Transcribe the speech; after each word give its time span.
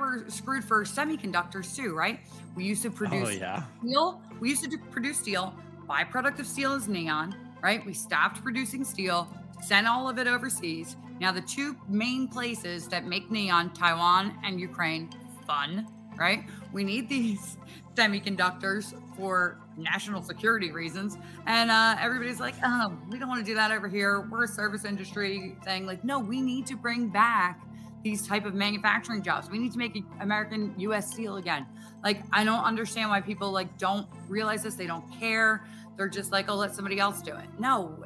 we're 0.00 0.28
screwed 0.28 0.64
for 0.64 0.84
semiconductors 0.84 1.74
too, 1.76 1.94
right? 1.94 2.20
We 2.56 2.64
used 2.64 2.82
to 2.82 2.90
produce 2.90 3.28
Oh 3.28 3.30
yeah. 3.30 3.62
steel. 3.80 4.22
We 4.40 4.50
used 4.50 4.64
to 4.68 4.78
produce 4.90 5.18
steel. 5.18 5.54
Byproduct 5.88 6.38
of 6.38 6.46
steel 6.46 6.74
is 6.74 6.88
neon, 6.88 7.34
right? 7.62 7.84
We 7.84 7.94
stopped 7.94 8.42
producing 8.42 8.84
steel, 8.84 9.28
sent 9.62 9.86
all 9.86 10.08
of 10.08 10.18
it 10.18 10.26
overseas. 10.26 10.96
Now 11.20 11.32
the 11.32 11.40
two 11.42 11.76
main 11.88 12.28
places 12.28 12.88
that 12.88 13.04
make 13.06 13.30
neon, 13.30 13.70
Taiwan 13.74 14.36
and 14.44 14.58
Ukraine, 14.60 15.10
fun, 15.46 15.86
right? 16.16 16.44
We 16.72 16.84
need 16.84 17.08
these 17.08 17.56
semiconductors 17.94 18.94
for 19.16 19.58
national 19.76 20.22
security 20.22 20.70
reasons, 20.72 21.18
and 21.46 21.70
uh, 21.70 21.96
everybody's 22.00 22.40
like, 22.40 22.54
"Oh, 22.64 22.96
we 23.10 23.18
don't 23.18 23.28
want 23.28 23.44
to 23.44 23.50
do 23.50 23.54
that 23.56 23.70
over 23.70 23.88
here. 23.88 24.20
We're 24.20 24.44
a 24.44 24.48
service 24.48 24.84
industry 24.84 25.56
thing." 25.64 25.84
Like, 25.86 26.04
no, 26.04 26.18
we 26.18 26.40
need 26.40 26.66
to 26.68 26.76
bring 26.76 27.08
back 27.08 27.60
these 28.02 28.26
type 28.26 28.44
of 28.46 28.54
manufacturing 28.54 29.22
jobs. 29.22 29.50
We 29.50 29.58
need 29.58 29.72
to 29.72 29.78
make 29.78 30.02
American 30.20 30.74
U.S. 30.78 31.10
steel 31.10 31.36
again. 31.36 31.66
Like, 32.02 32.22
I 32.32 32.44
don't 32.44 32.64
understand 32.64 33.10
why 33.10 33.20
people 33.20 33.50
like 33.52 33.76
don't 33.78 34.06
realize 34.28 34.62
this. 34.62 34.74
They 34.74 34.86
don't 34.86 35.04
care. 35.18 35.66
They're 35.96 36.08
just 36.08 36.32
like, 36.32 36.50
"Oh, 36.50 36.56
let 36.56 36.74
somebody 36.74 36.98
else 36.98 37.20
do 37.20 37.34
it." 37.34 37.46
No, 37.58 37.96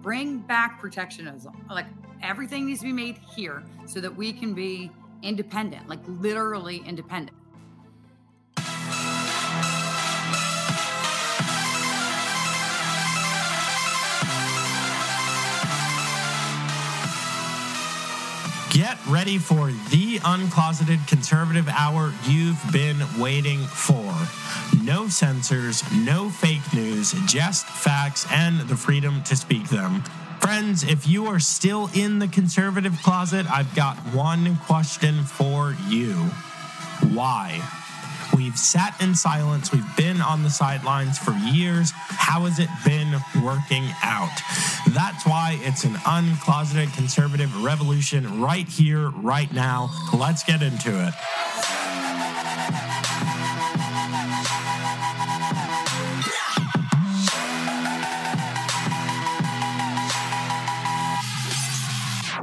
bring 0.00 0.38
back 0.38 0.80
protectionism. 0.80 1.52
Like, 1.68 1.86
everything 2.22 2.66
needs 2.66 2.80
to 2.80 2.86
be 2.86 2.92
made 2.92 3.18
here 3.34 3.64
so 3.86 4.00
that 4.00 4.14
we 4.14 4.32
can 4.32 4.54
be 4.54 4.90
independent, 5.22 5.88
like 5.88 6.00
literally 6.06 6.82
independent. 6.86 7.36
Get 18.72 18.96
ready 19.06 19.36
for 19.36 19.66
the 19.90 20.18
uncloseted 20.20 21.06
conservative 21.06 21.68
hour 21.68 22.14
you've 22.24 22.58
been 22.72 23.02
waiting 23.18 23.58
for. 23.58 24.14
No 24.82 25.08
censors, 25.08 25.82
no 25.92 26.30
fake 26.30 26.72
news, 26.72 27.12
just 27.26 27.66
facts 27.66 28.26
and 28.32 28.60
the 28.60 28.74
freedom 28.74 29.22
to 29.24 29.36
speak 29.36 29.68
them. 29.68 30.02
Friends, 30.40 30.84
if 30.84 31.06
you 31.06 31.26
are 31.26 31.38
still 31.38 31.90
in 31.94 32.18
the 32.18 32.28
conservative 32.28 32.96
closet, 33.02 33.44
I've 33.52 33.74
got 33.74 33.98
one 34.14 34.56
question 34.56 35.22
for 35.24 35.76
you. 35.86 36.14
Why? 37.12 37.60
We've 38.36 38.56
sat 38.56 39.00
in 39.00 39.14
silence. 39.14 39.72
We've 39.72 39.96
been 39.96 40.20
on 40.20 40.42
the 40.42 40.50
sidelines 40.50 41.18
for 41.18 41.32
years. 41.32 41.90
How 41.94 42.40
has 42.42 42.58
it 42.58 42.68
been 42.84 43.12
working 43.44 43.84
out? 44.02 44.32
That's 44.90 45.26
why 45.26 45.58
it's 45.62 45.84
an 45.84 45.94
uncloseted 46.06 46.92
conservative 46.94 47.62
revolution 47.62 48.40
right 48.40 48.68
here, 48.68 49.10
right 49.10 49.52
now. 49.52 49.90
Let's 50.12 50.42
get 50.44 50.62
into 50.62 50.90
it. 51.06 51.14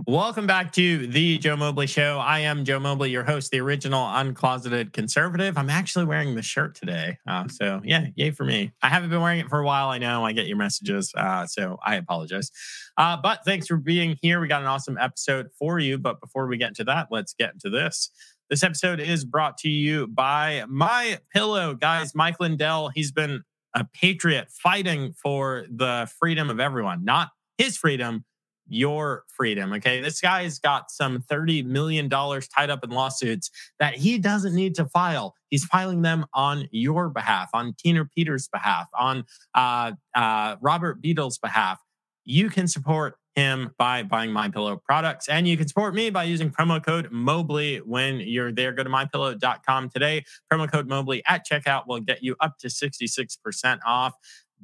Welcome 0.09 0.47
back 0.47 0.71
to 0.71 1.05
the 1.05 1.37
Joe 1.37 1.55
Mobley 1.55 1.85
Show. 1.85 2.17
I 2.17 2.39
am 2.39 2.65
Joe 2.65 2.79
Mobley, 2.79 3.11
your 3.11 3.23
host, 3.23 3.51
the 3.51 3.59
original 3.59 4.03
uncloseted 4.03 4.91
conservative. 4.91 5.55
I'm 5.55 5.69
actually 5.69 6.05
wearing 6.05 6.33
the 6.33 6.41
shirt 6.41 6.73
today. 6.73 7.19
Uh, 7.27 7.47
so, 7.47 7.79
yeah, 7.83 8.07
yay 8.15 8.31
for 8.31 8.43
me. 8.43 8.71
I 8.81 8.89
haven't 8.89 9.11
been 9.11 9.21
wearing 9.21 9.39
it 9.39 9.49
for 9.49 9.59
a 9.59 9.63
while. 9.63 9.89
I 9.89 9.99
know 9.99 10.25
I 10.25 10.31
get 10.31 10.47
your 10.47 10.57
messages. 10.57 11.13
Uh, 11.15 11.45
so, 11.45 11.77
I 11.85 11.93
apologize. 11.93 12.49
Uh, 12.97 13.17
but 13.21 13.45
thanks 13.45 13.67
for 13.67 13.77
being 13.77 14.17
here. 14.19 14.41
We 14.41 14.47
got 14.47 14.63
an 14.63 14.67
awesome 14.67 14.97
episode 14.97 15.49
for 15.59 15.77
you. 15.77 15.99
But 15.99 16.19
before 16.19 16.47
we 16.47 16.57
get 16.57 16.69
into 16.69 16.85
that, 16.85 17.09
let's 17.11 17.35
get 17.35 17.53
into 17.53 17.69
this. 17.69 18.09
This 18.49 18.63
episode 18.63 18.99
is 18.99 19.23
brought 19.23 19.59
to 19.59 19.69
you 19.69 20.07
by 20.07 20.63
My 20.67 21.19
Pillow, 21.31 21.75
guys. 21.75 22.15
Mike 22.15 22.39
Lindell, 22.39 22.89
he's 22.95 23.11
been 23.11 23.43
a 23.75 23.85
patriot 23.93 24.47
fighting 24.49 25.13
for 25.13 25.67
the 25.69 26.09
freedom 26.17 26.49
of 26.49 26.59
everyone, 26.59 27.05
not 27.05 27.29
his 27.59 27.77
freedom, 27.77 28.25
your 28.69 29.23
freedom. 29.27 29.73
Okay. 29.73 30.01
This 30.01 30.21
guy's 30.21 30.59
got 30.59 30.91
some 30.91 31.23
$30 31.29 31.65
million 31.65 32.09
tied 32.09 32.69
up 32.69 32.83
in 32.83 32.89
lawsuits 32.89 33.49
that 33.79 33.95
he 33.95 34.17
doesn't 34.17 34.55
need 34.55 34.75
to 34.75 34.85
file. 34.85 35.35
He's 35.49 35.65
filing 35.65 36.01
them 36.01 36.25
on 36.33 36.67
your 36.71 37.09
behalf, 37.09 37.49
on 37.53 37.73
Tina 37.77 38.05
Peters' 38.05 38.47
behalf, 38.47 38.87
on 38.97 39.25
uh, 39.55 39.93
uh, 40.15 40.55
Robert 40.61 41.01
Beadle's 41.01 41.37
behalf. 41.37 41.79
You 42.23 42.49
can 42.49 42.67
support 42.67 43.15
him 43.35 43.71
by 43.77 44.03
buying 44.03 44.31
My 44.31 44.49
Pillow 44.49 44.81
products, 44.85 45.29
and 45.29 45.47
you 45.47 45.57
can 45.57 45.67
support 45.67 45.95
me 45.95 46.09
by 46.09 46.25
using 46.25 46.51
promo 46.51 46.83
code 46.83 47.11
Mobley 47.11 47.77
when 47.77 48.19
you're 48.19 48.51
there. 48.51 48.71
Go 48.73 48.83
to 48.83 48.89
mypillow.com 48.89 49.89
today. 49.89 50.23
Promo 50.51 50.71
code 50.71 50.87
Mobley 50.87 51.23
at 51.27 51.45
checkout 51.47 51.87
will 51.87 52.01
get 52.01 52.21
you 52.21 52.35
up 52.39 52.57
to 52.59 52.67
66% 52.67 53.79
off. 53.85 54.13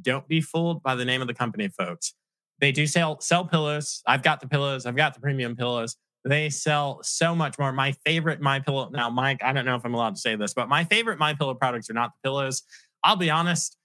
Don't 0.02 0.28
be 0.28 0.42
fooled 0.42 0.84
by 0.84 0.94
the 0.94 1.06
name 1.06 1.22
of 1.22 1.28
the 1.28 1.34
company, 1.34 1.70
folks 1.70 2.14
they 2.60 2.72
do 2.72 2.88
sell 2.88 3.20
sell 3.20 3.46
pillows. 3.46 4.02
I've 4.08 4.24
got 4.24 4.42
the 4.42 4.48
pillows. 4.48 4.86
I've 4.86 4.96
got 4.96 5.14
the 5.14 5.20
premium 5.20 5.56
pillows. 5.56 5.98
They 6.24 6.50
sell 6.50 7.02
so 7.04 7.36
much 7.36 7.60
more. 7.60 7.72
My 7.72 7.92
favorite 8.04 8.42
My 8.42 8.60
Pillow. 8.60 8.90
Now, 8.90 9.10
Mike, 9.10 9.44
I 9.44 9.54
don't 9.54 9.66
know 9.66 9.76
if 9.76 9.86
I'm 9.86 9.94
allowed 9.94 10.16
to 10.16 10.22
say 10.22 10.36
this, 10.36 10.54
but 10.54 10.68
my 10.68 10.84
favorite 10.84 11.20
My 11.20 11.34
Pillow 11.36 11.54
products 11.54 11.90
are 11.90 11.94
not 11.94 12.12
the 12.14 12.28
pillows. 12.28 12.64
I'll 13.04 13.16
be 13.16 13.30
honest. 13.30 13.78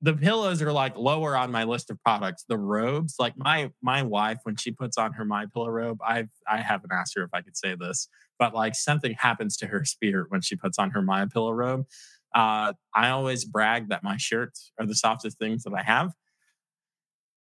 The 0.00 0.14
pillows 0.14 0.62
are 0.62 0.72
like 0.72 0.96
lower 0.96 1.36
on 1.36 1.50
my 1.50 1.64
list 1.64 1.90
of 1.90 2.00
products. 2.02 2.44
The 2.48 2.56
robes, 2.56 3.16
like 3.18 3.34
my 3.36 3.72
my 3.82 4.02
wife, 4.02 4.38
when 4.44 4.56
she 4.56 4.70
puts 4.70 4.96
on 4.96 5.12
her 5.14 5.24
My 5.24 5.46
Pillow 5.52 5.68
robe, 5.68 5.98
I've 6.06 6.30
I 6.48 6.58
haven't 6.58 6.92
asked 6.92 7.14
her 7.16 7.24
if 7.24 7.30
I 7.34 7.42
could 7.42 7.56
say 7.56 7.74
this, 7.74 8.08
but 8.38 8.54
like 8.54 8.74
something 8.74 9.14
happens 9.18 9.56
to 9.58 9.66
her 9.66 9.84
spirit 9.84 10.30
when 10.30 10.40
she 10.40 10.56
puts 10.56 10.78
on 10.78 10.90
her 10.92 11.02
My 11.02 11.26
Pillow 11.26 11.52
robe. 11.52 11.86
Uh, 12.34 12.72
I 12.94 13.10
always 13.10 13.44
brag 13.44 13.90
that 13.90 14.02
my 14.02 14.16
shirts 14.16 14.72
are 14.80 14.86
the 14.86 14.94
softest 14.94 15.38
things 15.38 15.64
that 15.64 15.74
I 15.74 15.82
have 15.82 16.12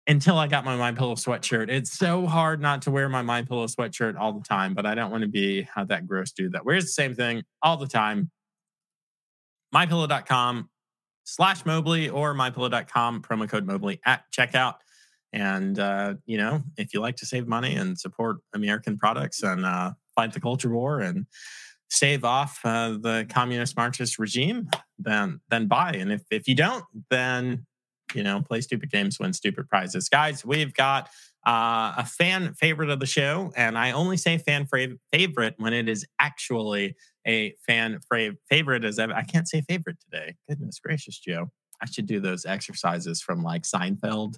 until 0.07 0.37
I 0.37 0.47
got 0.47 0.65
my 0.65 0.75
My 0.75 0.91
Pillow 0.91 1.15
sweatshirt. 1.15 1.69
It's 1.69 1.91
so 1.91 2.25
hard 2.25 2.61
not 2.61 2.83
to 2.83 2.91
wear 2.91 3.09
my 3.09 3.21
My 3.21 3.41
Pillow 3.41 3.67
sweatshirt 3.67 4.17
all 4.19 4.33
the 4.33 4.43
time, 4.43 4.73
but 4.73 4.85
I 4.85 4.95
don't 4.95 5.11
want 5.11 5.23
to 5.23 5.27
be 5.27 5.67
that 5.75 6.07
gross 6.07 6.31
dude 6.31 6.53
that 6.53 6.65
wears 6.65 6.85
the 6.85 6.91
same 6.91 7.15
thing 7.15 7.43
all 7.61 7.77
the 7.77 7.87
time. 7.87 8.31
MyPillow.com 9.73 10.69
slash 11.23 11.65
Mobley 11.65 12.09
or 12.09 12.33
MyPillow.com 12.33 13.21
promo 13.21 13.49
code 13.49 13.65
Mobley 13.65 13.99
at 14.05 14.23
checkout. 14.31 14.75
And 15.33 15.79
uh, 15.79 16.15
you 16.25 16.37
know, 16.37 16.61
if 16.77 16.93
you 16.93 17.01
like 17.01 17.17
to 17.17 17.25
save 17.25 17.47
money 17.47 17.75
and 17.75 17.99
support 17.99 18.37
American 18.53 18.97
products 18.97 19.43
and 19.43 19.65
uh, 19.65 19.91
fight 20.15 20.31
the 20.33 20.39
culture 20.39 20.69
war 20.69 21.01
and 21.01 21.25
stave 21.89 22.23
off 22.23 22.59
uh, 22.63 22.91
the 22.91 23.25
communist 23.29 23.75
Marxist 23.75 24.17
regime, 24.17 24.69
then 24.97 25.41
then 25.49 25.67
buy. 25.67 25.91
And 25.91 26.11
if 26.11 26.21
if 26.31 26.47
you 26.47 26.55
don't, 26.55 26.85
then 27.09 27.65
you 28.13 28.23
know, 28.23 28.41
play 28.41 28.61
stupid 28.61 28.91
games, 28.91 29.19
win 29.19 29.33
stupid 29.33 29.67
prizes. 29.67 30.09
Guys, 30.09 30.45
we've 30.45 30.73
got 30.73 31.09
uh, 31.45 31.93
a 31.97 32.05
fan 32.05 32.53
favorite 32.53 32.89
of 32.89 32.99
the 32.99 33.05
show, 33.05 33.51
and 33.55 33.77
I 33.77 33.91
only 33.91 34.17
say 34.17 34.37
fan 34.37 34.65
fra- 34.65 34.97
favorite 35.11 35.55
when 35.57 35.73
it 35.73 35.87
is 35.87 36.05
actually 36.19 36.95
a 37.25 37.55
fan 37.65 37.99
fra- 38.07 38.35
favorite. 38.49 38.85
As 38.85 38.99
I 38.99 39.23
can't 39.23 39.47
say 39.47 39.61
favorite 39.61 39.97
today. 39.99 40.35
Goodness 40.47 40.79
gracious, 40.79 41.19
Joe! 41.19 41.51
I 41.81 41.85
should 41.85 42.05
do 42.05 42.19
those 42.19 42.45
exercises 42.45 43.21
from 43.21 43.43
like 43.43 43.63
Seinfeld. 43.63 44.35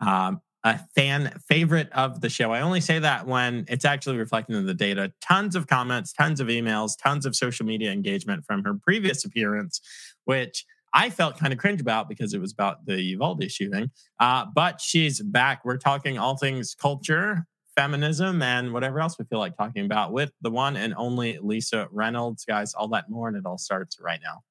Um, 0.00 0.40
a 0.64 0.78
fan 0.94 1.32
favorite 1.48 1.90
of 1.92 2.20
the 2.20 2.28
show. 2.28 2.50
I 2.52 2.60
only 2.60 2.80
say 2.80 2.98
that 2.98 3.26
when 3.26 3.64
it's 3.68 3.84
actually 3.84 4.16
reflected 4.16 4.56
in 4.56 4.66
the 4.66 4.74
data. 4.74 5.12
Tons 5.20 5.54
of 5.54 5.66
comments, 5.66 6.12
tons 6.12 6.40
of 6.40 6.48
emails, 6.48 6.92
tons 7.00 7.26
of 7.26 7.36
social 7.36 7.64
media 7.64 7.92
engagement 7.92 8.44
from 8.44 8.64
her 8.64 8.74
previous 8.74 9.24
appearance, 9.24 9.80
which 10.24 10.64
I 10.92 11.10
felt 11.10 11.38
kind 11.38 11.52
of 11.52 11.58
cringe 11.58 11.80
about 11.80 12.08
because 12.08 12.34
it 12.34 12.40
was 12.40 12.52
about 12.52 12.86
the 12.86 13.00
Uvalde 13.00 13.50
shooting. 13.50 13.90
Uh, 14.18 14.46
but 14.54 14.80
she's 14.80 15.20
back. 15.20 15.64
We're 15.64 15.76
talking 15.76 16.18
all 16.18 16.36
things 16.36 16.74
culture, 16.74 17.46
feminism, 17.76 18.42
and 18.42 18.72
whatever 18.72 19.00
else 19.00 19.18
we 19.18 19.24
feel 19.26 19.38
like 19.38 19.56
talking 19.56 19.84
about 19.84 20.12
with 20.12 20.32
the 20.40 20.50
one 20.50 20.76
and 20.76 20.94
only 20.96 21.38
Lisa 21.40 21.88
Reynolds. 21.90 22.44
Guys, 22.44 22.74
all 22.74 22.88
that 22.88 23.10
more, 23.10 23.28
and 23.28 23.36
it 23.36 23.44
all 23.44 23.58
starts 23.58 23.98
right 24.00 24.20
now. 24.22 24.42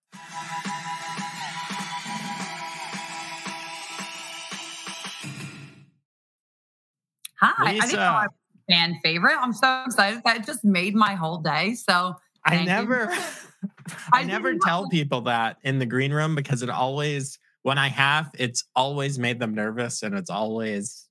Hi, 7.40 7.74
Lisa. 7.74 7.84
I 7.84 7.88
think 7.88 8.00
my 8.00 8.28
fan 8.70 9.00
favorite. 9.04 9.38
I'm 9.40 9.54
so 9.54 9.84
excited. 9.86 10.22
That 10.26 10.46
just 10.46 10.64
made 10.64 10.96
my 10.96 11.14
whole 11.14 11.38
day. 11.38 11.76
So 11.76 12.16
I 12.46 12.64
never. 12.64 13.12
I, 14.14 14.24
never 14.24 14.56
tell 14.56 14.90
people 14.90 15.22
that 15.22 15.58
in 15.64 15.80
the 15.80 15.86
green 15.86 16.14
room 16.14 16.36
because 16.36 16.64
it 16.64 16.70
always, 16.70 17.40
when 17.64 17.78
I 17.78 17.88
have, 17.88 18.32
it's 18.38 18.64
always 18.76 19.20
made 19.20 19.40
them 19.40 19.54
nervous 19.54 20.04
and 20.04 20.16
it's 20.16 20.30
always 20.30 21.08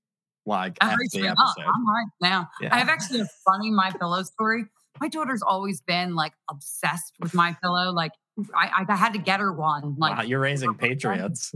like 0.47 0.77
I 0.81 0.95
the 1.13 1.27
episode. 1.27 1.37
I'm 1.59 1.89
right 1.89 2.07
now. 2.21 2.49
Yeah. 2.61 2.75
I 2.75 2.79
have 2.79 2.89
actually 2.89 3.21
a 3.21 3.29
funny 3.45 3.71
My 3.71 3.91
Pillow 3.91 4.23
story. 4.23 4.65
My 5.01 5.09
daughter's 5.09 5.43
always 5.43 5.81
been 5.81 6.15
like 6.15 6.33
obsessed 6.51 7.15
with 7.21 7.35
My 7.35 7.57
Pillow. 7.63 7.93
Like 7.93 8.13
I, 8.55 8.85
I 8.89 8.97
had 8.97 9.13
to 9.13 9.19
get 9.19 9.41
her 9.41 9.53
one. 9.53 9.97
Like 9.99 10.17
wow, 10.17 10.23
you're 10.23 10.41
raising 10.41 10.75
patriots. 10.75 11.53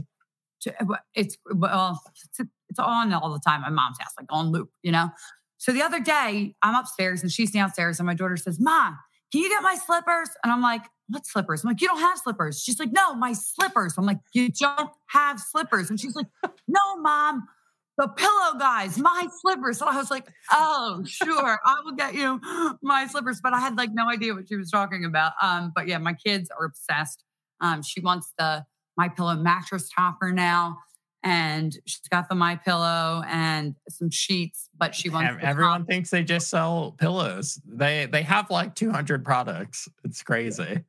Uh, 0.67 0.96
it's 1.14 1.38
well, 1.55 2.02
it's, 2.14 2.50
it's 2.69 2.78
on 2.78 3.12
all 3.14 3.32
the 3.32 3.40
time. 3.40 3.62
My 3.62 3.70
mom's 3.70 3.99
house, 3.99 4.12
like 4.19 4.26
on 4.31 4.50
loop, 4.50 4.70
you 4.82 4.93
know. 4.93 5.11
So 5.56 5.72
the 5.72 5.82
other 5.82 6.00
day, 6.00 6.55
I'm 6.62 6.75
upstairs 6.75 7.22
and 7.22 7.31
she's 7.31 7.50
downstairs, 7.50 7.99
and 7.99 8.06
my 8.06 8.14
daughter 8.14 8.37
says, 8.37 8.58
"Mom, 8.61 8.99
can 9.32 9.43
you 9.43 9.49
get 9.49 9.62
my 9.62 9.76
slippers? 9.76 10.28
And 10.43 10.52
I'm 10.52 10.61
like, 10.61 10.82
what 11.10 11.26
slippers? 11.26 11.62
I'm 11.62 11.68
like, 11.68 11.80
you 11.80 11.88
don't 11.88 11.98
have 11.98 12.18
slippers. 12.18 12.62
She's 12.62 12.78
like, 12.78 12.92
no, 12.92 13.14
my 13.14 13.32
slippers. 13.32 13.94
I'm 13.98 14.06
like, 14.06 14.20
you 14.32 14.48
don't 14.50 14.90
have 15.08 15.40
slippers. 15.40 15.90
And 15.90 16.00
she's 16.00 16.14
like, 16.14 16.26
no, 16.68 16.96
mom, 16.98 17.46
the 17.98 18.08
pillow 18.08 18.58
guys, 18.58 18.96
my 18.98 19.28
slippers. 19.40 19.78
So 19.78 19.86
I 19.86 19.96
was 19.96 20.10
like, 20.10 20.26
oh, 20.50 21.02
sure, 21.06 21.58
I 21.64 21.80
will 21.84 21.92
get 21.92 22.14
you 22.14 22.40
my 22.82 23.06
slippers. 23.06 23.40
But 23.42 23.52
I 23.52 23.60
had 23.60 23.76
like 23.76 23.90
no 23.92 24.08
idea 24.08 24.34
what 24.34 24.48
she 24.48 24.56
was 24.56 24.70
talking 24.70 25.04
about. 25.04 25.32
Um, 25.42 25.72
but 25.74 25.86
yeah, 25.86 25.98
my 25.98 26.14
kids 26.14 26.50
are 26.58 26.64
obsessed. 26.64 27.24
Um, 27.60 27.82
she 27.82 28.00
wants 28.00 28.32
the 28.38 28.64
my 28.96 29.08
pillow 29.08 29.36
mattress 29.36 29.90
topper 29.94 30.32
now. 30.32 30.78
And 31.22 31.76
she's 31.84 32.08
got 32.10 32.30
the 32.30 32.34
my 32.34 32.56
pillow 32.56 33.22
and 33.28 33.74
some 33.90 34.08
sheets, 34.08 34.70
but 34.78 34.94
she 34.94 35.10
wants 35.10 35.36
everyone 35.42 35.84
thinks 35.84 36.08
they 36.08 36.24
just 36.24 36.48
sell 36.48 36.92
pillows. 36.98 37.60
They 37.66 38.06
they 38.06 38.22
have 38.22 38.50
like 38.50 38.74
200 38.74 39.22
products. 39.22 39.86
It's 40.02 40.22
crazy. 40.22 40.82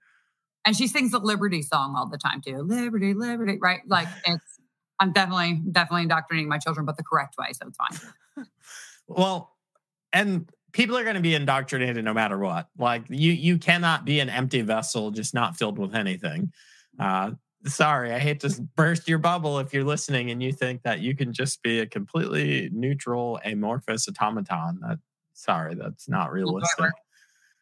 And 0.66 0.76
she 0.76 0.88
sings 0.88 1.12
the 1.12 1.20
Liberty 1.20 1.62
song 1.62 1.96
all 1.98 2.08
the 2.08 2.18
time 2.18 2.42
too. 2.42 2.60
Liberty, 2.60 3.14
Liberty, 3.14 3.58
right? 3.60 3.82
Like 3.88 4.08
it's 4.26 4.60
I'm 5.00 5.12
definitely 5.12 5.62
definitely 5.72 6.04
indoctrinating 6.04 6.48
my 6.48 6.60
children, 6.60 6.86
but 6.86 6.98
the 6.98 7.04
correct 7.04 7.36
way, 7.38 7.48
so 7.54 7.68
it's 7.68 7.78
fine. 7.78 8.46
well, 9.08 9.56
and 10.14 10.50
people 10.74 10.98
are 10.98 11.04
going 11.04 11.16
to 11.16 11.22
be 11.22 11.36
indoctrinated 11.36 12.04
no 12.06 12.14
matter 12.14 12.38
what. 12.38 12.68
Like 12.78 13.06
you, 13.10 13.32
you 13.32 13.58
cannot 13.58 14.06
be 14.06 14.20
an 14.20 14.30
empty 14.30 14.62
vessel, 14.62 15.12
just 15.12 15.34
not 15.34 15.58
filled 15.58 15.80
with 15.80 15.96
anything. 15.96 16.52
Uh, 17.00 17.32
sorry, 17.66 18.14
I 18.14 18.20
hate 18.20 18.42
to 18.42 18.62
burst 18.76 19.08
your 19.08 19.18
bubble 19.18 19.60
if 19.60 19.74
you're 19.74 19.84
listening 19.84 20.32
and 20.32 20.42
you 20.42 20.52
think 20.52 20.84
that 20.84 21.00
you 21.00 21.16
can 21.16 21.34
just 21.34 21.62
be 21.64 21.80
a 21.80 21.86
completely 21.86 22.70
neutral, 22.72 23.40
amorphous 23.44 24.08
automaton. 24.08 24.80
That 24.82 25.00
sorry, 25.34 25.76
that's 25.76 26.08
not 26.08 26.32
realistic. 26.32 26.92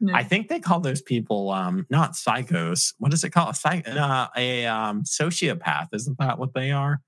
No. 0.02 0.14
I 0.14 0.24
think 0.24 0.48
they 0.48 0.60
call 0.60 0.80
those 0.80 1.02
people 1.02 1.52
um, 1.52 1.86
not 1.90 2.14
psychos. 2.14 2.94
What 3.00 3.14
is 3.14 3.24
it 3.24 3.32
called? 3.32 3.50
A, 3.50 3.54
psych- 3.54 3.88
uh, 3.88 4.28
a 4.36 4.66
um, 4.66 5.04
sociopath. 5.04 5.88
Isn't 5.94 6.18
that 6.20 6.40
what 6.40 6.54
they 6.54 6.72
are? 6.72 7.02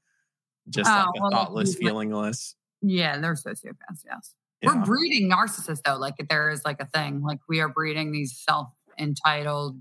just 0.70 0.90
like 0.90 1.06
oh, 1.08 1.10
a 1.10 1.22
well, 1.22 1.32
thoughtless, 1.32 1.76
feelingless. 1.76 2.56
Yeah, 2.82 3.20
they're 3.20 3.34
sociopaths. 3.34 4.04
Yes, 4.06 4.34
yeah. 4.62 4.76
we're 4.76 4.86
breeding 4.86 5.30
narcissists 5.30 5.82
though. 5.86 5.98
Like 5.98 6.16
there 6.30 6.50
is 6.50 6.64
like 6.66 6.82
a 6.82 6.86
thing. 6.86 7.22
Like 7.22 7.40
we 7.48 7.60
are 7.60 7.70
breeding 7.70 8.12
these 8.12 8.38
self-entitled 8.48 9.80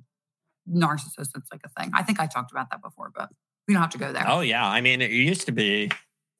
narcissists. 0.69 1.31
It's 1.35 1.51
like 1.53 1.63
a 1.65 1.81
thing. 1.81 1.91
I 1.95 2.03
think 2.03 2.21
I 2.21 2.27
talked 2.27 2.51
about 2.51 2.71
that 2.71 2.83
before, 2.83 3.11
but 3.15 3.31
we 3.67 3.75
don't 3.75 3.83
have 3.83 3.91
to 3.91 3.99
go 3.99 4.13
there. 4.13 4.25
Oh 4.27 4.41
yeah, 4.41 4.67
I 4.67 4.81
mean, 4.81 5.01
it 5.01 5.11
used 5.11 5.47
to 5.47 5.53
be. 5.53 5.91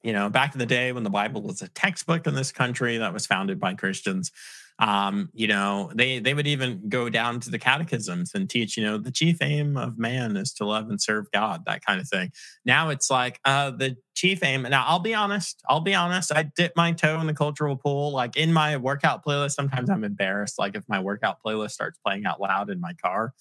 You 0.03 0.13
know, 0.13 0.31
back 0.31 0.53
in 0.53 0.57
the 0.57 0.65
day 0.65 0.91
when 0.93 1.03
the 1.03 1.11
Bible 1.11 1.43
was 1.43 1.61
a 1.61 1.67
textbook 1.67 2.25
in 2.25 2.33
this 2.33 2.51
country 2.51 2.97
that 2.97 3.13
was 3.13 3.27
founded 3.27 3.59
by 3.59 3.75
Christians, 3.75 4.31
um, 4.81 5.29
you 5.33 5.45
know, 5.45 5.91
they 5.93 6.17
they 6.17 6.33
would 6.33 6.47
even 6.47 6.89
go 6.89 7.07
down 7.07 7.39
to 7.41 7.51
the 7.51 7.59
catechisms 7.59 8.31
and 8.33 8.49
teach, 8.49 8.75
you 8.75 8.83
know, 8.83 8.97
the 8.97 9.11
chief 9.11 9.37
aim 9.39 9.77
of 9.77 9.99
man 9.99 10.35
is 10.35 10.51
to 10.53 10.65
love 10.65 10.89
and 10.89 10.99
serve 10.99 11.29
God, 11.31 11.65
that 11.67 11.85
kind 11.85 12.01
of 12.01 12.09
thing. 12.09 12.31
Now 12.65 12.89
it's 12.89 13.11
like 13.11 13.39
uh 13.45 13.69
the 13.69 13.95
chief 14.15 14.43
aim. 14.43 14.63
Now 14.63 14.83
I'll 14.87 14.99
be 14.99 15.13
honest, 15.13 15.61
I'll 15.69 15.81
be 15.81 15.93
honest. 15.93 16.31
I 16.33 16.49
dip 16.55 16.73
my 16.75 16.93
toe 16.93 17.19
in 17.21 17.27
the 17.27 17.33
cultural 17.35 17.75
pool. 17.75 18.11
Like 18.11 18.35
in 18.35 18.51
my 18.51 18.75
workout 18.77 19.23
playlist, 19.23 19.51
sometimes 19.51 19.91
I'm 19.91 20.03
embarrassed. 20.03 20.57
Like 20.57 20.75
if 20.75 20.83
my 20.89 20.99
workout 20.99 21.37
playlist 21.45 21.71
starts 21.71 21.99
playing 22.03 22.25
out 22.25 22.41
loud 22.41 22.71
in 22.71 22.81
my 22.81 22.93
car. 22.93 23.33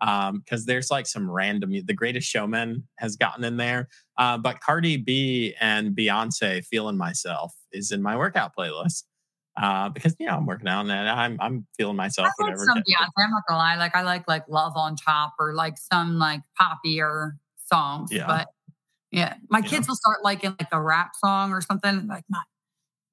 Um, 0.00 0.38
because 0.38 0.64
there's 0.64 0.92
like 0.92 1.08
some 1.08 1.28
random 1.28 1.72
the 1.72 1.92
greatest 1.92 2.28
showman 2.28 2.84
has 2.98 3.16
gotten 3.16 3.42
in 3.42 3.56
there. 3.56 3.88
Uh, 4.16 4.38
but 4.38 4.60
Cardi 4.60 4.96
B 4.96 5.54
and 5.60 5.94
Beyonce 5.94 6.64
feeling 6.64 6.96
myself 6.96 7.52
is 7.72 7.90
in 7.90 8.00
my 8.00 8.16
workout 8.16 8.52
playlist 8.56 9.02
uh, 9.60 9.88
because 9.88 10.14
you 10.18 10.26
know 10.26 10.36
I'm 10.36 10.46
working 10.46 10.68
out 10.68 10.82
and 10.82 10.92
I'm 10.92 11.36
I'm 11.40 11.66
feeling 11.76 11.96
myself. 11.96 12.28
I 12.28 12.42
like 12.42 12.50
whatever. 12.50 12.64
Some 12.64 12.78
Beyonce. 12.78 13.08
I'm 13.18 13.30
not 13.30 13.42
gonna 13.48 13.58
lie. 13.58 13.76
Like 13.76 13.96
I 13.96 14.02
like 14.02 14.28
like 14.28 14.48
Love 14.48 14.74
on 14.76 14.96
Top 14.96 15.34
or 15.38 15.54
like 15.54 15.76
some 15.78 16.18
like 16.18 16.42
poppier 16.60 17.32
songs. 17.66 18.10
Yeah. 18.12 18.26
But 18.26 18.48
yeah, 19.10 19.34
my 19.48 19.60
kids 19.60 19.86
yeah. 19.86 19.90
will 19.90 19.96
start 19.96 20.18
liking 20.22 20.54
like 20.58 20.68
a 20.72 20.80
rap 20.80 21.12
song 21.16 21.52
or 21.52 21.60
something. 21.60 22.06
Like, 22.06 22.24
not 22.28 22.44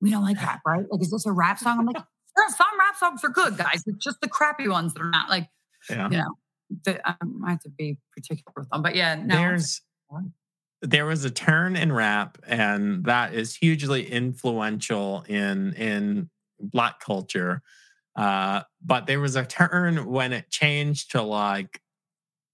we 0.02 0.12
don't 0.12 0.24
like 0.24 0.38
rap, 0.38 0.62
right? 0.66 0.86
Like, 0.90 1.02
is 1.02 1.12
this 1.12 1.26
a 1.26 1.32
rap 1.32 1.58
song? 1.58 1.80
I'm 1.80 1.86
like, 1.86 1.96
some 2.50 2.80
rap 2.80 2.96
songs 2.98 3.24
are 3.24 3.30
good, 3.30 3.58
guys. 3.58 3.84
It's 3.88 4.04
just 4.04 4.22
the 4.22 4.28
crappy 4.28 4.68
ones 4.68 4.94
that 4.94 5.02
are 5.02 5.10
not 5.10 5.30
like, 5.30 5.48
yeah. 5.90 6.10
you 6.10 6.18
know. 6.18 6.36
The, 6.84 7.10
um, 7.10 7.44
I 7.46 7.52
have 7.52 7.62
to 7.62 7.70
be 7.70 7.98
particular 8.16 8.52
with 8.58 8.70
them, 8.72 8.82
but 8.82 8.96
yeah, 8.96 9.14
no, 9.16 9.36
there's 9.36 9.82
there 10.82 11.06
was 11.06 11.24
a 11.24 11.30
turn 11.30 11.76
in 11.76 11.92
rap, 11.92 12.40
and 12.48 13.06
that 13.06 13.34
is 13.34 13.56
hugely 13.56 14.10
influential 14.10 15.24
in 15.28 15.74
in 15.74 16.30
black 16.60 17.00
culture. 17.00 17.62
Uh, 18.16 18.62
but 18.84 19.08
there 19.08 19.20
was 19.20 19.36
a 19.36 19.46
turn 19.46 20.06
when 20.06 20.32
it 20.34 20.50
changed 20.50 21.12
to 21.12 21.22
like 21.22 21.82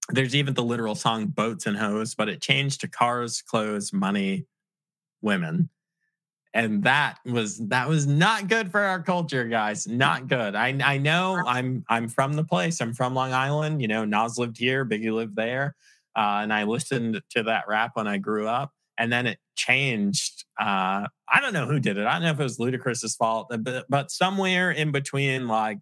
there's 0.08 0.34
even 0.34 0.54
the 0.54 0.64
literal 0.64 0.96
song 0.96 1.26
boats 1.26 1.66
and 1.66 1.76
hoes, 1.76 2.14
but 2.14 2.28
it 2.28 2.42
changed 2.42 2.80
to 2.80 2.88
cars, 2.88 3.40
clothes, 3.40 3.92
money, 3.92 4.46
women. 5.20 5.70
And 6.54 6.82
that 6.82 7.18
was 7.24 7.58
that 7.68 7.88
was 7.88 8.06
not 8.06 8.48
good 8.48 8.70
for 8.70 8.80
our 8.80 9.00
culture, 9.00 9.44
guys. 9.44 9.86
Not 9.86 10.28
good. 10.28 10.54
I 10.54 10.78
I 10.84 10.98
know 10.98 11.42
I'm 11.46 11.84
I'm 11.88 12.08
from 12.08 12.34
the 12.34 12.44
place. 12.44 12.80
I'm 12.80 12.92
from 12.92 13.14
Long 13.14 13.32
Island. 13.32 13.80
You 13.80 13.88
know, 13.88 14.04
Nas 14.04 14.36
lived 14.36 14.58
here, 14.58 14.84
Biggie 14.84 15.14
lived 15.14 15.34
there, 15.34 15.76
uh, 16.14 16.40
and 16.42 16.52
I 16.52 16.64
listened 16.64 17.22
to 17.30 17.42
that 17.44 17.64
rap 17.68 17.92
when 17.94 18.06
I 18.06 18.18
grew 18.18 18.48
up 18.48 18.72
and 18.98 19.12
then 19.12 19.26
it 19.26 19.38
changed. 19.56 20.41
Uh, 20.58 21.06
I 21.28 21.40
don't 21.40 21.52
know 21.52 21.66
who 21.66 21.80
did 21.80 21.96
it. 21.96 22.06
I 22.06 22.14
don't 22.14 22.22
know 22.22 22.30
if 22.30 22.40
it 22.40 22.42
was 22.42 22.58
Ludacris's 22.58 23.16
fault, 23.16 23.48
uh, 23.50 23.56
but, 23.56 23.86
but 23.88 24.10
somewhere 24.10 24.70
in 24.70 24.92
between 24.92 25.48
like 25.48 25.78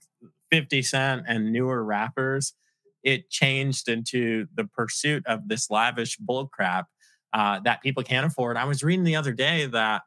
50 0.51 0.83
Cent 0.83 1.23
and 1.27 1.53
newer 1.53 1.83
rappers, 1.83 2.55
it 3.03 3.31
changed 3.31 3.89
into 3.89 4.47
the 4.55 4.65
pursuit 4.65 5.27
of 5.27 5.49
this 5.49 5.71
lavish 5.71 6.19
bullcrap 6.19 6.85
uh, 7.33 7.61
that 7.61 7.83
people 7.83 8.03
can't 8.03 8.27
afford. 8.27 8.57
I 8.57 8.65
was 8.65 8.83
reading 8.83 9.05
the 9.05 9.17
other 9.17 9.33
day 9.33 9.67
that 9.67 10.03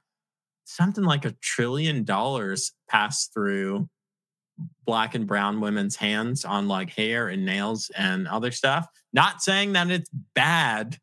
something 0.66 1.04
like 1.04 1.26
a 1.26 1.36
trillion 1.42 2.04
dollars 2.04 2.74
passed 2.90 3.34
through 3.34 3.90
black 4.86 5.16
and 5.16 5.26
brown 5.28 5.62
women's 5.62 5.96
hands 5.96 6.46
on 6.46 6.68
like 6.68 6.92
hair 6.92 7.28
and 7.28 7.46
nails 7.46 7.92
and 7.98 8.28
other 8.28 8.52
stuff. 8.52 8.88
Not 9.12 9.42
saying 9.42 9.74
that 9.74 9.90
it's 9.90 10.10
bad 10.36 11.00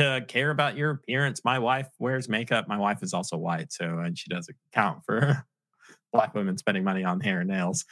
to 0.00 0.24
care 0.26 0.50
about 0.50 0.76
your 0.76 0.90
appearance. 0.90 1.42
My 1.44 1.58
wife 1.58 1.88
wears 1.98 2.28
makeup. 2.28 2.68
My 2.68 2.78
wife 2.78 3.02
is 3.02 3.14
also 3.14 3.36
white, 3.36 3.72
so 3.72 3.98
and 3.98 4.18
she 4.18 4.28
doesn't 4.28 4.56
count 4.72 5.00
for 5.04 5.44
black 6.12 6.34
women 6.34 6.58
spending 6.58 6.84
money 6.84 7.04
on 7.04 7.20
hair 7.20 7.40
and 7.40 7.50
nails. 7.50 7.84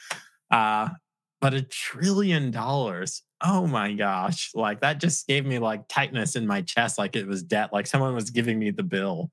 Uh, 0.51 0.89
but 1.41 1.53
a 1.53 1.61
trillion 1.61 2.51
dollars. 2.51 3.23
Oh 3.41 3.65
my 3.65 3.93
gosh. 3.93 4.51
Like 4.53 4.81
that 4.81 4.99
just 4.99 5.27
gave 5.27 5.45
me 5.45 5.59
like 5.59 5.87
tightness 5.87 6.35
in 6.35 6.45
my 6.45 6.61
chest, 6.61 6.97
like 6.97 7.15
it 7.15 7.27
was 7.27 7.43
debt, 7.43 7.71
like 7.71 7.87
someone 7.87 8.13
was 8.13 8.29
giving 8.29 8.59
me 8.59 8.71
the 8.71 8.83
bill. 8.83 9.31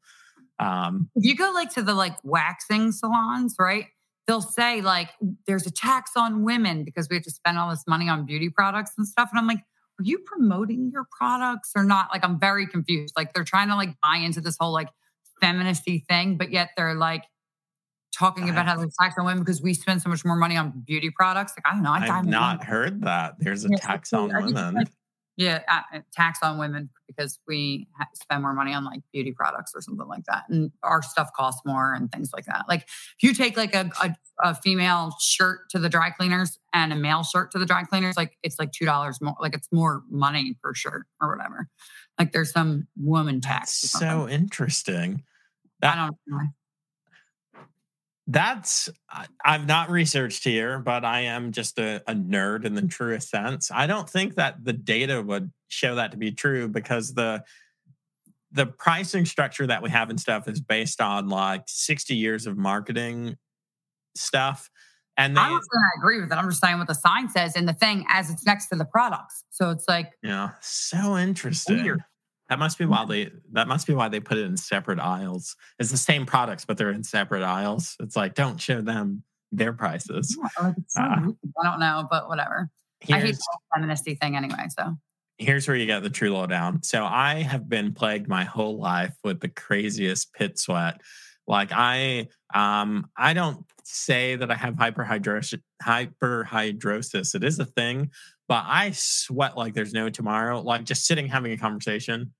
Um, 0.58 1.10
you 1.16 1.36
go 1.36 1.50
like 1.52 1.70
to 1.74 1.82
the 1.82 1.94
like 1.94 2.16
waxing 2.22 2.92
salons, 2.92 3.56
right? 3.58 3.86
They'll 4.26 4.40
say 4.42 4.80
like 4.80 5.10
there's 5.46 5.66
a 5.66 5.70
tax 5.70 6.12
on 6.16 6.44
women 6.44 6.84
because 6.84 7.08
we 7.10 7.16
have 7.16 7.24
to 7.24 7.30
spend 7.30 7.58
all 7.58 7.70
this 7.70 7.84
money 7.86 8.08
on 8.08 8.24
beauty 8.24 8.50
products 8.50 8.92
and 8.96 9.06
stuff. 9.06 9.28
And 9.32 9.38
I'm 9.38 9.46
like, 9.46 9.62
are 9.98 10.04
you 10.04 10.18
promoting 10.18 10.90
your 10.92 11.06
products 11.18 11.72
or 11.74 11.84
not? 11.84 12.08
Like, 12.12 12.24
I'm 12.24 12.38
very 12.38 12.66
confused. 12.66 13.14
Like, 13.16 13.32
they're 13.32 13.44
trying 13.44 13.68
to 13.68 13.76
like 13.76 13.94
buy 14.02 14.18
into 14.18 14.40
this 14.40 14.56
whole 14.58 14.72
like 14.72 14.88
feministy 15.42 16.04
thing, 16.06 16.36
but 16.36 16.50
yet 16.50 16.70
they're 16.76 16.94
like 16.94 17.24
talking 18.16 18.48
about 18.48 18.66
how 18.66 18.76
there's 18.76 18.94
tax 19.00 19.16
on 19.18 19.26
women 19.26 19.42
because 19.42 19.60
we 19.60 19.74
spend 19.74 20.00
so 20.02 20.08
much 20.08 20.24
more 20.24 20.36
money 20.36 20.56
on 20.56 20.82
beauty 20.86 21.10
products. 21.10 21.52
Like, 21.56 21.70
I 21.70 21.74
don't 21.74 21.82
know. 21.82 21.92
I 21.92 22.06
have 22.06 22.26
not 22.26 22.64
heard 22.64 23.02
that. 23.02 23.34
There's 23.38 23.64
a 23.64 23.68
yeah, 23.70 23.76
tax 23.78 24.12
on 24.12 24.28
women. 24.28 24.84
Yeah, 25.36 25.60
uh, 25.68 26.00
tax 26.14 26.38
on 26.42 26.58
women 26.58 26.88
because 27.06 27.38
we 27.46 27.88
spend 28.14 28.42
more 28.42 28.54
money 28.54 28.72
on 28.72 28.84
like 28.84 29.00
beauty 29.12 29.32
products 29.32 29.72
or 29.74 29.82
something 29.82 30.06
like 30.06 30.24
that, 30.24 30.44
and 30.48 30.70
our 30.82 31.02
stuff 31.02 31.30
costs 31.36 31.60
more 31.66 31.92
and 31.92 32.10
things 32.10 32.30
like 32.32 32.46
that. 32.46 32.64
Like 32.68 32.82
if 32.82 33.22
you 33.22 33.34
take 33.34 33.56
like 33.56 33.74
a, 33.74 33.90
a, 34.02 34.16
a 34.42 34.54
female 34.54 35.14
shirt 35.20 35.68
to 35.70 35.78
the 35.78 35.90
dry 35.90 36.10
cleaners 36.10 36.58
and 36.72 36.92
a 36.92 36.96
male 36.96 37.22
shirt 37.22 37.50
to 37.52 37.58
the 37.58 37.66
dry 37.66 37.82
cleaners, 37.84 38.16
like 38.16 38.38
it's 38.42 38.58
like 38.58 38.72
two 38.72 38.86
dollars 38.86 39.20
more. 39.20 39.36
Like 39.40 39.54
it's 39.54 39.68
more 39.70 40.02
money 40.08 40.56
per 40.62 40.72
shirt 40.74 41.06
or 41.20 41.36
whatever. 41.36 41.68
Like 42.18 42.32
there's 42.32 42.52
some 42.52 42.86
woman 42.96 43.42
tax. 43.42 43.72
so 43.72 44.28
interesting. 44.28 45.22
That, 45.80 45.98
I 45.98 46.06
don't 46.06 46.16
know. 46.26 46.46
That's 48.26 48.88
I've 49.44 49.66
not 49.66 49.88
researched 49.88 50.42
here, 50.42 50.80
but 50.80 51.04
I 51.04 51.20
am 51.22 51.52
just 51.52 51.78
a, 51.78 52.02
a, 52.08 52.14
nerd 52.14 52.64
in 52.64 52.74
the 52.74 52.80
mm-hmm. 52.80 52.88
truest 52.88 53.30
sense. 53.30 53.70
I 53.72 53.86
don't 53.86 54.10
think 54.10 54.34
that 54.34 54.64
the 54.64 54.72
data 54.72 55.22
would 55.22 55.52
show 55.68 55.94
that 55.94 56.10
to 56.10 56.16
be 56.16 56.32
true 56.32 56.68
because 56.68 57.14
the 57.14 57.44
the 58.50 58.66
pricing 58.66 59.26
structure 59.26 59.66
that 59.66 59.82
we 59.82 59.90
have 59.90 60.10
and 60.10 60.18
stuff 60.18 60.48
is 60.48 60.60
based 60.60 61.00
on 61.00 61.28
like 61.28 61.64
60 61.66 62.14
years 62.14 62.46
of 62.46 62.56
marketing 62.56 63.36
stuff. 64.16 64.70
And 65.18 65.36
they, 65.36 65.40
I 65.40 65.58
agree 65.98 66.20
with 66.20 66.30
it. 66.30 66.34
I'm 66.34 66.48
just 66.48 66.60
saying 66.60 66.78
what 66.78 66.88
the 66.88 66.94
sign 66.94 67.28
says 67.28 67.54
and 67.54 67.68
the 67.68 67.74
thing 67.74 68.04
as 68.08 68.30
it's 68.30 68.44
next 68.44 68.68
to 68.68 68.76
the 68.76 68.84
products. 68.84 69.44
So 69.50 69.70
it's 69.70 69.84
like 69.88 70.12
Yeah, 70.22 70.50
so 70.60 71.16
interesting. 71.16 71.82
Weird. 71.82 72.02
That 72.48 72.58
must 72.58 72.78
be 72.78 72.86
why 72.86 73.04
they 73.04 73.30
that 73.52 73.66
must 73.66 73.86
be 73.86 73.94
why 73.94 74.08
they 74.08 74.20
put 74.20 74.38
it 74.38 74.44
in 74.44 74.56
separate 74.56 75.00
aisles. 75.00 75.56
It's 75.78 75.90
the 75.90 75.96
same 75.96 76.26
products, 76.26 76.64
but 76.64 76.78
they're 76.78 76.90
in 76.90 77.02
separate 77.02 77.42
aisles. 77.42 77.96
It's 78.00 78.14
like 78.16 78.34
don't 78.34 78.60
show 78.60 78.80
them 78.80 79.24
their 79.50 79.72
prices. 79.72 80.36
Yeah, 80.38 80.64
like 80.66 80.74
so 80.88 81.00
uh, 81.00 81.04
I 81.04 81.64
don't 81.64 81.80
know, 81.80 82.06
but 82.10 82.28
whatever. 82.28 82.70
I 83.10 83.20
hate 83.20 83.36
the 83.36 83.58
feministy 83.76 84.18
thing 84.18 84.36
anyway. 84.36 84.66
So 84.76 84.96
here's 85.38 85.68
where 85.68 85.76
you 85.76 85.86
get 85.86 86.02
the 86.02 86.10
true 86.10 86.30
lowdown. 86.30 86.82
So 86.82 87.04
I 87.04 87.42
have 87.42 87.68
been 87.68 87.92
plagued 87.92 88.28
my 88.28 88.44
whole 88.44 88.78
life 88.78 89.14
with 89.22 89.40
the 89.40 89.48
craziest 89.48 90.32
pit 90.32 90.58
sweat. 90.58 91.00
Like 91.46 91.70
I, 91.72 92.28
um, 92.54 93.08
I 93.16 93.34
don't 93.34 93.64
say 93.84 94.36
that 94.36 94.50
I 94.50 94.54
have 94.54 94.74
hyperhidrosis. 94.74 95.60
Hyperhidrosis. 95.82 97.34
It 97.34 97.44
is 97.44 97.58
a 97.58 97.64
thing, 97.64 98.10
but 98.48 98.64
I 98.66 98.92
sweat 98.92 99.56
like 99.56 99.74
there's 99.74 99.92
no 99.92 100.08
tomorrow. 100.08 100.60
Like 100.60 100.84
just 100.84 101.06
sitting 101.06 101.26
having 101.26 101.52
a 101.52 101.58
conversation, 101.58 102.32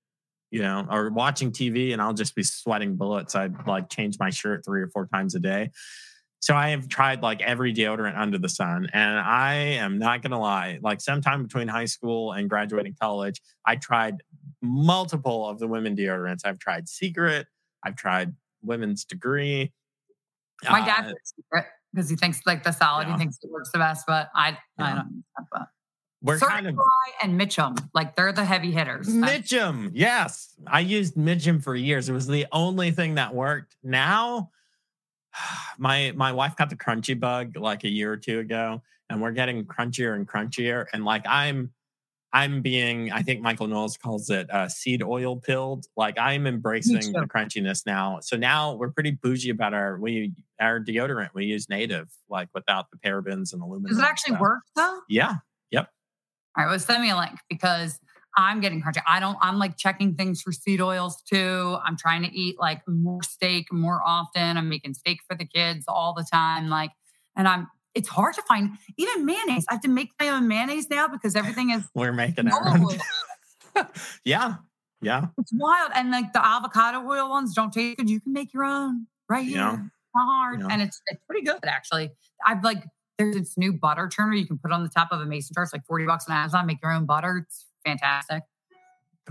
you 0.51 0.61
know, 0.61 0.85
or 0.89 1.09
watching 1.09 1.51
TV, 1.51 1.93
and 1.93 2.01
I'll 2.01 2.13
just 2.13 2.35
be 2.35 2.43
sweating 2.43 2.95
bullets. 2.95 3.35
I'd 3.35 3.67
like 3.67 3.89
change 3.89 4.17
my 4.19 4.29
shirt 4.29 4.63
three 4.65 4.81
or 4.81 4.89
four 4.89 5.07
times 5.07 5.35
a 5.35 5.39
day. 5.39 5.71
So 6.39 6.55
I 6.55 6.69
have 6.69 6.87
tried 6.87 7.23
like 7.23 7.41
every 7.41 7.73
deodorant 7.73 8.17
under 8.17 8.37
the 8.37 8.49
sun. 8.49 8.87
And 8.93 9.19
I 9.19 9.53
am 9.53 9.97
not 9.97 10.21
going 10.21 10.31
to 10.31 10.37
lie, 10.37 10.79
like 10.81 11.01
sometime 11.01 11.43
between 11.43 11.67
high 11.67 11.85
school 11.85 12.31
and 12.31 12.49
graduating 12.49 12.95
college, 13.01 13.41
I 13.65 13.75
tried 13.75 14.21
multiple 14.61 15.47
of 15.47 15.59
the 15.59 15.67
women 15.67 15.95
deodorants. 15.95 16.41
I've 16.45 16.59
tried 16.59 16.87
Secret, 16.87 17.47
I've 17.83 17.95
tried 17.95 18.33
Women's 18.61 19.03
Degree. 19.03 19.73
My 20.69 20.85
dad 20.85 21.13
uh, 21.53 21.61
because 21.97 22.09
he 22.09 22.15
thinks 22.15 22.41
like 22.45 22.63
the 22.63 22.71
solid, 22.71 23.07
yeah. 23.07 23.13
he 23.13 23.19
thinks 23.19 23.37
it 23.41 23.49
works 23.49 23.71
the 23.71 23.79
best, 23.79 24.05
but 24.05 24.29
I, 24.35 24.49
yeah. 24.49 24.85
I 24.85 24.95
don't 24.95 25.23
but 25.51 25.67
we're 26.21 26.37
Certify 26.37 26.55
kind 26.55 26.67
of 26.67 26.79
and 27.23 27.39
Mitchum, 27.39 27.89
like 27.93 28.15
they're 28.15 28.31
the 28.31 28.45
heavy 28.45 28.71
hitters. 28.71 29.07
Mitchum, 29.07 29.91
yes. 29.93 30.55
I 30.65 30.81
used 30.81 31.15
Mitchum 31.15 31.63
for 31.63 31.75
years. 31.75 32.09
It 32.09 32.13
was 32.13 32.27
the 32.27 32.45
only 32.51 32.91
thing 32.91 33.15
that 33.15 33.33
worked. 33.33 33.75
Now 33.83 34.51
my 35.77 36.13
my 36.15 36.31
wife 36.31 36.55
got 36.55 36.69
the 36.69 36.75
crunchy 36.75 37.19
bug 37.19 37.57
like 37.57 37.83
a 37.83 37.89
year 37.89 38.11
or 38.11 38.17
two 38.17 38.39
ago, 38.39 38.81
and 39.09 39.21
we're 39.21 39.31
getting 39.31 39.65
crunchier 39.65 40.15
and 40.15 40.27
crunchier. 40.27 40.85
And 40.93 41.05
like 41.05 41.23
I'm 41.27 41.71
I'm 42.33 42.61
being, 42.61 43.11
I 43.11 43.21
think 43.21 43.41
Michael 43.41 43.67
Knowles 43.67 43.97
calls 43.97 44.29
it 44.29 44.49
uh, 44.51 44.67
seed 44.67 45.01
oil 45.01 45.37
pilled. 45.37 45.85
Like 45.95 46.19
I'm 46.19 46.45
embracing 46.45 47.13
the 47.13 47.27
crunchiness 47.27 47.85
now. 47.85 48.19
So 48.21 48.35
now 48.35 48.73
we're 48.73 48.91
pretty 48.91 49.11
bougie 49.11 49.49
about 49.49 49.73
our 49.73 49.97
we 49.99 50.33
our 50.59 50.79
deodorant. 50.79 51.29
We 51.33 51.45
use 51.45 51.69
native, 51.69 52.09
like 52.29 52.49
without 52.53 52.91
the 52.91 52.97
parabens 52.97 53.53
and 53.53 53.61
aluminum. 53.61 53.89
Does 53.89 53.99
it 53.99 54.03
actually 54.03 54.37
work 54.37 54.63
though? 54.75 54.99
Yeah. 55.07 55.35
Yep. 55.71 55.89
All 56.57 56.65
right. 56.65 56.69
Well, 56.69 56.79
send 56.79 57.01
me 57.01 57.11
a 57.11 57.17
link 57.17 57.39
because 57.49 57.97
I'm 58.35 58.59
getting 58.59 58.83
crunchy. 58.83 59.01
I 59.07 59.19
don't, 59.19 59.37
I'm 59.41 59.57
like 59.57 59.77
checking 59.77 60.13
things 60.15 60.41
for 60.41 60.51
seed 60.51 60.81
oils 60.81 61.21
too. 61.21 61.77
I'm 61.83 61.97
trying 61.97 62.23
to 62.23 62.31
eat 62.37 62.59
like 62.59 62.81
more 62.87 63.23
steak 63.23 63.71
more 63.71 64.01
often. 64.05 64.57
I'm 64.57 64.69
making 64.69 64.93
steak 64.95 65.19
for 65.27 65.35
the 65.35 65.45
kids 65.45 65.85
all 65.87 66.13
the 66.13 66.25
time. 66.31 66.69
Like, 66.69 66.91
and 67.35 67.47
I'm, 67.47 67.67
it's 67.97 68.07
hard 68.07 68.35
to 68.35 68.43
find 68.43 68.77
even 68.97 69.25
mayonnaise. 69.25 69.65
I 69.69 69.73
have 69.73 69.81
to 69.81 69.87
make 69.87 70.11
my 70.19 70.29
own 70.29 70.47
mayonnaise 70.47 70.87
now 70.89 71.07
because 71.07 71.35
everything 71.35 71.71
is. 71.71 71.83
We're 71.95 72.13
making 72.13 72.47
it. 72.47 73.87
yeah. 74.23 74.55
Yeah. 75.01 75.25
It's 75.39 75.51
wild. 75.53 75.91
And 75.95 76.11
like 76.11 76.31
the 76.31 76.45
avocado 76.45 76.99
oil 76.99 77.27
ones 77.29 77.55
don't 77.55 77.73
taste 77.73 77.97
good. 77.97 78.09
You 78.09 78.21
can 78.21 78.33
make 78.33 78.53
your 78.53 78.63
own 78.63 79.07
right 79.27 79.45
here. 79.45 79.57
Yeah. 79.57 79.77
hard. 80.15 80.61
Yeah. 80.61 80.67
And 80.69 80.81
it's, 80.83 81.01
it's 81.07 81.21
pretty 81.27 81.43
good 81.43 81.59
actually. 81.65 82.11
I've 82.45 82.63
like, 82.63 82.83
there's 83.17 83.35
this 83.35 83.57
new 83.57 83.73
butter 83.73 84.07
churner 84.07 84.37
you 84.37 84.45
can 84.45 84.59
put 84.59 84.71
on 84.71 84.83
the 84.83 84.89
top 84.89 85.07
of 85.11 85.19
a 85.19 85.25
mason 85.25 85.55
jar. 85.55 85.63
It's 85.63 85.73
like 85.73 85.85
40 85.87 86.05
bucks 86.05 86.25
on 86.29 86.35
Amazon, 86.35 86.67
make 86.67 86.77
your 86.83 86.91
own 86.91 87.07
butter. 87.07 87.43
It's 87.45 87.65
fantastic. 87.83 88.43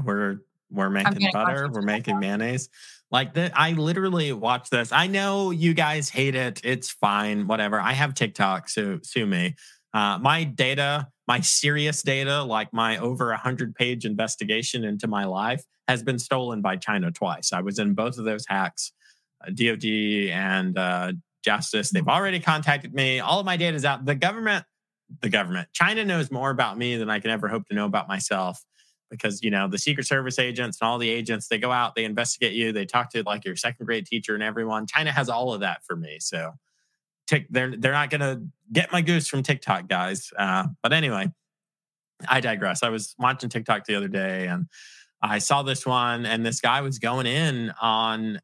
We're 0.02 0.38
we're 0.70 0.90
making 0.90 1.28
butter, 1.32 1.68
we're 1.70 1.82
making 1.82 2.18
mayonnaise. 2.18 2.68
Like 3.11 3.35
that, 3.35 3.52
I 3.54 3.73
literally 3.73 4.32
watch 4.32 4.68
this. 4.70 4.90
I 4.90 5.06
know 5.06 5.50
you 5.52 5.75
guys 5.75 6.08
hate 6.08 6.35
it. 6.35 6.61
It's 6.64 6.90
fine, 6.90 7.46
whatever. 7.46 7.80
I 7.80 7.92
have 7.92 8.14
TikTok, 8.14 8.68
so 8.68 8.99
sue 9.02 9.26
me. 9.26 9.54
Uh, 9.94 10.18
my 10.18 10.44
data, 10.44 11.08
my 11.28 11.40
serious 11.40 12.02
data, 12.02 12.42
like 12.42 12.73
my 12.73 12.99
over 12.99 13.30
a 13.30 13.37
hundred 13.37 13.75
page 13.75 14.04
investigation 14.04 14.85
into 14.85 15.06
my 15.06 15.25
life, 15.25 15.62
has 15.87 16.02
been 16.02 16.18
stolen 16.18 16.62
by 16.62 16.76
China 16.76 17.12
twice. 17.12 17.52
I 17.52 17.61
was 17.61 17.78
in 17.78 17.94
both 17.94 18.18
of 18.18 18.25
those 18.25 18.44
hacks, 18.49 18.92
uh, 19.46 19.50
DoD 19.50 19.85
and 20.32 20.76
uh, 20.76 21.12
Justice. 21.44 21.90
They've 21.90 22.08
already 22.08 22.40
contacted 22.40 22.92
me. 22.92 23.20
All 23.20 23.38
of 23.38 23.46
my 23.46 23.56
data 23.56 23.76
is 23.76 23.85
out. 23.85 24.04
The 24.04 24.16
government 24.16 24.64
the 25.23 25.28
government. 25.28 25.68
China 25.73 26.04
knows 26.04 26.30
more 26.30 26.50
about 26.50 26.76
me 26.76 26.96
than 26.96 27.08
I 27.08 27.20
can 27.20 27.30
ever 27.30 27.49
hope 27.49 27.66
to 27.68 27.75
know 27.75 27.87
about 27.87 28.08
myself 28.08 28.61
because 29.10 29.42
you 29.42 29.50
know 29.50 29.68
the 29.68 29.78
secret 29.78 30.06
service 30.06 30.38
agents 30.38 30.78
and 30.80 30.88
all 30.88 30.98
the 30.98 31.08
agents 31.08 31.48
they 31.48 31.58
go 31.58 31.72
out 31.72 31.94
they 31.94 32.04
investigate 32.04 32.52
you 32.52 32.72
they 32.72 32.84
talk 32.84 33.10
to 33.10 33.22
like 33.25 33.44
your 33.44 33.56
second 33.56 33.86
grade 33.86 34.06
teacher 34.06 34.34
and 34.34 34.42
everyone 34.42 34.86
china 34.86 35.12
has 35.12 35.28
all 35.28 35.52
of 35.52 35.60
that 35.60 35.84
for 35.84 35.96
me 35.96 36.18
so 36.18 36.52
tick 37.26 37.46
they're 37.50 37.76
they're 37.76 37.92
not 37.92 38.10
gonna 38.10 38.40
get 38.72 38.92
my 38.92 39.00
goose 39.00 39.26
from 39.26 39.42
tiktok 39.42 39.88
guys 39.88 40.30
uh, 40.38 40.66
but 40.82 40.92
anyway 40.92 41.30
i 42.28 42.40
digress 42.40 42.82
i 42.82 42.88
was 42.88 43.14
watching 43.18 43.48
tiktok 43.48 43.84
the 43.84 43.94
other 43.94 44.08
day 44.08 44.46
and 44.46 44.66
i 45.22 45.38
saw 45.38 45.62
this 45.62 45.86
one 45.86 46.26
and 46.26 46.44
this 46.44 46.60
guy 46.60 46.80
was 46.80 46.98
going 46.98 47.26
in 47.26 47.72
on 47.80 48.40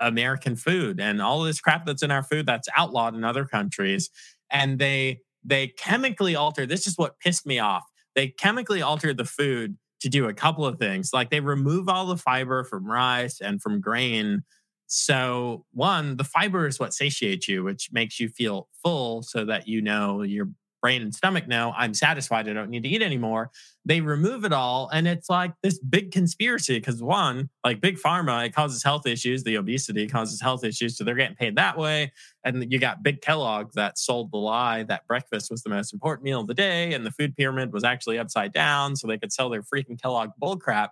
american 0.00 0.56
food 0.56 1.00
and 1.00 1.22
all 1.22 1.42
this 1.42 1.60
crap 1.60 1.86
that's 1.86 2.02
in 2.02 2.10
our 2.10 2.22
food 2.22 2.44
that's 2.46 2.68
outlawed 2.76 3.14
in 3.14 3.24
other 3.24 3.44
countries 3.44 4.10
and 4.50 4.78
they 4.78 5.20
they 5.44 5.68
chemically 5.68 6.34
alter. 6.34 6.66
This 6.66 6.86
is 6.86 6.96
what 6.96 7.18
pissed 7.20 7.46
me 7.46 7.58
off. 7.58 7.84
They 8.14 8.28
chemically 8.28 8.80
alter 8.80 9.12
the 9.12 9.24
food 9.24 9.76
to 10.04 10.10
do 10.10 10.28
a 10.28 10.34
couple 10.34 10.66
of 10.66 10.78
things. 10.78 11.10
Like 11.14 11.30
they 11.30 11.40
remove 11.40 11.88
all 11.88 12.04
the 12.04 12.18
fiber 12.18 12.62
from 12.62 12.86
rice 12.86 13.40
and 13.40 13.60
from 13.60 13.80
grain. 13.80 14.42
So, 14.86 15.64
one, 15.72 16.18
the 16.18 16.24
fiber 16.24 16.66
is 16.66 16.78
what 16.78 16.92
satiates 16.92 17.48
you, 17.48 17.64
which 17.64 17.88
makes 17.90 18.20
you 18.20 18.28
feel 18.28 18.68
full 18.82 19.22
so 19.22 19.46
that 19.46 19.66
you 19.66 19.80
know 19.80 20.20
you're 20.20 20.50
brain 20.84 21.00
and 21.00 21.14
stomach 21.14 21.48
know 21.48 21.72
I'm 21.74 21.94
satisfied. 21.94 22.46
I 22.46 22.52
don't 22.52 22.68
need 22.68 22.82
to 22.82 22.88
eat 22.90 23.00
anymore. 23.00 23.50
They 23.86 24.02
remove 24.02 24.44
it 24.44 24.52
all. 24.52 24.90
And 24.92 25.08
it's 25.08 25.30
like 25.30 25.54
this 25.62 25.78
big 25.78 26.12
conspiracy 26.12 26.78
because 26.78 27.02
one, 27.02 27.48
like 27.64 27.80
big 27.80 27.96
pharma, 27.96 28.44
it 28.44 28.54
causes 28.54 28.82
health 28.82 29.06
issues. 29.06 29.44
The 29.44 29.54
obesity 29.54 30.06
causes 30.06 30.42
health 30.42 30.62
issues. 30.62 30.98
So 30.98 31.02
they're 31.02 31.14
getting 31.14 31.36
paid 31.36 31.56
that 31.56 31.78
way. 31.78 32.12
And 32.44 32.70
you 32.70 32.78
got 32.78 33.02
big 33.02 33.22
Kellogg 33.22 33.72
that 33.72 33.98
sold 33.98 34.30
the 34.30 34.36
lie 34.36 34.82
that 34.82 35.06
breakfast 35.06 35.50
was 35.50 35.62
the 35.62 35.70
most 35.70 35.94
important 35.94 36.22
meal 36.22 36.42
of 36.42 36.48
the 36.48 36.54
day. 36.54 36.92
And 36.92 37.06
the 37.06 37.12
food 37.12 37.34
pyramid 37.34 37.72
was 37.72 37.82
actually 37.82 38.18
upside 38.18 38.52
down. 38.52 38.94
So 38.94 39.06
they 39.06 39.16
could 39.16 39.32
sell 39.32 39.48
their 39.48 39.62
freaking 39.62 39.98
Kellogg 39.98 40.32
bullcrap. 40.38 40.90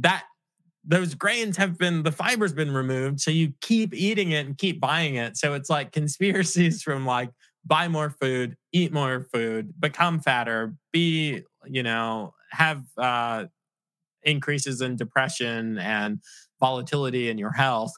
That 0.00 0.24
those 0.82 1.14
grains 1.14 1.58
have 1.58 1.76
been 1.76 2.04
the 2.04 2.12
fiber's 2.12 2.52
been 2.52 2.70
removed 2.70 3.20
so 3.20 3.30
you 3.30 3.52
keep 3.60 3.92
eating 3.92 4.30
it 4.30 4.46
and 4.46 4.56
keep 4.56 4.80
buying 4.80 5.16
it 5.16 5.36
so 5.36 5.52
it's 5.54 5.68
like 5.68 5.90
conspiracies 5.90 6.80
from 6.84 7.04
like 7.04 7.30
buy 7.66 7.88
more 7.88 8.10
food, 8.10 8.56
eat 8.72 8.92
more 8.92 9.26
food, 9.32 9.72
become 9.78 10.20
fatter, 10.20 10.74
be, 10.92 11.42
you 11.66 11.82
know, 11.82 12.34
have 12.50 12.84
uh, 12.96 13.46
increases 14.22 14.80
in 14.80 14.96
depression 14.96 15.78
and 15.78 16.20
volatility 16.60 17.28
in 17.28 17.38
your 17.38 17.52
health. 17.52 17.92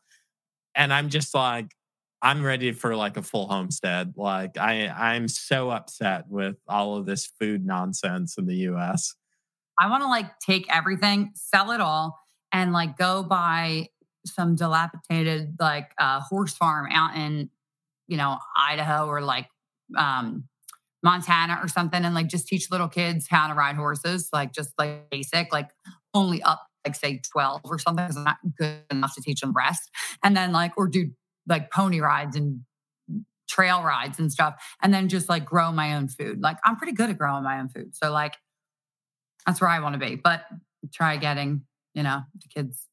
And 0.74 0.92
I'm 0.92 1.08
just 1.08 1.34
like, 1.34 1.72
I'm 2.20 2.42
ready 2.42 2.72
for 2.72 2.96
like 2.96 3.16
a 3.16 3.22
full 3.22 3.46
homestead. 3.46 4.14
Like 4.16 4.58
I, 4.58 4.88
I'm 4.88 5.28
so 5.28 5.70
upset 5.70 6.24
with 6.28 6.56
all 6.66 6.96
of 6.96 7.06
this 7.06 7.26
food 7.26 7.64
nonsense 7.64 8.36
in 8.38 8.46
the 8.46 8.56
U.S. 8.56 9.14
I 9.78 9.88
want 9.88 10.02
to 10.02 10.08
like 10.08 10.38
take 10.40 10.66
everything, 10.74 11.30
sell 11.34 11.70
it 11.70 11.80
all, 11.80 12.18
and 12.52 12.72
like 12.72 12.98
go 12.98 13.22
buy 13.22 13.88
some 14.26 14.56
dilapidated 14.56 15.54
like 15.60 15.92
uh, 15.98 16.20
horse 16.20 16.54
farm 16.54 16.88
out 16.90 17.14
in, 17.16 17.50
you 18.08 18.16
know, 18.16 18.38
Idaho 18.56 19.06
or 19.06 19.20
like 19.20 19.46
um, 19.96 20.44
Montana 21.02 21.60
or 21.62 21.68
something 21.68 22.04
and 22.04 22.14
like 22.14 22.26
just 22.26 22.48
teach 22.48 22.70
little 22.70 22.88
kids 22.88 23.26
how 23.28 23.48
to 23.48 23.54
ride 23.54 23.76
horses, 23.76 24.28
like 24.32 24.52
just 24.52 24.70
like 24.78 25.10
basic, 25.10 25.52
like 25.52 25.70
only 26.14 26.42
up 26.42 26.64
like 26.86 26.94
say 26.96 27.20
12 27.32 27.62
or 27.64 27.78
something 27.78 28.04
because 28.04 28.16
I'm 28.16 28.24
not 28.24 28.38
good 28.58 28.82
enough 28.90 29.14
to 29.14 29.20
teach 29.20 29.40
them 29.40 29.52
rest. 29.52 29.90
And 30.24 30.36
then 30.36 30.52
like, 30.52 30.72
or 30.76 30.88
do 30.88 31.10
like 31.46 31.70
pony 31.70 32.00
rides 32.00 32.36
and 32.36 32.60
trail 33.48 33.82
rides 33.82 34.18
and 34.18 34.32
stuff. 34.32 34.54
And 34.82 34.92
then 34.92 35.08
just 35.08 35.28
like 35.28 35.44
grow 35.44 35.72
my 35.72 35.94
own 35.94 36.08
food. 36.08 36.40
Like 36.40 36.58
I'm 36.64 36.76
pretty 36.76 36.92
good 36.92 37.10
at 37.10 37.18
growing 37.18 37.44
my 37.44 37.58
own 37.60 37.68
food. 37.68 37.94
So 37.94 38.12
like 38.12 38.36
that's 39.46 39.60
where 39.60 39.70
I 39.70 39.80
want 39.80 39.94
to 39.94 39.98
be. 39.98 40.16
But 40.16 40.44
try 40.92 41.16
getting, 41.16 41.62
you 41.94 42.02
know, 42.02 42.22
the 42.34 42.48
kids 42.48 42.87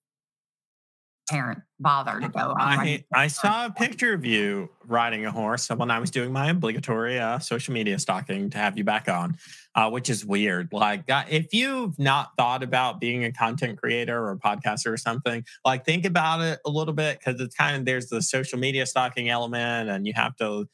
parent 1.28 1.60
bother 1.80 2.20
to 2.20 2.30
go. 2.30 2.54
I, 2.58 3.04
I 3.14 3.28
saw 3.28 3.66
a 3.66 3.72
picture 3.72 4.14
of 4.14 4.26
you 4.26 4.70
riding 4.86 5.26
a 5.26 5.32
horse 5.32 5.70
when 5.70 5.92
I 5.92 6.00
was 6.00 6.12
doing 6.12 6.32
my 6.32 6.50
obligatory 6.50 7.20
uh, 7.20 7.40
social 7.40 7.74
media 7.74 8.00
stalking 8.00 8.50
to 8.52 8.58
have 8.58 8.78
you 8.78 8.84
back 8.84 9.10
on, 9.10 9.38
uh, 9.76 9.90
which 9.90 10.10
is 10.10 10.26
weird. 10.26 10.72
Like, 10.72 11.10
uh, 11.10 11.24
if 11.30 11.54
you've 11.54 11.98
not 11.98 12.32
thought 12.38 12.64
about 12.64 13.00
being 13.00 13.26
a 13.26 13.32
content 13.32 13.80
creator 13.80 14.18
or 14.18 14.32
a 14.32 14.38
podcaster 14.38 14.92
or 14.92 14.98
something, 14.98 15.44
like 15.64 15.86
think 15.86 16.06
about 16.06 16.42
it 16.42 16.60
a 16.66 16.70
little 16.70 16.94
bit 16.94 17.20
because 17.20 17.42
it's 17.42 17.56
kind 17.56 17.76
of 17.76 17.86
there's 17.86 18.08
the 18.08 18.22
social 18.22 18.60
media 18.60 18.86
stalking 18.86 19.30
element, 19.30 19.90
and 19.90 20.08
you 20.08 20.14
have 20.16 20.36
to. 20.38 20.68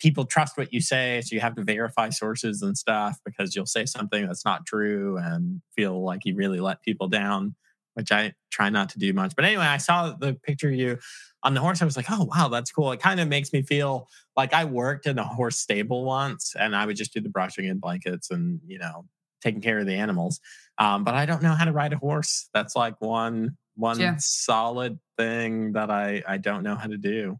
People 0.00 0.24
trust 0.24 0.56
what 0.56 0.72
you 0.72 0.80
say, 0.80 1.20
so 1.24 1.34
you 1.34 1.40
have 1.40 1.56
to 1.56 1.64
verify 1.64 2.08
sources 2.08 2.62
and 2.62 2.78
stuff 2.78 3.18
because 3.24 3.56
you'll 3.56 3.66
say 3.66 3.84
something 3.84 4.28
that's 4.28 4.44
not 4.44 4.64
true 4.64 5.18
and 5.18 5.60
feel 5.74 6.04
like 6.04 6.24
you 6.24 6.36
really 6.36 6.60
let 6.60 6.80
people 6.82 7.08
down 7.08 7.56
which 7.98 8.12
I 8.12 8.32
try 8.52 8.70
not 8.70 8.90
to 8.90 8.98
do 9.00 9.12
much. 9.12 9.34
But 9.34 9.44
anyway, 9.44 9.64
I 9.64 9.78
saw 9.78 10.12
the 10.12 10.34
picture 10.34 10.68
of 10.68 10.76
you 10.76 10.98
on 11.42 11.54
the 11.54 11.60
horse. 11.60 11.82
I 11.82 11.84
was 11.84 11.96
like, 11.96 12.06
oh 12.08 12.30
wow, 12.32 12.46
that's 12.48 12.70
cool. 12.70 12.92
It 12.92 13.00
kind 13.00 13.18
of 13.18 13.26
makes 13.26 13.52
me 13.52 13.60
feel 13.62 14.06
like 14.36 14.54
I 14.54 14.66
worked 14.66 15.06
in 15.06 15.18
a 15.18 15.24
horse 15.24 15.58
stable 15.58 16.04
once, 16.04 16.54
and 16.56 16.76
I 16.76 16.86
would 16.86 16.96
just 16.96 17.12
do 17.12 17.20
the 17.20 17.28
brushing 17.28 17.66
and 17.66 17.80
blankets 17.80 18.30
and 18.30 18.60
you 18.68 18.78
know 18.78 19.04
taking 19.42 19.60
care 19.60 19.80
of 19.80 19.86
the 19.86 19.94
animals. 19.94 20.38
Um, 20.78 21.02
but 21.02 21.14
I 21.14 21.26
don't 21.26 21.42
know 21.42 21.54
how 21.54 21.64
to 21.64 21.72
ride 21.72 21.92
a 21.92 21.98
horse. 21.98 22.48
That's 22.54 22.76
like 22.76 22.94
one 23.00 23.56
one 23.74 23.98
yeah. 23.98 24.14
solid 24.18 25.00
thing 25.16 25.72
that 25.72 25.90
I 25.90 26.22
I 26.26 26.38
don't 26.38 26.62
know 26.62 26.76
how 26.76 26.86
to 26.86 26.98
do. 26.98 27.36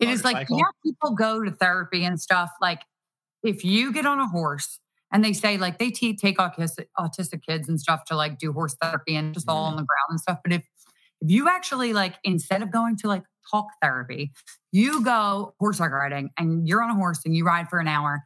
It 0.00 0.10
is 0.10 0.22
like 0.22 0.48
people 0.48 1.14
go 1.16 1.42
to 1.42 1.50
therapy 1.50 2.04
and 2.04 2.20
stuff. 2.20 2.50
Like 2.60 2.82
if 3.42 3.64
you 3.64 3.90
get 3.90 4.04
on 4.04 4.20
a 4.20 4.28
horse 4.28 4.80
and 5.14 5.24
they 5.24 5.32
say 5.32 5.56
like 5.56 5.78
they 5.78 5.90
t- 5.90 6.16
take 6.16 6.38
autistic, 6.38 6.86
autistic 6.98 7.42
kids 7.46 7.68
and 7.68 7.80
stuff 7.80 8.04
to 8.06 8.16
like 8.16 8.36
do 8.36 8.52
horse 8.52 8.76
therapy 8.82 9.14
and 9.14 9.32
just 9.32 9.48
all 9.48 9.64
on 9.64 9.76
the 9.76 9.84
ground 9.84 10.10
and 10.10 10.20
stuff. 10.20 10.40
But 10.42 10.52
if 10.52 10.62
if 11.22 11.30
you 11.30 11.48
actually 11.48 11.92
like 11.92 12.16
instead 12.24 12.62
of 12.62 12.72
going 12.72 12.96
to 12.98 13.08
like 13.08 13.22
talk 13.50 13.66
therapy, 13.80 14.32
you 14.72 15.04
go 15.04 15.54
horseback 15.60 15.92
riding 15.92 16.30
and 16.36 16.66
you're 16.68 16.82
on 16.82 16.90
a 16.90 16.94
horse 16.94 17.20
and 17.24 17.34
you 17.34 17.44
ride 17.44 17.68
for 17.68 17.78
an 17.78 17.86
hour. 17.86 18.24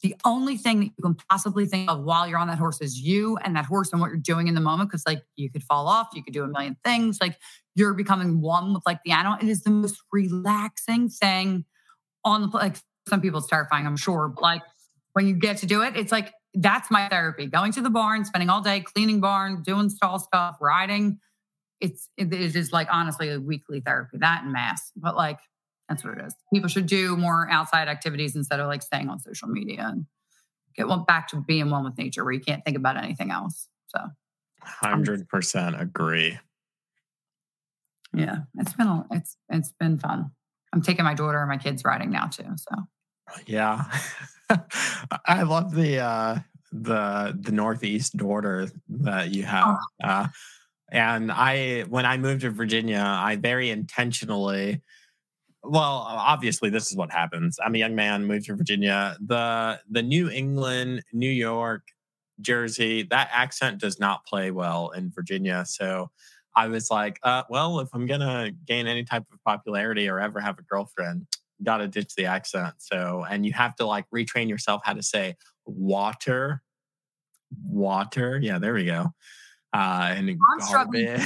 The 0.00 0.14
only 0.24 0.56
thing 0.56 0.78
that 0.78 0.84
you 0.96 1.02
can 1.02 1.16
possibly 1.28 1.66
think 1.66 1.90
of 1.90 2.04
while 2.04 2.28
you're 2.28 2.38
on 2.38 2.46
that 2.46 2.58
horse 2.58 2.80
is 2.80 2.96
you 2.96 3.36
and 3.38 3.56
that 3.56 3.64
horse 3.64 3.90
and 3.90 4.00
what 4.00 4.06
you're 4.06 4.16
doing 4.16 4.46
in 4.46 4.54
the 4.54 4.60
moment. 4.60 4.92
Cause 4.92 5.02
like 5.04 5.24
you 5.34 5.50
could 5.50 5.64
fall 5.64 5.88
off, 5.88 6.10
you 6.14 6.22
could 6.22 6.32
do 6.32 6.44
a 6.44 6.46
million 6.46 6.76
things. 6.84 7.18
Like 7.20 7.36
you're 7.74 7.94
becoming 7.94 8.40
one 8.40 8.72
with 8.72 8.84
like 8.86 9.00
the 9.04 9.10
animal. 9.10 9.38
It 9.42 9.48
is 9.48 9.64
the 9.64 9.70
most 9.70 10.00
relaxing 10.12 11.08
thing 11.08 11.64
on 12.24 12.42
the 12.42 12.56
like 12.56 12.76
some 13.08 13.20
people 13.20 13.40
it's 13.40 13.48
terrifying, 13.48 13.88
I'm 13.88 13.96
sure. 13.96 14.28
But 14.28 14.42
like 14.42 14.62
when 15.12 15.26
you 15.26 15.34
get 15.34 15.58
to 15.58 15.66
do 15.66 15.82
it, 15.82 15.96
it's 15.96 16.12
like 16.12 16.32
that's 16.54 16.90
my 16.90 17.08
therapy. 17.08 17.46
Going 17.46 17.72
to 17.72 17.80
the 17.80 17.90
barn, 17.90 18.24
spending 18.24 18.50
all 18.50 18.60
day 18.60 18.80
cleaning 18.80 19.20
barn, 19.20 19.62
doing 19.62 19.88
stall 19.90 20.18
stuff, 20.18 20.56
riding. 20.60 21.18
It's 21.80 22.08
it 22.16 22.32
is 22.32 22.72
like 22.72 22.88
honestly 22.90 23.30
a 23.30 23.40
weekly 23.40 23.80
therapy, 23.80 24.18
that 24.18 24.42
and 24.42 24.52
mass. 24.52 24.92
But 24.96 25.16
like 25.16 25.38
that's 25.88 26.04
what 26.04 26.18
it 26.18 26.24
is. 26.24 26.34
People 26.52 26.68
should 26.68 26.86
do 26.86 27.16
more 27.16 27.48
outside 27.50 27.88
activities 27.88 28.36
instead 28.36 28.60
of 28.60 28.66
like 28.66 28.82
staying 28.82 29.08
on 29.08 29.18
social 29.18 29.48
media 29.48 29.86
and 29.90 30.06
get 30.76 30.88
one 30.88 31.04
back 31.04 31.28
to 31.28 31.40
being 31.40 31.70
one 31.70 31.84
with 31.84 31.96
nature 31.98 32.24
where 32.24 32.32
you 32.32 32.40
can't 32.40 32.64
think 32.64 32.76
about 32.76 32.96
anything 32.96 33.30
else. 33.30 33.68
So 33.88 34.00
hundred 34.62 35.28
percent 35.28 35.80
agree. 35.80 36.38
Yeah, 38.14 38.40
it's 38.56 38.72
been 38.72 38.86
a, 38.86 39.06
it's 39.10 39.36
it's 39.48 39.72
been 39.78 39.98
fun. 39.98 40.30
I'm 40.72 40.82
taking 40.82 41.04
my 41.04 41.14
daughter 41.14 41.38
and 41.38 41.48
my 41.48 41.56
kids 41.56 41.82
riding 41.84 42.10
now 42.10 42.26
too. 42.26 42.56
So 42.56 42.76
yeah, 43.46 43.84
I 45.26 45.42
love 45.42 45.74
the 45.74 45.98
uh 45.98 46.38
the 46.72 47.36
the 47.40 47.52
northeast 47.52 48.16
daughter 48.16 48.68
that 48.88 49.34
you 49.34 49.44
have. 49.44 49.76
Oh. 50.02 50.08
Uh, 50.08 50.26
and 50.90 51.30
I 51.30 51.82
when 51.82 52.06
I 52.06 52.16
moved 52.16 52.42
to 52.42 52.50
Virginia, 52.50 53.04
I 53.04 53.36
very 53.36 53.70
intentionally 53.70 54.82
well, 55.64 56.04
obviously 56.08 56.70
this 56.70 56.90
is 56.90 56.96
what 56.96 57.10
happens. 57.10 57.58
I'm 57.62 57.74
a 57.74 57.78
young 57.78 57.94
man, 57.94 58.24
moved 58.24 58.46
to 58.46 58.54
Virginia. 58.54 59.16
The 59.20 59.80
the 59.90 60.02
New 60.02 60.30
England, 60.30 61.02
New 61.12 61.30
York, 61.30 61.82
Jersey, 62.40 63.02
that 63.04 63.28
accent 63.32 63.80
does 63.80 63.98
not 63.98 64.24
play 64.24 64.50
well 64.50 64.90
in 64.90 65.10
Virginia. 65.10 65.64
So 65.66 66.10
I 66.56 66.68
was 66.68 66.90
like, 66.90 67.18
uh, 67.22 67.42
well, 67.50 67.80
if 67.80 67.88
I'm 67.92 68.06
gonna 68.06 68.50
gain 68.66 68.86
any 68.86 69.04
type 69.04 69.24
of 69.32 69.42
popularity 69.44 70.08
or 70.08 70.20
ever 70.20 70.40
have 70.40 70.58
a 70.58 70.62
girlfriend, 70.62 71.26
gotta 71.62 71.88
ditch 71.88 72.14
the 72.14 72.26
accent. 72.26 72.74
So, 72.78 73.24
and 73.28 73.44
you 73.44 73.52
have 73.52 73.74
to 73.76 73.86
like 73.86 74.06
retrain 74.14 74.48
yourself 74.48 74.82
how 74.84 74.94
to 74.94 75.02
say 75.02 75.36
water, 75.66 76.62
water. 77.64 78.38
Yeah, 78.42 78.58
there 78.58 78.74
we 78.74 78.84
go. 78.84 79.06
Uh, 79.72 80.14
and 80.16 80.30
I'm 80.30 80.58
garbage. 80.70 81.20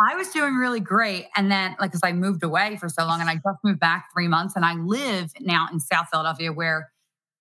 I 0.00 0.14
was 0.14 0.28
doing 0.28 0.54
really 0.54 0.78
great. 0.80 1.26
And 1.36 1.50
then, 1.50 1.74
like, 1.80 1.90
because 1.90 2.02
I 2.04 2.12
moved 2.12 2.44
away 2.44 2.76
for 2.76 2.88
so 2.88 3.04
long 3.04 3.20
and 3.20 3.28
I 3.28 3.34
just 3.34 3.58
moved 3.64 3.80
back 3.80 4.06
three 4.14 4.28
months 4.28 4.54
and 4.54 4.64
I 4.64 4.74
live 4.74 5.32
now 5.40 5.66
in 5.72 5.80
South 5.80 6.06
Philadelphia 6.10 6.52
where 6.52 6.92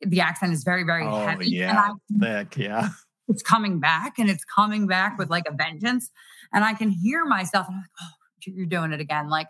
the 0.02 0.22
accent 0.22 0.54
is 0.54 0.64
very, 0.64 0.84
very 0.84 1.06
oh, 1.06 1.26
heavy. 1.26 1.50
Yeah, 1.50 1.94
thick. 2.20 2.58
Yeah. 2.58 2.90
It's 3.28 3.44
coming 3.44 3.80
back 3.80 4.18
and 4.18 4.30
it's 4.30 4.44
coming 4.44 4.88
back 4.88 5.20
with 5.20 5.30
like 5.30 5.44
a 5.48 5.54
vengeance 5.54 6.10
and 6.54 6.64
I 6.64 6.74
can 6.74 6.90
hear 6.90 7.26
myself. 7.26 7.68
And 7.68 7.76
I'm 7.76 7.82
like, 7.82 7.90
oh, 8.02 8.52
you're 8.56 8.66
doing 8.66 8.94
it 8.94 9.02
again. 9.02 9.30
Like 9.30 9.50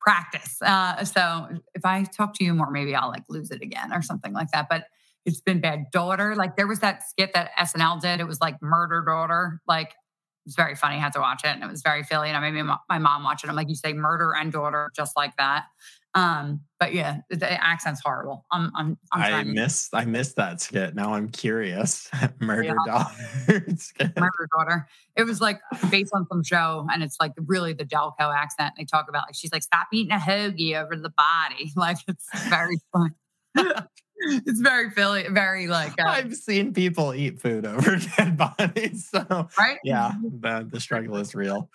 practice. 0.00 0.60
Uh, 0.62 1.04
so 1.04 1.48
if 1.74 1.84
I 1.84 2.04
talk 2.04 2.34
to 2.34 2.44
you 2.44 2.54
more, 2.54 2.70
maybe 2.70 2.94
I'll 2.94 3.08
like 3.08 3.24
lose 3.28 3.50
it 3.50 3.62
again 3.62 3.92
or 3.92 4.02
something 4.02 4.32
like 4.32 4.50
that. 4.52 4.66
But 4.68 4.84
it's 5.26 5.40
been 5.40 5.60
bad. 5.60 5.90
Daughter, 5.92 6.34
like 6.34 6.56
there 6.56 6.66
was 6.66 6.80
that 6.80 7.08
skit 7.08 7.32
that 7.34 7.50
SNL 7.58 8.00
did. 8.00 8.20
It 8.20 8.26
was 8.26 8.40
like 8.40 8.60
murder 8.62 9.04
daughter. 9.06 9.60
Like 9.66 9.88
it 9.88 10.46
was 10.46 10.54
very 10.54 10.74
funny. 10.74 10.96
I 10.96 11.00
had 11.00 11.12
to 11.12 11.20
watch 11.20 11.42
it, 11.44 11.48
and 11.48 11.62
it 11.62 11.70
was 11.70 11.82
very 11.82 12.02
Philly. 12.02 12.28
And 12.28 12.36
I 12.36 12.50
made 12.50 12.62
my 12.88 12.98
mom 12.98 13.22
watch 13.22 13.44
it. 13.44 13.50
I'm 13.50 13.56
like, 13.56 13.68
you 13.68 13.74
say 13.74 13.92
murder 13.92 14.32
and 14.34 14.50
daughter, 14.50 14.90
just 14.96 15.16
like 15.16 15.36
that. 15.36 15.64
Um, 16.14 16.62
but 16.80 16.92
yeah, 16.92 17.18
the 17.28 17.52
accent's 17.64 18.00
horrible. 18.02 18.44
I'm, 18.50 18.72
I'm, 18.74 18.98
I'm 19.12 19.34
i 19.34 19.44
miss, 19.44 19.90
I 19.92 20.04
missed 20.06 20.36
that 20.36 20.60
skit. 20.60 20.94
Now 20.94 21.14
I'm 21.14 21.28
curious. 21.28 22.08
Murder 22.40 22.74
yeah. 22.86 22.92
daughter. 22.92 23.66
Murder 24.16 24.48
daughter. 24.56 24.88
It 25.16 25.24
was 25.24 25.40
like 25.40 25.60
based 25.90 26.12
on 26.14 26.26
some 26.26 26.42
show, 26.42 26.86
and 26.92 27.02
it's 27.02 27.16
like 27.20 27.32
really 27.36 27.74
the 27.74 27.84
Delco 27.84 28.34
accent. 28.34 28.74
They 28.76 28.84
talk 28.84 29.08
about 29.08 29.24
like 29.28 29.34
she's 29.34 29.52
like, 29.52 29.62
"Stop 29.62 29.88
eating 29.92 30.12
a 30.12 30.18
hoagie 30.18 30.74
over 30.74 30.96
the 30.96 31.10
body." 31.10 31.72
Like 31.76 31.98
it's 32.08 32.26
very 32.48 32.78
fun. 32.92 33.14
it's 33.54 34.60
very 34.60 34.90
Philly, 34.90 35.26
very 35.30 35.66
like. 35.66 35.92
Uh, 35.98 36.08
I've 36.08 36.34
seen 36.34 36.74
people 36.74 37.14
eat 37.14 37.40
food 37.40 37.64
over 37.64 37.96
dead 38.16 38.36
bodies, 38.36 39.08
so 39.08 39.48
right. 39.58 39.78
Yeah, 39.84 40.12
the 40.22 40.66
the 40.70 40.80
struggle 40.80 41.16
is 41.16 41.34
real. 41.34 41.70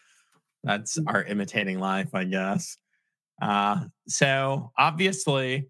That's 0.64 0.98
mm. 0.98 1.04
our 1.08 1.24
imitating 1.24 1.80
life, 1.80 2.14
I 2.14 2.26
guess. 2.26 2.78
Uh, 3.42 3.86
so 4.08 4.72
obviously, 4.78 5.70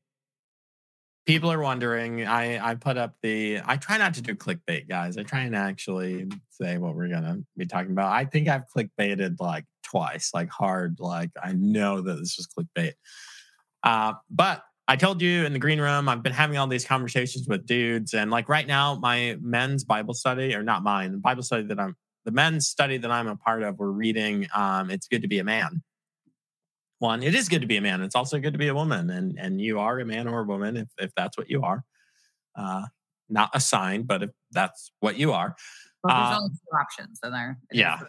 people 1.26 1.52
are 1.52 1.62
wondering. 1.62 2.26
I 2.26 2.72
I 2.72 2.76
put 2.76 2.98
up 2.98 3.16
the. 3.22 3.62
I 3.66 3.78
try 3.78 3.98
not 3.98 4.14
to 4.16 4.22
do 4.22 4.36
clickbait, 4.36 4.88
guys. 4.88 5.18
I 5.18 5.24
try 5.24 5.42
and 5.42 5.56
actually 5.56 6.28
say 6.50 6.78
what 6.78 6.96
we're 6.96 7.10
gonna 7.10 7.40
be 7.58 7.66
talking 7.66 7.92
about. 7.92 8.12
I 8.12 8.26
think 8.26 8.48
I've 8.48 8.64
clickbaited 8.76 9.38
like 9.40 9.66
twice, 9.84 10.32
like 10.34 10.50
hard. 10.50 10.98
Like 11.00 11.32
I 11.42 11.54
know 11.54 12.02
that 12.02 12.14
this 12.16 12.38
was 12.38 12.48
clickbait. 12.48 12.94
Uh, 13.84 14.14
but 14.30 14.64
I 14.88 14.96
told 14.96 15.22
you 15.22 15.46
in 15.46 15.54
the 15.54 15.60
green 15.60 15.82
room, 15.82 16.08
I've 16.08 16.24
been 16.24 16.34
having 16.34 16.58
all 16.58 16.68
these 16.68 16.86
conversations 16.86 17.48
with 17.48 17.66
dudes, 17.66 18.14
and 18.14 18.30
like 18.32 18.50
right 18.50 18.68
now, 18.68 18.96
my 18.96 19.38
men's 19.42 19.84
Bible 19.84 20.14
study, 20.14 20.54
or 20.56 20.64
not 20.64 20.84
mine, 20.84 21.12
the 21.12 21.18
Bible 21.18 21.44
study 21.44 21.64
that 21.64 21.80
I'm, 21.80 21.96
the 22.26 22.32
men's 22.32 22.68
study 22.68 22.98
that 22.98 23.12
I'm 23.12 23.28
a 23.28 23.36
part 23.36 23.64
of, 23.64 23.80
we're 23.80 23.90
reading. 23.90 24.48
Um, 24.54 24.92
it's 24.92 25.08
good 25.08 25.24
to 25.24 25.28
be 25.28 25.40
a 25.40 25.44
man 25.44 25.82
one, 27.00 27.24
it 27.24 27.36
is 27.36 27.50
good 27.50 27.62
to 27.62 27.68
be 27.68 27.78
a 27.78 27.82
man. 27.82 28.02
It's 28.02 28.16
also 28.16 28.40
good 28.40 28.54
to 28.54 28.60
be 28.60 28.68
a 28.68 28.76
woman, 28.76 29.10
and 29.10 29.38
and 29.40 29.60
you 29.62 29.80
are 29.80 30.00
a 30.00 30.06
man 30.06 30.28
or 30.28 30.42
a 30.42 30.46
woman 30.46 30.78
if 30.78 30.88
if 30.98 31.12
that's 31.16 31.38
what 31.38 31.50
you 31.50 31.64
are. 31.64 31.84
Uh, 32.56 32.86
not 33.30 33.50
assigned, 33.54 34.08
but 34.08 34.24
if 34.24 34.30
that's 34.52 34.92
what 35.00 35.18
you 35.18 35.34
are. 35.34 35.56
Well, 36.04 36.16
there's 36.16 36.38
um, 36.38 36.44
only 36.44 36.50
two 36.50 36.78
options 36.80 37.20
in 37.24 37.32
there. 37.32 37.58
It 37.72 37.78
yeah. 37.78 38.00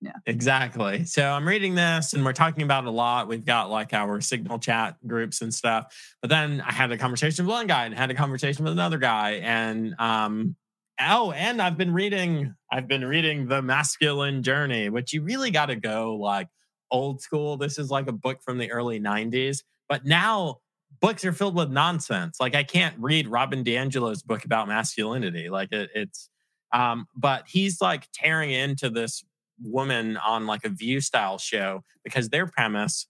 Yeah. 0.00 0.12
Exactly. 0.26 1.06
So 1.06 1.26
I'm 1.26 1.48
reading 1.48 1.74
this 1.74 2.12
and 2.12 2.22
we're 2.26 2.34
talking 2.34 2.62
about 2.62 2.84
a 2.84 2.90
lot. 2.90 3.26
We've 3.26 3.44
got 3.44 3.70
like 3.70 3.94
our 3.94 4.20
signal 4.20 4.58
chat 4.58 4.96
groups 5.06 5.40
and 5.40 5.54
stuff. 5.54 5.96
But 6.20 6.28
then 6.28 6.60
I 6.60 6.72
had 6.72 6.92
a 6.92 6.98
conversation 6.98 7.46
with 7.46 7.52
one 7.54 7.66
guy 7.66 7.86
and 7.86 7.94
had 7.94 8.10
a 8.10 8.14
conversation 8.14 8.64
with 8.64 8.74
another 8.74 8.98
guy. 8.98 9.40
And 9.42 9.94
um 9.98 10.56
oh, 11.00 11.32
and 11.32 11.62
I've 11.62 11.78
been 11.78 11.94
reading, 11.94 12.54
I've 12.70 12.86
been 12.86 13.04
reading 13.04 13.48
The 13.48 13.62
Masculine 13.62 14.42
Journey, 14.42 14.90
which 14.90 15.14
you 15.14 15.22
really 15.22 15.50
gotta 15.50 15.76
go 15.76 16.16
like 16.16 16.48
old 16.90 17.20
school. 17.20 17.56
This 17.56 17.78
is 17.78 17.90
like 17.90 18.08
a 18.08 18.12
book 18.12 18.42
from 18.42 18.58
the 18.58 18.70
early 18.70 19.00
90s. 19.00 19.62
But 19.88 20.04
now 20.04 20.58
books 21.00 21.24
are 21.24 21.32
filled 21.32 21.54
with 21.54 21.70
nonsense. 21.70 22.38
Like 22.40 22.54
I 22.54 22.62
can't 22.62 22.94
read 22.98 23.28
Robin 23.28 23.64
DiAngelo's 23.64 24.22
book 24.22 24.44
about 24.44 24.68
masculinity. 24.68 25.50
Like 25.50 25.72
it, 25.72 25.90
it's, 25.94 26.30
um, 26.72 27.06
but 27.14 27.44
he's 27.46 27.80
like 27.80 28.08
tearing 28.12 28.50
into 28.50 28.90
this 28.90 29.24
woman 29.62 30.16
on 30.16 30.46
like 30.46 30.64
a 30.64 30.68
view 30.68 31.00
style 31.00 31.38
show 31.38 31.82
because 32.02 32.28
their 32.28 32.46
premise 32.46 33.06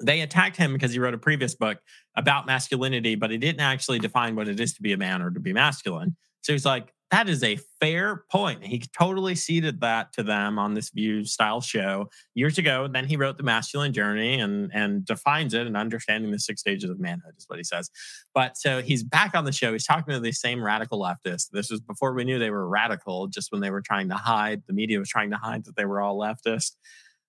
they 0.00 0.20
attacked 0.20 0.56
him 0.56 0.72
because 0.72 0.92
he 0.92 0.98
wrote 0.98 1.14
a 1.14 1.18
previous 1.18 1.54
book 1.54 1.78
about 2.16 2.46
masculinity, 2.46 3.14
but 3.14 3.30
he 3.30 3.38
didn't 3.38 3.60
actually 3.60 3.98
define 3.98 4.36
what 4.36 4.48
it 4.48 4.60
is 4.60 4.74
to 4.74 4.82
be 4.82 4.92
a 4.92 4.96
man 4.96 5.22
or 5.22 5.30
to 5.30 5.40
be 5.40 5.52
masculine. 5.52 6.16
So 6.42 6.52
he's 6.52 6.66
like, 6.66 6.92
that 7.12 7.28
is 7.28 7.44
a 7.44 7.56
fair 7.80 8.24
point. 8.32 8.64
He 8.64 8.82
totally 8.98 9.36
ceded 9.36 9.80
that 9.80 10.12
to 10.14 10.24
them 10.24 10.58
on 10.58 10.74
this 10.74 10.90
View 10.90 11.24
style 11.24 11.60
show 11.60 12.10
years 12.34 12.58
ago. 12.58 12.88
Then 12.92 13.06
he 13.06 13.16
wrote 13.16 13.36
The 13.36 13.44
Masculine 13.44 13.92
Journey 13.92 14.40
and, 14.40 14.70
and 14.74 15.04
defines 15.04 15.54
it 15.54 15.68
and 15.68 15.76
understanding 15.76 16.32
the 16.32 16.38
six 16.40 16.60
stages 16.60 16.90
of 16.90 16.98
manhood, 16.98 17.34
is 17.38 17.44
what 17.46 17.58
he 17.58 17.64
says. 17.64 17.90
But 18.34 18.56
so 18.56 18.82
he's 18.82 19.04
back 19.04 19.36
on 19.36 19.44
the 19.44 19.52
show. 19.52 19.72
He's 19.72 19.86
talking 19.86 20.14
to 20.14 20.20
these 20.20 20.40
same 20.40 20.62
radical 20.62 21.00
leftists. 21.00 21.48
This 21.50 21.70
was 21.70 21.80
before 21.80 22.12
we 22.12 22.24
knew 22.24 22.40
they 22.40 22.50
were 22.50 22.68
radical, 22.68 23.28
just 23.28 23.52
when 23.52 23.60
they 23.60 23.70
were 23.70 23.82
trying 23.82 24.08
to 24.08 24.16
hide, 24.16 24.62
the 24.66 24.72
media 24.72 24.98
was 24.98 25.08
trying 25.08 25.30
to 25.30 25.36
hide 25.36 25.64
that 25.66 25.76
they 25.76 25.84
were 25.84 26.00
all 26.00 26.18
leftist. 26.18 26.72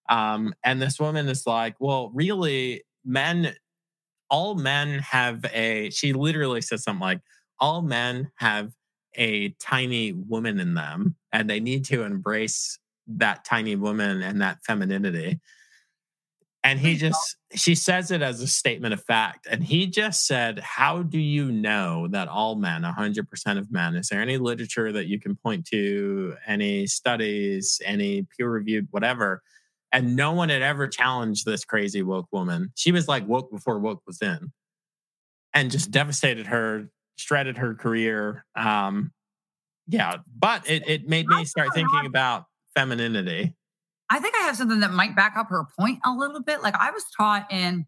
Um, 0.09 0.55
and 0.63 0.81
this 0.81 0.99
woman 0.99 1.27
is 1.27 1.45
like, 1.45 1.75
well, 1.79 2.11
really, 2.15 2.83
men, 3.05 3.53
all 4.29 4.55
men 4.55 4.99
have 4.99 5.45
a, 5.53 5.91
she 5.91 6.13
literally 6.13 6.61
says 6.61 6.83
something 6.83 7.01
like, 7.01 7.21
all 7.59 7.81
men 7.81 8.31
have 8.35 8.71
a 9.17 9.49
tiny 9.60 10.13
woman 10.13 10.60
in 10.60 10.75
them 10.75 11.15
and 11.34 11.49
they 11.49 11.60
need 11.60 11.86
to 11.86 12.03
embrace 12.03 12.80
that 13.08 13.43
tiny 13.43 13.75
woman 13.75 14.21
and 14.21 14.41
that 14.41 14.60
femininity. 14.65 15.39
And 16.63 16.80
he 16.80 16.95
just, 16.95 17.38
she 17.56 17.75
says 17.75 18.12
it 18.12 18.21
as 18.21 18.41
a 18.41 18.47
statement 18.47 18.93
of 18.93 19.01
fact. 19.03 19.47
And 19.49 19.63
he 19.63 19.88
just 19.88 20.27
said, 20.27 20.60
How 20.60 21.01
do 21.01 21.17
you 21.17 21.49
know 21.49 22.08
that 22.10 22.27
all 22.27 22.56
men, 22.56 22.82
100% 22.84 23.58
of 23.58 23.71
men, 23.71 23.95
is 23.95 24.10
there 24.10 24.21
any 24.21 24.38
literature 24.38 24.91
that 24.91 25.08
you 25.08 25.19
can 25.19 25.36
point 25.36 25.65
to, 25.67 26.36
any 26.45 26.86
studies, 26.86 27.80
any 27.86 28.23
peer 28.23 28.49
reviewed, 28.49 28.88
whatever? 28.91 29.41
And 29.93 30.17
no 30.17 30.34
one 30.34 30.49
had 30.49 30.62
ever 30.62 30.88
challenged 30.88 31.45
this 31.45 31.63
crazy 31.63 32.03
woke 32.03 32.27
woman. 32.32 32.71
She 32.75 32.91
was 32.91 33.08
like 33.08 33.25
woke 33.25 33.49
before 33.49 33.80
woke 33.80 34.01
was 34.06 34.21
in 34.21 34.51
and 35.53 35.71
just 35.71 35.89
devastated 35.91 36.47
her, 36.47 36.89
shredded 37.17 37.58
her 37.58 37.75
career. 37.75 38.45
Um, 38.56 39.12
yeah, 39.88 40.17
but 40.38 40.69
it, 40.69 40.88
it 40.88 41.08
made 41.08 41.27
me 41.27 41.45
start 41.45 41.69
thinking 41.73 42.06
about 42.06 42.45
femininity. 42.75 43.53
I 44.10 44.19
think 44.19 44.36
I 44.36 44.43
have 44.43 44.56
something 44.56 44.80
that 44.80 44.91
might 44.91 45.15
back 45.15 45.36
up 45.36 45.49
her 45.49 45.65
point 45.77 45.99
a 46.06 46.12
little 46.12 46.41
bit. 46.41 46.62
Like 46.62 46.75
I 46.75 46.91
was 46.91 47.03
taught 47.15 47.51
in, 47.51 47.86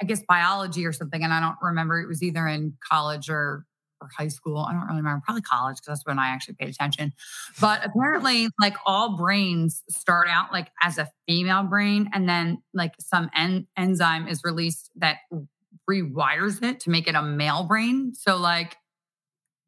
I 0.00 0.04
guess, 0.04 0.22
biology 0.26 0.86
or 0.86 0.92
something, 0.92 1.22
and 1.22 1.32
I 1.32 1.40
don't 1.40 1.56
remember. 1.60 2.00
It 2.00 2.08
was 2.08 2.22
either 2.22 2.46
in 2.46 2.74
college 2.90 3.28
or 3.28 3.66
or 4.00 4.08
high 4.16 4.28
school. 4.28 4.58
I 4.58 4.72
don't 4.72 4.82
really 4.82 4.96
remember. 4.96 5.22
Probably 5.24 5.42
college 5.42 5.76
because 5.76 5.86
that's 5.86 6.06
when 6.06 6.18
I 6.18 6.28
actually 6.28 6.54
paid 6.54 6.68
attention. 6.68 7.12
But 7.60 7.84
apparently, 7.84 8.48
like 8.60 8.74
all 8.84 9.16
brains 9.16 9.82
start 9.88 10.28
out 10.28 10.52
like 10.52 10.68
as 10.82 10.98
a 10.98 11.08
female 11.26 11.62
brain, 11.62 12.10
and 12.12 12.28
then 12.28 12.62
like 12.74 12.92
some 12.98 13.30
en- 13.34 13.66
enzyme 13.76 14.28
is 14.28 14.42
released 14.44 14.90
that 14.96 15.18
rewires 15.90 16.62
it 16.62 16.80
to 16.80 16.90
make 16.90 17.08
it 17.08 17.14
a 17.14 17.22
male 17.22 17.64
brain. 17.64 18.14
So 18.14 18.36
like 18.36 18.76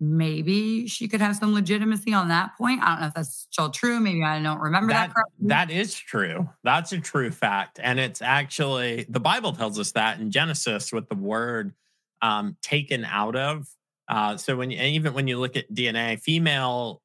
maybe 0.01 0.87
she 0.87 1.09
could 1.09 1.21
have 1.21 1.37
some 1.37 1.55
legitimacy 1.55 2.13
on 2.13 2.29
that 2.29 2.57
point. 2.57 2.83
I 2.83 2.91
don't 2.91 3.01
know 3.01 3.07
if 3.09 3.15
that's 3.15 3.47
still 3.51 3.71
true. 3.71 4.01
Maybe 4.01 4.23
I 4.23 4.43
don't 4.43 4.61
remember 4.61 4.93
that. 4.93 5.13
That, 5.15 5.25
that 5.41 5.71
is 5.71 5.95
true. 5.95 6.49
That's 6.63 6.93
a 6.93 7.01
true 7.01 7.31
fact. 7.31 7.79
And 7.83 7.99
it's 7.99 8.21
actually, 8.21 9.07
the 9.09 9.21
Bible 9.21 9.53
tells 9.53 9.79
us 9.79 9.93
that 9.93 10.21
in 10.21 10.31
Genesis 10.31 10.93
with 10.93 11.09
the 11.09 11.15
word 11.15 11.75
um, 12.23 12.57
taken 12.63 13.05
out 13.05 13.37
of. 13.37 13.69
Uh, 14.09 14.37
so 14.37 14.57
when 14.57 14.71
you, 14.71 14.81
even 14.81 15.15
when 15.15 15.29
you 15.29 15.39
look 15.39 15.57
at 15.57 15.73
DNA, 15.73 16.21
female, 16.21 17.01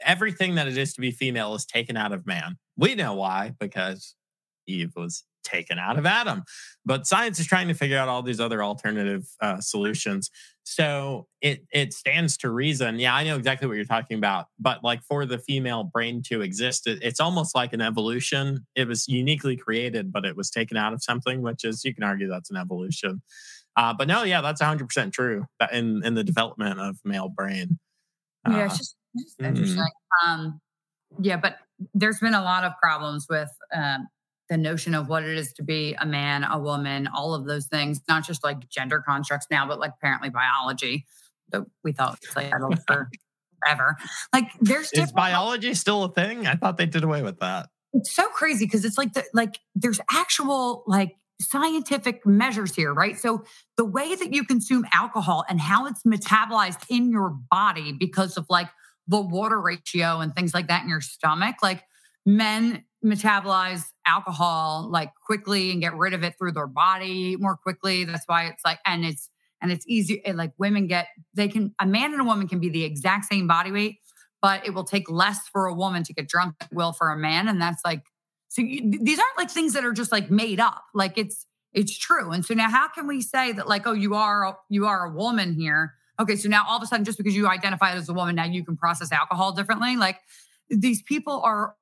everything 0.00 0.54
that 0.56 0.68
it 0.68 0.76
is 0.76 0.94
to 0.94 1.00
be 1.00 1.10
female 1.10 1.54
is 1.54 1.66
taken 1.66 1.96
out 1.96 2.12
of 2.12 2.26
man. 2.26 2.56
We 2.76 2.94
know 2.94 3.14
why, 3.14 3.54
because 3.58 4.14
Eve 4.66 4.92
was 4.96 5.24
taken 5.46 5.78
out 5.78 5.98
of 5.98 6.06
Adam. 6.06 6.42
But 6.84 7.06
science 7.06 7.40
is 7.40 7.46
trying 7.46 7.68
to 7.68 7.74
figure 7.74 7.98
out 7.98 8.08
all 8.08 8.22
these 8.22 8.40
other 8.40 8.62
alternative 8.62 9.26
uh, 9.40 9.60
solutions. 9.60 10.30
So 10.64 11.28
it 11.40 11.64
it 11.72 11.92
stands 11.92 12.36
to 12.38 12.50
reason. 12.50 12.98
Yeah, 12.98 13.14
I 13.14 13.24
know 13.24 13.36
exactly 13.36 13.68
what 13.68 13.74
you're 13.74 13.84
talking 13.84 14.18
about. 14.18 14.46
But 14.58 14.82
like 14.82 15.02
for 15.04 15.24
the 15.24 15.38
female 15.38 15.84
brain 15.84 16.22
to 16.26 16.42
exist, 16.42 16.86
it, 16.86 16.98
it's 17.02 17.20
almost 17.20 17.54
like 17.54 17.72
an 17.72 17.80
evolution. 17.80 18.66
It 18.74 18.88
was 18.88 19.06
uniquely 19.06 19.56
created, 19.56 20.12
but 20.12 20.24
it 20.24 20.36
was 20.36 20.50
taken 20.50 20.76
out 20.76 20.92
of 20.92 21.02
something, 21.02 21.42
which 21.42 21.64
is 21.64 21.84
you 21.84 21.94
can 21.94 22.02
argue 22.02 22.28
that's 22.28 22.50
an 22.50 22.56
evolution. 22.56 23.22
Uh, 23.76 23.92
but 23.92 24.08
no, 24.08 24.22
yeah, 24.22 24.40
that's 24.40 24.60
100 24.60 24.88
percent 24.88 25.12
true 25.12 25.46
in 25.72 26.04
in 26.04 26.14
the 26.14 26.24
development 26.24 26.80
of 26.80 26.98
male 27.04 27.28
brain. 27.28 27.78
Uh, 28.46 28.52
yeah, 28.52 28.64
it's 28.66 28.78
just, 28.78 28.96
it's 29.14 29.24
just 29.24 29.40
interesting. 29.40 29.78
Mm-hmm. 29.78 30.30
Um, 30.30 30.60
yeah, 31.20 31.36
but 31.36 31.56
there's 31.94 32.18
been 32.18 32.34
a 32.34 32.42
lot 32.42 32.64
of 32.64 32.72
problems 32.82 33.26
with 33.28 33.50
um, 33.74 34.08
the 34.48 34.56
notion 34.56 34.94
of 34.94 35.08
what 35.08 35.24
it 35.24 35.36
is 35.36 35.52
to 35.54 35.62
be 35.62 35.94
a 36.00 36.06
man, 36.06 36.44
a 36.44 36.58
woman, 36.58 37.08
all 37.08 37.34
of 37.34 37.46
those 37.46 37.66
things, 37.66 38.00
not 38.08 38.24
just 38.24 38.44
like 38.44 38.68
gender 38.68 39.02
constructs 39.06 39.46
now, 39.50 39.66
but 39.66 39.78
like 39.78 39.92
apparently 39.98 40.30
biology 40.30 41.04
that 41.50 41.64
we 41.82 41.92
thought 41.92 42.18
settled 42.22 42.78
for 42.86 43.10
forever. 43.62 43.96
Like 44.32 44.50
there's 44.60 44.92
is 44.92 45.12
biology 45.12 45.74
still 45.74 46.04
a 46.04 46.12
thing? 46.12 46.46
I 46.46 46.54
thought 46.54 46.76
they 46.76 46.86
did 46.86 47.04
away 47.04 47.22
with 47.22 47.40
that. 47.40 47.68
It's 47.92 48.14
so 48.14 48.28
crazy 48.28 48.66
because 48.66 48.84
it's 48.84 48.98
like 48.98 49.14
the 49.14 49.24
like 49.32 49.58
there's 49.74 50.00
actual 50.10 50.84
like 50.86 51.16
scientific 51.40 52.24
measures 52.26 52.74
here, 52.74 52.92
right? 52.92 53.18
So 53.18 53.44
the 53.76 53.84
way 53.84 54.14
that 54.14 54.32
you 54.32 54.44
consume 54.44 54.84
alcohol 54.92 55.44
and 55.48 55.60
how 55.60 55.86
it's 55.86 56.02
metabolized 56.02 56.84
in 56.88 57.10
your 57.10 57.30
body 57.50 57.92
because 57.92 58.36
of 58.36 58.46
like 58.48 58.68
the 59.06 59.20
water 59.20 59.60
ratio 59.60 60.20
and 60.20 60.34
things 60.34 60.54
like 60.54 60.68
that 60.68 60.82
in 60.82 60.88
your 60.88 61.00
stomach, 61.00 61.56
like 61.62 61.84
men 62.24 62.84
metabolize 63.04 63.84
alcohol 64.06 64.88
like 64.90 65.10
quickly 65.24 65.70
and 65.72 65.80
get 65.80 65.94
rid 65.94 66.14
of 66.14 66.22
it 66.22 66.34
through 66.38 66.52
their 66.52 66.66
body 66.66 67.36
more 67.36 67.56
quickly. 67.56 68.04
That's 68.04 68.24
why 68.26 68.46
it's 68.46 68.64
like, 68.64 68.78
and 68.86 69.04
it's, 69.04 69.28
and 69.60 69.72
it's 69.72 69.84
easy. 69.88 70.22
It, 70.24 70.36
like 70.36 70.52
women 70.58 70.86
get, 70.86 71.08
they 71.34 71.48
can, 71.48 71.74
a 71.80 71.86
man 71.86 72.12
and 72.12 72.20
a 72.20 72.24
woman 72.24 72.46
can 72.48 72.60
be 72.60 72.68
the 72.68 72.84
exact 72.84 73.26
same 73.26 73.46
body 73.46 73.72
weight, 73.72 73.96
but 74.42 74.66
it 74.66 74.74
will 74.74 74.84
take 74.84 75.10
less 75.10 75.48
for 75.48 75.66
a 75.66 75.74
woman 75.74 76.02
to 76.04 76.12
get 76.12 76.28
drunk 76.28 76.56
than 76.58 76.68
will 76.72 76.92
for 76.92 77.10
a 77.10 77.16
man. 77.16 77.48
And 77.48 77.60
that's 77.60 77.82
like, 77.84 78.02
so 78.48 78.62
you, 78.62 78.98
these 79.00 79.18
aren't 79.18 79.36
like 79.36 79.50
things 79.50 79.72
that 79.72 79.84
are 79.84 79.92
just 79.92 80.12
like 80.12 80.30
made 80.30 80.60
up. 80.60 80.84
Like 80.94 81.18
it's, 81.18 81.46
it's 81.72 81.96
true. 81.96 82.30
And 82.30 82.44
so 82.44 82.54
now 82.54 82.70
how 82.70 82.88
can 82.88 83.06
we 83.06 83.20
say 83.20 83.52
that 83.52 83.68
like, 83.68 83.86
oh, 83.86 83.92
you 83.92 84.14
are, 84.14 84.56
you 84.68 84.86
are 84.86 85.06
a 85.06 85.10
woman 85.10 85.54
here. 85.54 85.94
Okay. 86.18 86.36
So 86.36 86.48
now 86.48 86.64
all 86.66 86.78
of 86.78 86.82
a 86.82 86.86
sudden, 86.86 87.04
just 87.04 87.18
because 87.18 87.36
you 87.36 87.46
identify 87.48 87.92
as 87.92 88.08
a 88.08 88.14
woman, 88.14 88.36
now 88.36 88.44
you 88.44 88.64
can 88.64 88.76
process 88.76 89.12
alcohol 89.12 89.52
differently. 89.52 89.96
Like 89.96 90.20
these 90.70 91.02
people 91.02 91.42
are 91.44 91.74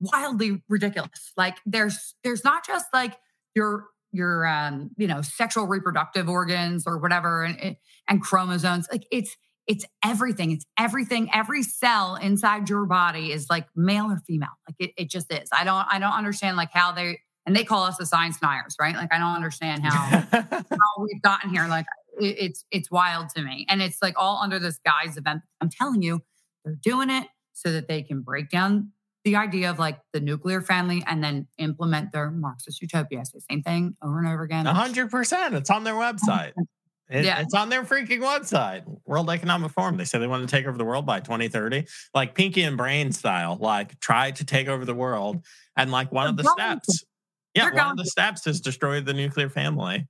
wildly 0.00 0.62
ridiculous. 0.68 1.32
Like 1.36 1.58
there's 1.66 2.14
there's 2.24 2.44
not 2.44 2.66
just 2.66 2.86
like 2.92 3.18
your 3.54 3.86
your 4.12 4.46
um 4.46 4.90
you 4.96 5.06
know 5.06 5.22
sexual 5.22 5.66
reproductive 5.66 6.28
organs 6.28 6.84
or 6.86 6.98
whatever 6.98 7.44
and 7.44 7.76
and 8.08 8.22
chromosomes. 8.22 8.88
Like 8.90 9.04
it's 9.12 9.36
it's 9.66 9.84
everything. 10.04 10.50
It's 10.50 10.66
everything. 10.78 11.30
Every 11.32 11.62
cell 11.62 12.16
inside 12.16 12.68
your 12.68 12.86
body 12.86 13.30
is 13.30 13.48
like 13.48 13.66
male 13.76 14.06
or 14.06 14.20
female. 14.26 14.48
Like 14.68 14.76
it, 14.78 14.90
it 14.96 15.10
just 15.10 15.32
is. 15.32 15.48
I 15.52 15.64
don't 15.64 15.86
i 15.90 15.98
don't 15.98 16.12
understand 16.12 16.56
like 16.56 16.72
how 16.72 16.92
they 16.92 17.20
and 17.46 17.56
they 17.56 17.64
call 17.64 17.84
us 17.84 17.96
the 17.96 18.06
science 18.06 18.38
deniers 18.38 18.76
right? 18.80 18.94
Like 18.94 19.12
i 19.12 19.18
don't 19.18 19.36
understand 19.36 19.84
how, 19.84 20.24
how 20.32 20.96
we've 20.98 21.22
gotten 21.22 21.50
here. 21.50 21.66
Like 21.68 21.86
it, 22.18 22.36
it's 22.38 22.64
it's 22.70 22.90
wild 22.90 23.28
to 23.36 23.42
me. 23.42 23.66
And 23.68 23.82
it's 23.82 24.00
like 24.02 24.14
all 24.16 24.40
under 24.42 24.58
this 24.58 24.78
guise 24.84 25.16
of 25.16 25.26
i'm 25.26 25.70
telling 25.70 26.02
you 26.02 26.22
they're 26.64 26.78
doing 26.82 27.10
it 27.10 27.26
so 27.52 27.70
that 27.72 27.88
they 27.88 28.02
can 28.02 28.22
break 28.22 28.50
down 28.50 28.92
the 29.24 29.36
idea 29.36 29.70
of 29.70 29.78
like 29.78 29.98
the 30.12 30.20
nuclear 30.20 30.60
family 30.60 31.02
and 31.06 31.22
then 31.22 31.46
implement 31.58 32.12
their 32.12 32.30
Marxist 32.30 32.80
utopia. 32.80 33.24
So 33.24 33.38
same 33.50 33.62
thing 33.62 33.96
over 34.02 34.18
and 34.18 34.28
over 34.28 34.42
again. 34.42 34.66
hundred 34.66 35.10
percent. 35.10 35.54
It's 35.54 35.70
on 35.70 35.84
their 35.84 35.94
website. 35.94 36.52
It, 37.10 37.24
yeah. 37.24 37.40
It's 37.40 37.54
on 37.54 37.70
their 37.70 37.82
freaking 37.82 38.20
website. 38.20 38.84
World 39.04 39.30
Economic 39.30 39.72
Forum. 39.72 39.96
They 39.96 40.04
say 40.04 40.20
they 40.20 40.28
want 40.28 40.48
to 40.48 40.56
take 40.56 40.64
over 40.66 40.78
the 40.78 40.84
world 40.84 41.04
by 41.06 41.18
2030. 41.18 41.84
Like 42.14 42.36
Pinky 42.36 42.62
and 42.62 42.76
Brain 42.76 43.10
style, 43.10 43.58
like 43.60 43.98
try 43.98 44.30
to 44.30 44.44
take 44.44 44.68
over 44.68 44.84
the 44.84 44.94
world. 44.94 45.44
And 45.76 45.90
like 45.90 46.12
one 46.12 46.26
They're 46.26 46.30
of 46.30 46.36
the 46.36 46.44
steps. 46.44 47.00
To. 47.00 47.06
Yeah, 47.54 47.64
They're 47.64 47.74
one 47.74 47.90
of 47.90 47.96
the 47.96 48.04
to. 48.04 48.08
steps 48.10 48.46
is 48.46 48.60
destroy 48.60 49.00
the 49.00 49.12
nuclear 49.12 49.48
family. 49.48 50.06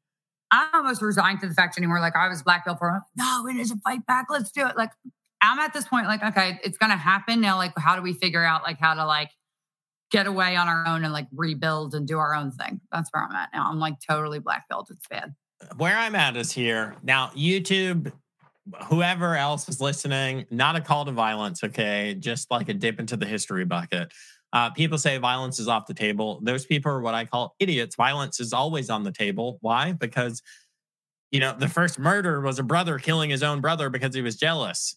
I 0.51 0.69
almost 0.75 1.01
resigned 1.01 1.41
to 1.41 1.49
the 1.49 1.55
fact 1.55 1.79
anymore. 1.79 2.01
Like 2.01 2.17
I 2.17 2.29
was 2.29 2.43
black 2.43 2.67
pilled 2.67 2.79
for 2.79 3.01
no, 3.17 3.47
it 3.47 3.57
is 3.57 3.71
a 3.71 3.77
fight 3.77 4.05
back. 4.05 4.27
Let's 4.29 4.51
do 4.53 4.67
it. 4.67 4.77
Like 4.77 4.91
I'm 5.43 5.59
at 5.59 5.73
this 5.73 5.87
point 5.87 6.07
like, 6.07 6.23
okay, 6.23 6.61
it's 6.63 6.79
gonna 6.79 6.97
happen 6.97 7.41
now. 7.41 7.57
Like, 7.57 7.73
how 7.79 7.97
do 7.97 8.03
we 8.03 8.13
figure 8.13 8.45
out 8.45 8.63
like 8.63 8.79
how 8.79 8.95
to 8.95 9.05
like 9.07 9.31
get 10.11 10.27
away 10.27 10.57
on 10.57 10.69
our 10.69 10.87
own 10.87 11.05
and 11.05 11.13
like 11.13 11.29
rebuild 11.33 11.95
and 11.95 12.07
do 12.07 12.19
our 12.19 12.35
own 12.35 12.51
thing? 12.53 12.81
That's 12.93 13.11
where 13.13 13.25
I'm 13.25 13.35
at 13.35 13.51
now. 13.53 13.69
I'm 13.69 13.79
like 13.79 13.95
totally 14.07 14.39
black 14.39 14.69
pilled. 14.69 14.89
It's 14.91 15.07
bad. 15.09 15.35
Where 15.77 15.97
I'm 15.97 16.15
at 16.15 16.37
is 16.37 16.53
here 16.53 16.97
now. 17.03 17.29
YouTube, 17.37 18.13
whoever 18.89 19.37
else 19.37 19.69
is 19.69 19.81
listening, 19.81 20.47
not 20.51 20.77
a 20.77 20.81
call 20.81 21.05
to 21.05 21.13
violence. 21.13 21.63
Okay, 21.65 22.17
just 22.19 22.51
like 22.51 22.69
a 22.69 22.75
dip 22.75 23.01
into 23.01 23.17
the 23.17 23.27
history 23.27 23.65
bucket. 23.65 24.13
Uh, 24.53 24.71
people 24.71 24.99
say 24.99 25.17
violence 25.19 25.61
is 25.61 25.69
off 25.69 25.87
the 25.87 25.95
table. 25.95 26.41
Those 26.43 26.67
people 26.67 26.91
are 26.91 27.01
what 27.01 27.15
I 27.15 27.25
call 27.25 27.55
idiots. 27.61 27.95
Violence 27.95 28.41
is 28.41 28.53
always 28.53 28.91
on 28.91 29.05
the 29.05 29.13
table. 29.13 29.59
Why? 29.61 29.93
Because 29.93 30.43
you 31.31 31.41
know, 31.41 31.55
the 31.57 31.69
first 31.69 31.99
murder 31.99 32.41
was 32.41 32.59
a 32.59 32.63
brother 32.63 32.99
killing 32.99 33.31
his 33.31 33.43
own 33.43 33.61
brother 33.61 33.89
because 33.89 34.15
he 34.15 34.23
was 34.23 34.37
jealous. 34.37 34.97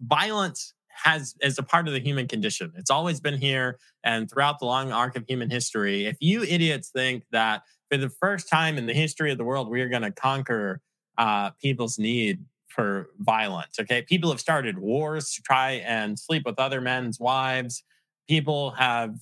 Violence 0.00 0.72
has 0.88 1.34
is 1.40 1.58
a 1.58 1.62
part 1.62 1.88
of 1.88 1.94
the 1.94 2.00
human 2.00 2.26
condition. 2.26 2.72
It's 2.76 2.90
always 2.90 3.20
been 3.20 3.38
here 3.38 3.78
and 4.04 4.30
throughout 4.30 4.58
the 4.58 4.66
long 4.66 4.92
arc 4.92 5.16
of 5.16 5.24
human 5.26 5.50
history. 5.50 6.06
If 6.06 6.16
you 6.20 6.42
idiots 6.42 6.90
think 6.90 7.24
that 7.32 7.62
for 7.90 7.96
the 7.96 8.08
first 8.08 8.48
time 8.48 8.78
in 8.78 8.86
the 8.86 8.94
history 8.94 9.30
of 9.30 9.38
the 9.38 9.44
world 9.44 9.68
we 9.70 9.80
are 9.82 9.88
going 9.88 10.02
to 10.02 10.10
conquer 10.10 10.80
uh, 11.18 11.50
people's 11.62 11.98
need 11.98 12.44
for 12.68 13.10
violence, 13.18 13.78
okay? 13.80 14.02
People 14.02 14.30
have 14.30 14.40
started 14.40 14.78
wars 14.78 15.34
to 15.34 15.42
try 15.42 15.72
and 15.86 16.18
sleep 16.18 16.44
with 16.46 16.58
other 16.58 16.80
men's 16.80 17.18
wives. 17.18 17.82
People 18.28 18.70
have 18.72 19.16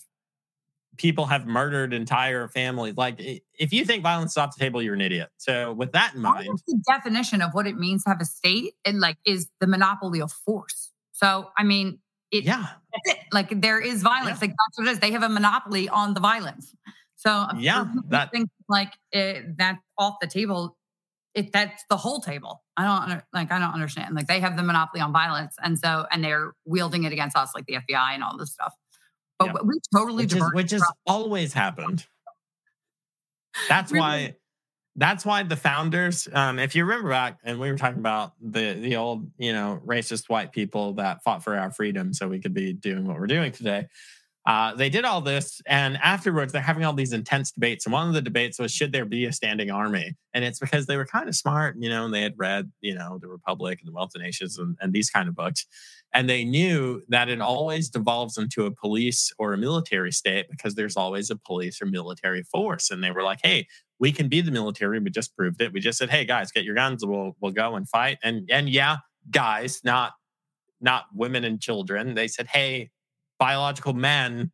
people 0.99 1.27
have 1.27 1.47
murdered 1.47 1.95
entire 1.95 2.49
families. 2.49 2.95
Like, 2.97 3.17
if 3.19 3.73
you 3.73 3.85
think 3.85 4.03
violence 4.03 4.33
is 4.33 4.37
off 4.37 4.55
the 4.57 4.63
table, 4.63 4.83
you're 4.83 4.95
an 4.95 5.01
idiot. 5.01 5.31
So, 5.39 5.73
with 5.73 5.93
that 5.93 6.15
in 6.15 6.21
mind, 6.21 6.59
the 6.67 6.83
definition 6.87 7.41
of 7.41 7.55
what 7.55 7.67
it 7.67 7.77
means 7.77 8.05
to 8.05 8.11
have 8.11 8.21
a 8.21 8.25
state 8.25 8.75
and 8.85 9.01
like 9.01 9.17
is 9.25 9.49
the 9.61 9.67
monopoly 9.67 10.21
of 10.21 10.31
force. 10.31 10.93
So, 11.13 11.51
I 11.57 11.65
mean, 11.65 12.01
it, 12.31 12.45
yeah, 12.45 12.67
it. 13.05 13.19
like 13.33 13.61
there 13.61 13.81
is 13.81 14.03
violence. 14.03 14.39
Yeah. 14.41 14.49
Like 14.49 14.51
that's 14.51 14.79
what 14.79 14.89
it 14.89 14.91
is. 14.91 14.99
They 14.99 15.13
have 15.13 15.23
a 15.23 15.29
monopoly 15.29 15.89
on 15.89 16.15
the 16.15 16.21
violence. 16.21 16.75
So, 17.17 17.47
yeah, 17.57 17.87
that 18.09 18.31
think 18.31 18.49
like 18.69 18.93
it, 19.11 19.57
that's 19.57 19.81
off 19.97 20.17
the 20.21 20.27
table. 20.27 20.77
It 21.35 21.53
that's 21.53 21.85
the 21.89 21.97
whole 21.97 22.21
table. 22.21 22.63
I 22.77 22.85
don't 22.85 23.23
like. 23.33 23.51
I 23.51 23.59
don't 23.59 23.73
understand. 23.73 24.15
Like 24.15 24.27
they 24.27 24.41
have 24.41 24.57
the 24.57 24.63
monopoly 24.63 25.01
on 25.01 25.13
violence, 25.13 25.57
and 25.63 25.79
so 25.79 26.07
and 26.13 26.23
they're 26.23 26.53
wielding 26.65 27.05
it 27.05 27.13
against 27.13 27.37
us, 27.37 27.53
like 27.55 27.67
the 27.67 27.75
FBI 27.75 28.15
and 28.15 28.23
all 28.23 28.37
this 28.37 28.53
stuff. 28.53 28.73
But 29.39 29.47
yep. 29.47 29.57
we 29.65 29.75
totally 29.95 30.25
which, 30.25 30.35
is, 30.35 30.53
which 30.53 30.71
has 30.73 30.85
always 31.07 31.53
happened. 31.53 32.05
That's 33.69 33.93
really? 33.93 34.01
why 34.01 34.35
that's 34.99 35.25
why 35.25 35.45
the 35.45 35.55
founders, 35.55 36.27
um, 36.33 36.59
if 36.59 36.75
you 36.75 36.85
remember 36.85 37.11
back, 37.11 37.39
and 37.45 37.61
we 37.61 37.71
were 37.71 37.79
talking 37.79 38.01
about 38.01 38.33
the 38.41 38.75
the 38.75 38.97
old, 38.97 39.31
you 39.39 39.53
know, 39.53 39.81
racist 39.87 40.29
white 40.29 40.51
people 40.51 40.95
that 40.95 41.23
fought 41.23 41.45
for 41.45 41.57
our 41.57 41.71
freedom 41.71 42.13
so 42.13 42.27
we 42.27 42.41
could 42.41 42.53
be 42.53 42.73
doing 42.73 43.07
what 43.07 43.19
we're 43.19 43.29
doing 43.29 43.53
today. 43.53 43.87
Uh, 44.49 44.75
they 44.75 44.89
did 44.89 45.05
all 45.05 45.21
this, 45.21 45.61
and 45.67 45.99
afterwards, 45.99 46.55
they're 46.55 46.63
having 46.63 46.83
all 46.83 46.95
these 46.95 47.13
intense 47.13 47.53
debates. 47.53 47.85
And 47.85 47.93
one 47.93 48.09
of 48.09 48.15
the 48.15 48.23
debates 48.23 48.59
was, 48.59 48.73
should 48.73 48.93
there 48.93 49.05
be 49.05 49.27
a 49.27 49.33
standing 49.33 49.71
army? 49.71 50.17
And 50.33 50.43
it's 50.43 50.59
because 50.59 50.87
they 50.87 50.97
were 50.97 51.05
kind 51.05 51.29
of 51.29 51.37
smart, 51.37 51.77
you 51.79 51.91
know, 51.91 52.07
and 52.07 52.15
they 52.15 52.23
had 52.23 52.33
read, 52.39 52.73
you 52.81 52.95
know, 52.95 53.19
The 53.21 53.29
Republic 53.29 53.79
and 53.81 53.87
The 53.87 53.93
Wealth 53.93 54.15
of 54.15 54.23
Nations 54.23 54.57
and, 54.57 54.75
and 54.81 54.95
these 54.95 55.11
kind 55.11 55.29
of 55.29 55.35
books. 55.35 55.67
And 56.15 56.31
they 56.31 56.45
knew 56.45 57.03
that 57.11 57.29
it 57.29 57.43
always 57.43 57.91
devolves 57.91 58.39
into 58.39 58.65
a 58.65 58.71
police 58.71 59.31
or 59.39 59.53
a 59.53 59.59
military 59.59 60.13
state 60.13 60.47
because 60.51 60.75
there's 60.75 60.97
always 60.97 61.29
a 61.29 61.37
police 61.37 61.83
or 61.83 61.85
military 61.85 62.43
force. 62.43 62.91
And 62.91 63.05
they 63.05 63.11
were 63.11 63.23
like, 63.23 63.41
hey, 63.43 63.67
we 63.99 64.13
can 64.13 64.31
be 64.31 64.41
the 64.41 64.51
military. 64.51 64.99
We 64.99 65.11
just 65.11 65.37
proved 65.37 65.61
it. 65.61 65.75
We 65.75 65.81
just 65.81 65.99
said, 65.99 66.09
hey, 66.09 66.25
guys, 66.25 66.53
get 66.53 66.65
your 66.65 66.75
guns. 66.75 67.05
We'll, 67.05 67.37
we'll 67.43 67.53
go 67.53 67.75
and 67.77 67.87
fight. 67.87 68.17
And, 68.23 68.49
and 68.51 68.71
yeah, 68.71 68.97
guys, 69.31 69.83
not, 69.85 70.13
not 70.81 71.05
women 71.13 71.45
and 71.45 71.61
children. 71.61 72.15
They 72.15 72.29
said, 72.29 72.47
hey, 72.47 72.89
biological 73.39 73.93
men 73.93 74.51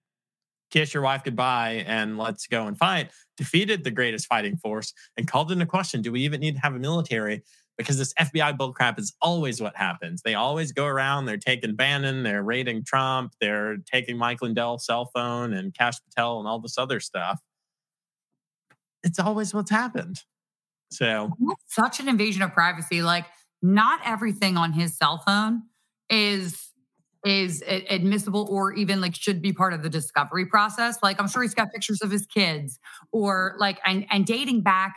kiss 0.70 0.92
your 0.92 1.03
wife 1.03 1.23
goodbye 1.25 1.85
and 1.87 2.18
let's 2.18 2.47
go 2.47 2.66
and 2.66 2.79
fight 2.79 3.11
defeated 3.37 3.85
the 3.85 3.90
greatest 3.90 4.27
fighting 4.27 4.57
force 4.57 4.92
and 5.16 5.29
called 5.29 5.51
into 5.53 5.66
question 5.66 6.03
do 6.03 6.12
we 6.12 6.20
even 6.20 6.40
need 6.40 6.55
to 6.55 6.61
have 6.61 6.75
a 6.75 6.79
military 6.79 7.42
because 7.77 7.99
this 7.99 8.14
FBI 8.14 8.57
bullcrap 8.57 8.99
is 8.99 9.14
always 9.20 9.61
what 9.61 9.77
happens. 9.77 10.23
They 10.23 10.35
always 10.35 10.73
go 10.73 10.87
around, 10.87 11.27
they're 11.27 11.37
taking 11.37 11.75
Bannon, 11.75 12.23
they're 12.23 12.42
raiding 12.42 12.85
Trump, 12.85 13.33
they're 13.40 13.79
taking 13.79 14.16
Mike 14.16 14.42
Lindell's 14.42 14.87
cell 14.87 15.11
phone 15.14 15.53
and 15.53 15.75
Kash 15.75 15.97
Patel 16.05 16.38
and 16.38 16.49
all 16.49 16.59
this 16.59 16.79
other 16.79 17.01
stuff. 17.01 17.40
It's 19.03 19.18
always 19.18 19.53
what's 19.53 19.70
happened. 19.70 20.23
So 20.90 21.33
That's 21.40 21.75
such 21.75 22.01
an 22.01 22.09
invasion 22.09 22.42
of 22.42 22.53
privacy. 22.53 23.03
Like, 23.03 23.27
not 23.61 24.01
everything 24.05 24.57
on 24.57 24.73
his 24.73 24.97
cell 24.97 25.18
phone 25.18 25.62
is 26.09 26.63
is 27.24 27.62
admissible 27.66 28.46
or 28.50 28.72
even 28.74 29.00
like 29.00 29.14
should 29.14 29.40
be 29.40 29.52
part 29.52 29.72
of 29.72 29.82
the 29.82 29.88
discovery 29.88 30.44
process. 30.44 30.98
Like 31.02 31.18
I'm 31.18 31.28
sure 31.28 31.42
he's 31.42 31.54
got 31.54 31.72
pictures 31.72 32.02
of 32.02 32.10
his 32.10 32.26
kids 32.26 32.78
or 33.12 33.56
like 33.58 33.80
and, 33.84 34.06
and 34.10 34.26
dating 34.26 34.60
back 34.60 34.94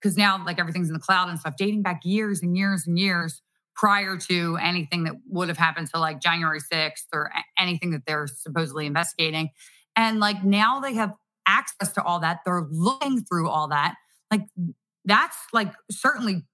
because 0.00 0.16
now 0.16 0.44
like 0.44 0.58
everything's 0.58 0.88
in 0.88 0.94
the 0.94 1.00
cloud 1.00 1.28
and 1.28 1.38
stuff, 1.38 1.54
dating 1.56 1.82
back 1.82 2.00
years 2.04 2.42
and 2.42 2.56
years 2.56 2.86
and 2.86 2.98
years 2.98 3.40
prior 3.74 4.18
to 4.18 4.58
anything 4.60 5.04
that 5.04 5.14
would 5.26 5.48
have 5.48 5.56
happened 5.56 5.88
to 5.94 5.98
like 5.98 6.20
January 6.20 6.60
6th 6.60 7.06
or 7.12 7.30
anything 7.58 7.92
that 7.92 8.02
they're 8.06 8.26
supposedly 8.26 8.84
investigating. 8.86 9.48
And 9.96 10.20
like 10.20 10.44
now 10.44 10.80
they 10.80 10.94
have 10.94 11.14
access 11.46 11.92
to 11.92 12.02
all 12.02 12.20
that. 12.20 12.40
They're 12.44 12.66
looking 12.70 13.24
through 13.24 13.48
all 13.48 13.68
that. 13.68 13.94
Like 14.30 14.42
that's 15.04 15.36
like 15.52 15.72
certainly 15.90 16.44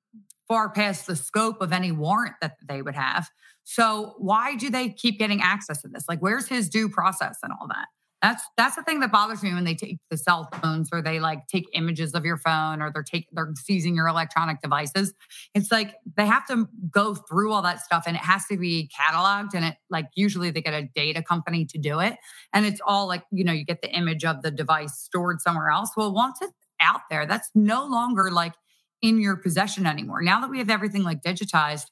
far 0.49 0.71
past 0.71 1.07
the 1.07 1.17
scope 1.17 1.61
of 1.61 1.73
any 1.73 1.91
warrant 1.91 2.37
that 2.41 2.57
they 2.67 2.81
would 2.83 2.95
have. 2.95 3.29
So 3.69 4.15
why 4.19 4.55
do 4.55 4.71
they 4.71 4.91
keep 4.91 5.19
getting 5.19 5.43
access 5.43 5.83
to 5.83 5.89
this? 5.89 6.05
Like, 6.09 6.21
where's 6.21 6.47
his 6.47 6.69
due 6.69 6.89
process 6.89 7.39
and 7.43 7.53
all 7.53 7.67
that? 7.67 7.89
That's 8.23 8.45
that's 8.57 8.77
the 8.77 8.83
thing 8.85 9.01
that 9.01 9.11
bothers 9.11 9.43
me 9.43 9.53
when 9.53 9.65
they 9.65 9.75
take 9.75 9.99
the 10.09 10.17
cell 10.17 10.49
phones 10.63 10.89
or 10.93 11.03
they 11.03 11.19
like 11.19 11.49
take 11.49 11.65
images 11.75 12.15
of 12.15 12.25
your 12.25 12.39
phone 12.39 12.81
or 12.81 12.93
they're 12.93 13.03
take 13.03 13.27
they're 13.33 13.53
seizing 13.57 13.97
your 13.97 14.07
electronic 14.07 14.63
devices. 14.63 15.13
It's 15.53 15.71
like 15.73 15.97
they 16.17 16.27
have 16.27 16.47
to 16.47 16.69
go 16.91 17.15
through 17.15 17.53
all 17.53 17.61
that 17.63 17.81
stuff 17.81 18.05
and 18.07 18.17
it 18.17 18.23
has 18.23 18.47
to 18.47 18.57
be 18.57 18.89
cataloged 18.97 19.51
and 19.53 19.65
it 19.65 19.75
like 19.91 20.07
usually 20.15 20.51
they 20.51 20.63
get 20.63 20.73
a 20.73 20.89
data 20.95 21.23
company 21.23 21.67
to 21.67 21.79
do 21.79 21.99
it 22.01 22.17
and 22.55 22.65
it's 22.65 22.81
all 22.87 23.07
like 23.07 23.25
you 23.33 23.45
know 23.45 23.53
you 23.53 23.65
get 23.65 23.83
the 23.83 23.91
image 23.91 24.25
of 24.25 24.43
the 24.43 24.51
device 24.51 24.95
stored 24.95 25.41
somewhere 25.41 25.71
else. 25.71 25.91
Well, 25.97 26.15
once 26.15 26.39
it's 26.41 26.55
out 26.81 27.03
there, 27.11 27.27
that's 27.27 27.51
no 27.55 27.85
longer 27.85 28.31
like 28.31 28.55
in 29.03 29.19
your 29.21 29.37
possession 29.37 29.87
anymore. 29.87 30.23
Now 30.23 30.41
that 30.41 30.51
we 30.51 30.59
have 30.59 30.71
everything 30.71 31.03
like 31.03 31.21
digitized, 31.21 31.87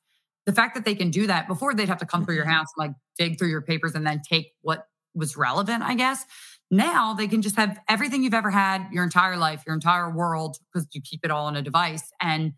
the 0.47 0.53
fact 0.53 0.75
that 0.75 0.85
they 0.85 0.95
can 0.95 1.11
do 1.11 1.27
that 1.27 1.49
before 1.49 1.75
they'd 1.75 1.89
have 1.89 1.99
to 1.99 2.07
come 2.07 2.25
through 2.25 2.35
your 2.35 2.45
mm-hmm. 2.45 2.53
house 2.53 2.69
and 2.77 2.89
like 2.89 2.97
dig 3.19 3.39
through 3.39 3.49
your 3.49 3.63
papers 3.63 3.95
and 3.95 4.07
then 4.07 4.21
take 4.29 4.53
what 4.63 4.87
was 5.15 5.37
relevant, 5.37 5.83
I 5.83 5.95
guess. 5.95 6.25
Now 6.71 7.15
they 7.15 7.29
can 7.29 7.43
just 7.43 7.57
have 7.57 7.79
everything 7.89 8.23
you've 8.23 8.35
ever 8.35 8.51
had 8.51 8.89
your 8.93 9.05
entire 9.05 9.37
life, 9.37 9.63
your 9.67 9.75
entire 9.75 10.11
world, 10.11 10.59
because 10.73 10.89
you 10.93 11.01
keep 11.03 11.21
it 11.25 11.31
all 11.31 11.47
on 11.47 11.57
a 11.57 11.63
device. 11.63 12.11
And 12.21 12.55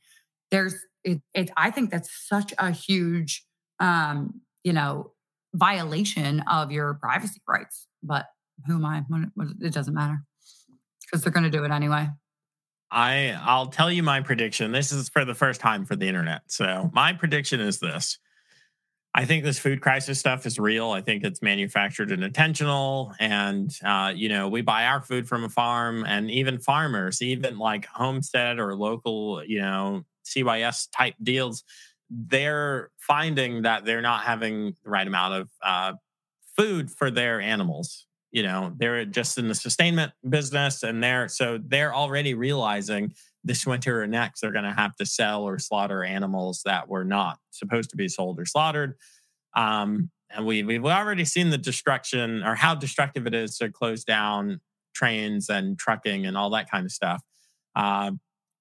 there's 0.51 0.75
it, 1.05 1.21
it 1.35 1.51
I 1.57 1.71
think 1.71 1.91
that's 1.91 2.11
such 2.27 2.55
a 2.59 2.71
huge 2.71 3.45
um, 3.79 4.41
you 4.65 4.73
know, 4.73 5.13
violation 5.55 6.41
of 6.41 6.73
your 6.73 6.95
privacy 6.95 7.41
rights. 7.49 7.87
But 8.03 8.27
who 8.67 8.75
am 8.75 8.85
I? 8.85 9.03
It 9.61 9.73
doesn't 9.73 9.95
matter 9.95 10.25
because 11.03 11.23
they're 11.23 11.33
going 11.33 11.45
to 11.45 11.51
do 11.51 11.65
it 11.65 11.71
anyway. 11.71 12.09
I 12.91 13.39
I'll 13.43 13.67
tell 13.67 13.91
you 13.91 14.03
my 14.03 14.21
prediction. 14.21 14.73
This 14.73 14.93
is 14.93 15.09
for 15.09 15.25
the 15.25 15.35
first 15.35 15.61
time 15.61 15.85
for 15.85 15.97
the 15.97 16.07
internet. 16.07 16.43
So 16.47 16.91
my 16.93 17.13
prediction 17.13 17.61
is 17.61 17.79
this. 17.79 18.19
I 19.15 19.25
think 19.25 19.45
this 19.45 19.59
food 19.59 19.81
crisis 19.81 20.19
stuff 20.19 20.45
is 20.45 20.59
real. 20.59 20.91
I 20.91 21.01
think 21.01 21.25
it's 21.25 21.41
manufactured 21.41 22.13
and 22.13 22.23
intentional. 22.23 23.15
And, 23.19 23.75
uh, 23.83 24.13
you 24.15 24.29
know, 24.29 24.47
we 24.49 24.61
buy 24.61 24.85
our 24.85 25.01
food 25.01 25.27
from 25.27 25.43
a 25.43 25.49
farm 25.49 26.05
and 26.07 26.31
even 26.31 26.59
farmers, 26.59 27.23
even 27.23 27.59
like 27.59 27.87
homestead 27.87 28.59
or 28.59 28.77
local, 28.77 29.43
you 29.43 29.63
know, 29.63 30.05
CYS 30.27 30.89
type 30.95 31.15
deals, 31.23 31.65
they're 32.11 32.91
finding 32.99 33.63
that 33.63 33.87
they're 33.87 34.03
not 34.03 34.25
having 34.25 34.77
the 34.85 34.91
right 34.91 35.07
amount 35.07 35.35
of 35.35 35.49
uh, 35.63 35.93
food 36.57 36.91
for 36.91 37.11
their 37.11 37.41
animals 37.41 38.07
you 38.33 38.43
know 38.43 38.73
they're 38.77 39.05
just 39.05 39.39
in 39.39 39.49
the 39.49 39.55
sustainment 39.55 40.13
business 40.29 40.83
and 40.83 41.03
they're 41.03 41.29
so 41.29 41.59
they're 41.65 41.95
already 41.95 42.35
realizing 42.35 43.13
this 43.47 43.65
winter 43.65 44.03
or 44.03 44.07
next 44.07 44.41
they're 44.41 44.53
going 44.53 44.65
to 44.65 44.73
have 44.73 44.95
to 44.97 45.07
sell 45.07 45.45
or 45.45 45.59
slaughter 45.59 46.03
animals 46.03 46.63
that 46.65 46.89
were 46.89 47.05
not 47.05 47.39
supposed 47.51 47.91
to 47.91 47.97
be 47.97 48.09
sold 48.09 48.39
or 48.41 48.45
slaughtered. 48.45 48.95
Um, 49.55 50.11
and 50.31 50.45
we, 50.45 50.65
we've 50.65 50.85
already 50.85 51.25
seen 51.25 51.51
the 51.51 51.59
destruction 51.59 52.43
or 52.43 52.57
how 52.57 52.75
destructive 52.75 53.27
it 53.27 53.35
is 53.35 53.57
to 53.59 53.71
close 53.71 54.05
down 54.05 54.61
trains 54.95 55.49
and 55.49 55.79
trucking 55.79 56.27
and 56.27 56.37
all 56.37 56.51
that 56.51 56.69
kind 56.69 56.85
of 56.85 56.91
stuff. 56.91 57.23
Uh, 57.77 58.11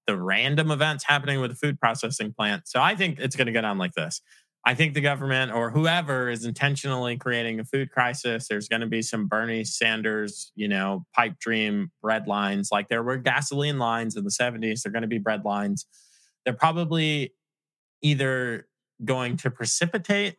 the 0.06 0.16
random 0.16 0.70
events 0.70 1.04
happening 1.04 1.42
with 1.42 1.50
the 1.50 1.56
food 1.56 1.80
processing 1.80 2.32
plant. 2.32 2.68
So 2.68 2.80
i 2.80 2.96
think 2.96 3.20
it's 3.20 3.36
going 3.36 3.48
to 3.48 3.54
go 3.54 3.62
down 3.62 3.80
like 3.80 3.94
this 3.94 4.22
I 4.68 4.74
think 4.74 4.96
the 4.96 5.02
government 5.02 5.52
or 5.52 5.70
whoever 5.70 6.28
is 6.28 6.44
intentionally 6.44 7.18
creating 7.18 7.60
a 7.60 7.64
food 7.64 7.92
crisis. 7.92 8.48
There's 8.48 8.68
going 8.68 8.82
to 8.82 8.88
be 8.88 9.04
some 9.04 9.28
Bernie 9.28 9.64
Sanders, 9.64 10.52
you 10.56 10.68
know, 10.68 11.06
pipe 11.14 11.38
dream 11.40 11.92
bread 12.02 12.28
lines. 12.28 12.70
Like 12.72 12.88
there 12.88 13.04
were 13.04 13.18
gasoline 13.18 13.78
lines 13.78 14.16
in 14.16 14.24
the 14.24 14.32
70s. 14.32 14.82
They're 14.82 14.92
going 14.92 15.04
to 15.04 15.08
be 15.08 15.20
bread 15.20 15.46
lines. 15.46 15.86
They're 16.44 16.56
probably 16.56 17.34
either 18.02 18.68
going 19.04 19.38
to 19.38 19.52
precipitate 19.52 20.36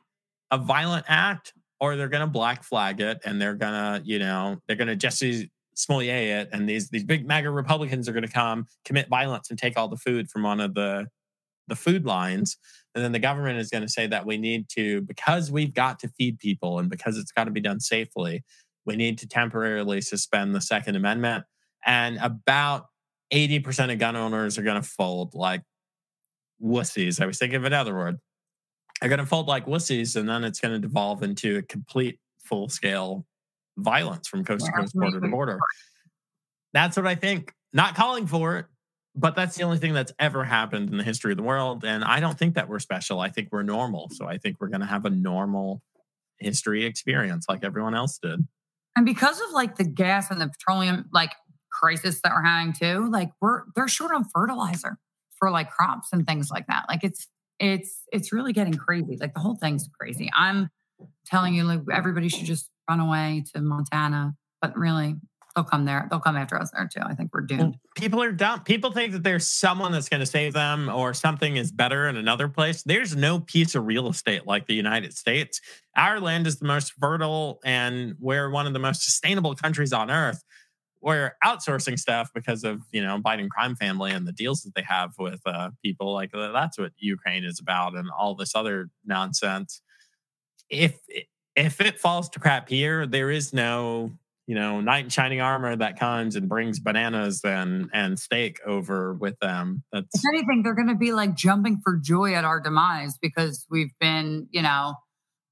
a 0.50 0.58
violent 0.58 1.04
act 1.08 1.52
or 1.78 1.94
they're 1.94 2.08
going 2.08 2.26
to 2.26 2.26
black 2.26 2.64
flag 2.64 3.00
it 3.00 3.20
and 3.24 3.40
they're 3.40 3.54
going 3.54 3.72
to, 3.74 4.02
you 4.04 4.18
know, 4.18 4.56
they're 4.66 4.76
going 4.76 4.88
to 4.88 4.96
Jussie 4.96 5.50
Smollett 5.76 6.08
it. 6.08 6.48
And 6.52 6.68
these, 6.68 6.88
these 6.88 7.04
big 7.04 7.28
MAGA 7.28 7.50
Republicans 7.50 8.08
are 8.08 8.12
going 8.12 8.26
to 8.26 8.32
come 8.32 8.66
commit 8.84 9.08
violence 9.08 9.50
and 9.50 9.58
take 9.58 9.78
all 9.78 9.86
the 9.86 9.96
food 9.96 10.28
from 10.28 10.42
one 10.42 10.58
of 10.58 10.74
the, 10.74 11.06
the 11.68 11.76
food 11.76 12.06
lines 12.06 12.56
and 12.96 13.04
then 13.04 13.12
the 13.12 13.18
government 13.18 13.58
is 13.58 13.68
going 13.68 13.82
to 13.82 13.88
say 13.88 14.06
that 14.06 14.24
we 14.24 14.38
need 14.38 14.70
to, 14.70 15.02
because 15.02 15.52
we've 15.52 15.74
got 15.74 15.98
to 16.00 16.08
feed 16.08 16.38
people 16.38 16.78
and 16.78 16.88
because 16.88 17.18
it's 17.18 17.30
got 17.30 17.44
to 17.44 17.50
be 17.50 17.60
done 17.60 17.78
safely, 17.78 18.42
we 18.86 18.96
need 18.96 19.18
to 19.18 19.28
temporarily 19.28 20.00
suspend 20.00 20.54
the 20.54 20.62
Second 20.62 20.96
Amendment. 20.96 21.44
And 21.84 22.16
about 22.22 22.86
80% 23.34 23.92
of 23.92 23.98
gun 23.98 24.16
owners 24.16 24.56
are 24.56 24.62
going 24.62 24.80
to 24.80 24.88
fold 24.88 25.34
like 25.34 25.60
wussies. 26.62 27.20
I 27.20 27.26
was 27.26 27.38
thinking 27.38 27.56
of 27.56 27.64
another 27.64 27.94
word. 27.94 28.16
They're 29.00 29.10
going 29.10 29.20
to 29.20 29.26
fold 29.26 29.46
like 29.46 29.66
wussies, 29.66 30.16
and 30.16 30.26
then 30.26 30.42
it's 30.42 30.58
going 30.58 30.72
to 30.72 30.80
devolve 30.80 31.22
into 31.22 31.58
a 31.58 31.62
complete 31.62 32.18
full 32.38 32.70
scale 32.70 33.26
violence 33.76 34.26
from 34.26 34.42
coast 34.42 34.64
to 34.64 34.72
coast, 34.72 34.94
border 34.94 35.20
to 35.20 35.28
border. 35.28 35.58
That's 36.72 36.96
what 36.96 37.06
I 37.06 37.14
think. 37.14 37.52
Not 37.74 37.94
calling 37.94 38.26
for 38.26 38.56
it, 38.56 38.66
but 39.16 39.34
that's 39.34 39.56
the 39.56 39.64
only 39.64 39.78
thing 39.78 39.94
that's 39.94 40.12
ever 40.18 40.44
happened 40.44 40.90
in 40.90 40.98
the 40.98 41.04
history 41.04 41.32
of 41.32 41.38
the 41.38 41.42
world. 41.42 41.84
And 41.84 42.04
I 42.04 42.20
don't 42.20 42.38
think 42.38 42.54
that 42.54 42.68
we're 42.68 42.78
special. 42.78 43.20
I 43.20 43.30
think 43.30 43.48
we're 43.50 43.62
normal. 43.62 44.08
So 44.12 44.26
I 44.26 44.36
think 44.36 44.58
we're 44.60 44.68
going 44.68 44.82
to 44.82 44.86
have 44.86 45.06
a 45.06 45.10
normal 45.10 45.82
history 46.38 46.84
experience 46.84 47.46
like 47.48 47.64
everyone 47.64 47.94
else 47.94 48.18
did. 48.22 48.46
And 48.94 49.06
because 49.06 49.40
of 49.40 49.50
like 49.52 49.76
the 49.76 49.84
gas 49.84 50.30
and 50.30 50.40
the 50.40 50.48
petroleum 50.48 51.06
like 51.12 51.32
crisis 51.72 52.20
that 52.22 52.32
we're 52.32 52.42
having 52.42 52.74
too, 52.74 53.10
like 53.10 53.30
we're 53.40 53.62
they're 53.74 53.88
short 53.88 54.12
on 54.12 54.24
fertilizer 54.34 54.98
for 55.38 55.50
like 55.50 55.70
crops 55.70 56.08
and 56.12 56.26
things 56.26 56.50
like 56.50 56.66
that. 56.66 56.84
Like 56.88 57.02
it's 57.02 57.26
it's 57.58 58.02
it's 58.12 58.32
really 58.32 58.52
getting 58.52 58.74
crazy. 58.74 59.16
Like 59.18 59.34
the 59.34 59.40
whole 59.40 59.56
thing's 59.56 59.88
crazy. 59.98 60.30
I'm 60.36 60.70
telling 61.26 61.54
you, 61.54 61.64
like 61.64 61.80
everybody 61.92 62.28
should 62.28 62.46
just 62.46 62.70
run 62.88 63.00
away 63.00 63.44
to 63.54 63.60
Montana. 63.60 64.34
But 64.62 64.76
really, 64.76 65.16
they'll 65.56 65.64
come 65.64 65.86
there. 65.86 66.06
They'll 66.10 66.20
come 66.20 66.36
after 66.36 66.56
us 66.60 66.70
there 66.70 66.86
too. 66.86 67.00
I 67.02 67.14
think 67.14 67.30
we're 67.32 67.40
doomed. 67.40 67.78
People 67.96 68.22
are 68.22 68.30
dumb. 68.30 68.62
People 68.62 68.92
think 68.92 69.12
that 69.14 69.22
there's 69.22 69.46
someone 69.46 69.90
that's 69.90 70.08
going 70.08 70.20
to 70.20 70.26
save 70.26 70.52
them 70.52 70.90
or 70.90 71.14
something 71.14 71.56
is 71.56 71.72
better 71.72 72.06
in 72.08 72.16
another 72.16 72.46
place. 72.46 72.82
There's 72.82 73.16
no 73.16 73.40
piece 73.40 73.74
of 73.74 73.86
real 73.86 74.08
estate 74.08 74.46
like 74.46 74.66
the 74.66 74.74
United 74.74 75.16
States. 75.16 75.60
Our 75.96 76.20
land 76.20 76.46
is 76.46 76.58
the 76.58 76.66
most 76.66 76.92
fertile 77.00 77.60
and 77.64 78.14
we're 78.20 78.50
one 78.50 78.66
of 78.66 78.74
the 78.74 78.78
most 78.78 79.02
sustainable 79.02 79.54
countries 79.54 79.94
on 79.94 80.10
earth. 80.10 80.44
We're 81.00 81.36
outsourcing 81.42 81.98
stuff 81.98 82.30
because 82.34 82.62
of, 82.62 82.82
you 82.92 83.02
know, 83.02 83.18
Biden 83.18 83.48
crime 83.48 83.76
family 83.76 84.10
and 84.10 84.28
the 84.28 84.32
deals 84.32 84.62
that 84.62 84.74
they 84.74 84.82
have 84.82 85.12
with 85.18 85.40
uh, 85.46 85.70
people. 85.82 86.12
Like 86.12 86.32
that's 86.32 86.78
what 86.78 86.92
Ukraine 86.98 87.44
is 87.44 87.58
about 87.60 87.94
and 87.94 88.10
all 88.10 88.34
this 88.34 88.54
other 88.54 88.90
nonsense. 89.06 89.80
If 90.68 90.98
if 91.54 91.80
it 91.80 91.98
falls 91.98 92.28
to 92.30 92.40
crap 92.40 92.68
here, 92.68 93.06
there 93.06 93.30
is 93.30 93.54
no 93.54 94.12
you 94.46 94.54
know, 94.54 94.80
knight 94.80 95.04
in 95.04 95.10
shining 95.10 95.40
armor 95.40 95.74
that 95.74 95.98
comes 95.98 96.36
and 96.36 96.48
brings 96.48 96.78
bananas 96.78 97.40
and 97.44 97.90
and 97.92 98.18
steak 98.18 98.60
over 98.64 99.12
with 99.14 99.38
them. 99.40 99.82
That's 99.92 100.06
if 100.14 100.22
anything, 100.32 100.62
they're 100.62 100.74
going 100.74 100.88
to 100.88 100.94
be 100.94 101.12
like 101.12 101.34
jumping 101.34 101.80
for 101.82 101.96
joy 101.96 102.34
at 102.34 102.44
our 102.44 102.60
demise 102.60 103.18
because 103.20 103.66
we've 103.68 103.92
been, 103.98 104.46
you 104.50 104.62
know, 104.62 104.94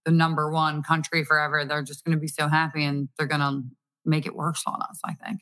the 0.04 0.12
number 0.12 0.50
one 0.50 0.82
country 0.82 1.24
forever. 1.24 1.64
They're 1.64 1.82
just 1.82 2.04
going 2.04 2.16
to 2.16 2.20
be 2.20 2.28
so 2.28 2.46
happy 2.46 2.84
and 2.84 3.08
they're 3.18 3.26
going 3.26 3.40
to 3.40 3.62
make 4.04 4.26
it 4.26 4.36
worse 4.36 4.62
on 4.66 4.80
us. 4.80 5.00
I 5.04 5.14
think. 5.14 5.40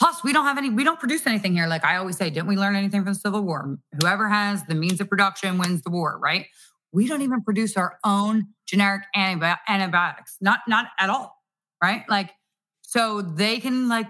Plus, 0.00 0.24
we 0.24 0.32
don't 0.32 0.46
have 0.46 0.56
any. 0.56 0.70
We 0.70 0.84
don't 0.84 0.98
produce 0.98 1.26
anything 1.26 1.52
here. 1.52 1.66
Like 1.66 1.84
I 1.84 1.96
always 1.96 2.16
say, 2.16 2.30
didn't 2.30 2.48
we 2.48 2.56
learn 2.56 2.76
anything 2.76 3.04
from 3.04 3.12
the 3.12 3.18
Civil 3.18 3.42
War? 3.42 3.76
Whoever 4.00 4.30
has 4.30 4.64
the 4.64 4.74
means 4.74 5.02
of 5.02 5.10
production 5.10 5.58
wins 5.58 5.82
the 5.82 5.90
war, 5.90 6.18
right? 6.18 6.46
We 6.92 7.08
don't 7.08 7.22
even 7.22 7.42
produce 7.42 7.76
our 7.76 7.98
own 8.04 8.48
generic 8.66 9.02
antibiotics. 9.14 10.38
Not 10.40 10.60
not 10.66 10.86
at 10.98 11.10
all 11.10 11.41
right? 11.82 12.04
Like, 12.08 12.30
so 12.82 13.20
they 13.20 13.58
can 13.58 13.88
like, 13.88 14.06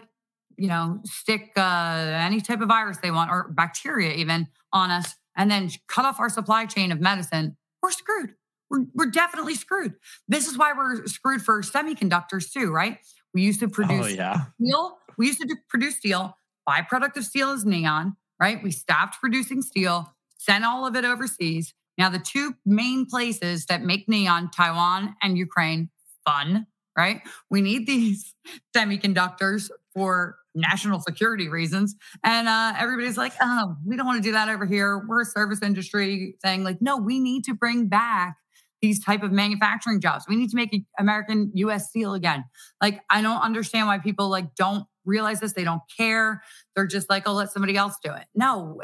you 0.57 0.69
know, 0.69 1.01
stick 1.05 1.53
uh, 1.57 1.61
any 1.61 2.41
type 2.41 2.61
of 2.61 2.69
virus 2.69 2.99
they 2.99 3.11
want 3.11 3.31
or 3.31 3.49
bacteria 3.51 4.13
even 4.15 4.49
on 4.73 4.91
us 4.91 5.15
and 5.37 5.51
then 5.51 5.71
cut 5.89 6.05
off 6.05 6.21
our 6.21 6.29
supply 6.29 6.67
chain 6.67 6.93
of 6.93 7.01
medicine. 7.01 7.57
We're 7.83 7.91
screwed. 7.91 8.35
We're, 8.71 8.85
we're 8.95 9.11
definitely 9.11 9.55
screwed. 9.55 9.95
This 10.29 10.47
is 10.47 10.59
why 10.59 10.73
we're 10.73 11.07
screwed 11.07 11.43
for 11.43 11.63
semiconductors 11.63 12.53
too, 12.53 12.71
right? 12.71 12.99
We 13.35 13.43
used 13.43 13.61
to 13.61 13.67
oh, 13.67 13.71
produce 13.71 14.07
oh, 14.07 14.09
yeah. 14.09 14.45
steel. 14.61 14.99
We 15.17 15.27
used 15.27 15.41
to 15.41 15.57
produce 15.69 15.97
steel. 15.97 16.37
Byproduct 16.69 17.17
of 17.17 17.25
steel 17.25 17.51
is 17.53 17.65
neon, 17.65 18.17
right? 18.41 18.63
We 18.63 18.71
stopped 18.71 19.21
producing 19.21 19.63
steel, 19.63 20.15
sent 20.39 20.65
all 20.65 20.87
of 20.87 20.95
it 20.97 21.05
overseas. 21.05 21.75
Now, 21.99 22.09
the 22.09 22.19
two 22.19 22.55
main 22.65 23.07
places 23.07 23.67
that 23.67 23.83
make 23.83 24.09
neon, 24.09 24.51
Taiwan 24.51 25.17
and 25.23 25.37
Ukraine, 25.37 25.91
fun 26.25 26.67
right? 26.97 27.21
We 27.51 27.61
need 27.61 27.87
these 27.87 28.35
semiconductors 28.77 29.71
for 29.95 30.37
national 30.55 31.01
security 31.01 31.49
reasons. 31.49 31.95
And 32.25 32.49
uh, 32.49 32.75
everybody's 32.79 33.17
like, 33.17 33.33
oh, 33.41 33.77
we 33.87 33.97
don't 33.97 34.07
want 34.07 34.23
to 34.23 34.29
do 34.29 34.33
that 34.33 34.49
over 34.49 34.67
here. 34.67 35.05
We're 35.09 35.23
a 35.23 35.27
service 35.27 35.63
industry 35.63 36.37
thing. 36.43 36.65
Like, 36.65 36.83
no, 36.83 36.99
we 36.99 37.21
need 37.21 37.45
to 37.45 37.55
bring 37.55 37.89
back 37.89 38.37
these 38.83 39.03
type 39.03 39.23
of 39.23 39.33
manufacturing 39.33 40.01
jobs. 40.01 40.27
We 40.29 40.37
need 40.37 40.51
to 40.51 40.57
make 40.57 40.75
American 40.99 41.53
US 41.55 41.89
steel 41.89 42.15
again. 42.15 42.45
Like, 42.81 43.01
I 43.09 43.23
don't 43.23 43.41
understand 43.41 43.87
why 43.87 43.99
people 43.99 44.29
like 44.29 44.55
don't 44.57 44.85
realize 45.05 45.41
this. 45.41 45.53
They 45.53 45.65
don't 45.65 45.83
care. 45.97 46.43
They're 46.75 46.87
just 46.87 47.09
like, 47.09 47.27
oh, 47.27 47.33
let 47.33 47.51
somebody 47.51 47.77
else 47.77 47.97
do 48.03 48.13
it. 48.13 48.27
No, 48.35 48.81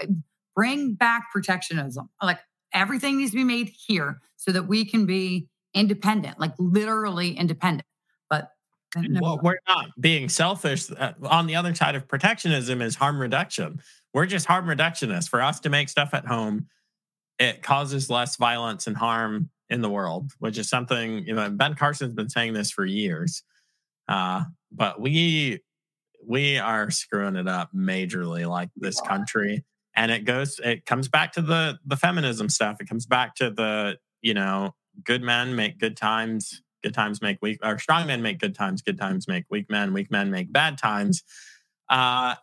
bring 0.55 0.95
back 0.95 1.31
protectionism. 1.33 2.09
Like 2.23 2.41
everything 2.73 3.19
needs 3.19 3.31
to 3.33 3.37
be 3.37 3.45
made 3.45 3.71
here 3.87 4.21
so 4.37 4.53
that 4.53 4.65
we 4.65 4.85
can 4.85 5.07
be 5.07 5.49
independent, 5.75 6.41
like 6.41 6.53
literally 6.59 7.37
independent. 7.37 7.87
Well, 8.97 9.39
we're 9.43 9.59
not 9.69 9.87
being 10.01 10.29
selfish. 10.29 10.91
Uh, 10.91 11.13
on 11.23 11.47
the 11.47 11.57
other 11.57 11.75
side 11.75 11.95
of 11.95 12.09
protectionism 12.09 12.81
is 12.81 12.95
harm 12.95 13.21
reduction. 13.21 13.81
We're 14.15 14.27
just 14.27 14.47
harm 14.47 14.67
reductionists. 14.67 15.29
For 15.29 15.43
us 15.43 15.61
to 15.61 15.71
make 15.71 15.89
stuff 15.89 16.15
at 16.15 16.27
home, 16.27 16.67
it 17.39 17.63
causes 17.63 18.09
less 18.09 18.37
violence 18.37 18.87
and 18.87 18.97
harm 18.97 19.51
in 19.69 19.83
the 19.83 19.91
world, 19.91 20.33
which 20.39 20.57
is 20.57 20.69
something 20.69 21.27
you 21.27 21.35
know. 21.35 21.51
Ben 21.51 21.75
Carson's 21.75 22.15
been 22.15 22.31
saying 22.31 22.55
this 22.55 22.71
for 22.71 22.87
years, 22.87 23.43
uh, 24.09 24.45
but 24.73 25.01
we 25.01 25.61
we 26.27 26.59
are 26.59 26.91
screwing 26.91 27.37
it 27.37 27.47
up 27.49 27.71
majorly, 27.75 28.49
like 28.49 28.71
this 28.77 29.01
country. 29.01 29.65
And 29.95 30.11
it 30.11 30.25
goes, 30.25 30.61
it 30.65 30.87
comes 30.87 31.09
back 31.09 31.33
to 31.33 31.43
the 31.43 31.79
the 31.85 31.97
feminism 31.97 32.49
stuff. 32.49 32.81
It 32.81 32.89
comes 32.89 33.07
back 33.07 33.35
to 33.37 33.51
the 33.51 33.99
you 34.23 34.35
know, 34.35 34.75
good 35.05 35.23
men 35.23 35.55
make 35.55 35.79
good 35.79 35.97
times 35.97 36.63
good 36.89 36.95
times 36.95 37.21
make 37.21 37.39
weak 37.43 37.59
or 37.63 37.79
strong 37.79 38.07
men 38.07 38.23
make 38.23 38.39
good 38.39 38.55
times 38.55 38.81
good 38.81 38.99
times 38.99 39.29
make 39.29 39.45
weak 39.51 39.69
men 39.69 39.93
weak 39.93 40.11
men 40.11 40.31
make 40.31 40.51
bad 40.53 40.79
times. 40.79 41.23
Uh 41.91 42.35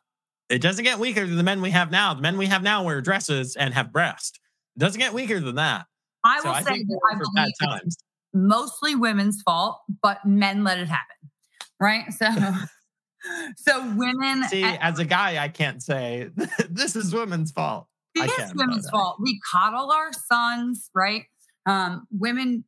it 0.50 0.62
doesn't 0.62 0.84
get 0.84 1.00
weaker 1.00 1.26
than 1.26 1.38
the 1.38 1.44
men 1.44 1.60
we 1.60 1.72
have 1.72 1.90
now. 1.90 2.14
The 2.14 2.22
men 2.22 2.38
we 2.38 2.46
have 2.46 2.62
now 2.62 2.84
wear 2.84 3.02
dresses 3.02 3.56
and 3.56 3.74
have 3.74 3.92
breasts. 3.92 4.40
it 4.76 4.80
doesn't 4.80 5.00
get 5.00 5.14
weaker 5.14 5.40
than 5.40 5.56
that. 5.56 5.88
I 6.24 6.38
will 6.42 6.54
so 6.54 6.62
say 6.62 6.84
that 6.84 7.00
i 7.12 7.18
believe 7.18 7.54
times. 7.62 7.98
mostly 8.34 8.96
women's 8.96 9.42
fault 9.44 9.80
but 10.02 10.26
men 10.26 10.64
let 10.64 10.80
it 10.80 10.88
happen 10.88 11.16
right? 11.80 12.06
So 12.20 13.74
so 13.74 13.96
women 13.96 14.44
see 14.50 14.64
as 14.64 15.00
a 15.00 15.06
guy 15.06 15.44
i 15.44 15.48
can't 15.48 15.82
say 15.82 16.30
this 16.70 16.96
is 16.96 17.12
women's 17.12 17.52
fault. 17.52 17.88
It 18.14 18.32
is 18.40 18.54
women's 18.54 18.88
fault. 18.90 19.18
We 19.20 19.40
coddle 19.52 19.92
our 19.92 20.14
sons 20.14 20.92
right? 20.94 21.24
Um, 21.66 22.06
women 22.12 22.64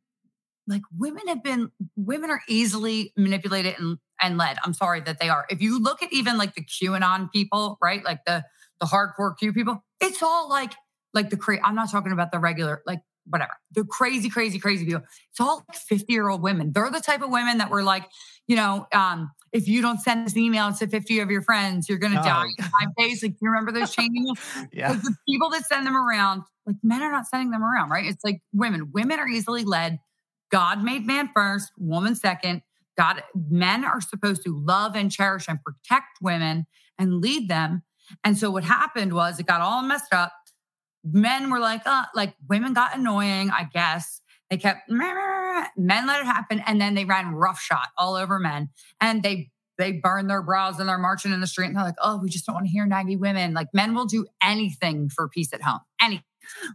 like 0.68 0.82
women 0.96 1.26
have 1.28 1.42
been 1.42 1.70
women 1.96 2.30
are 2.30 2.42
easily 2.46 3.12
manipulated 3.16 3.76
and, 3.78 3.98
and 4.20 4.36
led. 4.36 4.58
I'm 4.62 4.74
sorry 4.74 5.00
that 5.00 5.18
they 5.18 5.28
are. 5.28 5.46
If 5.50 5.62
you 5.62 5.80
look 5.80 6.02
at 6.02 6.12
even 6.12 6.36
like 6.36 6.54
the 6.54 6.62
QAnon 6.62 7.32
people, 7.32 7.78
right? 7.82 8.04
Like 8.04 8.24
the 8.26 8.44
the 8.80 8.86
hardcore 8.86 9.36
Q 9.36 9.52
people, 9.52 9.82
it's 10.00 10.22
all 10.22 10.48
like 10.48 10.74
like 11.14 11.30
the 11.30 11.36
crazy. 11.36 11.62
I'm 11.64 11.74
not 11.74 11.90
talking 11.90 12.12
about 12.12 12.30
the 12.30 12.38
regular 12.38 12.82
like 12.86 13.00
whatever 13.26 13.52
the 13.72 13.84
crazy 13.84 14.28
crazy 14.28 14.58
crazy 14.58 14.84
people. 14.84 15.02
It's 15.30 15.40
all 15.40 15.64
like 15.68 15.76
50 15.76 16.12
year 16.12 16.28
old 16.28 16.42
women. 16.42 16.72
They're 16.72 16.90
the 16.90 17.00
type 17.00 17.22
of 17.22 17.30
women 17.30 17.58
that 17.58 17.70
were 17.70 17.82
like, 17.82 18.06
you 18.46 18.56
know, 18.56 18.86
um, 18.92 19.30
if 19.52 19.66
you 19.66 19.80
don't 19.80 20.00
send 20.00 20.26
this 20.26 20.36
email 20.36 20.72
to 20.74 20.86
50 20.86 21.20
of 21.20 21.30
your 21.30 21.42
friends, 21.42 21.88
you're 21.88 21.98
gonna 21.98 22.20
oh. 22.20 22.24
die 22.24 22.46
in 22.58 22.64
five 22.64 22.94
days. 22.98 23.22
Like 23.22 23.36
you 23.40 23.48
remember 23.48 23.72
those 23.72 23.94
chain 23.94 24.10
emails? 24.14 24.68
yeah. 24.72 24.90
Like 24.90 25.02
the 25.02 25.14
people 25.26 25.48
that 25.50 25.64
send 25.64 25.86
them 25.86 25.96
around, 25.96 26.42
like 26.66 26.76
men 26.82 27.02
are 27.02 27.10
not 27.10 27.26
sending 27.26 27.50
them 27.50 27.64
around, 27.64 27.88
right? 27.88 28.04
It's 28.04 28.22
like 28.22 28.42
women. 28.52 28.90
Women 28.92 29.18
are 29.18 29.28
easily 29.28 29.64
led 29.64 29.98
God 30.50 30.82
made 30.82 31.06
man 31.06 31.30
first, 31.34 31.72
woman 31.76 32.14
second. 32.14 32.62
God, 32.96 33.22
men 33.34 33.84
are 33.84 34.00
supposed 34.00 34.42
to 34.44 34.56
love 34.56 34.96
and 34.96 35.10
cherish 35.10 35.46
and 35.48 35.58
protect 35.62 36.18
women 36.20 36.66
and 36.98 37.20
lead 37.20 37.48
them. 37.48 37.82
And 38.24 38.36
so 38.36 38.50
what 38.50 38.64
happened 38.64 39.12
was 39.12 39.38
it 39.38 39.46
got 39.46 39.60
all 39.60 39.82
messed 39.82 40.12
up. 40.12 40.32
Men 41.04 41.50
were 41.50 41.60
like, 41.60 41.82
uh, 41.86 42.04
like 42.14 42.34
women 42.48 42.72
got 42.72 42.96
annoying, 42.96 43.50
I 43.50 43.68
guess. 43.72 44.20
They 44.50 44.56
kept 44.56 44.88
men 44.88 46.06
let 46.06 46.20
it 46.20 46.26
happen, 46.26 46.62
and 46.66 46.80
then 46.80 46.94
they 46.94 47.04
ran 47.04 47.34
roughshod 47.34 47.86
all 47.96 48.14
over 48.14 48.38
men, 48.38 48.70
and 49.00 49.22
they 49.22 49.50
they 49.76 49.92
burn 49.92 50.26
their 50.26 50.42
brows 50.42 50.80
and 50.80 50.88
they're 50.88 50.98
marching 50.98 51.32
in 51.32 51.40
the 51.40 51.46
street, 51.46 51.66
and 51.66 51.76
they're 51.76 51.84
like, 51.84 51.94
"Oh, 52.02 52.16
we 52.16 52.28
just 52.28 52.46
don't 52.46 52.54
want 52.54 52.66
to 52.66 52.72
hear 52.72 52.86
naggy 52.86 53.18
women." 53.18 53.52
Like 53.52 53.68
men 53.74 53.94
will 53.94 54.06
do 54.06 54.26
anything 54.42 55.10
for 55.10 55.28
peace 55.28 55.52
at 55.52 55.62
home, 55.62 55.80
anything 56.00 56.24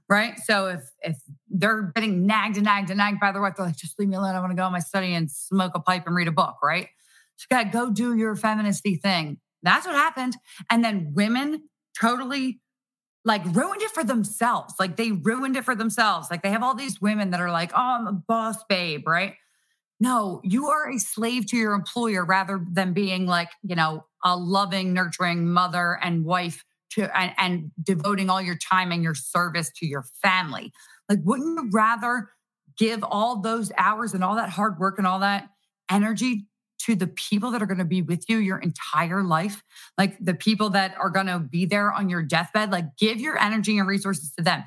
right? 0.10 0.40
So 0.40 0.68
if 0.68 0.82
if 1.02 1.18
they're 1.50 1.92
getting 1.96 2.26
nagged 2.26 2.58
and 2.58 2.66
nagged 2.66 2.90
and 2.90 2.98
nagged 2.98 3.20
by 3.20 3.32
their 3.32 3.42
wife, 3.42 3.56
they're 3.56 3.66
like, 3.66 3.78
just 3.78 3.98
leave 4.00 4.10
me 4.10 4.16
alone. 4.16 4.36
I 4.36 4.40
want 4.40 4.52
to 4.52 4.56
go 4.56 4.66
in 4.66 4.72
my 4.72 4.80
study 4.80 5.14
and 5.14 5.30
smoke 5.30 5.74
a 5.76 5.80
pipe 5.80 6.04
and 6.06 6.16
read 6.16 6.28
a 6.28 6.32
book, 6.32 6.56
right? 6.64 6.88
So 7.36 7.48
gotta 7.50 7.70
go 7.70 7.92
do 7.92 8.16
your 8.16 8.36
feministy 8.36 9.00
thing. 9.00 9.40
That's 9.64 9.86
what 9.86 9.96
happened. 9.96 10.36
And 10.70 10.84
then 10.84 11.14
women 11.14 11.70
totally 12.00 12.60
like 13.26 13.44
ruined 13.46 13.82
it 13.82 13.92
for 13.92 14.04
themselves. 14.04 14.74
Like 14.80 14.98
they 14.98 15.12
ruined 15.12 15.56
it 15.56 15.64
for 15.64 15.76
themselves. 15.76 16.28
Like 16.30 16.44
they 16.44 16.52
have 16.52 16.64
all 16.64 16.76
these 16.76 17.02
women 17.02 17.32
that 17.32 17.40
are 17.40 17.52
like, 17.52 17.72
oh, 17.74 17.78
I'm 17.78 18.08
a 18.08 18.12
boss 18.12 18.58
babe, 18.68 19.08
right? 19.08 19.36
No, 20.00 20.42
you 20.44 20.68
are 20.68 20.92
a 20.92 21.00
slave 21.00 21.46
to 21.48 21.58
your 21.58 21.74
employer 21.74 22.26
rather 22.26 22.64
than 22.70 22.92
being 22.94 23.26
like, 23.26 23.50
you 23.62 23.76
know, 23.76 24.06
a 24.24 24.36
loving, 24.36 24.94
nurturing 24.94 25.48
mother 25.48 25.98
and 26.02 26.26
wife 26.26 26.66
to 26.96 27.18
and, 27.18 27.34
and 27.38 27.72
devoting 27.82 28.30
all 28.30 28.42
your 28.42 28.58
time 28.58 28.92
and 28.92 29.04
your 29.04 29.16
service 29.16 29.72
to 29.78 29.86
your 29.86 30.04
family. 30.22 30.72
Like, 31.10 31.20
wouldn't 31.24 31.58
you 31.58 31.70
rather 31.72 32.30
give 32.78 33.04
all 33.04 33.42
those 33.42 33.72
hours 33.78 34.14
and 34.14 34.24
all 34.24 34.36
that 34.36 34.50
hard 34.50 34.80
work 34.80 34.98
and 34.98 35.08
all 35.08 35.20
that 35.20 35.50
energy 35.92 36.48
to 36.80 36.96
the 36.96 37.08
people 37.08 37.52
that 37.52 37.62
are 37.62 37.66
going 37.66 37.78
to 37.78 37.86
be 37.86 38.02
with 38.02 38.30
you 38.30 38.38
your 38.38 38.58
entire 38.58 39.24
life, 39.24 39.62
like 39.98 40.18
the 40.20 40.34
people 40.34 40.70
that 40.72 40.96
are 40.98 41.10
going 41.10 41.28
to 41.28 41.40
be 41.40 41.66
there 41.66 41.94
on 41.94 42.10
your 42.10 42.22
deathbed, 42.22 42.72
like 42.72 42.86
give 42.98 43.22
your 43.22 43.40
energy 43.40 43.78
and 43.78 43.88
resources 43.88 44.34
to 44.38 44.44
them. 44.44 44.64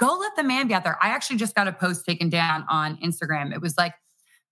Go 0.00 0.16
let 0.18 0.34
the 0.34 0.42
man 0.42 0.66
be 0.66 0.74
out 0.74 0.82
there. 0.82 0.98
I 1.00 1.10
actually 1.10 1.36
just 1.36 1.54
got 1.54 1.68
a 1.68 1.72
post 1.72 2.04
taken 2.04 2.30
down 2.30 2.64
on 2.68 2.96
Instagram. 2.96 3.54
It 3.54 3.60
was 3.60 3.76
like 3.78 3.94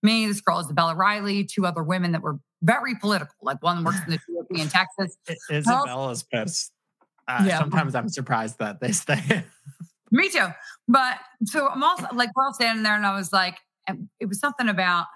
me, 0.01 0.25
this 0.25 0.39
girl 0.39 0.59
Isabella 0.59 0.95
Riley, 0.95 1.43
two 1.43 1.65
other 1.65 1.83
women 1.83 2.13
that 2.13 2.21
were 2.21 2.39
very 2.61 2.95
political. 2.95 3.35
Like 3.41 3.61
one 3.61 3.83
works 3.83 3.99
in 4.07 4.11
the 4.11 4.17
GOP 4.17 4.61
in 4.61 4.69
Texas. 4.69 5.17
Isabella's 5.49 6.23
post 6.23 6.71
uh, 7.27 7.43
yeah. 7.45 7.59
Sometimes 7.59 7.95
I'm 7.95 8.09
surprised 8.09 8.59
that 8.59 8.79
they 8.79 8.91
stay. 8.91 9.43
Me 10.11 10.29
too. 10.29 10.47
But 10.87 11.17
so 11.45 11.69
I'm 11.69 11.83
also 11.83 12.07
like, 12.13 12.29
we're 12.35 12.45
all 12.45 12.53
standing 12.53 12.83
there, 12.83 12.95
and 12.95 13.05
I 13.05 13.15
was 13.15 13.31
like, 13.31 13.57
it 14.19 14.25
was 14.27 14.39
something 14.39 14.67
about 14.67 15.07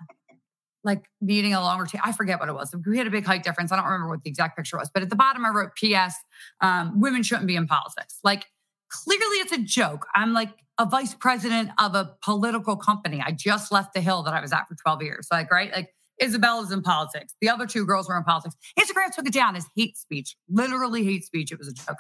like 0.86 1.04
needing 1.20 1.54
a 1.54 1.60
longer 1.60 1.86
t- 1.86 2.00
I 2.04 2.12
forget 2.12 2.40
what 2.40 2.48
it 2.48 2.54
was. 2.54 2.74
We 2.86 2.98
had 2.98 3.08
a 3.08 3.10
big 3.10 3.26
height 3.26 3.44
difference. 3.44 3.72
I 3.72 3.76
don't 3.76 3.86
remember 3.86 4.10
what 4.10 4.24
the 4.24 4.30
exact 4.30 4.56
picture 4.56 4.78
was, 4.78 4.90
but 4.94 5.02
at 5.02 5.10
the 5.10 5.16
bottom 5.16 5.44
I 5.44 5.50
wrote 5.50 5.72
PS, 5.76 6.16
um, 6.62 7.02
women 7.02 7.24
shouldn't 7.24 7.48
be 7.48 7.56
in 7.56 7.66
politics. 7.66 8.20
Like 8.24 8.46
clearly 8.90 9.38
it's 9.38 9.52
a 9.52 9.58
joke. 9.58 10.06
I'm 10.14 10.34
like 10.34 10.50
a 10.78 10.86
vice 10.86 11.16
president 11.16 11.72
of 11.80 11.96
a 11.96 12.16
political 12.22 12.76
company. 12.76 13.22
I 13.26 13.32
just 13.32 13.72
left 13.72 13.94
the 13.94 14.02
hill 14.02 14.24
that 14.24 14.34
I 14.34 14.42
was 14.42 14.54
at 14.54 14.68
for 14.68 14.76
12 14.76 15.02
years. 15.02 15.28
Like, 15.32 15.52
right? 15.52 15.72
Like 15.72 15.95
Isabella's 16.22 16.72
in 16.72 16.82
politics. 16.82 17.34
The 17.42 17.50
other 17.50 17.66
two 17.66 17.86
girls 17.86 18.08
were 18.08 18.18
in 18.18 18.24
politics. 18.24 18.56
Instagram 18.80 19.14
took 19.14 19.28
it 19.28 19.34
down 19.34 19.56
as 19.56 19.66
hate 19.76 19.98
speech, 19.98 20.36
literally 20.50 21.04
hate 21.04 21.26
speech. 21.26 21.52
It 21.52 21.58
was 21.58 21.68
a 21.68 21.74
joke. 21.74 21.98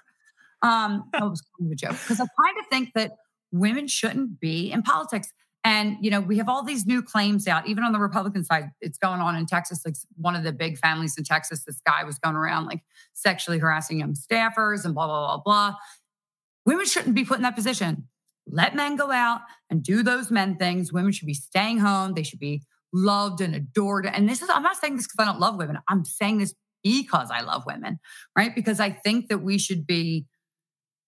Um, 0.61 1.09
it 1.13 1.21
was 1.21 1.41
kind 1.41 1.67
of 1.67 1.71
a 1.71 1.75
joke 1.75 1.97
because 2.01 2.19
I 2.19 2.25
kind 2.43 2.57
of 2.59 2.65
think 2.71 2.93
that 2.95 3.11
women 3.51 3.87
shouldn't 3.87 4.39
be 4.39 4.71
in 4.71 4.81
politics. 4.81 5.31
And, 5.63 5.97
you 5.99 6.11
know, 6.11 6.21
we 6.21 6.37
have 6.37 6.47
all 6.47 6.63
these 6.63 6.85
new 6.85 7.01
claims 7.01 7.47
out, 7.47 7.67
even 7.67 7.83
on 7.83 7.91
the 7.91 7.99
Republican 7.99 8.43
side. 8.43 8.69
It's 8.81 8.99
going 8.99 9.19
on 9.19 9.35
in 9.35 9.47
Texas. 9.47 9.81
Like 9.83 9.95
one 10.15 10.35
of 10.35 10.43
the 10.43 10.53
big 10.53 10.77
families 10.77 11.17
in 11.17 11.23
Texas, 11.23 11.63
this 11.65 11.81
guy 11.85 12.03
was 12.03 12.19
going 12.19 12.35
around 12.35 12.67
like 12.67 12.81
sexually 13.13 13.57
harassing 13.57 13.99
young 13.99 14.13
staffers 14.13 14.85
and 14.85 14.93
blah, 14.93 15.07
blah, 15.07 15.37
blah, 15.37 15.41
blah. 15.43 15.75
Women 16.67 16.85
shouldn't 16.85 17.15
be 17.15 17.25
put 17.25 17.37
in 17.37 17.43
that 17.43 17.55
position. 17.55 18.07
Let 18.47 18.75
men 18.75 18.95
go 18.95 19.11
out 19.11 19.41
and 19.71 19.81
do 19.81 20.03
those 20.03 20.29
men 20.29 20.55
things. 20.57 20.93
Women 20.93 21.11
should 21.11 21.25
be 21.25 21.33
staying 21.33 21.79
home. 21.79 22.13
They 22.13 22.23
should 22.23 22.39
be 22.39 22.61
loved 22.95 23.41
and 23.41 23.53
adored. 23.53 24.05
And 24.05 24.27
this 24.27 24.41
is, 24.41 24.49
I'm 24.49 24.63
not 24.63 24.77
saying 24.77 24.95
this 24.95 25.05
because 25.05 25.27
I 25.27 25.31
don't 25.31 25.39
love 25.39 25.57
women. 25.57 25.77
I'm 25.87 26.05
saying 26.05 26.37
this 26.37 26.53
because 26.83 27.29
I 27.29 27.41
love 27.41 27.63
women, 27.65 27.99
right? 28.37 28.55
Because 28.55 28.79
I 28.79 28.91
think 28.91 29.27
that 29.27 29.39
we 29.39 29.57
should 29.57 29.85
be 29.85 30.25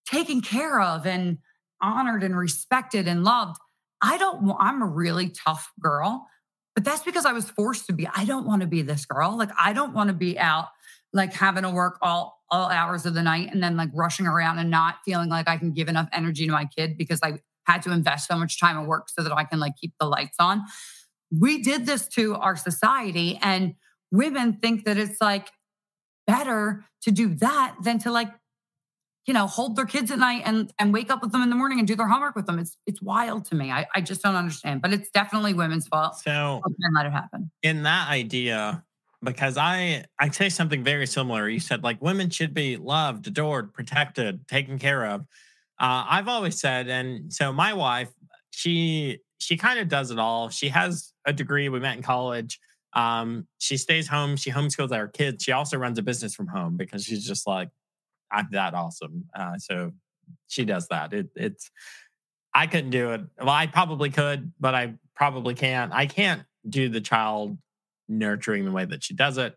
taken 0.06 0.42
care 0.42 0.82
of 0.82 1.06
and 1.06 1.38
honored 1.82 2.24
and 2.24 2.36
respected 2.38 3.08
and 3.08 3.24
loved. 3.24 3.58
I 4.02 4.18
don't, 4.18 4.54
I'm 4.60 4.82
a 4.82 4.88
really 4.88 5.30
tough 5.30 5.72
girl, 5.80 6.28
but 6.76 6.84
that's 6.84 7.04
because 7.04 7.26
I 7.26 7.32
was 7.32 7.50
forced 7.50 7.88
to 7.88 7.94
be. 7.94 8.08
I 8.14 8.26
don't 8.26 8.46
want 8.46 8.62
to 8.62 8.68
be 8.68 8.82
this 8.82 9.06
girl. 9.06 9.38
Like, 9.38 9.50
I 9.58 9.74
don't 9.74 9.94
want 9.94 10.10
to 10.10 10.14
be 10.14 10.38
out 10.38 10.68
like 11.14 11.34
having 11.34 11.64
to 11.64 11.70
work 11.70 11.98
all 12.02 12.38
all 12.50 12.70
hours 12.70 13.06
of 13.06 13.14
the 13.14 13.22
night 13.22 13.50
and 13.52 13.62
then 13.62 13.76
like 13.76 13.90
rushing 13.94 14.26
around 14.26 14.58
and 14.58 14.70
not 14.70 14.96
feeling 15.04 15.28
like 15.28 15.50
I 15.50 15.58
can 15.58 15.74
give 15.74 15.90
enough 15.90 16.08
energy 16.14 16.46
to 16.46 16.52
my 16.52 16.66
kid 16.66 16.98
because 16.98 17.20
I 17.22 17.40
had 17.66 17.82
to 17.82 17.92
invest 17.92 18.28
so 18.28 18.38
much 18.38 18.60
time 18.60 18.78
at 18.78 18.88
work 18.88 19.10
so 19.10 19.22
that 19.22 19.34
I 19.34 19.44
can 19.44 19.60
like 19.60 19.74
keep 19.80 19.94
the 20.00 20.06
lights 20.06 20.38
on. 20.40 20.64
We 21.32 21.62
did 21.62 21.86
this 21.86 22.08
to 22.10 22.36
our 22.36 22.56
society 22.56 23.40
and 23.42 23.76
women 24.12 24.54
think 24.54 24.86
that 24.86 24.98
it's 24.98 25.20
like 25.22 25.50
better 26.26 26.86
to 27.02 27.12
do 27.12 27.36
that 27.36 27.76
than 27.82 28.00
to 28.00 28.12
like 28.12 28.32
you 29.28 29.34
know, 29.34 29.46
hold 29.46 29.76
their 29.76 29.86
kids 29.86 30.10
at 30.10 30.20
night 30.20 30.42
and 30.46 30.72
and 30.80 30.94
wake 30.94 31.12
up 31.12 31.22
with 31.22 31.34
them 31.34 31.42
in 31.42 31.50
the 31.50 31.56
morning 31.56 31.80
and 31.80 31.88
do 31.88 31.96
their 31.96 32.08
homework 32.08 32.36
with 32.36 32.46
them. 32.46 32.58
It's 32.58 32.78
it's 32.88 33.02
wild 33.02 33.44
to 33.46 33.56
me. 33.56 33.72
I, 33.72 33.86
I 33.94 34.00
just 34.00 34.22
don't 34.22 34.36
understand. 34.36 34.82
But 34.82 34.94
it's 34.94 35.10
definitely 35.10 35.54
women's 35.54 35.86
fault. 35.86 36.18
So 36.18 36.62
and 36.66 36.96
let 36.96 37.06
it 37.06 37.12
happen. 37.12 37.52
In 37.62 37.84
that 37.84 38.10
idea, 38.10 38.86
because 39.22 39.58
I 39.58 40.06
I 40.18 40.30
say 40.30 40.48
something 40.48 40.82
very 40.82 41.06
similar. 41.06 41.50
You 41.50 41.60
said 41.60 41.84
like 41.84 42.02
women 42.02 42.30
should 42.30 42.54
be 42.54 42.78
loved, 42.78 43.28
adored, 43.28 43.74
protected, 43.74 44.48
taken 44.48 44.80
care 44.80 45.06
of. 45.06 45.22
Uh, 45.80 46.06
I've 46.10 46.30
always 46.30 46.60
said, 46.60 46.88
and 46.88 47.32
so 47.32 47.52
my 47.52 47.74
wife, 47.74 48.10
she 48.50 49.20
she 49.40 49.58
kind 49.58 49.80
of 49.80 49.88
does 49.88 50.12
it 50.12 50.20
all. 50.20 50.50
She 50.50 50.70
has 50.70 51.14
a 51.26 51.34
degree. 51.34 51.70
We 51.70 51.80
met 51.80 51.98
in 51.98 52.04
college. 52.04 52.60
Um, 52.94 53.48
she 53.60 53.78
stays 53.78 54.08
home. 54.08 54.36
She 54.36 54.52
homeschools 54.52 54.92
our 54.92 55.08
kids. 55.08 55.44
She 55.44 55.52
also 55.52 55.78
runs 55.78 56.00
a 56.00 56.02
business 56.02 56.34
from 56.34 56.48
home 56.48 56.78
because 56.78 57.04
she's 57.04 57.26
just 57.26 57.46
like 57.46 57.70
I'm 58.32 58.48
that 58.52 58.74
awesome. 58.74 59.26
Uh, 59.36 59.58
so 59.58 59.92
she 60.48 60.66
does 60.66 60.88
that. 60.90 61.14
It, 61.14 61.30
it's 61.36 61.70
I 62.54 62.68
couldn't 62.68 62.90
do 62.90 63.12
it. 63.12 63.22
Well, 63.38 63.50
I 63.50 63.68
probably 63.68 64.10
could, 64.10 64.52
but 64.60 64.74
I 64.74 64.96
probably 65.16 65.54
can't. 65.54 65.94
I 65.94 66.08
can't 66.08 66.44
do 66.68 66.90
the 66.90 67.02
child 67.02 67.58
nurturing 68.10 68.66
the 68.66 68.72
way 68.72 68.86
that 68.86 69.04
she 69.04 69.14
does 69.14 69.38
it 69.38 69.56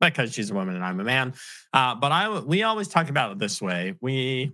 because 0.00 0.32
she's 0.32 0.50
a 0.50 0.54
woman 0.54 0.76
and 0.76 0.84
I'm 0.84 1.00
a 1.00 1.04
man. 1.04 1.34
Uh, 1.72 1.94
but 1.94 2.12
I 2.12 2.38
we 2.40 2.62
always 2.62 2.88
talk 2.88 3.08
about 3.10 3.32
it 3.32 3.38
this 3.38 3.60
way. 3.60 3.94
We 4.00 4.52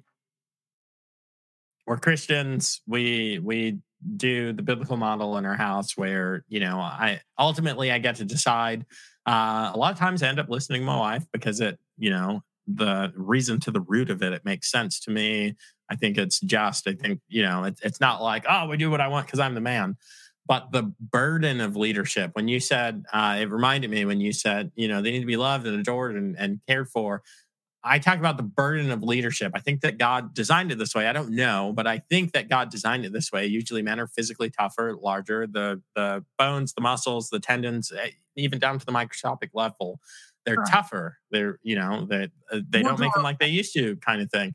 we're 1.87 1.99
Christians. 1.99 2.81
We 2.87 3.39
we 3.39 3.79
do 4.17 4.53
the 4.53 4.63
biblical 4.63 4.97
model 4.97 5.37
in 5.37 5.45
our 5.45 5.57
house 5.57 5.97
where 5.97 6.45
you 6.49 6.61
know 6.61 6.79
I 6.79 7.21
ultimately 7.39 7.91
I 7.93 7.99
get 7.99 8.17
to 8.17 8.25
decide. 8.25 8.87
Uh, 9.27 9.71
a 9.75 9.77
lot 9.77 9.93
of 9.93 9.99
times 9.99 10.23
I 10.23 10.29
end 10.29 10.41
up 10.41 10.49
listening 10.49 10.83
to 10.83 10.87
my 10.87 10.99
wife 10.99 11.25
because 11.33 11.61
it 11.61 11.79
you 11.99 12.11
know 12.11 12.43
the 12.67 13.13
reason 13.17 13.61
to 13.61 13.71
the 13.71 13.81
root 13.81 14.11
of 14.11 14.23
it, 14.23 14.33
it 14.33 14.45
makes 14.45 14.71
sense 14.71 15.01
to 15.01 15.11
me. 15.11 15.57
I 15.91 15.97
think 15.97 16.19
it's 16.19 16.41
just. 16.41 16.87
I 16.87 16.95
think 16.95 17.21
you 17.29 17.43
know, 17.43 17.65
it's 17.65 17.81
it's 17.83 18.01
not 18.01 18.23
like 18.23 18.45
oh, 18.49 18.67
we 18.67 18.77
do 18.77 18.91
what 18.91 19.01
I 19.01 19.09
want 19.09 19.27
because 19.27 19.41
I'm 19.41 19.55
the 19.55 19.61
man. 19.61 19.97
But 20.47 20.73
the 20.73 20.93
burden 20.99 21.61
of 21.61 21.77
leadership, 21.77 22.33
when 22.35 22.49
you 22.49 22.59
said, 22.59 23.05
uh, 23.13 23.39
it 23.41 23.51
reminded 23.51 23.91
me 23.91 24.05
when 24.05 24.21
you 24.21 24.33
said, 24.33 24.73
you 24.75 24.89
know, 24.89 25.01
they 25.01 25.13
need 25.13 25.21
to 25.21 25.27
be 25.27 25.37
loved 25.37 25.67
and 25.67 25.79
adored 25.79 26.17
and, 26.17 26.37
and 26.37 26.61
cared 26.67 26.89
for. 26.89 27.23
I 27.83 27.99
talk 27.99 28.18
about 28.18 28.37
the 28.37 28.43
burden 28.43 28.91
of 28.91 29.03
leadership. 29.03 29.53
I 29.55 29.61
think 29.61 29.81
that 29.81 29.97
God 29.97 30.35
designed 30.35 30.70
it 30.70 30.78
this 30.78 30.95
way. 30.95 31.07
I 31.07 31.14
don't 31.14 31.31
know, 31.31 31.72
but 31.74 31.87
I 31.87 31.99
think 31.99 32.33
that 32.33 32.49
God 32.49 32.70
designed 32.70 33.07
it 33.07 33.12
this 33.12 33.33
way. 33.33 33.47
Usually, 33.47 33.81
men 33.81 33.99
are 33.99 34.07
physically 34.07 34.51
tougher, 34.51 34.95
larger. 35.01 35.47
The 35.47 35.81
the 35.95 36.24
bones, 36.39 36.74
the 36.74 36.83
muscles, 36.83 37.31
the 37.31 37.41
tendons, 37.41 37.91
eh, 37.91 38.11
even 38.37 38.59
down 38.59 38.78
to 38.78 38.85
the 38.85 38.93
microscopic 38.93 39.51
level, 39.55 40.01
they're 40.45 40.64
tougher. 40.64 41.18
They're, 41.31 41.59
you 41.62 41.76
know, 41.76 42.07
they, 42.09 42.28
uh, 42.53 42.61
they 42.68 42.83
don't 42.83 42.99
make 42.99 43.12
them 43.12 43.22
like 43.22 43.39
they 43.39 43.49
used 43.49 43.74
to, 43.74 43.97
kind 43.97 44.22
of 44.22 44.31
thing. 44.31 44.55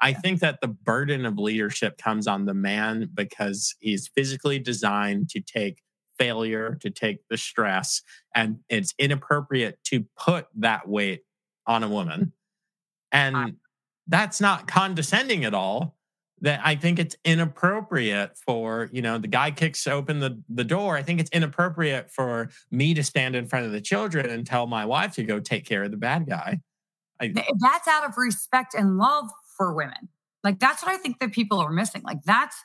I 0.00 0.10
yeah. 0.10 0.18
think 0.20 0.40
that 0.40 0.60
the 0.60 0.68
burden 0.68 1.24
of 1.24 1.38
leadership 1.38 1.98
comes 1.98 2.26
on 2.26 2.44
the 2.44 2.54
man 2.54 3.08
because 3.14 3.74
he's 3.80 4.08
physically 4.08 4.58
designed 4.58 5.30
to 5.30 5.40
take 5.40 5.82
failure, 6.18 6.76
to 6.80 6.90
take 6.90 7.28
the 7.28 7.36
stress, 7.36 8.02
and 8.34 8.58
it's 8.68 8.94
inappropriate 8.98 9.78
to 9.84 10.04
put 10.18 10.46
that 10.56 10.88
weight 10.88 11.22
on 11.66 11.82
a 11.82 11.88
woman. 11.88 12.32
And 13.16 13.56
that's 14.06 14.40
not 14.40 14.68
condescending 14.68 15.44
at 15.44 15.54
all 15.54 15.96
that 16.42 16.60
I 16.62 16.76
think 16.76 16.98
it's 16.98 17.16
inappropriate 17.24 18.36
for, 18.36 18.90
you 18.92 19.00
know, 19.00 19.16
the 19.16 19.28
guy 19.28 19.50
kicks 19.50 19.86
open 19.86 20.20
the, 20.20 20.40
the 20.50 20.64
door. 20.64 20.96
I 20.96 21.02
think 21.02 21.18
it's 21.18 21.30
inappropriate 21.30 22.10
for 22.10 22.50
me 22.70 22.92
to 22.92 23.02
stand 23.02 23.34
in 23.34 23.46
front 23.46 23.64
of 23.64 23.72
the 23.72 23.80
children 23.80 24.28
and 24.28 24.46
tell 24.46 24.66
my 24.66 24.84
wife 24.84 25.14
to 25.14 25.24
go 25.24 25.40
take 25.40 25.64
care 25.64 25.82
of 25.82 25.90
the 25.90 25.96
bad 25.96 26.28
guy. 26.28 26.60
I, 27.20 27.32
eh, 27.34 27.42
that's 27.58 27.88
out 27.88 28.04
of 28.04 28.18
respect 28.18 28.74
and 28.74 28.98
love 28.98 29.30
for 29.56 29.72
women. 29.72 30.10
Like 30.44 30.58
that's 30.58 30.82
what 30.82 30.92
I 30.92 30.98
think 30.98 31.18
that 31.20 31.32
people 31.32 31.58
are 31.58 31.72
missing. 31.72 32.02
Like 32.02 32.22
that's, 32.24 32.56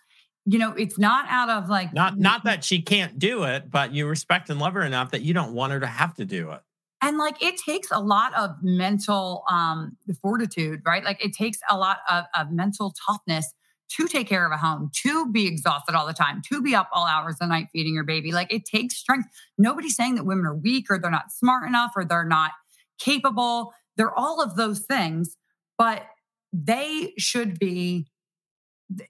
you 0.45 0.60
know, 0.60 0.74
it's 0.74 0.99
not 0.99 1.26
out 1.30 1.49
of 1.49 1.70
like 1.70 1.93
not 1.93 2.18
not 2.18 2.43
that 2.43 2.66
she 2.66 2.82
can't 2.82 3.18
do 3.18 3.43
it, 3.43 3.72
but 3.72 3.93
you 3.93 4.06
respect 4.06 4.49
and 4.49 4.60
love 4.60 4.74
her 4.74 4.84
enough 4.84 5.12
that 5.12 5.22
you 5.22 5.34
don't 5.34 5.54
want 5.54 5.72
her 5.72 5.80
to 5.80 5.88
have 5.88 6.14
to 6.16 6.26
do 6.26 6.52
it 6.52 6.62
and 7.02 7.18
like 7.18 7.41
it 7.43 7.56
takes 7.58 7.89
a 7.91 7.99
lot 7.99 8.34
of 8.36 8.52
mental 8.62 9.43
um 9.49 9.97
fortitude 10.22 10.82
right 10.86 11.04
like 11.04 11.24
it 11.24 11.34
takes 11.34 11.60
a 11.70 11.78
lot 11.78 11.97
of, 12.10 12.26
of 12.36 12.52
mental 12.52 12.93
toughness 13.08 13.54
to 13.97 14.08
take 14.08 14.28
care 14.28 14.45
of 14.45 14.52
a 14.52 14.58
home, 14.58 14.89
to 15.04 15.30
be 15.32 15.47
exhausted 15.47 15.95
all 15.95 16.08
the 16.08 16.14
time, 16.14 16.41
to 16.49 16.62
be 16.62 16.74
up 16.74 16.89
all 16.93 17.06
hours 17.06 17.34
of 17.34 17.39
the 17.39 17.47
night 17.47 17.68
feeding 17.74 17.93
your 17.93 18.04
baby. 18.04 18.32
Like 18.32 18.52
it 18.54 18.66
takes 18.66 18.95
strength. 18.95 19.28
Nobody's 19.58 19.95
saying 19.95 20.16
that 20.16 20.26
women 20.26 20.45
are 20.45 20.56
weak 20.56 20.86
or 20.89 20.97
they're 20.97 21.12
not 21.12 21.32
smart 21.32 21.68
enough 21.68 21.91
or 21.95 22.06
they're 22.06 22.26
not 22.26 22.52
capable. 22.99 23.74
They're 23.97 24.14
all 24.14 24.41
of 24.41 24.56
those 24.56 24.82
things, 24.82 25.36
but 25.78 26.04
they 26.54 27.14
should 27.18 27.60
be 27.60 28.08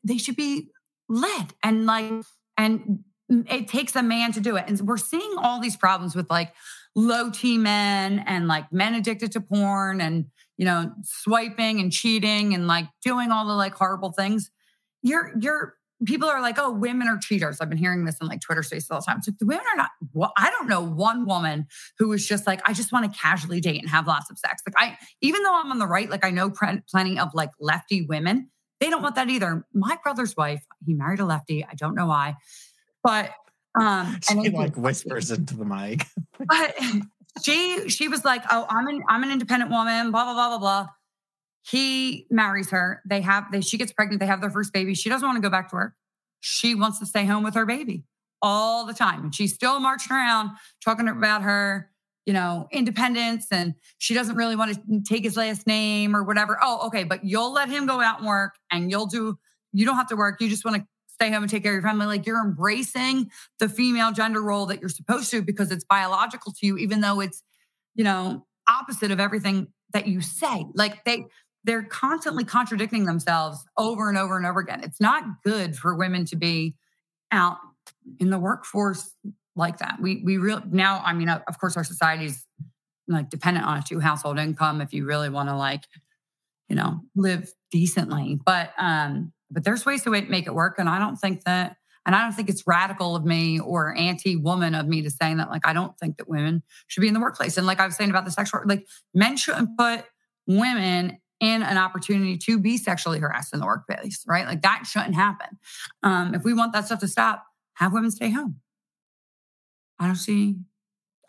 they 0.04 0.18
should 0.18 0.36
be 0.36 0.70
led 1.10 1.54
and 1.64 1.86
like 1.86 2.12
and 2.58 3.04
it 3.30 3.68
takes 3.68 3.96
a 3.96 4.04
man 4.04 4.32
to 4.34 4.40
do 4.40 4.58
it. 4.58 4.66
And 4.68 4.80
we're 4.82 4.98
seeing 4.98 5.36
all 5.38 5.60
these 5.60 5.76
problems 5.76 6.16
with 6.16 6.30
like 6.30 6.54
low 6.96 7.30
T 7.30 7.58
men 7.58 8.24
and 8.26 8.48
like 8.48 8.72
men 8.72 8.94
addicted 8.94 9.32
to 9.34 9.42
porn 9.42 10.02
and 10.02 10.26
you 10.58 10.66
know 10.66 10.92
swiping 11.04 11.80
and 11.80 11.92
cheating 11.92 12.54
and 12.54 12.68
like 12.68 12.88
doing 13.04 13.32
all 13.32 13.48
the 13.48 13.54
like 13.54 13.74
horrible 13.74 14.12
things 14.12 14.52
you're 15.02 15.34
you're 15.40 15.76
people 16.06 16.28
are 16.28 16.42
like, 16.42 16.58
oh, 16.58 16.72
women 16.72 17.08
are 17.08 17.18
cheaters. 17.18 17.62
I've 17.62 17.70
been 17.70 17.78
hearing 17.78 18.06
this 18.06 18.18
in 18.20 18.28
like 18.28 18.42
Twitter 18.42 18.64
spaces 18.64 18.90
all 18.90 19.00
the 19.00 19.06
time. 19.06 19.22
So 19.22 19.32
the 19.40 19.46
women 19.46 19.64
are 19.74 19.78
not. 19.78 19.92
Well, 20.14 20.34
I 20.38 20.50
don't 20.50 20.68
know 20.68 20.82
one 20.82 21.26
woman 21.26 21.68
who 22.00 22.10
was 22.10 22.28
just 22.28 22.48
like, 22.48 22.62
I 22.68 22.74
just 22.74 22.92
want 22.92 23.12
to 23.12 23.20
casually 23.20 23.62
date 23.62 23.80
and 23.80 23.90
have 23.90 24.08
lots 24.08 24.30
of 24.32 24.38
sex. 24.38 24.62
Like 24.66 24.76
I, 24.78 24.98
even 25.22 25.44
though 25.44 25.54
I'm 25.54 25.72
on 25.72 25.80
the 25.80 25.88
right, 25.88 26.10
like 26.10 26.26
I 26.26 26.32
know 26.32 26.50
pre- 26.50 26.82
plenty 26.90 27.20
of 27.20 27.34
like 27.34 27.52
lefty 27.60 28.02
women. 28.02 28.50
They 28.80 28.90
don't 28.90 29.04
want 29.04 29.16
that 29.16 29.30
either. 29.30 29.64
My 29.74 29.98
brother's 30.02 30.36
wife, 30.36 30.66
he 30.84 30.96
married 30.96 31.20
a 31.20 31.26
lefty. 31.26 31.64
I 31.64 31.76
don't 31.76 31.94
know 31.94 32.08
why, 32.08 32.36
but 33.04 33.32
um, 33.80 34.18
she 34.24 34.46
and 34.46 34.54
like 34.54 34.76
whispers 34.76 35.32
into 35.32 35.56
the 35.56 35.66
mic. 35.66 36.06
but 36.40 36.76
she 37.44 37.90
she 37.90 38.08
was 38.08 38.26
like, 38.26 38.44
oh, 38.50 38.66
I'm 38.70 38.88
an 38.88 39.02
I'm 39.08 39.24
an 39.24 39.32
independent 39.32 39.72
woman. 39.72 40.12
Blah 40.12 40.26
blah 40.26 40.34
blah 40.34 40.50
blah 40.50 40.60
blah 40.60 40.88
he 41.64 42.26
marries 42.30 42.72
her. 42.72 43.02
They 43.06 43.22
have 43.22 43.52
they 43.52 43.62
she 43.62 43.78
gets 43.78 43.92
pregnant, 43.92 44.20
they 44.20 44.26
have 44.26 44.42
their 44.42 44.50
first 44.50 44.74
baby. 44.74 44.96
She 44.96 45.10
doesn't 45.10 45.28
want 45.28 45.38
to 45.38 45.42
go 45.42 45.50
back 45.50 45.70
to 45.70 45.76
work. 45.76 45.94
She 46.40 46.74
wants 46.76 47.00
to 47.00 47.06
stay 47.06 47.26
home 47.26 47.44
with 47.44 47.54
her 47.54 47.66
baby 47.66 48.04
all 48.42 48.86
the 48.86 48.94
time. 48.94 49.26
And 49.26 49.36
she's 49.36 49.54
still 49.54 49.80
marching 49.80 50.16
around 50.16 50.52
talking 50.84 51.08
about 51.08 51.44
her, 51.44 51.92
you 52.26 52.34
know, 52.34 52.68
independence 52.72 53.48
and 53.52 53.76
she 54.00 54.16
doesn't 54.16 54.36
really 54.36 54.56
want 54.56 54.74
to 54.74 55.02
take 55.08 55.24
his 55.24 55.38
last 55.38 55.68
name 55.68 56.16
or 56.16 56.24
whatever. 56.24 56.58
Oh, 56.62 56.88
okay, 56.88 57.04
but 57.04 57.24
you'll 57.24 57.54
let 57.54 57.70
him 57.70 57.86
go 57.86 58.02
out 58.02 58.20
and 58.20 58.28
work 58.28 58.56
and 58.72 58.90
you'll 58.90 59.06
do 59.06 59.38
you 59.74 59.86
don't 59.86 59.96
have 59.96 60.08
to 60.08 60.16
work. 60.16 60.42
You 60.42 60.50
just 60.50 60.66
want 60.66 60.78
to 60.78 60.88
stay 61.22 61.32
home 61.32 61.44
and 61.44 61.52
take 61.52 61.62
care 61.64 61.74
of 61.74 61.76
your 61.76 61.90
family. 61.90 62.08
Like 62.08 62.26
you're 62.26 62.44
embracing 62.44 63.30
the 63.60 63.70
female 63.70 64.12
gender 64.12 64.42
role 64.42 64.66
that 64.68 64.80
you're 64.80 64.90
supposed 64.90 65.30
to 65.32 65.42
because 65.42 65.72
it's 65.72 65.84
biological 65.84 66.52
to 66.54 66.66
you, 66.66 66.78
even 66.78 67.02
though 67.02 67.20
it's, 67.20 67.44
you 67.94 68.04
know, 68.04 68.48
opposite 68.68 69.12
of 69.12 69.20
everything 69.20 69.68
that 69.94 70.08
you 70.08 70.22
say. 70.22 70.66
Like 70.74 71.06
they, 71.06 71.26
they're 71.64 71.84
constantly 71.84 72.44
contradicting 72.44 73.06
themselves 73.06 73.64
over 73.78 74.10
and 74.10 74.18
over 74.18 74.36
and 74.36 74.48
over 74.48 74.60
again. 74.60 74.84
It's 74.84 75.00
not 75.00 75.24
good 75.44 75.76
for 75.76 75.96
women 75.96 76.26
to 76.26 76.36
be 76.36 76.74
out 77.32 77.58
in 78.20 78.32
the 78.32 78.40
workforce 78.40 79.16
like 79.56 79.78
that. 79.78 79.98
We 80.02 80.24
we 80.24 80.38
real 80.38 80.64
now. 80.72 81.04
I 81.06 81.14
mean, 81.14 81.30
of 81.30 81.60
course, 81.60 81.78
our 81.78 81.84
society's 81.84 82.46
like 83.08 83.30
dependent 83.30 83.66
on 83.66 83.78
a 83.78 83.84
two 83.84 84.00
household 84.00 84.40
income 84.40 84.82
if 84.82 84.94
you 84.94 85.06
really 85.06 85.30
want 85.30 85.50
to 85.50 85.56
like, 85.56 85.84
you 86.68 86.76
know, 86.76 87.02
live 87.16 87.52
decently. 87.70 88.40
But 88.44 88.72
um, 88.80 89.34
but 89.52 89.64
there's 89.64 89.86
ways 89.86 90.04
to 90.04 90.10
make 90.10 90.48
it 90.48 90.56
work, 90.56 90.76
and 90.78 90.90
I 90.90 91.00
don't 91.00 91.18
think 91.18 91.44
that. 91.44 91.78
And 92.04 92.16
I 92.16 92.24
don't 92.24 92.32
think 92.32 92.50
it's 92.50 92.64
radical 92.66 93.16
of 93.16 93.26
me 93.26 93.60
or 93.60 93.96
anti-woman 93.96 94.74
of 94.74 94.88
me 94.88 95.04
to 95.04 95.12
saying 95.12 95.38
that 95.38 95.52
like 95.52 95.68
I 95.68 95.74
don't 95.74 95.96
think 96.00 96.18
that 96.18 96.28
women 96.28 96.64
should 96.88 97.02
be 97.02 97.08
in 97.08 97.14
the 97.14 97.20
workplace. 97.20 97.58
And 97.58 97.68
like 97.68 97.80
I 97.80 97.86
was 97.86 97.96
saying 97.96 98.10
about 98.10 98.26
the 98.26 98.32
sexual, 98.32 98.62
like 98.66 98.88
men 99.14 99.38
shouldn't 99.38 99.78
put 99.78 100.06
women 100.48 101.20
in 101.42 101.64
an 101.64 101.78
opportunity 101.78 102.38
to 102.38 102.60
be 102.60 102.78
sexually 102.78 103.20
harassed 103.20 103.54
in 103.54 103.60
the 103.60 103.66
workplace, 103.66 104.24
right? 104.28 104.46
Like 104.46 104.62
that 104.62 104.86
shouldn't 104.86 105.16
happen. 105.16 105.60
Um, 106.04 106.34
if 106.34 106.44
we 106.44 106.54
want 106.54 106.74
that 106.74 106.86
stuff 106.86 107.00
to 107.02 107.08
stop, 107.08 107.44
have 107.74 107.94
women 107.94 108.12
stay 108.12 108.30
home. 108.30 108.62
I 110.00 110.06
don't 110.08 110.16
see, 110.16 110.56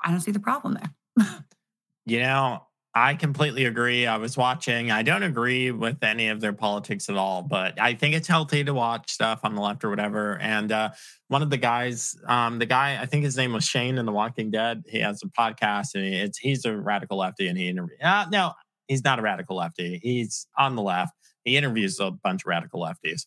I 0.03 0.11
don't 0.11 0.21
see 0.21 0.31
the 0.31 0.41
problem 0.41 0.79
there. 0.81 1.35
you 2.07 2.21
know, 2.21 2.67
I 2.95 3.15
completely 3.15 3.65
agree. 3.65 4.07
I 4.07 4.19
was 4.19 4.37
watching. 4.37 4.91
I 4.91 5.03
don't 5.03 5.23
agree 5.23 5.71
with 5.71 6.03
any 6.03 6.29
of 6.29 6.43
their 6.43 6.53
politics 6.53 7.09
at 7.09 7.17
all, 7.17 7.43
but 7.43 7.81
I 7.81 7.95
think 7.95 8.15
it's 8.15 8.29
healthy 8.29 8.65
to 8.65 8.75
watch 8.75 9.11
stuff 9.11 9.41
on 9.45 9.55
the 9.55 9.63
left 9.63 9.83
or 9.83 9.89
whatever. 9.89 10.39
And 10.39 10.71
uh, 10.71 10.91
one 11.29 11.41
of 11.43 11.49
the 11.49 11.57
guys, 11.57 12.15
um, 12.27 12.59
the 12.59 12.67
guy, 12.67 13.01
I 13.01 13.07
think 13.07 13.25
his 13.25 13.37
name 13.37 13.55
was 13.55 13.65
Shane 13.65 13.97
in 13.97 14.05
The 14.05 14.13
Walking 14.13 14.51
Dead. 14.51 14.83
He 14.87 14.99
has 15.01 15.23
a 15.23 15.29
podcast, 15.29 15.95
and 15.95 16.05
it's 16.05 16.37
he's 16.37 16.67
a 16.67 16.77
radical 16.77 17.17
lefty, 17.17 17.49
and 17.49 17.57
he 17.57 17.69
interviewed. 17.69 18.03
Uh, 18.03 18.27
no, 18.31 18.53
he's 18.89 19.05
not 19.05 19.19
a 19.19 19.23
radical 19.23 19.57
lefty. 19.57 19.99
He's 20.03 20.47
on 20.59 20.77
the 20.77 20.83
left. 20.83 21.15
He 21.45 21.57
interviews 21.57 21.99
a 21.99 22.11
bunch 22.11 22.43
of 22.43 22.47
radical 22.49 22.83
lefties. 22.83 23.23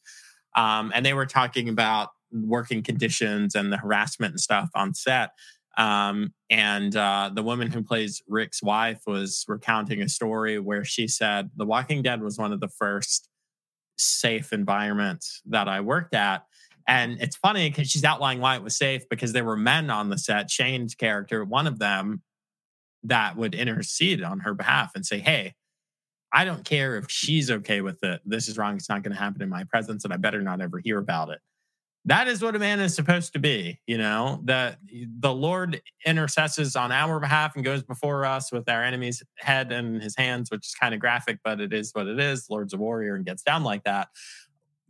Um, 0.55 0.91
and 0.93 1.03
they 1.03 1.13
were 1.15 1.25
talking 1.25 1.69
about 1.69 2.09
working 2.31 2.83
conditions 2.83 3.55
and 3.55 3.71
the 3.71 3.77
harassment 3.77 4.31
and 4.33 4.39
stuff 4.39 4.69
on 4.75 4.93
set. 4.93 5.31
Um, 5.77 6.33
and 6.49 6.95
uh, 6.95 7.31
the 7.33 7.43
woman 7.43 7.69
who 7.69 7.83
plays 7.83 8.21
Rick's 8.27 8.63
wife 8.63 9.01
was 9.05 9.43
recounting 9.47 10.01
a 10.01 10.09
story 10.09 10.59
where 10.59 10.85
she 10.85 11.07
said, 11.07 11.49
The 11.55 11.65
Walking 11.65 12.01
Dead 12.01 12.21
was 12.21 12.37
one 12.37 12.53
of 12.53 12.59
the 12.59 12.69
first 12.69 13.29
safe 13.97 14.53
environments 14.53 15.41
that 15.45 15.67
I 15.67 15.81
worked 15.81 16.13
at. 16.13 16.45
And 16.87 17.19
it's 17.19 17.35
funny 17.35 17.69
because 17.69 17.89
she's 17.89 18.03
outlining 18.03 18.41
why 18.41 18.55
it 18.55 18.63
was 18.63 18.77
safe 18.77 19.03
because 19.09 19.33
there 19.33 19.43
were 19.43 19.57
men 19.57 19.89
on 19.89 20.09
the 20.09 20.17
set. 20.17 20.51
Shane's 20.51 20.95
character, 20.95 21.43
one 21.43 21.67
of 21.67 21.79
them, 21.79 22.21
that 23.03 23.35
would 23.37 23.55
intercede 23.55 24.23
on 24.23 24.39
her 24.41 24.53
behalf 24.53 24.91
and 24.95 25.05
say, 25.05 25.19
Hey, 25.19 25.53
I 26.31 26.43
don't 26.43 26.65
care 26.65 26.97
if 26.97 27.09
she's 27.09 27.49
okay 27.49 27.81
with 27.81 28.03
it. 28.03 28.21
This 28.25 28.47
is 28.47 28.57
wrong. 28.57 28.75
It's 28.75 28.89
not 28.89 29.03
going 29.03 29.13
to 29.13 29.19
happen 29.19 29.41
in 29.41 29.49
my 29.49 29.63
presence, 29.63 30.03
and 30.03 30.13
I 30.13 30.17
better 30.17 30.41
not 30.41 30.59
ever 30.59 30.79
hear 30.79 30.97
about 30.97 31.29
it. 31.29 31.39
That 32.07 32.27
is 32.27 32.43
what 32.43 32.55
a 32.55 32.59
man 32.59 32.79
is 32.79 32.93
supposed 32.93 33.33
to 33.33 33.39
be, 33.39 33.79
you 33.87 33.97
know, 33.97 34.39
that 34.43 34.77
the 35.19 35.33
Lord 35.33 35.81
intercesses 36.05 36.75
on 36.75 36.91
our 36.91 37.19
behalf 37.19 37.55
and 37.55 37.65
goes 37.65 37.81
before 37.81 38.25
us 38.25 38.51
with 38.51 38.69
our 38.69 38.83
enemy's 38.83 39.23
head 39.39 39.71
in 39.71 39.99
his 39.99 40.15
hands, 40.15 40.51
which 40.51 40.67
is 40.67 40.75
kind 40.75 40.93
of 40.93 40.99
graphic, 40.99 41.39
but 41.43 41.59
it 41.59 41.73
is 41.73 41.89
what 41.93 42.05
it 42.05 42.19
is. 42.19 42.47
Lord's 42.47 42.75
a 42.75 42.77
warrior 42.77 43.15
and 43.15 43.25
gets 43.25 43.41
down 43.41 43.63
like 43.63 43.83
that. 43.85 44.09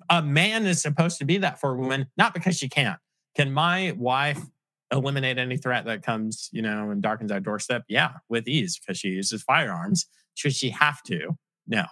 A 0.09 0.21
man 0.21 0.65
is 0.65 0.81
supposed 0.81 1.17
to 1.19 1.25
be 1.25 1.37
that 1.37 1.59
for 1.59 1.71
a 1.71 1.77
woman, 1.77 2.07
not 2.17 2.33
because 2.33 2.57
she 2.57 2.67
can't. 2.67 2.99
Can 3.35 3.53
my 3.53 3.93
wife 3.97 4.41
eliminate 4.91 5.37
any 5.37 5.55
threat 5.55 5.85
that 5.85 6.03
comes, 6.03 6.49
you 6.51 6.61
know, 6.61 6.89
and 6.91 7.01
darkens 7.01 7.31
our 7.31 7.39
doorstep? 7.39 7.85
Yeah, 7.87 8.11
with 8.27 8.45
ease 8.45 8.77
because 8.77 8.99
she 8.99 9.09
uses 9.09 9.41
firearms. 9.41 10.05
Should 10.33 10.53
she 10.53 10.69
have 10.71 11.01
to? 11.03 11.37
No. 11.65 11.85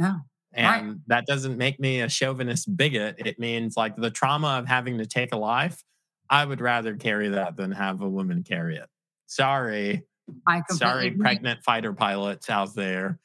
No. 0.00 0.16
And 0.58 0.88
right. 0.88 0.96
that 1.06 1.26
doesn't 1.26 1.56
make 1.56 1.78
me 1.78 2.00
a 2.00 2.08
chauvinist 2.08 2.76
bigot. 2.76 3.14
It 3.18 3.38
means 3.38 3.76
like 3.76 3.94
the 3.94 4.10
trauma 4.10 4.58
of 4.58 4.66
having 4.66 4.98
to 4.98 5.06
take 5.06 5.32
a 5.32 5.36
life. 5.36 5.84
I 6.28 6.44
would 6.44 6.60
rather 6.60 6.96
carry 6.96 7.28
that 7.28 7.56
than 7.56 7.70
have 7.70 8.02
a 8.02 8.08
woman 8.08 8.42
carry 8.42 8.76
it. 8.76 8.88
Sorry. 9.28 10.02
I 10.48 10.62
Sorry, 10.70 11.06
agree. 11.06 11.20
pregnant 11.20 11.62
fighter 11.62 11.92
pilots 11.92 12.50
out 12.50 12.74
there. 12.74 13.20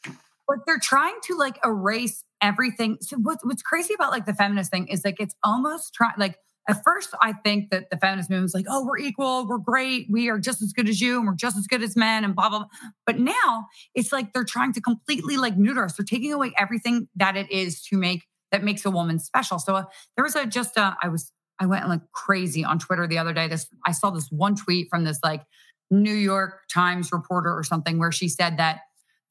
But 0.48 0.60
they're 0.68 0.80
trying 0.80 1.16
to 1.24 1.36
like 1.36 1.58
erase 1.66 2.24
everything. 2.40 2.98
So 3.02 3.18
what, 3.18 3.40
what's 3.42 3.64
crazy 3.64 3.96
about 3.96 4.12
like 4.12 4.26
the 4.26 4.36
feminist 4.36 4.70
thing 4.70 4.88
is 4.88 5.04
like 5.04 5.20
it's 5.20 5.36
almost 5.44 5.96
trying 5.96 6.14
like 6.18 6.38
at 6.68 6.82
first, 6.84 7.10
I 7.22 7.34
think 7.34 7.72
that 7.72 7.90
the 7.90 7.98
feminist 7.98 8.30
movement 8.30 8.44
was 8.44 8.54
like, 8.54 8.66
oh, 8.70 8.86
we're 8.86 8.98
equal, 8.98 9.46
we're 9.48 9.58
great, 9.58 10.08
we 10.10 10.30
are 10.30 10.40
just 10.40 10.62
as 10.62 10.72
good 10.72 10.88
as 10.88 11.02
you, 11.02 11.18
and 11.18 11.28
we're 11.28 11.36
just 11.36 11.58
as 11.58 11.68
good 11.68 11.84
as 11.84 11.96
men, 11.96 12.24
and 12.24 12.36
blah, 12.36 12.50
blah, 12.50 12.60
blah. 12.60 12.68
But 13.06 13.20
now 13.20 13.66
it's 13.94 14.14
like 14.14 14.32
they're 14.32 14.46
trying 14.46 14.72
to 14.74 14.82
completely 14.82 15.36
like 15.36 15.58
neuter 15.58 15.84
us. 15.84 15.98
They're 15.98 16.06
taking 16.06 16.32
away 16.32 16.54
everything 16.58 17.10
that 17.16 17.36
it 17.36 17.52
is 17.52 17.82
to 17.86 17.98
make 17.98 18.24
that 18.52 18.64
makes 18.64 18.86
a 18.86 18.92
woman 18.92 19.20
special. 19.20 19.60
So 19.60 19.76
uh, 19.76 19.84
there 20.16 20.24
was 20.24 20.36
a 20.36 20.46
just 20.46 20.78
uh, 20.78 20.94
I 21.02 21.10
was 21.10 21.32
I 21.60 21.66
went 21.66 21.90
like 21.90 22.02
crazy 22.14 22.64
on 22.64 22.80
Twitter 22.80 23.08
the 23.08 23.18
other 23.18 23.34
day. 23.34 23.48
This 23.48 23.68
I 23.86 23.92
saw 23.92 24.12
this 24.12 24.30
one 24.30 24.56
tweet 24.56 24.88
from 24.90 25.04
this 25.04 25.20
like 25.24 25.44
New 25.92 26.14
York 26.14 26.62
Times 26.72 27.12
reporter 27.12 27.54
or 27.54 27.64
something 27.64 28.00
where 28.00 28.12
she 28.12 28.30
said 28.30 28.58
that 28.58 28.82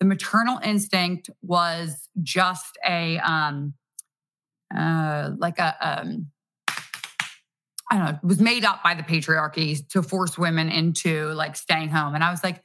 the 0.00 0.06
maternal 0.06 0.58
instinct 0.62 1.30
was 1.40 2.08
just 2.22 2.76
a 2.86 3.18
um 3.18 3.74
uh 4.76 5.30
like 5.38 5.58
a 5.58 5.76
um 5.80 6.26
I 7.92 7.96
don't 7.96 8.04
know, 8.06 8.18
was 8.22 8.40
made 8.40 8.64
up 8.64 8.82
by 8.82 8.94
the 8.94 9.02
patriarchy 9.02 9.86
to 9.90 10.02
force 10.02 10.38
women 10.38 10.70
into 10.70 11.26
like 11.34 11.56
staying 11.56 11.90
home. 11.90 12.14
And 12.14 12.24
I 12.24 12.30
was 12.30 12.42
like, 12.42 12.62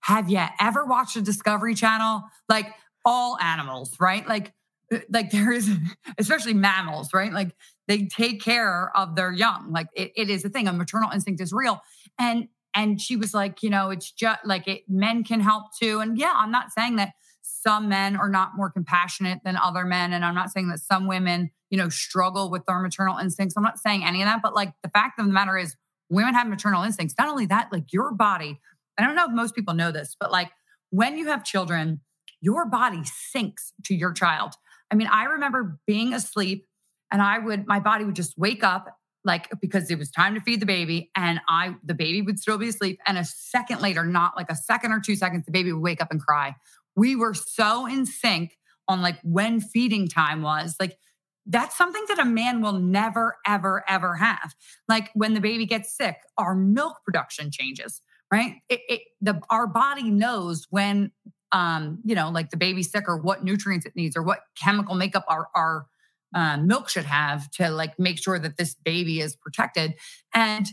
have 0.00 0.28
you 0.28 0.42
ever 0.60 0.84
watched 0.84 1.16
a 1.16 1.22
Discovery 1.22 1.74
Channel? 1.74 2.24
Like 2.46 2.66
all 3.02 3.38
animals, 3.38 3.96
right? 3.98 4.26
Like, 4.28 4.52
uh, 4.92 4.98
like 5.08 5.30
there 5.30 5.50
is, 5.50 5.70
especially 6.18 6.52
mammals, 6.52 7.14
right? 7.14 7.32
Like 7.32 7.56
they 7.88 8.04
take 8.04 8.42
care 8.42 8.94
of 8.94 9.16
their 9.16 9.32
young. 9.32 9.72
Like 9.72 9.86
it, 9.94 10.12
it 10.14 10.28
is 10.28 10.44
a 10.44 10.50
thing. 10.50 10.68
A 10.68 10.74
maternal 10.74 11.10
instinct 11.10 11.40
is 11.40 11.54
real. 11.54 11.80
And 12.18 12.48
and 12.74 13.00
she 13.00 13.16
was 13.16 13.32
like, 13.32 13.62
you 13.62 13.70
know, 13.70 13.88
it's 13.88 14.12
just 14.12 14.40
like 14.44 14.68
it, 14.68 14.82
men 14.88 15.24
can 15.24 15.40
help 15.40 15.64
too. 15.80 16.00
And 16.00 16.18
yeah, 16.18 16.34
I'm 16.36 16.52
not 16.52 16.70
saying 16.70 16.96
that 16.96 17.12
some 17.42 17.88
men 17.88 18.14
are 18.14 18.28
not 18.28 18.50
more 18.56 18.70
compassionate 18.70 19.40
than 19.42 19.56
other 19.56 19.86
men, 19.86 20.12
and 20.12 20.22
I'm 20.22 20.34
not 20.34 20.50
saying 20.50 20.68
that 20.68 20.80
some 20.80 21.06
women 21.06 21.50
you 21.70 21.78
know, 21.78 21.88
struggle 21.88 22.50
with 22.50 22.66
their 22.66 22.80
maternal 22.80 23.18
instincts. 23.18 23.56
I'm 23.56 23.62
not 23.62 23.78
saying 23.78 24.04
any 24.04 24.22
of 24.22 24.26
that, 24.26 24.42
but 24.42 24.54
like 24.54 24.72
the 24.82 24.90
fact 24.90 25.18
of 25.18 25.26
the 25.26 25.32
matter 25.32 25.56
is, 25.56 25.76
women 26.10 26.34
have 26.34 26.48
maternal 26.48 26.82
instincts. 26.82 27.14
Not 27.16 27.28
only 27.28 27.46
that, 27.46 27.72
like 27.72 27.92
your 27.92 28.12
body, 28.12 28.58
I 28.98 29.06
don't 29.06 29.14
know 29.14 29.26
if 29.26 29.30
most 29.30 29.54
people 29.54 29.74
know 29.74 29.92
this, 29.92 30.16
but 30.18 30.30
like 30.30 30.50
when 30.90 31.16
you 31.16 31.28
have 31.28 31.44
children, 31.44 32.00
your 32.40 32.66
body 32.66 33.02
syncs 33.34 33.72
to 33.84 33.94
your 33.94 34.12
child. 34.12 34.54
I 34.90 34.96
mean, 34.96 35.06
I 35.06 35.24
remember 35.24 35.78
being 35.86 36.12
asleep 36.12 36.66
and 37.10 37.22
I 37.22 37.38
would, 37.38 37.66
my 37.66 37.80
body 37.80 38.04
would 38.04 38.16
just 38.16 38.36
wake 38.36 38.64
up 38.64 38.96
like 39.24 39.48
because 39.60 39.90
it 39.90 39.98
was 39.98 40.10
time 40.10 40.34
to 40.34 40.40
feed 40.40 40.60
the 40.60 40.66
baby 40.66 41.10
and 41.14 41.40
I, 41.48 41.76
the 41.84 41.94
baby 41.94 42.22
would 42.22 42.38
still 42.38 42.58
be 42.58 42.68
asleep. 42.68 42.98
And 43.06 43.18
a 43.18 43.24
second 43.24 43.80
later, 43.80 44.04
not 44.04 44.36
like 44.36 44.50
a 44.50 44.56
second 44.56 44.92
or 44.92 45.00
two 45.00 45.14
seconds, 45.14 45.44
the 45.44 45.52
baby 45.52 45.72
would 45.72 45.82
wake 45.82 46.02
up 46.02 46.10
and 46.10 46.20
cry. 46.20 46.56
We 46.96 47.14
were 47.14 47.34
so 47.34 47.86
in 47.86 48.06
sync 48.06 48.56
on 48.88 49.00
like 49.02 49.18
when 49.22 49.60
feeding 49.60 50.08
time 50.08 50.42
was. 50.42 50.74
Like 50.80 50.98
that's 51.50 51.76
something 51.76 52.04
that 52.08 52.18
a 52.18 52.24
man 52.24 52.62
will 52.62 52.72
never, 52.72 53.36
ever, 53.46 53.84
ever 53.88 54.14
have. 54.14 54.54
Like 54.88 55.10
when 55.14 55.34
the 55.34 55.40
baby 55.40 55.66
gets 55.66 55.94
sick, 55.94 56.16
our 56.38 56.54
milk 56.54 56.98
production 57.04 57.50
changes, 57.50 58.00
right? 58.32 58.56
It, 58.68 58.80
it, 58.88 59.00
the, 59.20 59.40
our 59.50 59.66
body 59.66 60.10
knows 60.10 60.66
when, 60.70 61.10
um, 61.52 61.98
you 62.04 62.14
know, 62.14 62.30
like 62.30 62.50
the 62.50 62.56
baby's 62.56 62.90
sick 62.90 63.04
or 63.08 63.18
what 63.18 63.42
nutrients 63.42 63.84
it 63.84 63.96
needs 63.96 64.16
or 64.16 64.22
what 64.22 64.40
chemical 64.62 64.94
makeup 64.94 65.24
our, 65.28 65.48
our 65.54 65.86
uh, 66.34 66.56
milk 66.58 66.88
should 66.88 67.04
have 67.04 67.50
to 67.50 67.68
like 67.70 67.98
make 67.98 68.22
sure 68.22 68.38
that 68.38 68.56
this 68.56 68.76
baby 68.84 69.20
is 69.20 69.34
protected. 69.34 69.94
And 70.32 70.66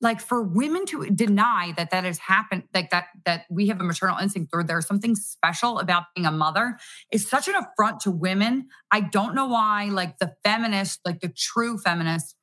like 0.00 0.20
for 0.20 0.42
women 0.42 0.86
to 0.86 1.06
deny 1.06 1.72
that 1.76 1.90
that 1.90 2.04
has 2.04 2.18
happened 2.18 2.64
like 2.74 2.90
that 2.90 3.06
that 3.24 3.44
we 3.50 3.68
have 3.68 3.80
a 3.80 3.84
maternal 3.84 4.18
instinct 4.18 4.50
or 4.52 4.62
there's 4.62 4.86
something 4.86 5.14
special 5.14 5.78
about 5.78 6.04
being 6.14 6.26
a 6.26 6.30
mother 6.30 6.78
is 7.12 7.28
such 7.28 7.48
an 7.48 7.54
affront 7.54 8.00
to 8.00 8.10
women. 8.10 8.68
I 8.90 9.00
don't 9.00 9.34
know 9.34 9.46
why 9.46 9.86
like 9.86 10.18
the 10.18 10.34
feminist 10.44 11.00
like 11.04 11.20
the 11.20 11.32
true 11.36 11.78
feminist 11.78 12.36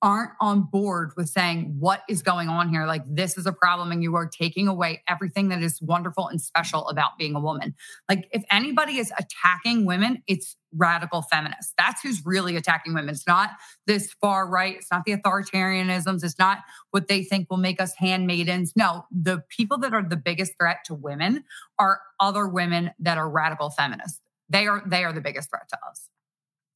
aren't 0.00 0.30
on 0.40 0.62
board 0.62 1.12
with 1.16 1.28
saying 1.28 1.76
what 1.78 2.02
is 2.08 2.22
going 2.22 2.48
on 2.48 2.68
here? 2.68 2.86
Like 2.86 3.02
this 3.06 3.36
is 3.36 3.46
a 3.46 3.52
problem 3.52 3.90
and 3.90 4.02
you 4.02 4.14
are 4.14 4.28
taking 4.28 4.68
away 4.68 5.02
everything 5.08 5.48
that 5.48 5.62
is 5.62 5.80
wonderful 5.82 6.28
and 6.28 6.40
special 6.40 6.88
about 6.88 7.18
being 7.18 7.34
a 7.34 7.40
woman. 7.40 7.74
Like 8.08 8.28
if 8.32 8.44
anybody 8.50 8.98
is 8.98 9.12
attacking 9.18 9.84
women 9.84 10.22
it's 10.26 10.56
radical 10.72 11.22
feminists. 11.22 11.72
That's 11.78 12.02
who's 12.02 12.24
really 12.24 12.54
attacking 12.54 12.94
women. 12.94 13.10
It's 13.10 13.26
not 13.26 13.50
this 13.86 14.12
far 14.20 14.46
right. 14.46 14.76
It's 14.76 14.90
not 14.90 15.04
the 15.04 15.16
authoritarianisms. 15.16 16.22
It's 16.22 16.38
not 16.38 16.58
what 16.90 17.08
they 17.08 17.24
think 17.24 17.48
will 17.50 17.56
make 17.56 17.80
us 17.80 17.94
handmaidens. 17.96 18.74
No 18.76 19.06
the 19.10 19.42
people 19.48 19.78
that 19.78 19.94
are 19.94 20.02
the 20.02 20.16
biggest 20.16 20.52
threat 20.58 20.78
to 20.86 20.94
women 20.94 21.44
are 21.78 22.00
other 22.20 22.46
women 22.46 22.92
that 23.00 23.18
are 23.18 23.28
radical 23.28 23.70
feminists. 23.70 24.20
They 24.48 24.66
are 24.66 24.82
they 24.86 25.04
are 25.04 25.12
the 25.12 25.20
biggest 25.20 25.50
threat 25.50 25.68
to 25.70 25.78
us 25.90 26.08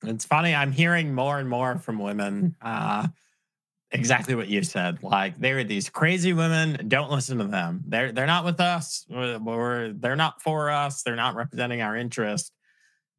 It's 0.04 0.24
funny. 0.24 0.54
I'm 0.54 0.72
hearing 0.72 1.14
more 1.14 1.38
and 1.38 1.48
more 1.48 1.78
from 1.78 1.98
women. 1.98 2.56
Uh, 2.62 3.08
exactly 3.92 4.34
what 4.34 4.48
you 4.48 4.62
said. 4.62 5.02
Like 5.02 5.38
they're 5.38 5.64
these 5.64 5.90
crazy 5.90 6.32
women. 6.32 6.88
Don't 6.88 7.10
listen 7.10 7.38
to 7.38 7.44
them. 7.44 7.82
They're 7.86 8.10
they're 8.12 8.26
not 8.26 8.44
with 8.44 8.60
us. 8.60 9.04
Or 9.14 9.92
they're 9.94 10.16
not 10.16 10.40
for 10.40 10.70
us. 10.70 11.02
They're 11.02 11.16
not 11.16 11.34
representing 11.34 11.82
our 11.82 11.96
interest. 11.96 12.52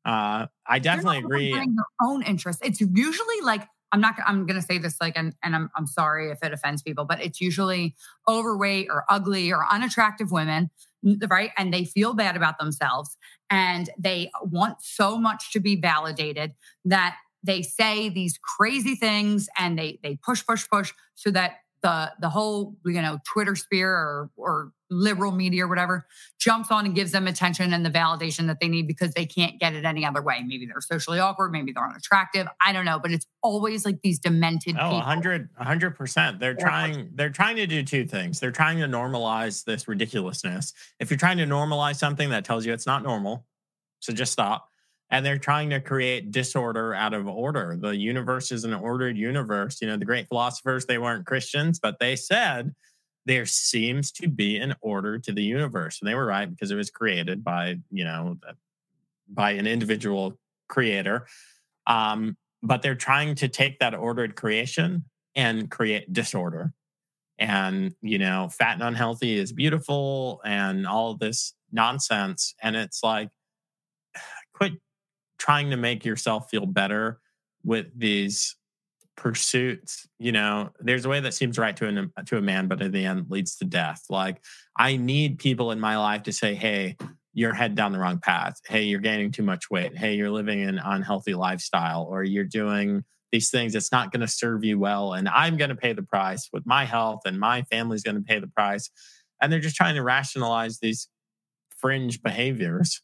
Uh, 0.05 0.47
I 0.67 0.79
definitely 0.79 1.19
agree. 1.19 1.53
Their 1.53 1.65
own 2.01 2.23
interest. 2.23 2.59
It's 2.63 2.81
usually 2.81 3.41
like 3.43 3.67
I'm 3.91 4.01
not. 4.01 4.15
I'm 4.25 4.45
going 4.45 4.59
to 4.59 4.65
say 4.65 4.79
this 4.79 4.97
like, 4.99 5.13
and 5.15 5.33
and 5.43 5.55
I'm 5.55 5.69
I'm 5.75 5.87
sorry 5.87 6.31
if 6.31 6.39
it 6.43 6.51
offends 6.51 6.81
people, 6.81 7.05
but 7.05 7.21
it's 7.21 7.39
usually 7.39 7.95
overweight 8.27 8.87
or 8.89 9.05
ugly 9.07 9.51
or 9.51 9.65
unattractive 9.71 10.31
women, 10.31 10.71
right? 11.27 11.51
And 11.57 11.73
they 11.73 11.85
feel 11.85 12.13
bad 12.13 12.35
about 12.35 12.59
themselves, 12.59 13.17
and 13.49 13.89
they 13.97 14.31
want 14.41 14.77
so 14.81 15.17
much 15.17 15.51
to 15.53 15.59
be 15.59 15.75
validated 15.75 16.53
that 16.85 17.17
they 17.43 17.61
say 17.61 18.09
these 18.09 18.39
crazy 18.57 18.95
things 18.95 19.49
and 19.57 19.77
they 19.77 19.99
they 20.01 20.17
push 20.23 20.45
push 20.45 20.67
push 20.69 20.93
so 21.15 21.29
that 21.31 21.57
the 21.81 22.11
the 22.19 22.29
whole 22.29 22.75
you 22.85 23.01
know 23.01 23.19
Twitter 23.25 23.55
sphere 23.55 23.91
or 23.91 24.29
or 24.37 24.71
liberal 24.93 25.31
media 25.31 25.65
or 25.65 25.67
whatever 25.67 26.05
jumps 26.39 26.71
on 26.71 26.85
and 26.85 26.95
gives 26.95 27.11
them 27.11 27.27
attention 27.27 27.73
and 27.73 27.85
the 27.85 27.89
validation 27.89 28.47
that 28.47 28.59
they 28.59 28.67
need 28.67 28.87
because 28.87 29.13
they 29.13 29.25
can't 29.25 29.59
get 29.59 29.73
it 29.73 29.85
any 29.85 30.05
other 30.05 30.21
way. 30.21 30.43
Maybe 30.45 30.65
they're 30.65 30.81
socially 30.81 31.19
awkward, 31.19 31.51
maybe 31.51 31.71
they're 31.71 31.87
unattractive. 31.87 32.47
I 32.61 32.73
don't 32.73 32.85
know, 32.85 32.99
but 32.99 33.11
it's 33.11 33.25
always 33.41 33.85
like 33.85 34.01
these 34.01 34.19
demented 34.19 34.75
oh, 34.79 34.93
100 34.93 35.49
100%. 35.55 36.39
They're 36.39 36.55
trying 36.55 37.09
they're 37.15 37.29
trying 37.29 37.55
to 37.57 37.67
do 37.67 37.83
two 37.83 38.05
things. 38.05 38.39
They're 38.39 38.51
trying 38.51 38.79
to 38.79 38.85
normalize 38.85 39.63
this 39.65 39.87
ridiculousness. 39.87 40.73
If 40.99 41.09
you're 41.09 41.17
trying 41.17 41.37
to 41.37 41.45
normalize 41.45 41.95
something 41.95 42.29
that 42.29 42.45
tells 42.45 42.65
you 42.65 42.73
it's 42.73 42.87
not 42.87 43.03
normal, 43.03 43.45
so 43.99 44.13
just 44.13 44.31
stop 44.31 44.69
and 45.13 45.23
they're 45.23 45.37
trying 45.37 45.69
to 45.69 45.79
create 45.79 46.31
disorder 46.31 46.95
out 46.95 47.13
of 47.13 47.27
order. 47.27 47.77
The 47.79 47.95
universe 47.95 48.51
is 48.51 48.63
an 48.63 48.73
ordered 48.73 49.15
universe. 49.15 49.79
You 49.79 49.87
know, 49.87 49.95
the 49.95 50.05
great 50.05 50.27
philosophers, 50.27 50.87
they 50.87 50.97
weren't 50.97 51.27
Christians, 51.27 51.79
but 51.79 51.99
they 51.99 52.15
said 52.15 52.73
there 53.25 53.45
seems 53.45 54.11
to 54.11 54.27
be 54.27 54.57
an 54.57 54.75
order 54.81 55.17
to 55.17 55.31
the 55.31 55.43
universe. 55.43 55.99
And 55.99 56.09
they 56.09 56.15
were 56.15 56.25
right 56.25 56.49
because 56.49 56.71
it 56.71 56.75
was 56.75 56.89
created 56.89 57.43
by, 57.43 57.79
you 57.89 58.03
know, 58.03 58.37
by 59.27 59.51
an 59.51 59.67
individual 59.67 60.37
creator. 60.67 61.27
Um, 61.87 62.37
but 62.61 62.81
they're 62.81 62.95
trying 62.95 63.35
to 63.35 63.47
take 63.47 63.79
that 63.79 63.93
ordered 63.93 64.35
creation 64.35 65.05
and 65.35 65.69
create 65.69 66.11
disorder. 66.11 66.73
And, 67.39 67.93
you 68.01 68.19
know, 68.19 68.49
fat 68.49 68.73
and 68.73 68.83
unhealthy 68.83 69.37
is 69.37 69.51
beautiful 69.51 70.41
and 70.45 70.85
all 70.85 71.15
this 71.15 71.53
nonsense. 71.71 72.53
And 72.61 72.75
it's 72.75 73.03
like, 73.03 73.29
quit 74.53 74.73
trying 75.37 75.71
to 75.71 75.77
make 75.77 76.05
yourself 76.05 76.49
feel 76.49 76.65
better 76.65 77.19
with 77.65 77.87
these 77.97 78.55
pursuits 79.15 80.07
you 80.17 80.31
know 80.31 80.71
there's 80.79 81.05
a 81.05 81.09
way 81.09 81.19
that 81.19 81.33
seems 81.33 81.59
right 81.59 81.77
to 81.77 81.87
an 81.87 82.11
to 82.25 82.37
a 82.37 82.41
man 82.41 82.67
but 82.67 82.81
in 82.81 82.91
the 82.91 83.05
end 83.05 83.25
leads 83.29 83.55
to 83.55 83.65
death. 83.65 84.03
Like 84.09 84.41
i 84.77 84.97
need 84.97 85.39
people 85.39 85.71
in 85.71 85.79
my 85.79 85.97
life 85.97 86.23
to 86.23 86.33
say 86.33 86.55
hey 86.55 86.97
you're 87.35 87.53
head 87.53 87.75
down 87.75 87.91
the 87.91 87.99
wrong 87.99 88.19
path. 88.19 88.59
Hey 88.67 88.83
you're 88.83 88.99
gaining 88.99 89.31
too 89.31 89.43
much 89.43 89.69
weight. 89.69 89.97
Hey 89.97 90.15
you're 90.15 90.31
living 90.31 90.61
an 90.61 90.79
unhealthy 90.83 91.33
lifestyle 91.33 92.03
or 92.09 92.23
you're 92.23 92.43
doing 92.43 93.03
these 93.31 93.49
things 93.49 93.73
it's 93.73 93.91
not 93.91 94.11
going 94.11 94.21
to 94.21 94.27
serve 94.27 94.63
you 94.63 94.77
well 94.77 95.13
and 95.13 95.27
i'm 95.29 95.57
going 95.57 95.71
to 95.71 95.75
pay 95.75 95.91
the 95.91 96.03
price 96.03 96.49
with 96.53 96.63
my 96.67 96.85
health 96.85 97.21
and 97.25 97.39
my 97.39 97.63
family's 97.63 98.03
going 98.03 98.15
to 98.15 98.21
pay 98.21 98.39
the 98.39 98.47
price. 98.47 98.91
And 99.41 99.51
they're 99.51 99.59
just 99.59 99.75
trying 99.75 99.95
to 99.95 100.03
rationalize 100.03 100.79
these 100.79 101.09
fringe 101.77 102.21
behaviors 102.21 103.01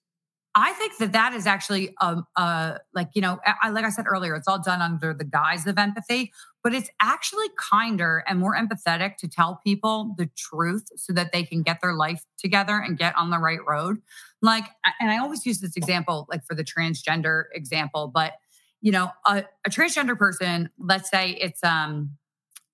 I 0.60 0.74
think 0.74 0.98
that 0.98 1.12
that 1.14 1.34
is 1.34 1.48
actually, 1.48 1.96
um, 2.02 2.26
uh, 2.36 2.80
like 2.94 3.10
you 3.14 3.22
know, 3.22 3.40
I, 3.64 3.70
like 3.70 3.86
I 3.86 3.90
said 3.90 4.06
earlier, 4.08 4.36
it's 4.36 4.48
all 4.48 4.62
done 4.62 4.82
under 4.82 5.14
the 5.14 5.24
guise 5.24 5.66
of 5.68 5.78
empathy, 5.78 6.32
but 6.64 6.74
it's 6.74 6.90
actually 7.02 7.48
kinder 7.58 8.24
and 8.28 8.40
more 8.40 8.56
empathetic 8.56 9.18
to 9.18 9.28
tell 9.28 9.60
people 9.66 10.16
the 10.18 10.30
truth 10.38 10.88
so 10.96 11.14
that 11.14 11.32
they 11.32 11.44
can 11.44 11.62
get 11.62 11.80
their 11.82 11.94
life 11.94 12.24
together 12.38 12.78
and 12.78 12.98
get 12.98 13.18
on 13.18 13.30
the 13.30 13.40
right 13.40 13.60
road. 13.66 13.98
Like, 14.42 14.66
and 15.00 15.10
I 15.10 15.18
always 15.18 15.46
use 15.46 15.60
this 15.60 15.78
example, 15.78 16.28
like 16.30 16.44
for 16.44 16.56
the 16.56 16.64
transgender 16.64 17.46
example, 17.54 18.12
but 18.14 18.34
you 18.82 18.92
know, 18.92 19.10
a, 19.26 19.44
a 19.66 19.70
transgender 19.70 20.18
person, 20.18 20.70
let's 20.78 21.10
say 21.10 21.32
it's 21.32 21.64
um 21.64 22.12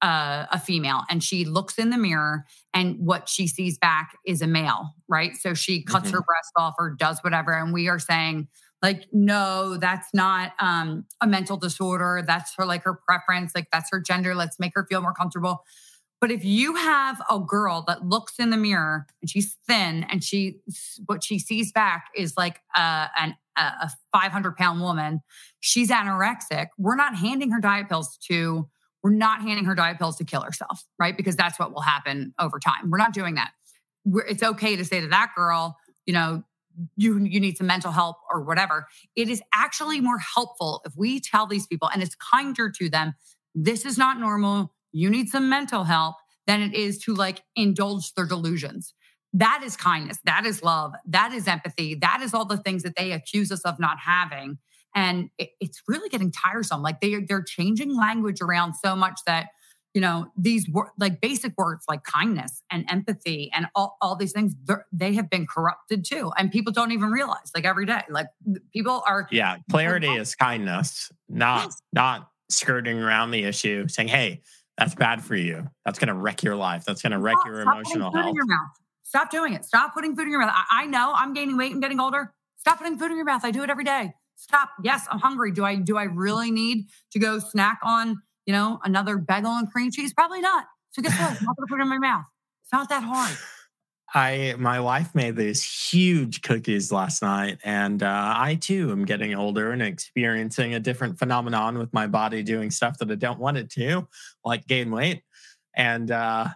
uh, 0.01 0.45
a 0.51 0.59
female 0.59 1.03
and 1.09 1.23
she 1.23 1.45
looks 1.45 1.79
in 1.79 1.89
the 1.89 1.97
mirror 1.97 2.45
and 2.75 2.97
what 2.99 3.29
she 3.29 3.47
sees 3.47 3.77
back 3.77 4.17
is 4.25 4.41
a 4.41 4.47
male, 4.47 4.93
right? 5.07 5.35
So 5.37 5.53
she 5.53 5.81
cuts 5.81 6.07
mm-hmm. 6.07 6.17
her 6.17 6.21
breast 6.21 6.51
off 6.57 6.75
or 6.77 6.91
does 6.91 7.19
whatever. 7.21 7.53
And 7.53 7.73
we 7.73 7.87
are 7.87 7.99
saying, 7.99 8.49
like, 8.81 9.05
no, 9.13 9.77
that's 9.77 10.09
not 10.13 10.51
um, 10.59 11.05
a 11.21 11.27
mental 11.27 11.55
disorder. 11.55 12.21
That's 12.27 12.53
her, 12.57 12.65
like, 12.65 12.83
her 12.83 12.99
preference. 13.07 13.53
Like, 13.55 13.69
that's 13.71 13.89
her 13.91 14.01
gender. 14.01 14.35
Let's 14.35 14.59
make 14.59 14.73
her 14.75 14.85
feel 14.87 15.01
more 15.01 15.13
comfortable. 15.13 15.63
But 16.19 16.31
if 16.31 16.43
you 16.43 16.75
have 16.75 17.21
a 17.31 17.39
girl 17.39 17.83
that 17.87 18.05
looks 18.05 18.39
in 18.39 18.49
the 18.49 18.57
mirror 18.57 19.05
and 19.21 19.29
she's 19.29 19.57
thin 19.67 20.03
and 20.09 20.23
she, 20.23 20.59
what 21.05 21.23
she 21.23 21.39
sees 21.39 21.71
back 21.71 22.07
is 22.15 22.35
like 22.35 22.61
uh, 22.75 23.07
an, 23.17 23.35
a 23.57 23.89
500 24.11 24.57
pound 24.57 24.81
woman, 24.81 25.21
she's 25.61 25.89
anorexic. 25.89 26.67
We're 26.77 26.95
not 26.95 27.15
handing 27.15 27.51
her 27.51 27.61
diet 27.61 27.87
pills 27.87 28.17
to 28.27 28.67
we're 29.05 29.11
not 29.11 29.43
handing 29.43 29.65
her 29.65 29.75
diet 29.75 29.99
pills 29.99 30.15
to 30.15 30.23
kill 30.23 30.41
herself, 30.41 30.83
right? 30.97 31.15
Because 31.15 31.35
that's 31.35 31.59
what 31.59 31.71
will 31.71 31.81
happen 31.81 32.33
over 32.39 32.57
time. 32.57 32.89
We're 32.89 32.97
not 32.97 33.13
doing 33.13 33.35
that. 33.35 33.51
We're, 34.03 34.25
it's 34.25 34.41
okay 34.41 34.75
to 34.75 34.83
say 34.83 34.99
to 34.99 35.07
that 35.09 35.29
girl, 35.37 35.77
you 36.07 36.13
know, 36.13 36.43
you 36.97 37.19
you 37.19 37.39
need 37.39 37.55
some 37.55 37.67
mental 37.67 37.91
help 37.91 38.17
or 38.31 38.41
whatever. 38.41 38.87
It 39.15 39.29
is 39.29 39.43
actually 39.53 40.01
more 40.01 40.17
helpful 40.17 40.81
if 40.87 40.93
we 40.97 41.19
tell 41.19 41.45
these 41.45 41.67
people, 41.67 41.87
and 41.93 42.01
it's 42.01 42.15
kinder 42.15 42.71
to 42.71 42.89
them. 42.89 43.13
This 43.53 43.85
is 43.85 43.95
not 43.95 44.19
normal. 44.19 44.73
You 44.91 45.11
need 45.11 45.29
some 45.29 45.49
mental 45.49 45.83
help 45.83 46.15
than 46.47 46.63
it 46.63 46.73
is 46.73 46.97
to 47.03 47.13
like 47.13 47.43
indulge 47.55 48.11
their 48.15 48.25
delusions. 48.25 48.95
That 49.33 49.61
is 49.63 49.77
kindness. 49.77 50.17
That 50.25 50.47
is 50.47 50.63
love. 50.63 50.93
That 51.05 51.31
is 51.31 51.47
empathy. 51.47 51.93
That 51.93 52.21
is 52.23 52.33
all 52.33 52.45
the 52.45 52.57
things 52.57 52.81
that 52.81 52.95
they 52.97 53.11
accuse 53.11 53.51
us 53.51 53.61
of 53.61 53.79
not 53.79 53.99
having 53.99 54.57
and 54.95 55.29
it, 55.37 55.49
it's 55.59 55.81
really 55.87 56.09
getting 56.09 56.31
tiresome. 56.31 56.81
Like 56.81 57.01
they 57.01 57.19
they're 57.27 57.43
changing 57.43 57.95
language 57.95 58.41
around 58.41 58.75
so 58.75 58.95
much 58.95 59.19
that 59.27 59.49
you 59.93 60.01
know 60.01 60.27
these 60.37 60.67
wor- 60.69 60.93
like 60.97 61.21
basic 61.21 61.53
words 61.57 61.85
like 61.87 62.03
kindness 62.03 62.63
and 62.71 62.85
empathy 62.89 63.51
and 63.53 63.67
all, 63.75 63.97
all 64.01 64.15
these 64.15 64.31
things 64.31 64.53
they 64.91 65.13
have 65.13 65.29
been 65.29 65.47
corrupted 65.47 66.03
too 66.03 66.31
and 66.37 66.51
people 66.51 66.73
don't 66.73 66.91
even 66.91 67.11
realize 67.11 67.49
like 67.55 67.63
every 67.63 67.85
day 67.85 68.01
like 68.09 68.27
people 68.73 69.01
are 69.07 69.25
yeah 69.31 69.55
clarity 69.71 70.09
is 70.09 70.35
kindness 70.35 71.09
not 71.29 71.63
yes. 71.63 71.81
not 71.93 72.29
skirting 72.51 73.01
around 73.01 73.31
the 73.31 73.45
issue 73.45 73.87
saying 73.87 74.09
hey 74.09 74.41
that's 74.77 74.93
bad 74.93 75.23
for 75.23 75.35
you. 75.35 75.69
That's 75.85 75.99
going 75.99 76.09
to 76.09 76.13
wreck 76.13 76.43
your 76.43 76.55
life. 76.55 76.83
That's 76.83 77.01
going 77.01 77.13
to 77.13 77.19
wreck 77.19 77.37
your 77.45 77.61
emotional 77.61 78.11
health. 78.11 78.35
stop 79.03 79.29
doing 79.29 79.53
it. 79.53 79.63
Stop 79.63 79.93
putting 79.93 80.15
food 80.15 80.23
in 80.23 80.31
your 80.31 80.41
mouth. 80.41 80.53
I, 80.53 80.83
I 80.83 80.85
know 80.85 81.13
i'm 81.15 81.33
gaining 81.33 81.57
weight 81.57 81.71
and 81.71 81.81
getting 81.81 81.99
older. 81.99 82.33
Stop 82.57 82.79
putting 82.79 82.97
food 82.97 83.11
in 83.11 83.15
your 83.15 83.25
mouth. 83.25 83.45
I 83.45 83.51
do 83.51 83.63
it 83.63 83.69
every 83.69 83.83
day 83.83 84.13
stop. 84.35 84.69
Yes, 84.83 85.05
I'm 85.11 85.19
hungry. 85.19 85.51
Do 85.51 85.65
I 85.65 85.75
do 85.75 85.97
I 85.97 86.03
really 86.03 86.51
need 86.51 86.87
to 87.11 87.19
go 87.19 87.39
snack 87.39 87.79
on, 87.83 88.21
you 88.45 88.53
know, 88.53 88.79
another 88.83 89.17
bagel 89.17 89.51
and 89.51 89.71
cream 89.71 89.91
cheese? 89.91 90.13
Probably 90.13 90.41
not. 90.41 90.65
So 90.91 91.01
guess 91.01 91.19
what? 91.19 91.31
I'm 91.31 91.45
not 91.45 91.55
gonna 91.57 91.67
put 91.67 91.79
it 91.79 91.83
in 91.83 91.89
my 91.89 91.97
mouth. 91.97 92.25
It's 92.63 92.73
not 92.73 92.89
that 92.89 93.03
hard. 93.03 93.37
I 94.13 94.55
my 94.57 94.79
wife 94.79 95.13
made 95.13 95.35
these 95.35 95.63
huge 95.63 96.41
cookies 96.41 96.91
last 96.91 97.21
night, 97.21 97.59
and 97.63 98.01
uh, 98.01 98.33
I 98.37 98.55
too 98.55 98.91
am 98.91 99.05
getting 99.05 99.35
older 99.35 99.71
and 99.71 99.81
experiencing 99.81 100.73
a 100.73 100.79
different 100.79 101.19
phenomenon 101.19 101.77
with 101.77 101.91
my 101.93 102.07
body 102.07 102.43
doing 102.43 102.71
stuff 102.71 102.97
that 102.99 103.11
I 103.11 103.15
don't 103.15 103.39
want 103.39 103.57
it 103.57 103.69
to, 103.71 104.07
like 104.45 104.67
gain 104.67 104.91
weight. 104.91 105.23
And 105.75 106.09
uh, 106.11 106.47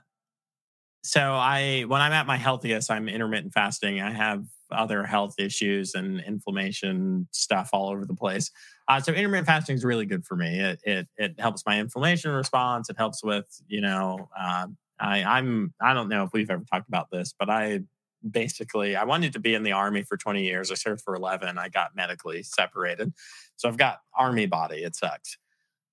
so 1.04 1.22
I, 1.22 1.82
when 1.88 2.02
I'm 2.02 2.14
at 2.14 2.28
my 2.28 2.38
healthiest, 2.38 2.90
I'm 2.90 3.10
intermittent 3.10 3.54
fasting. 3.54 4.00
I 4.00 4.12
have 4.12 4.46
other 4.72 5.04
health 5.04 5.36
issues 5.38 5.94
and 5.94 6.22
inflammation 6.22 7.28
stuff 7.32 7.70
all 7.74 7.90
over 7.90 8.06
the 8.06 8.14
place. 8.14 8.52
Uh, 8.88 9.00
so 9.00 9.12
intermittent 9.12 9.48
fasting 9.48 9.76
is 9.76 9.86
really 9.86 10.06
good 10.06 10.26
for 10.26 10.36
me. 10.36 10.60
It, 10.60 10.80
it 10.84 11.08
it 11.18 11.40
helps 11.40 11.66
my 11.66 11.80
inflammation 11.80 12.32
response. 12.32 12.90
It 12.90 12.98
helps 12.98 13.24
with 13.24 13.46
you 13.68 13.82
know 13.82 14.30
uh, 14.38 14.68
I 15.00 15.24
I'm 15.24 15.74
I 15.82 15.94
don't 15.94 16.10
know 16.10 16.24
if 16.24 16.32
we've 16.34 16.50
ever 16.50 16.64
talked 16.64 16.88
about 16.88 17.10
this, 17.12 17.34
but 17.38 17.50
I 17.50 17.82
basically 18.30 18.96
I 18.96 19.06
wanted 19.06 19.34
to 19.34 19.40
be 19.40 19.54
in 19.54 19.64
the 19.64 19.72
army 19.72 20.04
for 20.04 20.18
20 20.18 20.44
years. 20.44 20.72
I 20.72 20.76
served 20.76 21.02
for 21.02 21.16
11. 21.16 21.58
I 21.58 21.70
got 21.70 21.96
medically 21.96 22.44
separated, 22.44 23.14
so 23.56 23.70
I've 23.70 23.78
got 23.78 24.00
army 24.18 24.46
body. 24.46 24.84
It 24.84 24.96
sucks. 24.96 25.38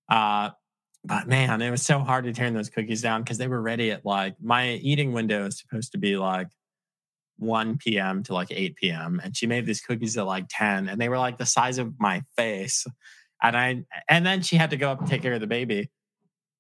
Uh, 0.09 0.51
but 1.05 1.29
man, 1.29 1.63
it 1.63 1.71
was 1.71 1.83
so 1.83 2.01
hard 2.01 2.25
to 2.25 2.33
turn 2.33 2.55
those 2.55 2.69
cookies 2.69 3.01
down 3.01 3.23
because 3.23 3.39
they 3.39 3.47
were 3.47 3.63
ready 3.63 3.93
at 3.93 4.05
like 4.05 4.35
my 4.43 4.73
eating 4.73 5.13
window 5.13 5.47
is 5.47 5.59
supposed 5.59 5.93
to 5.93 5.99
be 5.99 6.17
like 6.17 6.49
1 7.39 7.79
p.m. 7.79 8.23
to 8.25 8.35
like 8.35 8.49
8 8.51 8.77
p.m. 8.77 9.21
And 9.23 9.37
she 9.37 9.47
made 9.47 9.67
these 9.67 9.81
cookies 9.81 10.17
at 10.17 10.27
like 10.27 10.47
10 10.49 10.89
and 10.89 11.01
they 11.01 11.09
were 11.09 11.19
like 11.19 11.39
the 11.39 11.47
size 11.47 11.79
of 11.79 11.95
my 11.99 12.23
face. 12.37 12.87
And 13.43 13.57
I, 13.57 13.85
and 14.09 14.25
then 14.25 14.43
she 14.43 14.57
had 14.57 14.71
to 14.71 14.77
go 14.77 14.91
up 14.91 15.01
and 15.01 15.09
take 15.09 15.23
care 15.23 15.35
of 15.35 15.41
the 15.41 15.47
baby. 15.47 15.91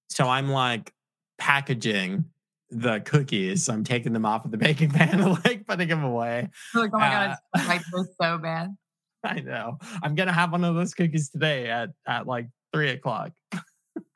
So 0.08 0.26
I'm 0.28 0.48
like 0.48 0.92
packaging 1.38 2.26
the 2.70 3.00
cookies. 3.00 3.68
I'm 3.68 3.84
taking 3.84 4.12
them 4.12 4.26
off 4.26 4.44
of 4.44 4.50
the 4.50 4.56
baking 4.58 4.90
pan 4.90 5.20
and 5.20 5.44
like 5.44 5.66
putting 5.66 5.88
them 5.88 6.04
away. 6.04 6.50
Like, 6.74 6.90
oh 6.94 6.98
my 6.98 7.14
uh, 7.14 7.28
God, 7.28 7.36
I 7.54 7.80
so 8.20 8.38
bad. 8.38 8.76
I 9.24 9.40
know. 9.40 9.78
I'm 10.02 10.14
gonna 10.14 10.32
have 10.32 10.52
one 10.52 10.64
of 10.64 10.74
those 10.74 10.94
cookies 10.94 11.30
today 11.30 11.68
at 11.68 11.90
at 12.06 12.26
like 12.26 12.46
three 12.72 12.90
o'clock. 12.90 13.32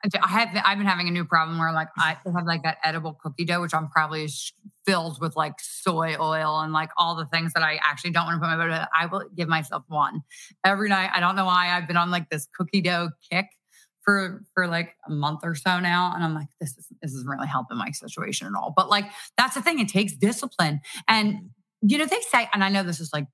I 0.03 0.27
have 0.27 0.49
I've 0.65 0.77
been 0.77 0.87
having 0.87 1.07
a 1.07 1.11
new 1.11 1.25
problem 1.25 1.59
where 1.59 1.71
like 1.71 1.89
I 1.97 2.17
have 2.25 2.45
like 2.45 2.63
that 2.63 2.77
edible 2.83 3.13
cookie 3.21 3.45
dough, 3.45 3.61
which 3.61 3.73
I'm 3.73 3.89
probably 3.89 4.27
filled 4.85 5.19
with 5.21 5.35
like 5.35 5.53
soy 5.59 6.15
oil 6.19 6.59
and 6.59 6.73
like 6.73 6.89
all 6.97 7.15
the 7.15 7.25
things 7.25 7.53
that 7.53 7.63
I 7.63 7.79
actually 7.81 8.11
don't 8.11 8.25
want 8.25 8.35
to 8.35 8.47
put 8.47 8.57
my 8.57 8.57
body. 8.57 8.87
I 8.95 9.05
will 9.05 9.25
give 9.35 9.47
myself 9.47 9.83
one 9.87 10.21
every 10.65 10.89
night. 10.89 11.11
I 11.13 11.19
don't 11.19 11.35
know 11.35 11.45
why 11.45 11.69
I've 11.69 11.87
been 11.87 11.97
on 11.97 12.11
like 12.11 12.29
this 12.29 12.47
cookie 12.57 12.81
dough 12.81 13.09
kick 13.31 13.47
for 14.03 14.43
for 14.53 14.67
like 14.67 14.95
a 15.07 15.11
month 15.11 15.41
or 15.43 15.55
so 15.55 15.79
now, 15.79 16.13
and 16.15 16.23
I'm 16.23 16.33
like, 16.33 16.47
this 16.59 16.77
is 16.77 16.87
this 17.01 17.13
isn't 17.13 17.29
really 17.29 17.47
helping 17.47 17.77
my 17.77 17.91
situation 17.91 18.47
at 18.47 18.53
all. 18.55 18.73
But 18.75 18.89
like 18.89 19.05
that's 19.37 19.55
the 19.55 19.61
thing; 19.61 19.79
it 19.79 19.87
takes 19.87 20.13
discipline, 20.13 20.81
and 21.07 21.33
mm. 21.33 21.49
you 21.81 21.97
know 21.97 22.05
they 22.05 22.19
say, 22.21 22.49
and 22.53 22.63
I 22.63 22.69
know 22.69 22.83
this 22.83 22.99
is 22.99 23.11
like. 23.13 23.25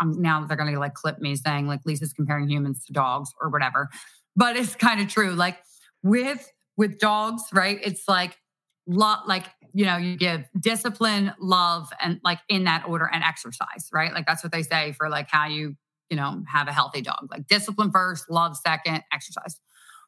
Um, 0.00 0.22
now 0.22 0.46
they're 0.46 0.56
going 0.56 0.72
to 0.72 0.78
like 0.78 0.94
clip 0.94 1.18
me 1.18 1.34
saying 1.34 1.66
like 1.66 1.80
Lisa's 1.84 2.12
comparing 2.12 2.48
humans 2.48 2.84
to 2.84 2.92
dogs 2.92 3.34
or 3.40 3.48
whatever, 3.48 3.88
but 4.36 4.56
it's 4.56 4.76
kind 4.76 5.00
of 5.00 5.08
true. 5.08 5.32
Like 5.32 5.58
with 6.02 6.50
with 6.76 6.98
dogs, 6.98 7.42
right? 7.52 7.78
It's 7.82 8.08
like 8.08 8.38
lot 8.86 9.28
like 9.28 9.46
you 9.74 9.84
know 9.84 9.96
you 9.96 10.16
give 10.16 10.48
discipline 10.58 11.32
love 11.40 11.90
and 12.00 12.20
like 12.24 12.38
in 12.48 12.64
that 12.64 12.84
order 12.86 13.08
and 13.12 13.22
exercise 13.22 13.88
right? 13.92 14.12
Like 14.12 14.26
that's 14.26 14.42
what 14.42 14.52
they 14.52 14.62
say 14.62 14.92
for 14.92 15.08
like 15.08 15.28
how 15.30 15.46
you 15.46 15.76
you 16.10 16.16
know 16.16 16.42
have 16.46 16.68
a 16.68 16.72
healthy 16.72 17.02
dog. 17.02 17.28
Like 17.30 17.46
discipline 17.46 17.90
first 17.90 18.30
love 18.30 18.56
second 18.56 19.02
exercise. 19.12 19.60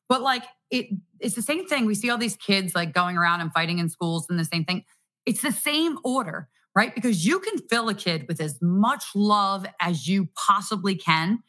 But 0.08 0.22
like 0.22 0.44
it 0.70 0.86
it's 1.18 1.34
the 1.34 1.42
same 1.42 1.66
thing. 1.66 1.86
We 1.86 1.94
see 1.94 2.10
all 2.10 2.18
these 2.18 2.36
kids 2.36 2.74
like 2.74 2.94
going 2.94 3.16
around 3.16 3.40
and 3.40 3.52
fighting 3.52 3.78
in 3.78 3.88
schools 3.88 4.26
and 4.30 4.38
the 4.38 4.44
same 4.44 4.64
thing. 4.64 4.84
It's 5.26 5.42
the 5.42 5.52
same 5.52 5.98
order 6.04 6.48
right? 6.76 6.94
Because 6.94 7.26
you 7.26 7.40
can 7.40 7.58
fill 7.68 7.88
a 7.88 7.94
kid 7.94 8.26
with 8.28 8.40
as 8.40 8.56
much 8.62 9.04
love 9.16 9.66
as 9.80 10.06
you 10.06 10.28
possibly 10.36 10.94
can 10.94 11.40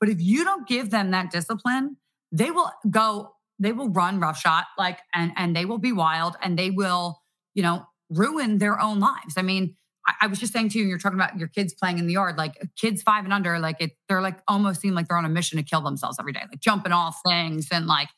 but 0.00 0.08
if 0.08 0.20
you 0.20 0.42
don't 0.42 0.66
give 0.66 0.90
them 0.90 1.10
that 1.10 1.30
discipline 1.30 1.96
they 2.32 2.50
will 2.50 2.70
go 2.88 3.34
they 3.60 3.72
will 3.72 3.90
run 3.90 4.18
roughshod 4.18 4.64
like 4.78 4.98
and 5.14 5.32
and 5.36 5.54
they 5.54 5.64
will 5.64 5.78
be 5.78 5.92
wild 5.92 6.34
and 6.42 6.58
they 6.58 6.70
will 6.70 7.20
you 7.54 7.62
know 7.62 7.84
ruin 8.08 8.58
their 8.58 8.80
own 8.80 8.98
lives. 8.98 9.34
I 9.36 9.42
mean 9.42 9.76
I, 10.06 10.14
I 10.22 10.26
was 10.26 10.40
just 10.40 10.52
saying 10.52 10.70
to 10.70 10.78
you 10.78 10.86
you're 10.86 10.98
talking 10.98 11.18
about 11.18 11.38
your 11.38 11.48
kids 11.48 11.74
playing 11.74 11.98
in 11.98 12.06
the 12.06 12.14
yard 12.14 12.36
like 12.36 12.54
kids 12.76 13.02
five 13.02 13.24
and 13.24 13.32
under 13.32 13.58
like 13.58 13.76
it 13.80 13.92
they're 14.08 14.22
like 14.22 14.40
almost 14.48 14.80
seem 14.80 14.94
like 14.94 15.06
they're 15.06 15.18
on 15.18 15.24
a 15.24 15.30
mission 15.30 15.58
to 15.58 15.62
kill 15.62 15.82
themselves 15.82 16.16
every 16.18 16.32
day 16.32 16.42
like 16.50 16.60
jumping 16.60 16.92
off 16.92 17.20
things 17.26 17.68
and 17.70 17.86
like 17.86 18.08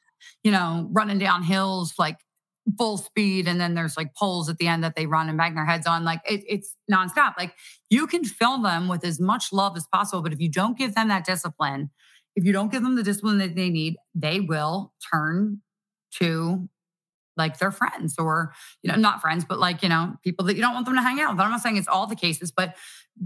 you 0.44 0.52
know 0.52 0.88
running 0.92 1.18
down 1.18 1.42
hills 1.42 1.94
like 1.98 2.18
full 2.78 2.96
speed 2.96 3.48
and 3.48 3.60
then 3.60 3.74
there's 3.74 3.96
like 3.96 4.14
poles 4.14 4.48
at 4.48 4.56
the 4.58 4.68
end 4.68 4.84
that 4.84 4.94
they 4.94 5.06
run 5.06 5.28
and 5.28 5.36
bang 5.36 5.54
their 5.54 5.64
heads 5.64 5.86
on 5.86 6.04
like 6.04 6.20
it, 6.24 6.44
it's 6.48 6.76
nonstop. 6.90 7.34
Like 7.36 7.54
you 7.90 8.06
can 8.06 8.24
fill 8.24 8.62
them 8.62 8.86
with 8.86 9.04
as 9.04 9.18
much 9.18 9.52
love 9.52 9.76
as 9.76 9.86
possible 9.92 10.22
but 10.22 10.32
if 10.32 10.40
you 10.40 10.48
don't 10.48 10.78
give 10.78 10.94
them 10.94 11.08
that 11.08 11.24
discipline 11.24 11.90
if 12.36 12.44
you 12.44 12.52
don't 12.52 12.70
give 12.72 12.82
them 12.82 12.96
the 12.96 13.02
discipline 13.02 13.38
that 13.38 13.54
they 13.54 13.70
need, 13.70 13.96
they 14.14 14.40
will 14.40 14.92
turn 15.12 15.60
to 16.18 16.68
like 17.36 17.58
their 17.58 17.70
friends 17.70 18.16
or, 18.18 18.52
you 18.82 18.90
know, 18.90 18.98
not 18.98 19.20
friends, 19.20 19.44
but 19.44 19.58
like, 19.58 19.82
you 19.82 19.88
know, 19.88 20.14
people 20.22 20.44
that 20.46 20.54
you 20.54 20.60
don't 20.60 20.74
want 20.74 20.86
them 20.86 20.94
to 20.94 21.02
hang 21.02 21.20
out 21.20 21.32
with. 21.32 21.40
I'm 21.40 21.50
not 21.50 21.60
saying 21.60 21.76
it's 21.76 21.88
all 21.88 22.06
the 22.06 22.16
cases, 22.16 22.52
but 22.52 22.76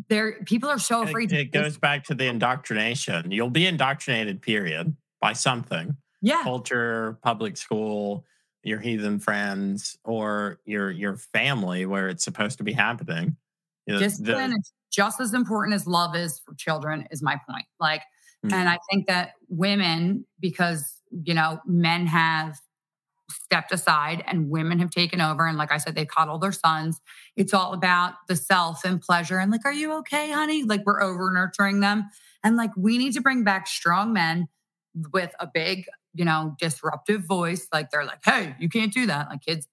there 0.09 0.41
people 0.45 0.69
are 0.69 0.79
so 0.79 1.03
afraid. 1.03 1.33
It, 1.33 1.39
it 1.39 1.53
goes 1.53 1.77
back 1.77 2.05
to 2.05 2.15
the 2.15 2.27
indoctrination. 2.27 3.31
You'll 3.31 3.51
be 3.51 3.67
indoctrinated, 3.67 4.43
period, 4.43 4.97
by 5.21 5.33
something. 5.33 5.97
Yeah. 6.23 6.43
Culture, 6.43 7.19
public 7.23 7.57
school, 7.57 8.25
your 8.63 8.81
heathen 8.81 9.19
friends, 9.19 9.97
or 10.05 10.61
your 10.65 10.91
your 10.91 11.17
family 11.17 11.87
where 11.87 12.09
it's 12.09 12.25
supposed 12.25 12.59
to 12.59 12.65
be 12.65 12.73
happening. 12.73 13.37
You 13.87 13.95
know, 13.95 14.01
Discipline 14.01 14.51
the, 14.51 14.57
is 14.57 14.73
just 14.93 15.21
as 15.21 15.35
important 15.35 15.75
as 15.75 15.87
love 15.87 16.17
is 16.17 16.41
for 16.41 16.55
children, 16.55 17.07
is 17.11 17.23
my 17.23 17.41
point. 17.49 17.67
Like 17.79 18.03
Mm-hmm. 18.47 18.55
And 18.55 18.69
I 18.69 18.79
think 18.91 19.07
that 19.07 19.33
women, 19.49 20.27
because, 20.41 21.01
you 21.11 21.35
know, 21.35 21.61
men 21.67 22.07
have 22.07 22.61
stepped 23.31 23.73
aside 23.73 24.23
and 24.27 24.51
women 24.51 24.79
have 24.79 24.91
taken 24.91 25.21
over. 25.21 25.47
And 25.47 25.59
like 25.59 25.73
I 25.73 25.79
said, 25.79 25.95
they 25.95 26.05
coddle 26.05 26.39
their 26.39 26.53
sons. 26.53 27.01
It's 27.37 27.53
all 27.53 27.73
about 27.73 28.15
the 28.29 28.37
self 28.37 28.85
and 28.85 29.01
pleasure. 29.01 29.39
And 29.39 29.51
like, 29.51 29.65
are 29.65 29.73
you 29.73 29.93
okay, 29.99 30.31
honey? 30.31 30.63
Like 30.63 30.85
we're 30.87 31.03
over 31.03 31.31
nurturing 31.33 31.81
them. 31.81 32.09
And 32.45 32.57
like, 32.57 32.71
we 32.77 32.99
need 32.99 33.15
to 33.15 33.21
bring 33.21 33.45
back 33.45 33.67
strong 33.67 34.13
men 34.13 34.49
with 35.13 35.35
a 35.41 35.49
big, 35.53 35.87
you 36.15 36.25
know, 36.25 36.55
disruptive 36.59 37.27
voice. 37.27 37.67
Like 37.73 37.91
they're 37.91 38.05
like, 38.05 38.25
hey, 38.25 38.55
you 38.59 38.69
can't 38.69 38.93
do 38.93 39.07
that. 39.07 39.29
Like 39.29 39.43
kids 39.43 39.67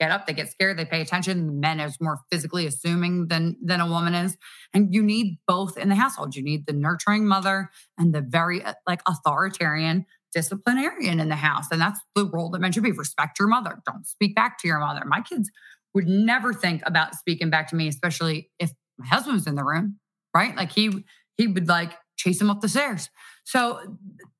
get 0.00 0.10
up, 0.10 0.26
they 0.26 0.32
get 0.32 0.50
scared, 0.50 0.78
they 0.78 0.84
pay 0.84 1.00
attention. 1.00 1.60
Men 1.60 1.80
is 1.80 1.96
more 2.00 2.20
physically 2.30 2.66
assuming 2.66 3.28
than 3.28 3.56
than 3.62 3.80
a 3.80 3.88
woman 3.88 4.14
is, 4.14 4.36
and 4.72 4.92
you 4.94 5.02
need 5.02 5.38
both 5.46 5.76
in 5.76 5.88
the 5.88 5.94
household. 5.94 6.36
You 6.36 6.42
need 6.42 6.66
the 6.66 6.72
nurturing 6.72 7.26
mother 7.26 7.70
and 7.98 8.14
the 8.14 8.20
very 8.20 8.62
uh, 8.62 8.74
like 8.86 9.00
authoritarian 9.06 10.06
disciplinarian 10.34 11.20
in 11.20 11.28
the 11.28 11.36
house, 11.36 11.66
and 11.70 11.80
that's 11.80 12.00
the 12.14 12.26
role 12.26 12.50
that 12.50 12.60
men 12.60 12.72
should 12.72 12.82
be. 12.82 12.92
Respect 12.92 13.38
your 13.38 13.48
mother. 13.48 13.80
Don't 13.86 14.06
speak 14.06 14.34
back 14.34 14.58
to 14.58 14.68
your 14.68 14.80
mother. 14.80 15.02
My 15.06 15.20
kids 15.20 15.50
would 15.94 16.06
never 16.06 16.52
think 16.52 16.82
about 16.84 17.14
speaking 17.14 17.50
back 17.50 17.68
to 17.68 17.76
me, 17.76 17.88
especially 17.88 18.50
if 18.58 18.70
my 18.98 19.06
husband 19.06 19.34
was 19.34 19.46
in 19.46 19.54
the 19.54 19.64
room, 19.64 19.98
right? 20.34 20.54
Like 20.54 20.72
he 20.72 21.04
he 21.36 21.46
would 21.46 21.68
like 21.68 21.92
chase 22.16 22.40
him 22.40 22.50
up 22.50 22.60
the 22.60 22.68
stairs. 22.68 23.08
So 23.44 23.96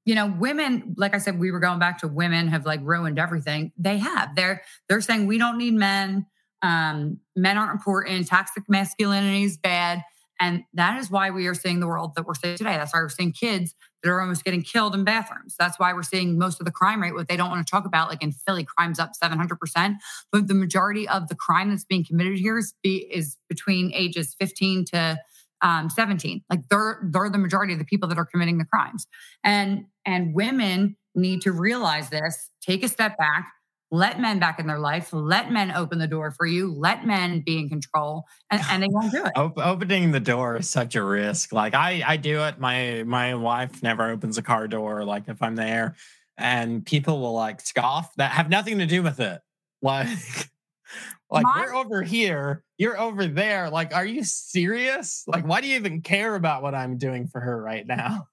you 0.06 0.14
know, 0.14 0.32
women, 0.38 0.94
like 0.96 1.14
I 1.14 1.18
said, 1.18 1.38
we 1.38 1.50
were 1.50 1.58
going 1.58 1.80
back 1.80 1.98
to 1.98 2.08
women 2.08 2.48
have 2.48 2.64
like 2.64 2.80
ruined 2.82 3.18
everything. 3.18 3.72
They 3.76 3.98
have. 3.98 4.34
They're 4.36 4.62
they're 4.88 5.00
saying 5.02 5.26
we 5.26 5.36
don't 5.36 5.58
need 5.58 5.74
men. 5.74 6.26
Um, 6.62 7.18
men 7.34 7.58
aren't 7.58 7.72
important. 7.72 8.28
Toxic 8.28 8.62
masculinity 8.68 9.42
is 9.42 9.58
bad. 9.58 10.02
And 10.38 10.64
that 10.74 10.98
is 10.98 11.10
why 11.10 11.30
we 11.30 11.46
are 11.46 11.54
seeing 11.54 11.80
the 11.80 11.86
world 11.86 12.14
that 12.14 12.26
we're 12.26 12.34
seeing 12.34 12.56
today. 12.56 12.76
That's 12.76 12.94
why 12.94 13.00
we're 13.00 13.08
seeing 13.08 13.32
kids 13.32 13.74
that 14.02 14.10
are 14.10 14.20
almost 14.20 14.44
getting 14.44 14.62
killed 14.62 14.94
in 14.94 15.02
bathrooms. 15.02 15.56
That's 15.58 15.78
why 15.78 15.92
we're 15.92 16.02
seeing 16.02 16.38
most 16.38 16.60
of 16.60 16.66
the 16.66 16.72
crime 16.72 17.02
rate, 17.02 17.14
what 17.14 17.26
they 17.26 17.36
don't 17.36 17.50
want 17.50 17.66
to 17.66 17.70
talk 17.70 17.86
about, 17.86 18.10
like 18.10 18.22
in 18.22 18.32
Philly, 18.32 18.64
crime's 18.64 18.98
up 18.98 19.12
700%. 19.20 19.96
But 20.30 20.46
the 20.46 20.54
majority 20.54 21.08
of 21.08 21.28
the 21.28 21.34
crime 21.34 21.70
that's 21.70 21.84
being 21.84 22.04
committed 22.04 22.38
here 22.38 22.58
is, 22.58 22.74
be, 22.82 23.08
is 23.10 23.38
between 23.48 23.92
ages 23.94 24.36
15 24.38 24.84
to 24.92 25.18
um, 25.62 25.90
17. 25.90 26.42
Like 26.50 26.68
they're 26.68 27.00
they're 27.04 27.30
the 27.30 27.38
majority 27.38 27.72
of 27.72 27.78
the 27.78 27.84
people 27.84 28.08
that 28.08 28.18
are 28.18 28.26
committing 28.26 28.58
the 28.58 28.64
crimes. 28.64 29.06
And 29.42 29.86
and 30.06 30.34
women 30.34 30.96
need 31.14 31.42
to 31.42 31.52
realize 31.52 32.10
this, 32.10 32.50
take 32.60 32.84
a 32.84 32.88
step 32.88 33.18
back, 33.18 33.52
let 33.90 34.20
men 34.20 34.38
back 34.38 34.58
in 34.58 34.66
their 34.66 34.78
life, 34.78 35.12
let 35.12 35.50
men 35.50 35.70
open 35.70 35.98
the 35.98 36.06
door 36.06 36.30
for 36.30 36.46
you, 36.46 36.72
let 36.72 37.06
men 37.06 37.42
be 37.44 37.58
in 37.58 37.68
control, 37.68 38.24
and, 38.50 38.60
and 38.70 38.82
they 38.82 38.88
won't 38.90 39.12
do 39.12 39.24
it. 39.24 39.32
opening 39.36 40.12
the 40.12 40.20
door 40.20 40.56
is 40.56 40.68
such 40.68 40.94
a 40.96 41.02
risk. 41.02 41.52
Like 41.52 41.74
I 41.74 42.02
I 42.06 42.16
do 42.16 42.42
it. 42.44 42.58
My 42.58 43.04
my 43.06 43.34
wife 43.34 43.82
never 43.82 44.10
opens 44.10 44.38
a 44.38 44.42
car 44.42 44.68
door. 44.68 45.04
Like 45.04 45.28
if 45.28 45.42
I'm 45.42 45.56
there, 45.56 45.94
and 46.36 46.84
people 46.84 47.20
will 47.20 47.34
like 47.34 47.60
scoff 47.60 48.14
that 48.16 48.32
have 48.32 48.48
nothing 48.48 48.78
to 48.78 48.86
do 48.86 49.02
with 49.02 49.20
it. 49.20 49.40
Like 49.82 50.08
like 51.30 51.44
My- 51.44 51.64
we're 51.66 51.74
over 51.74 52.02
here, 52.02 52.64
you're 52.78 52.98
over 52.98 53.26
there. 53.26 53.70
Like, 53.70 53.94
are 53.94 54.06
you 54.06 54.24
serious? 54.24 55.24
Like, 55.26 55.46
why 55.46 55.60
do 55.60 55.68
you 55.68 55.76
even 55.76 56.02
care 56.02 56.34
about 56.34 56.62
what 56.62 56.74
I'm 56.74 56.98
doing 56.98 57.28
for 57.28 57.40
her 57.40 57.62
right 57.62 57.86
now? 57.86 58.26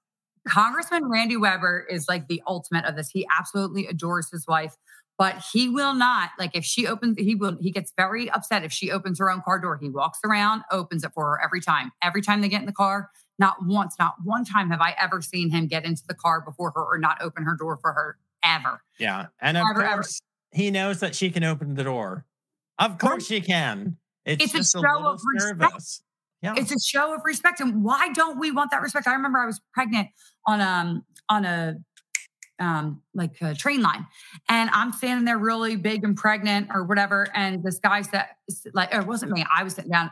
Congressman 0.48 1.08
Randy 1.08 1.36
Weber 1.36 1.86
is 1.88 2.06
like 2.08 2.28
the 2.28 2.42
ultimate 2.46 2.84
of 2.84 2.96
this. 2.96 3.10
He 3.10 3.26
absolutely 3.38 3.86
adores 3.86 4.30
his 4.30 4.46
wife, 4.46 4.76
but 5.16 5.42
he 5.52 5.68
will 5.68 5.94
not 5.94 6.30
like 6.38 6.50
if 6.54 6.64
she 6.64 6.86
opens 6.86 7.16
he 7.18 7.34
will 7.34 7.56
he 7.60 7.70
gets 7.70 7.92
very 7.96 8.30
upset 8.30 8.64
if 8.64 8.72
she 8.72 8.90
opens 8.90 9.18
her 9.18 9.30
own 9.30 9.42
car 9.42 9.58
door. 9.58 9.78
He 9.80 9.88
walks 9.88 10.18
around, 10.24 10.62
opens 10.70 11.04
it 11.04 11.12
for 11.14 11.24
her 11.24 11.40
every 11.42 11.60
time. 11.60 11.92
Every 12.02 12.22
time 12.22 12.40
they 12.40 12.48
get 12.48 12.60
in 12.60 12.66
the 12.66 12.72
car, 12.72 13.10
not 13.38 13.56
once, 13.64 13.96
not 13.98 14.14
one 14.22 14.44
time 14.44 14.70
have 14.70 14.80
I 14.80 14.94
ever 15.00 15.22
seen 15.22 15.50
him 15.50 15.66
get 15.66 15.84
into 15.84 16.02
the 16.06 16.14
car 16.14 16.40
before 16.40 16.72
her 16.74 16.82
or 16.82 16.98
not 16.98 17.18
open 17.20 17.44
her 17.44 17.56
door 17.56 17.78
for 17.80 17.92
her 17.92 18.16
ever. 18.44 18.82
Yeah. 18.98 19.26
And 19.40 19.56
of 19.56 19.64
ever, 19.70 19.82
course, 19.82 20.20
ever. 20.52 20.62
he 20.62 20.70
knows 20.70 21.00
that 21.00 21.14
she 21.14 21.30
can 21.30 21.44
open 21.44 21.74
the 21.74 21.84
door. 21.84 22.26
Of 22.78 22.98
course 22.98 23.26
she 23.26 23.40
can. 23.40 23.96
It's, 24.24 24.44
it's 24.44 24.52
just 24.52 24.74
a 24.74 24.78
show 24.80 25.06
of 25.06 25.20
respect. 25.34 26.00
Yeah. 26.44 26.54
It's 26.58 26.70
a 26.70 26.78
show 26.78 27.14
of 27.14 27.22
respect. 27.24 27.60
And 27.60 27.82
why 27.82 28.12
don't 28.12 28.38
we 28.38 28.50
want 28.50 28.70
that 28.70 28.82
respect? 28.82 29.08
I 29.08 29.14
remember 29.14 29.38
I 29.38 29.46
was 29.46 29.60
pregnant 29.72 30.08
on 30.46 30.60
um 30.60 31.04
on 31.30 31.44
a 31.46 31.76
um 32.60 33.02
like 33.14 33.40
a 33.40 33.54
train 33.54 33.80
line 33.80 34.06
and 34.48 34.70
I'm 34.70 34.92
standing 34.92 35.24
there 35.24 35.38
really 35.38 35.74
big 35.76 36.04
and 36.04 36.14
pregnant 36.14 36.68
or 36.72 36.84
whatever. 36.84 37.26
And 37.34 37.64
this 37.64 37.78
guy 37.78 38.02
said 38.02 38.26
like 38.74 38.94
it 38.94 39.06
wasn't 39.06 39.32
me. 39.32 39.44
I 39.56 39.64
was 39.64 39.74
sitting 39.74 39.90
down, 39.90 40.10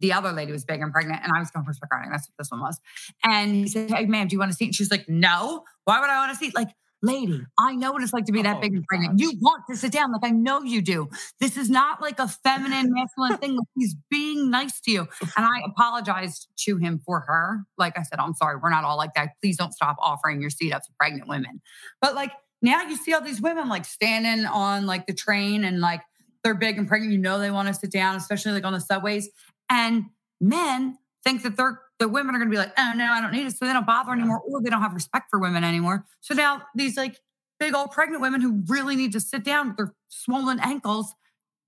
the 0.00 0.12
other 0.12 0.32
lady 0.32 0.52
was 0.52 0.64
big 0.64 0.80
and 0.80 0.92
pregnant, 0.92 1.22
and 1.22 1.32
I 1.34 1.38
was 1.38 1.50
going 1.50 1.64
for 1.64 1.72
riding. 1.90 2.10
That's 2.10 2.28
what 2.28 2.34
this 2.38 2.50
one 2.50 2.60
was. 2.60 2.78
And 3.24 3.54
he 3.54 3.68
said, 3.68 3.90
Hey, 3.90 4.06
ma'am, 4.06 4.28
do 4.28 4.34
you 4.34 4.38
want 4.38 4.50
a 4.50 4.54
seat? 4.54 4.66
And 4.66 4.74
she's 4.74 4.90
like, 4.90 5.08
No. 5.08 5.64
Why 5.84 6.00
would 6.00 6.10
I 6.10 6.18
want 6.18 6.32
a 6.32 6.34
seat? 6.34 6.54
Like, 6.54 6.68
lady, 7.06 7.42
I 7.58 7.74
know 7.74 7.92
what 7.92 8.02
it's 8.02 8.12
like 8.12 8.26
to 8.26 8.32
be 8.32 8.42
that 8.42 8.58
oh, 8.58 8.60
big 8.60 8.74
and 8.74 8.84
pregnant. 8.84 9.18
You 9.18 9.32
want 9.40 9.64
to 9.70 9.76
sit 9.76 9.92
down, 9.92 10.12
like 10.12 10.24
I 10.24 10.30
know 10.30 10.62
you 10.62 10.82
do. 10.82 11.08
This 11.40 11.56
is 11.56 11.70
not 11.70 12.02
like 12.02 12.18
a 12.18 12.28
feminine, 12.28 12.92
masculine 12.92 13.38
thing. 13.38 13.58
He's 13.76 13.96
being 14.10 14.50
nice 14.50 14.80
to 14.82 14.90
you. 14.90 15.00
And 15.36 15.46
I 15.46 15.62
apologized 15.64 16.48
to 16.64 16.76
him 16.76 17.00
for 17.04 17.20
her. 17.20 17.64
Like 17.78 17.98
I 17.98 18.02
said, 18.02 18.18
I'm 18.18 18.34
sorry, 18.34 18.56
we're 18.62 18.70
not 18.70 18.84
all 18.84 18.96
like 18.96 19.14
that. 19.14 19.30
Please 19.40 19.56
don't 19.56 19.72
stop 19.72 19.96
offering 20.00 20.40
your 20.40 20.50
seat 20.50 20.72
up 20.72 20.82
to 20.82 20.88
pregnant 20.98 21.28
women. 21.28 21.62
But 22.00 22.14
like 22.14 22.32
now 22.62 22.82
you 22.82 22.96
see 22.96 23.14
all 23.14 23.20
these 23.20 23.40
women 23.40 23.68
like 23.68 23.84
standing 23.84 24.46
on 24.46 24.86
like 24.86 25.06
the 25.06 25.14
train 25.14 25.64
and 25.64 25.80
like 25.80 26.02
they're 26.42 26.54
big 26.54 26.78
and 26.78 26.88
pregnant. 26.88 27.12
You 27.12 27.18
know 27.18 27.38
they 27.38 27.50
want 27.50 27.68
to 27.68 27.74
sit 27.74 27.90
down, 27.90 28.16
especially 28.16 28.52
like 28.52 28.64
on 28.64 28.72
the 28.72 28.80
subways. 28.80 29.28
And 29.70 30.04
men 30.40 30.98
think 31.24 31.42
that 31.42 31.56
they're 31.56 31.80
the 31.98 32.08
women 32.08 32.34
are 32.34 32.38
going 32.38 32.50
to 32.50 32.54
be 32.54 32.58
like, 32.58 32.72
oh 32.76 32.92
no, 32.94 33.04
I 33.04 33.20
don't 33.20 33.32
need 33.32 33.46
it. 33.46 33.56
So 33.56 33.64
they 33.66 33.72
don't 33.72 33.86
bother 33.86 34.12
anymore, 34.12 34.40
or 34.46 34.60
they 34.62 34.70
don't 34.70 34.82
have 34.82 34.94
respect 34.94 35.26
for 35.30 35.38
women 35.38 35.64
anymore. 35.64 36.04
So 36.20 36.34
now 36.34 36.62
these 36.74 36.96
like 36.96 37.20
big 37.58 37.74
old 37.74 37.90
pregnant 37.90 38.20
women 38.20 38.40
who 38.40 38.62
really 38.66 38.96
need 38.96 39.12
to 39.12 39.20
sit 39.20 39.44
down 39.44 39.68
with 39.68 39.76
their 39.76 39.94
swollen 40.08 40.60
ankles 40.60 41.14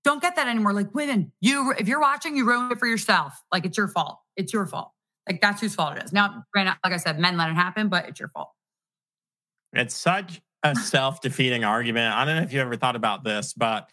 don't 0.03 0.21
get 0.21 0.35
that 0.37 0.47
anymore. 0.47 0.73
Like 0.73 0.93
women, 0.93 1.31
you 1.41 1.73
if 1.77 1.87
you're 1.87 1.99
watching, 1.99 2.35
you 2.37 2.45
ruin 2.47 2.71
it 2.71 2.79
for 2.79 2.87
yourself. 2.87 3.33
Like 3.51 3.65
it's 3.65 3.77
your 3.77 3.87
fault. 3.87 4.19
It's 4.37 4.53
your 4.53 4.65
fault. 4.65 4.91
Like 5.27 5.41
that's 5.41 5.61
whose 5.61 5.75
fault 5.75 5.97
it 5.97 6.03
is. 6.03 6.13
Now, 6.13 6.45
like 6.55 6.73
I 6.85 6.97
said, 6.97 7.19
men 7.19 7.37
let 7.37 7.49
it 7.49 7.55
happen, 7.55 7.89
but 7.89 8.07
it's 8.07 8.19
your 8.19 8.29
fault. 8.29 8.49
It's 9.73 9.93
such 9.95 10.41
a 10.63 10.75
self-defeating 10.75 11.63
argument. 11.63 12.15
I 12.15 12.25
don't 12.25 12.37
know 12.37 12.41
if 12.43 12.53
you 12.53 12.61
ever 12.61 12.75
thought 12.75 12.95
about 12.95 13.23
this, 13.23 13.53
but 13.53 13.89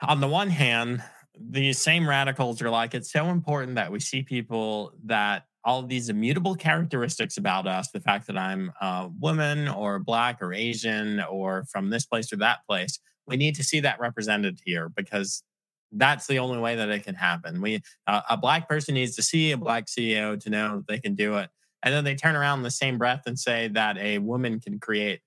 on 0.00 0.20
the 0.20 0.28
one 0.28 0.50
hand, 0.50 1.02
these 1.40 1.78
same 1.78 2.08
radicals 2.08 2.60
are 2.62 2.70
like, 2.70 2.94
it's 2.94 3.12
so 3.12 3.26
important 3.26 3.74
that 3.76 3.92
we 3.92 4.00
see 4.00 4.22
people 4.22 4.92
that 5.04 5.44
all 5.64 5.82
these 5.82 6.08
immutable 6.08 6.54
characteristics 6.54 7.36
about 7.36 7.66
us 7.66 7.90
the 7.90 8.00
fact 8.00 8.26
that 8.26 8.38
I'm 8.38 8.72
a 8.80 9.10
woman 9.18 9.68
or 9.68 9.98
black 9.98 10.40
or 10.40 10.54
Asian 10.54 11.20
or 11.20 11.64
from 11.70 11.90
this 11.90 12.06
place 12.06 12.32
or 12.32 12.36
that 12.36 12.60
place 12.66 13.00
we 13.28 13.36
need 13.36 13.54
to 13.56 13.62
see 13.62 13.80
that 13.80 14.00
represented 14.00 14.60
here 14.64 14.88
because 14.88 15.44
that's 15.92 16.26
the 16.26 16.38
only 16.38 16.58
way 16.58 16.74
that 16.74 16.88
it 16.88 17.04
can 17.04 17.14
happen. 17.14 17.60
We 17.60 17.80
uh, 18.06 18.22
a 18.28 18.36
black 18.36 18.68
person 18.68 18.94
needs 18.94 19.14
to 19.16 19.22
see 19.22 19.52
a 19.52 19.56
black 19.56 19.86
CEO 19.86 20.40
to 20.40 20.50
know 20.50 20.82
they 20.88 20.98
can 20.98 21.14
do 21.14 21.36
it, 21.36 21.50
and 21.82 21.94
then 21.94 22.04
they 22.04 22.14
turn 22.14 22.34
around 22.34 22.60
in 22.60 22.64
the 22.64 22.70
same 22.70 22.98
breath 22.98 23.22
and 23.26 23.38
say 23.38 23.68
that 23.68 23.96
a 23.98 24.18
woman 24.18 24.60
can 24.60 24.80
create 24.80 25.20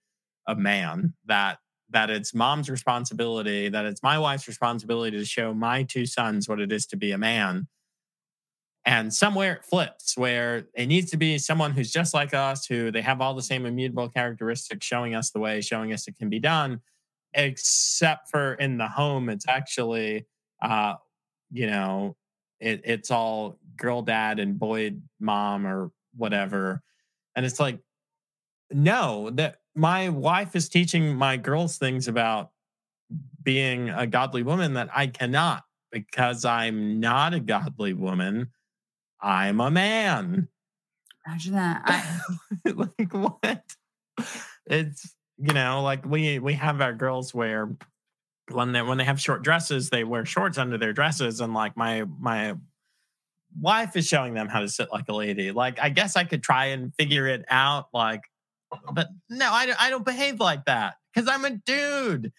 a 0.48 0.56
man 0.56 1.14
that 1.26 1.60
that 1.92 2.10
it's 2.10 2.34
mom's 2.34 2.70
responsibility, 2.70 3.70
that 3.70 3.86
it's 3.86 4.04
my 4.04 4.18
wife's 4.18 4.48
responsibility 4.48 5.18
to 5.18 5.26
show 5.26 5.54
my 5.54 5.84
two 5.84 6.06
sons 6.06 6.48
what 6.48 6.60
it 6.60 6.72
is 6.72 6.86
to 6.88 6.98
be 6.98 7.12
a 7.12 7.18
man. 7.18 7.68
And 8.84 9.14
somewhere 9.14 9.54
it 9.54 9.66
flips 9.66 10.18
where 10.18 10.66
it 10.74 10.88
needs 10.88 11.12
to 11.12 11.18
be 11.18 11.38
someone 11.38 11.72
who's 11.72 11.92
just 11.92 12.14
like 12.14 12.34
us, 12.34 12.66
who 12.66 12.90
they 12.92 13.02
have 13.02 13.22
all 13.22 13.36
the 13.36 13.42
same 13.44 13.66
immutable 13.66 14.10
characteristics, 14.10 14.86
showing 14.86 15.14
us 15.14 15.30
the 15.30 15.40
way, 15.40 15.62
showing 15.62 15.94
us 15.94 16.08
it 16.08 16.18
can 16.18 16.30
be 16.30 16.40
done 16.40 16.82
except 17.34 18.30
for 18.30 18.54
in 18.56 18.78
the 18.78 18.88
home 18.88 19.30
it's 19.30 19.48
actually 19.48 20.26
uh 20.62 20.96
you 21.52 21.68
know 21.68 22.16
it, 22.60 22.82
it's 22.84 23.10
all 23.10 23.58
girl 23.78 24.02
dad 24.02 24.40
and 24.40 24.60
boy 24.60 24.94
mom 25.20 25.66
or 25.66 25.92
whatever 26.16 26.82
and 27.36 27.46
it's 27.46 27.60
like 27.60 27.80
no 28.72 29.30
that 29.32 29.58
my 29.76 30.10
wife 30.10 30.56
is 30.56 30.70
teaching 30.70 31.16
my 31.16 31.38
girls 31.38 31.78
things 31.78 32.08
about 32.08 32.52
being 33.44 33.90
a 33.90 34.08
godly 34.08 34.44
woman 34.44 34.74
that 34.76 34.90
i 34.96 35.08
cannot. 35.08 35.64
Because 35.92 36.46
i'm 36.46 37.00
not 37.00 37.34
a 37.34 37.40
godly 37.40 37.94
woman 37.94 38.52
i'm 39.22 39.60
a 39.60 39.70
man. 39.72 40.48
Imagine 41.28 41.54
that. 41.54 41.82
I- 41.86 42.72
like 42.72 43.14
what? 43.14 43.64
It's 44.66 45.16
you 45.38 45.54
know, 45.54 45.82
like 45.82 46.06
we 46.06 46.40
we 46.40 46.54
have 46.54 46.82
our 46.82 46.94
girls 46.94 47.34
wear 47.34 47.76
when 48.50 48.72
they 48.72 48.82
when 48.82 48.98
they 48.98 49.04
have 49.04 49.20
short 49.20 49.44
dresses, 49.44 49.90
they 49.90 50.04
wear 50.04 50.26
shorts 50.26 50.58
under 50.58 50.78
their 50.78 50.94
dresses, 50.94 51.42
and 51.42 51.54
like 51.54 51.76
my 51.78 52.06
my 52.20 52.56
wife 53.60 53.96
is 53.96 54.08
showing 54.08 54.34
them 54.34 54.48
how 54.48 54.60
to 54.62 54.70
sit 54.70 54.92
like 54.92 55.10
a 55.10 55.14
lady. 55.14 55.52
Like 55.52 55.80
I 55.80 55.90
guess 55.90 56.16
I 56.16 56.24
could 56.24 56.44
try 56.44 56.68
and 56.68 56.94
figure 56.96 57.28
it 57.28 57.46
out, 57.50 57.88
like, 57.94 58.22
but 58.94 59.10
no, 59.30 59.50
I 59.52 59.74
I 59.80 59.90
don't 59.90 60.06
behave 60.06 60.40
like 60.40 60.66
that 60.66 60.96
because 61.14 61.30
I'm 61.30 61.46
a 61.46 61.52
dude, 61.52 62.32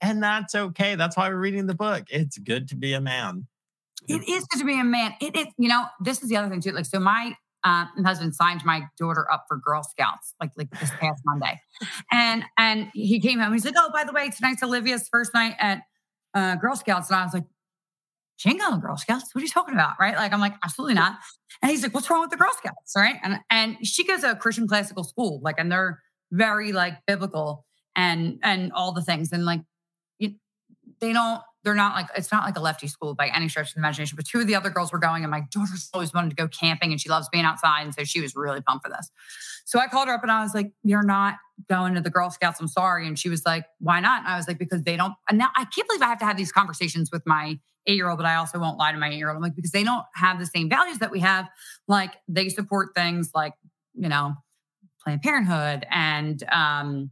and 0.00 0.22
that's 0.22 0.54
okay. 0.54 0.94
That's 0.94 1.16
why 1.16 1.28
we're 1.28 1.38
reading 1.38 1.66
the 1.66 1.74
book. 1.74 2.04
It's 2.10 2.38
good 2.38 2.68
to 2.68 2.76
be 2.76 2.92
a 2.92 3.00
man. 3.00 3.46
It 4.06 4.28
is 4.28 4.44
good 4.46 4.60
to 4.60 4.64
be 4.64 4.80
a 4.80 4.84
man. 4.84 5.14
It 5.20 5.36
is, 5.36 5.46
you 5.58 5.68
know, 5.68 5.84
this 6.00 6.22
is 6.22 6.28
the 6.28 6.36
other 6.36 6.48
thing 6.48 6.60
too. 6.60 6.70
Like, 6.72 6.86
so 6.86 6.98
my 6.98 7.34
uh, 7.64 7.86
husband 8.04 8.34
signed 8.34 8.62
my 8.64 8.82
daughter 8.96 9.30
up 9.30 9.44
for 9.48 9.56
Girl 9.56 9.82
Scouts 9.82 10.34
like 10.40 10.50
like 10.56 10.70
this 10.78 10.90
past 11.00 11.22
Monday, 11.24 11.60
and 12.12 12.44
and 12.56 12.90
he 12.94 13.20
came 13.20 13.40
home. 13.40 13.52
He's 13.52 13.64
like, 13.64 13.74
"Oh, 13.76 13.90
by 13.92 14.04
the 14.04 14.12
way, 14.12 14.30
tonight's 14.30 14.62
Olivia's 14.62 15.08
first 15.10 15.34
night 15.34 15.56
at 15.58 15.82
uh, 16.34 16.54
Girl 16.56 16.76
Scouts," 16.76 17.10
and 17.10 17.18
I 17.18 17.24
was 17.24 17.34
like, 17.34 17.44
"She 18.38 18.54
Girl 18.54 18.96
Scouts. 18.96 19.34
What 19.34 19.42
are 19.42 19.44
you 19.44 19.50
talking 19.50 19.74
about?" 19.74 19.94
Right? 20.00 20.16
Like 20.16 20.32
I'm 20.32 20.40
like, 20.40 20.54
absolutely 20.64 20.94
not. 20.94 21.18
And 21.60 21.70
he's 21.70 21.82
like, 21.82 21.92
"What's 21.92 22.08
wrong 22.08 22.20
with 22.20 22.30
the 22.30 22.36
Girl 22.36 22.52
Scouts?" 22.56 22.92
Right? 22.96 23.16
And 23.22 23.40
and 23.50 23.76
she 23.86 24.04
goes 24.04 24.20
to 24.20 24.30
a 24.30 24.36
Christian 24.36 24.66
classical 24.66 25.04
school, 25.04 25.40
like, 25.42 25.56
and 25.58 25.70
they're 25.70 26.00
very 26.32 26.72
like 26.72 26.94
biblical 27.06 27.66
and 27.94 28.38
and 28.42 28.72
all 28.72 28.92
the 28.92 29.02
things, 29.02 29.32
and 29.32 29.44
like, 29.44 29.60
you, 30.18 30.34
they 31.00 31.12
don't 31.12 31.42
they're 31.64 31.74
not 31.74 31.94
like 31.94 32.06
it's 32.16 32.32
not 32.32 32.44
like 32.44 32.56
a 32.56 32.60
lefty 32.60 32.86
school 32.86 33.14
by 33.14 33.28
any 33.28 33.48
stretch 33.48 33.68
of 33.68 33.74
the 33.74 33.80
imagination. 33.80 34.16
But 34.16 34.26
two 34.26 34.40
of 34.40 34.46
the 34.46 34.54
other 34.54 34.70
girls 34.70 34.92
were 34.92 34.98
going, 34.98 35.24
and 35.24 35.30
my 35.30 35.42
daughter's 35.50 35.90
always 35.92 36.14
wanted 36.14 36.30
to 36.30 36.36
go 36.36 36.48
camping, 36.48 36.92
and 36.92 37.00
she 37.00 37.08
loves 37.08 37.28
being 37.30 37.44
outside, 37.44 37.82
and 37.82 37.94
so 37.94 38.04
she 38.04 38.20
was 38.20 38.34
really 38.34 38.60
pumped 38.60 38.86
for 38.86 38.90
this. 38.90 39.10
So 39.64 39.78
I 39.78 39.86
called 39.86 40.08
her 40.08 40.14
up 40.14 40.22
and 40.22 40.30
I 40.30 40.42
was 40.42 40.54
like, 40.54 40.72
"You're 40.82 41.02
not 41.02 41.34
going 41.68 41.94
to 41.94 42.00
the 42.00 42.10
Girl 42.10 42.30
Scouts. 42.30 42.60
I'm 42.60 42.68
sorry." 42.68 43.06
And 43.06 43.18
she 43.18 43.28
was 43.28 43.44
like, 43.44 43.66
"Why 43.80 44.00
not?" 44.00 44.20
And 44.20 44.28
I 44.28 44.36
was 44.36 44.48
like, 44.48 44.58
"Because 44.58 44.82
they 44.82 44.96
don't." 44.96 45.14
And 45.28 45.36
now 45.36 45.50
I 45.56 45.64
can't 45.64 45.86
believe 45.88 46.02
I 46.02 46.06
have 46.06 46.18
to 46.20 46.24
have 46.24 46.36
these 46.36 46.52
conversations 46.52 47.10
with 47.12 47.22
my 47.26 47.58
eight 47.88 47.96
year 47.96 48.08
old, 48.08 48.18
but 48.18 48.26
I 48.26 48.36
also 48.36 48.58
won't 48.58 48.78
lie 48.78 48.92
to 48.92 48.98
my 48.98 49.08
eight 49.10 49.16
year 49.16 49.28
old. 49.28 49.36
I'm 49.36 49.42
like, 49.42 49.56
because 49.56 49.72
they 49.72 49.84
don't 49.84 50.04
have 50.14 50.38
the 50.38 50.46
same 50.46 50.68
values 50.68 50.98
that 50.98 51.10
we 51.10 51.20
have. 51.20 51.48
Like 51.88 52.14
they 52.28 52.48
support 52.48 52.94
things 52.94 53.30
like 53.34 53.54
you 53.94 54.08
know 54.08 54.34
Planned 55.02 55.22
Parenthood 55.22 55.86
and 55.90 56.42
um, 56.52 57.10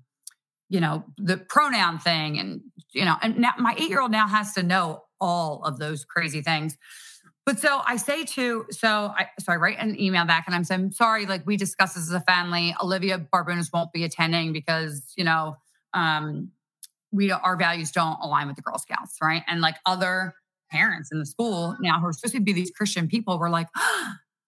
you 0.69 0.81
know 0.81 1.05
the 1.19 1.37
pronoun 1.37 1.99
thing 1.99 2.39
and 2.39 2.61
you 2.93 3.05
know 3.05 3.17
and 3.23 3.39
now 3.39 3.53
my 3.59 3.75
eight 3.79 3.89
year 3.89 4.01
old 4.01 4.11
now 4.11 4.27
has 4.27 4.53
to 4.55 4.63
know 4.63 5.03
all 5.21 5.63
of 5.65 5.79
those 5.79 6.05
crazy 6.05 6.43
things 6.43 6.77
but 7.45 7.59
so 7.59 7.81
i 7.87 7.97
say 7.97 8.25
to 8.25 8.67
so 8.71 9.13
i 9.17 9.29
so 9.39 9.53
i 9.53 9.57
write 9.57 9.79
an 9.79 9.99
email 10.01 10.25
back 10.25 10.45
and 10.47 10.55
i'm 10.55 10.65
saying 10.65 10.91
sorry 10.91 11.27
like 11.27 11.47
we 11.47 11.57
discussed 11.57 11.95
this 11.95 12.05
as 12.05 12.13
a 12.13 12.21
family 12.21 12.75
olivia 12.83 13.19
barbunas 13.33 13.73
won't 13.73 13.93
be 13.93 14.05
attending 14.05 14.53
because 14.53 15.13
you 15.17 15.25
know 15.25 15.57
um 15.95 16.51
we 17.13 17.31
our 17.31 17.57
values 17.57 17.93
don't 17.93 18.19
align 18.21 18.47
with 18.47 18.57
the 18.57 18.63
girl 18.63 18.79
scouts 18.79 19.17
right 19.23 19.43
and 19.47 19.61
like 19.61 19.77
other 19.87 20.35
parents 20.71 21.11
in 21.13 21.19
the 21.19 21.27
school 21.27 21.77
now 21.81 22.01
who 22.01 22.07
are 22.07 22.13
supposed 22.13 22.35
to 22.35 22.41
be 22.41 22.53
these 22.53 22.71
christian 22.71 23.09
people 23.09 23.39
were 23.39 23.51
like 23.51 23.69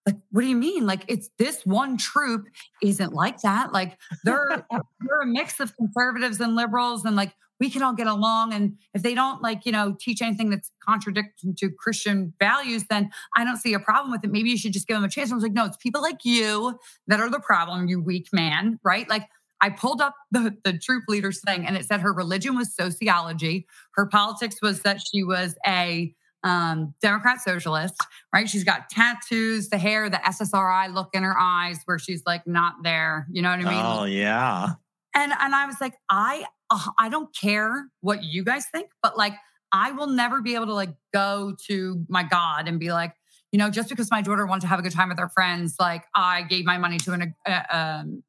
like 0.09 0.17
what 0.31 0.41
do 0.41 0.49
you 0.49 0.57
mean? 0.57 0.87
Like 0.87 1.05
it's 1.07 1.29
this 1.39 1.67
one 1.67 1.99
troop 1.99 2.47
isn't 2.83 3.13
like 3.13 3.43
that. 3.43 3.73
Like 3.75 3.99
they're 4.25 4.65
they're 5.01 5.21
a 5.21 5.27
mix 5.27 5.61
of 5.61 5.77
conservatives 5.77 6.41
and 6.41 6.57
liberals 6.57 7.05
and 7.05 7.15
like 7.15 7.35
we 7.61 7.69
can 7.69 7.83
all 7.83 7.93
get 7.93 8.07
along 8.07 8.55
and 8.55 8.79
if 8.95 9.03
they 9.03 9.15
don't 9.15 9.43
like 9.43 9.67
you 9.67 9.73
know 9.73 9.97
teach 10.01 10.23
anything 10.23 10.49
that's 10.49 10.71
contradicting 10.81 11.57
to 11.57 11.69
christian 11.69 12.33
values 12.39 12.85
then 12.89 13.11
i 13.37 13.43
don't 13.43 13.57
see 13.57 13.75
a 13.75 13.81
problem 13.81 14.13
with 14.13 14.23
it. 14.23 14.31
Maybe 14.31 14.49
you 14.49 14.57
should 14.57 14.73
just 14.73 14.87
give 14.87 14.97
them 14.97 15.05
a 15.05 15.09
chance. 15.09 15.31
I 15.31 15.35
was 15.35 15.43
like 15.43 15.53
no 15.53 15.67
it's 15.67 15.77
people 15.77 16.01
like 16.01 16.25
you 16.25 16.79
that 17.09 17.21
are 17.21 17.29
the 17.29 17.41
problem 17.41 17.89
you 17.89 18.01
weak 18.01 18.29
man 18.33 18.79
right? 18.83 19.09
Like 19.09 19.29
I 19.61 19.71
pulled 19.71 20.01
up 20.01 20.15
the, 20.31 20.57
the 20.65 20.79
troop 20.79 21.05
leaders 21.09 21.41
thing 21.41 21.67
and 21.67 21.77
it 21.77 21.85
said 21.85 22.01
her 22.01 22.13
religion 22.13 22.57
was 22.57 22.75
sociology. 22.75 23.67
Her 23.95 24.07
politics 24.07 24.57
was 24.63 24.83
that 24.83 25.01
she 25.01 25.23
was 25.25 25.57
a 25.67 26.15
um, 26.45 26.95
Democrat 27.03 27.41
socialist, 27.41 27.95
right? 28.33 28.49
She's 28.49 28.65
got 28.65 28.89
tattoos, 28.91 29.69
the 29.69 29.79
hair, 29.79 30.09
the 30.09 30.19
SSRI 30.19 30.95
look 30.95 31.11
in 31.13 31.23
her 31.23 31.37
eyes 31.39 31.81
where 31.85 31.99
she's 31.99 32.23
like 32.27 32.47
not 32.47 32.75
there. 32.83 33.27
You 33.31 33.43
know 33.43 33.51
what 33.51 33.61
I 33.61 33.65
mean? 33.65 33.85
Oh, 33.85 34.05
yeah. 34.05 34.75
And 35.15 35.33
and 35.39 35.55
I 35.55 35.67
was 35.67 35.81
like, 35.81 35.95
I 36.09 36.45
uh, 36.71 36.91
I 36.99 37.09
don't 37.09 37.35
care 37.35 37.89
what 38.01 38.23
you 38.23 38.45
guys 38.45 38.67
think, 38.73 38.91
but 39.03 39.17
like 39.17 39.35
I 39.73 39.93
will 39.93 40.07
never 40.07 40.41
be 40.41 40.55
able 40.55 40.67
to 40.67 40.75
like 40.75 40.95
go 41.13 41.57
to 41.67 42.05
my 42.09 42.23
God 42.23 42.69
and 42.69 42.79
be 42.79 42.93
like, 42.93 43.15
you 43.53 43.59
know, 43.59 43.71
just 43.71 43.89
because 43.89 44.11
my 44.11 44.23
daughter 44.23 44.47
wanted 44.47 44.63
to 44.63 44.67
have 44.69 44.79
a 44.79 44.83
good 44.83 44.93
time 44.93 45.09
with 45.09 45.19
her 45.19 45.29
friends, 45.29 45.77
like 45.81 46.05
I 46.15 46.43
gave 46.43 46.65
my 46.65 46.79
money 46.79 46.99
to 46.99 47.13
an 47.13 47.35
uh, 47.47 47.63
um, 47.71 48.23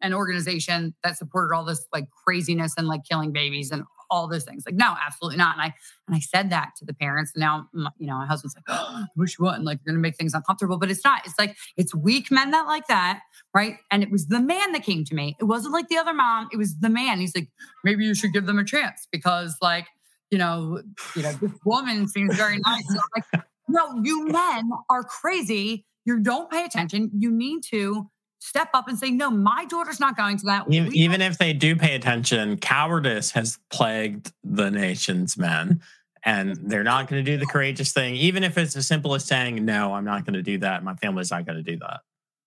an 0.00 0.14
organization 0.14 0.94
that 1.02 1.16
supported 1.16 1.54
all 1.54 1.64
this 1.64 1.86
like 1.92 2.08
craziness 2.24 2.74
and 2.76 2.88
like 2.88 3.04
killing 3.04 3.32
babies 3.32 3.70
and 3.70 3.84
all 4.10 4.28
those 4.28 4.44
things. 4.44 4.64
Like, 4.64 4.74
no, 4.74 4.94
absolutely 5.04 5.36
not. 5.36 5.56
And 5.56 5.62
I 5.62 5.74
and 6.06 6.16
I 6.16 6.20
said 6.20 6.50
that 6.50 6.70
to 6.78 6.84
the 6.84 6.94
parents. 6.94 7.32
And 7.34 7.40
now, 7.40 7.68
you 7.98 8.06
know, 8.06 8.14
my 8.14 8.26
husband's 8.26 8.56
like, 8.56 8.64
oh, 8.68 9.02
I 9.02 9.04
wish 9.16 9.38
you 9.38 9.44
wouldn't. 9.44 9.64
Like, 9.64 9.80
you're 9.84 9.92
gonna 9.92 10.00
make 10.00 10.16
things 10.16 10.34
uncomfortable. 10.34 10.78
But 10.78 10.90
it's 10.90 11.04
not. 11.04 11.22
It's 11.26 11.38
like 11.38 11.56
it's 11.76 11.94
weak 11.94 12.30
men 12.30 12.50
that 12.52 12.66
like 12.66 12.86
that, 12.88 13.20
right? 13.54 13.76
And 13.90 14.02
it 14.02 14.10
was 14.10 14.26
the 14.26 14.40
man 14.40 14.72
that 14.72 14.82
came 14.82 15.04
to 15.04 15.14
me. 15.14 15.36
It 15.40 15.44
wasn't 15.44 15.72
like 15.72 15.88
the 15.88 15.98
other 15.98 16.14
mom. 16.14 16.48
It 16.52 16.56
was 16.56 16.76
the 16.76 16.88
man. 16.88 17.20
He's 17.20 17.34
like, 17.34 17.48
maybe 17.84 18.04
you 18.04 18.14
should 18.14 18.32
give 18.32 18.46
them 18.46 18.58
a 18.58 18.64
chance 18.64 19.06
because, 19.10 19.56
like, 19.60 19.86
you 20.30 20.38
know, 20.38 20.82
you 21.14 21.22
know, 21.22 21.32
this 21.32 21.52
woman 21.64 22.08
seems 22.08 22.36
very 22.36 22.58
nice. 22.66 22.84
like, 23.14 23.42
no, 23.68 24.00
you 24.02 24.26
men 24.28 24.70
are 24.90 25.04
crazy. 25.04 25.84
You 26.04 26.20
don't 26.20 26.50
pay 26.50 26.64
attention. 26.64 27.10
You 27.18 27.30
need 27.30 27.62
to 27.64 28.08
step 28.38 28.68
up 28.74 28.88
and 28.88 28.98
say, 28.98 29.10
no, 29.10 29.30
my 29.30 29.64
daughter's 29.66 30.00
not 30.00 30.16
going 30.16 30.36
to 30.38 30.46
that. 30.46 30.66
Even, 30.70 30.94
even 30.94 31.22
if 31.22 31.38
they 31.38 31.52
do 31.52 31.76
pay 31.76 31.94
attention, 31.94 32.56
cowardice 32.56 33.32
has 33.32 33.58
plagued 33.70 34.32
the 34.44 34.70
nation's 34.70 35.36
men. 35.36 35.80
And 36.24 36.56
they're 36.56 36.84
not 36.84 37.08
going 37.08 37.24
to 37.24 37.30
do 37.30 37.38
the 37.38 37.46
courageous 37.46 37.92
thing, 37.92 38.16
even 38.16 38.42
if 38.42 38.58
it's 38.58 38.76
as 38.76 38.86
simple 38.86 39.14
as 39.14 39.24
saying, 39.24 39.64
no, 39.64 39.94
I'm 39.94 40.04
not 40.04 40.24
going 40.24 40.34
to 40.34 40.42
do 40.42 40.58
that. 40.58 40.82
My 40.82 40.94
family's 40.94 41.30
not 41.30 41.46
going 41.46 41.56
to 41.56 41.62
do 41.62 41.78
that. 41.78 42.00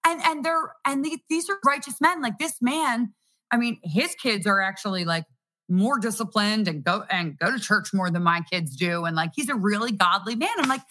And 0.06 0.22
and 0.24 0.44
they're 0.44 0.74
and 0.86 1.06
the, 1.06 1.20
these 1.30 1.50
are 1.50 1.58
righteous 1.66 2.02
men. 2.02 2.22
Like 2.22 2.38
this 2.38 2.56
man, 2.62 3.14
I 3.50 3.58
mean, 3.58 3.80
his 3.84 4.14
kids 4.16 4.46
are 4.46 4.60
actually 4.60 5.06
like 5.06 5.26
more 5.70 6.00
disciplined 6.00 6.68
and 6.68 6.84
go 6.84 7.06
and 7.10 7.38
go 7.40 7.50
to 7.52 7.60
church 7.60 7.94
more 7.94 8.10
than 8.10 8.24
my 8.24 8.42
kids 8.52 8.76
do. 8.76 9.06
And 9.06 9.16
like 9.16 9.32
he's 9.36 9.50
a 9.50 9.56
really 9.56 9.92
godly 9.92 10.36
man. 10.36 10.50
I'm 10.58 10.68
like, 10.68 10.82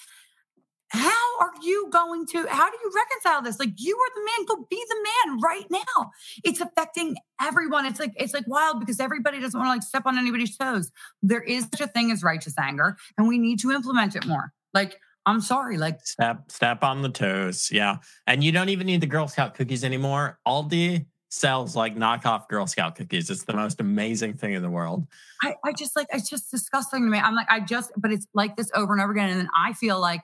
how 0.90 1.38
are 1.40 1.52
you 1.62 1.88
going 1.90 2.26
to 2.26 2.46
how 2.48 2.68
do 2.68 2.76
you 2.82 2.92
reconcile 2.94 3.42
this? 3.42 3.58
Like 3.60 3.70
you 3.76 3.96
are 3.96 4.14
the 4.14 4.24
man 4.24 4.46
go 4.46 4.66
be 4.68 4.84
the 4.88 4.96
man 5.28 5.40
right 5.40 5.66
now. 5.70 6.10
It's 6.44 6.60
affecting 6.60 7.16
everyone. 7.40 7.86
It's 7.86 8.00
like 8.00 8.12
it's 8.16 8.34
like 8.34 8.46
wild 8.48 8.80
because 8.80 8.98
everybody 8.98 9.40
doesn't 9.40 9.58
want 9.58 9.68
to 9.68 9.72
like 9.72 9.82
step 9.82 10.04
on 10.06 10.18
anybody's 10.18 10.56
toes. 10.56 10.90
There 11.22 11.42
is 11.42 11.66
such 11.72 11.80
a 11.80 11.86
thing 11.86 12.10
as 12.10 12.22
righteous 12.22 12.54
anger 12.58 12.96
and 13.16 13.28
we 13.28 13.38
need 13.38 13.60
to 13.60 13.70
implement 13.70 14.16
it 14.16 14.26
more. 14.26 14.52
Like 14.74 15.00
i'm 15.26 15.42
sorry 15.42 15.76
like 15.76 16.00
step 16.02 16.50
step 16.50 16.82
on 16.82 17.02
the 17.02 17.08
toes 17.08 17.68
yeah. 17.70 17.98
And 18.26 18.42
you 18.42 18.52
don't 18.52 18.70
even 18.70 18.86
need 18.86 19.00
the 19.00 19.06
girl 19.06 19.28
scout 19.28 19.54
cookies 19.54 19.84
anymore. 19.84 20.40
Aldi 20.46 21.06
sells 21.28 21.76
like 21.76 21.94
knockoff 21.94 22.48
girl 22.48 22.66
scout 22.66 22.96
cookies. 22.96 23.30
It's 23.30 23.44
the 23.44 23.52
most 23.54 23.80
amazing 23.80 24.34
thing 24.34 24.54
in 24.54 24.62
the 24.62 24.70
world. 24.70 25.06
I, 25.42 25.54
I 25.64 25.72
just 25.72 25.94
like 25.94 26.08
it's 26.10 26.28
just 26.28 26.50
disgusting 26.50 27.04
to 27.04 27.08
me. 27.08 27.18
I'm 27.18 27.36
like 27.36 27.46
i 27.48 27.60
just 27.60 27.92
but 27.96 28.10
it's 28.10 28.26
like 28.34 28.56
this 28.56 28.70
over 28.74 28.92
and 28.92 29.00
over 29.00 29.12
again 29.12 29.30
and 29.30 29.40
then 29.40 29.50
i 29.56 29.72
feel 29.72 30.00
like 30.00 30.22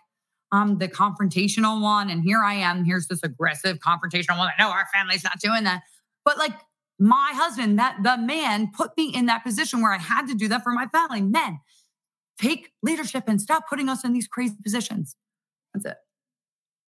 um, 0.56 0.78
the 0.78 0.88
confrontational 0.88 1.80
one. 1.82 2.10
And 2.10 2.22
here 2.22 2.42
I 2.42 2.54
am. 2.54 2.84
Here's 2.84 3.06
this 3.08 3.22
aggressive 3.22 3.78
confrontational 3.78 4.38
one. 4.38 4.50
I 4.56 4.62
know 4.62 4.70
our 4.70 4.86
family's 4.92 5.22
not 5.22 5.38
doing 5.38 5.64
that. 5.64 5.82
But 6.24 6.38
like 6.38 6.52
my 6.98 7.32
husband, 7.34 7.78
that 7.78 7.98
the 8.02 8.16
man 8.16 8.70
put 8.74 8.96
me 8.96 9.12
in 9.14 9.26
that 9.26 9.44
position 9.44 9.82
where 9.82 9.92
I 9.92 9.98
had 9.98 10.26
to 10.28 10.34
do 10.34 10.48
that 10.48 10.62
for 10.62 10.72
my 10.72 10.86
family. 10.86 11.20
Men, 11.20 11.60
take 12.40 12.72
leadership 12.82 13.24
and 13.26 13.40
stop 13.40 13.68
putting 13.68 13.88
us 13.88 14.04
in 14.04 14.12
these 14.12 14.26
crazy 14.26 14.56
positions. 14.62 15.14
That's 15.74 15.86
it. 15.86 15.96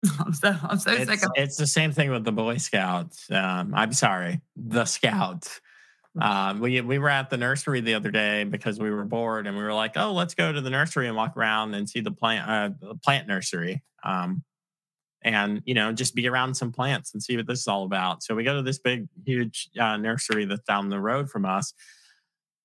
I'm 0.20 0.32
so 0.32 0.54
I'm 0.62 0.78
so 0.78 0.92
it's, 0.92 1.10
sick 1.10 1.24
of 1.24 1.32
It's 1.34 1.56
the 1.56 1.66
same 1.66 1.90
thing 1.90 2.10
with 2.10 2.24
the 2.24 2.32
Boy 2.32 2.58
Scouts. 2.58 3.28
Um, 3.30 3.74
I'm 3.74 3.92
sorry, 3.92 4.40
the 4.54 4.84
Scouts. 4.84 5.60
Um, 6.20 6.60
we 6.60 6.80
we 6.80 6.98
were 6.98 7.10
at 7.10 7.28
the 7.28 7.36
nursery 7.36 7.80
the 7.80 7.94
other 7.94 8.10
day 8.10 8.44
because 8.44 8.78
we 8.78 8.90
were 8.90 9.04
bored, 9.04 9.46
and 9.46 9.56
we 9.56 9.62
were 9.62 9.74
like, 9.74 9.92
"Oh, 9.96 10.12
let's 10.12 10.34
go 10.34 10.52
to 10.52 10.60
the 10.60 10.70
nursery 10.70 11.08
and 11.08 11.16
walk 11.16 11.36
around 11.36 11.74
and 11.74 11.88
see 11.88 12.00
the 12.00 12.10
plant 12.10 12.48
uh, 12.48 12.70
the 12.80 12.94
plant 12.96 13.28
nursery." 13.28 13.82
Um, 14.02 14.42
and 15.22 15.62
you 15.66 15.74
know, 15.74 15.92
just 15.92 16.14
be 16.14 16.26
around 16.26 16.54
some 16.54 16.72
plants 16.72 17.12
and 17.12 17.22
see 17.22 17.36
what 17.36 17.46
this 17.46 17.60
is 17.60 17.68
all 17.68 17.84
about. 17.84 18.22
So 18.22 18.34
we 18.34 18.44
go 18.44 18.56
to 18.56 18.62
this 18.62 18.78
big, 18.78 19.08
huge 19.26 19.68
uh, 19.78 19.96
nursery 19.98 20.46
that's 20.46 20.64
down 20.64 20.88
the 20.88 21.00
road 21.00 21.28
from 21.28 21.44
us, 21.44 21.74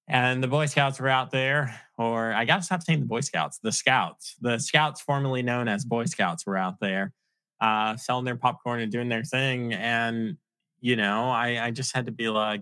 and 0.07 0.41
the 0.41 0.47
Boy 0.47 0.65
Scouts 0.67 0.99
were 0.99 1.09
out 1.09 1.31
there, 1.31 1.77
or 1.97 2.33
I 2.33 2.45
gotta 2.45 2.63
stop 2.63 2.83
saying 2.83 3.01
the 3.01 3.05
Boy 3.05 3.21
Scouts, 3.21 3.59
the 3.61 3.71
Scouts, 3.73 4.35
the 4.39 4.59
Scouts 4.59 5.01
formerly 5.01 5.43
known 5.43 5.67
as 5.67 5.83
Boy 5.83 6.05
Scouts 6.05 6.45
were 6.45 6.57
out 6.57 6.79
there, 6.79 7.11
uh, 7.59 7.97
selling 7.97 8.25
their 8.25 8.37
popcorn 8.37 8.79
and 8.79 8.91
doing 8.91 9.09
their 9.09 9.23
thing, 9.23 9.73
and 9.73 10.37
you 10.79 10.95
know, 10.95 11.29
I 11.29 11.65
I 11.65 11.71
just 11.71 11.93
had 11.93 12.05
to 12.05 12.13
be 12.13 12.29
like 12.29 12.61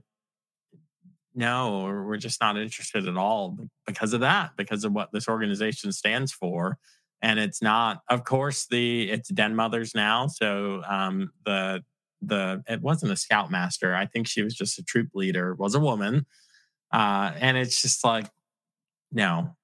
no, 1.36 1.84
we're 1.84 2.18
just 2.18 2.42
not 2.42 2.58
interested 2.58 3.08
at 3.08 3.18
all 3.18 3.58
because 3.86 4.14
of 4.14 4.22
that, 4.22 4.52
because 4.58 4.84
of 4.84 4.94
what 4.94 5.12
this 5.12 5.28
organization 5.28 5.92
stands 5.92 6.32
for. 6.32 6.78
And 7.22 7.40
it's 7.40 7.62
not, 7.62 8.02
of 8.10 8.24
course, 8.24 8.66
the 8.68 9.10
it's 9.12 9.30
Den 9.30 9.56
Mothers 9.56 9.94
now. 9.94 10.28
So 10.28 10.82
um, 10.88 11.32
the 11.46 11.84
the 12.22 12.64
it 12.68 12.82
wasn't 12.82 13.12
a 13.12 13.18
scoutmaster. 13.18 13.96
I 13.96 14.06
think 14.06 14.28
she 14.28 14.42
was 14.42 14.54
just 14.54 14.80
a 14.80 14.84
troop 14.84 15.10
leader. 15.14 15.54
Was 15.56 15.76
a 15.76 15.80
woman, 15.80 16.26
uh, 16.94 17.32
and 17.38 17.58
it's 17.58 17.82
just 17.82 18.04
like, 18.04 18.28
no, 19.12 19.56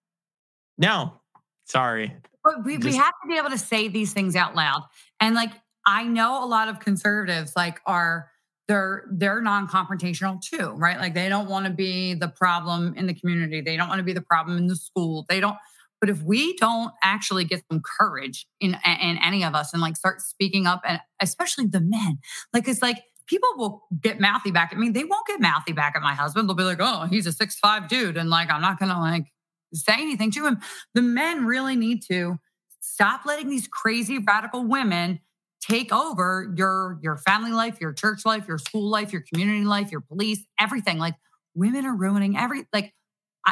no, 0.78 1.22
sorry. 1.66 2.16
But 2.43 2.66
we, 2.66 2.76
just, 2.76 2.86
we 2.86 2.95
have 2.95 3.13
to 3.24 3.28
be 3.28 3.38
able 3.38 3.49
to 3.49 3.57
say 3.57 3.88
these 3.88 4.13
things 4.13 4.36
out 4.36 4.55
loud. 4.55 4.84
And 5.20 5.34
like, 5.34 5.51
I 5.88 6.03
know 6.03 6.43
a 6.43 6.45
lot 6.45 6.68
of 6.68 6.80
conservatives 6.80 7.53
like 7.55 7.80
are 7.86 8.30
they're 8.68 9.05
they're 9.11 9.41
non-confrontational 9.41 10.41
too 10.41 10.72
right? 10.72 10.97
Like 10.97 11.13
they 11.13 11.30
don't 11.30 11.49
want 11.49 11.66
to 11.66 11.72
be 11.72 12.13
the 12.13 12.28
problem 12.28 12.93
in 12.95 13.07
the 13.07 13.13
community. 13.13 13.61
They 13.61 13.78
don't 13.78 13.89
want 13.89 13.99
to 13.99 14.03
be 14.03 14.13
the 14.13 14.22
problem 14.22 14.57
in 14.57 14.68
the 14.68 14.76
school. 14.76 15.26
They 15.30 15.39
don't 15.39 15.57
but 16.01 16.09
if 16.09 16.22
we 16.22 16.55
don't 16.57 16.91
actually 17.03 17.45
get 17.45 17.63
some 17.72 17.82
courage 17.99 18.47
in 18.59 18.78
in 18.86 19.18
any 19.24 19.43
of 19.43 19.55
us 19.55 19.74
and 19.74 19.82
like 19.82 19.95
start 19.95 20.22
speaking 20.22 20.68
up 20.68 20.82
and 20.86 20.99
especially 21.22 21.68
the 21.68 21.82
men 21.82 22.20
like 22.53 22.68
it's 22.68 22.82
like 22.82 23.03
people 23.28 23.49
will 23.57 23.84
get 23.99 24.20
mouthy 24.20 24.51
back 24.51 24.72
at 24.72 24.78
me. 24.78 24.89
They 24.89 25.03
won't 25.03 25.26
get 25.26 25.41
mouthy 25.41 25.74
back 25.74 25.95
at 25.95 26.03
my 26.03 26.13
husband. 26.13 26.47
They'll 26.47 26.55
be 26.55 26.63
like 26.63 26.80
oh 26.82 27.07
he's 27.09 27.28
a 27.28 27.32
six 27.32 27.57
five 27.57 27.88
dude 27.88 28.18
and 28.18 28.30
like 28.30 28.51
i'm 28.51 28.61
not 28.61 28.80
gonna 28.80 28.99
like 28.99 29.28
say 29.74 29.93
anything 29.93 30.32
to 30.32 30.45
him. 30.45 30.59
The 30.93 31.01
men 31.01 31.45
really 31.45 31.76
need 31.76 32.03
to 32.07 32.38
stop 32.80 33.26
letting 33.26 33.49
these 33.49 33.68
crazy 33.68 34.20
radical 34.20 34.63
women 34.63 35.20
take 35.68 35.93
over 35.93 36.53
your 36.55 36.99
your 37.01 37.18
family 37.18 37.51
life, 37.51 37.80
your 37.82 37.93
church 37.93 38.26
life, 38.26 38.47
your 38.47 38.57
school 38.57 38.89
life, 38.89 39.11
your 39.11 39.24
community 39.32 39.66
life, 39.66 39.91
your 39.91 40.01
police, 40.01 40.43
everything. 40.59 40.97
Like 40.97 41.16
women 41.53 41.86
are 41.86 41.95
ruining 41.95 42.38
every 42.38 42.68
like 42.74 42.93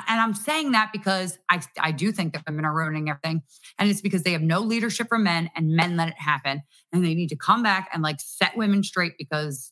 and 0.08 0.20
I'm 0.20 0.34
saying 0.34 0.72
that 0.72 0.92
because 0.92 1.38
I 1.50 1.62
I 1.80 1.92
do 1.92 2.12
think 2.12 2.34
that 2.34 2.44
women 2.48 2.66
are 2.66 2.74
ruining 2.74 3.10
everything 3.10 3.44
and 3.78 3.90
it's 3.90 4.02
because 4.02 4.24
they 4.24 4.32
have 4.32 4.42
no 4.42 4.60
leadership 4.60 5.08
from 5.08 5.24
men 5.24 5.50
and 5.56 5.76
men 5.76 5.96
let 5.98 6.10
it 6.10 6.18
happen 6.18 6.62
and 6.92 7.06
they 7.06 7.14
need 7.14 7.30
to 7.30 7.36
come 7.36 7.64
back 7.64 7.90
and 7.94 8.02
like 8.02 8.20
set 8.20 8.58
women 8.58 8.84
straight 8.84 9.14
because 9.18 9.72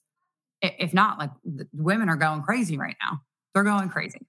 if 0.62 0.94
not 0.94 1.18
like 1.18 1.32
women 1.74 2.10
are 2.10 2.16
going 2.16 2.44
crazy 2.44 2.78
right 2.78 2.96
now. 3.02 3.22
They're 3.54 3.64
going 3.64 3.90
crazy. 3.90 4.20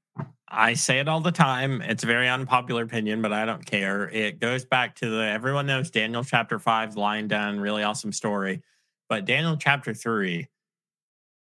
I 0.54 0.74
say 0.74 0.98
it 0.98 1.08
all 1.08 1.20
the 1.20 1.32
time. 1.32 1.80
It's 1.80 2.04
a 2.04 2.06
very 2.06 2.28
unpopular 2.28 2.82
opinion, 2.82 3.22
but 3.22 3.32
I 3.32 3.46
don't 3.46 3.64
care. 3.64 4.10
It 4.10 4.38
goes 4.38 4.66
back 4.66 4.94
to 4.96 5.08
the 5.08 5.24
everyone 5.24 5.66
knows 5.66 5.90
Daniel 5.90 6.22
chapter 6.22 6.58
five, 6.58 6.94
lion's 6.94 7.30
den, 7.30 7.58
really 7.58 7.82
awesome 7.82 8.12
story. 8.12 8.62
But 9.08 9.24
Daniel 9.24 9.56
chapter 9.56 9.94
three 9.94 10.48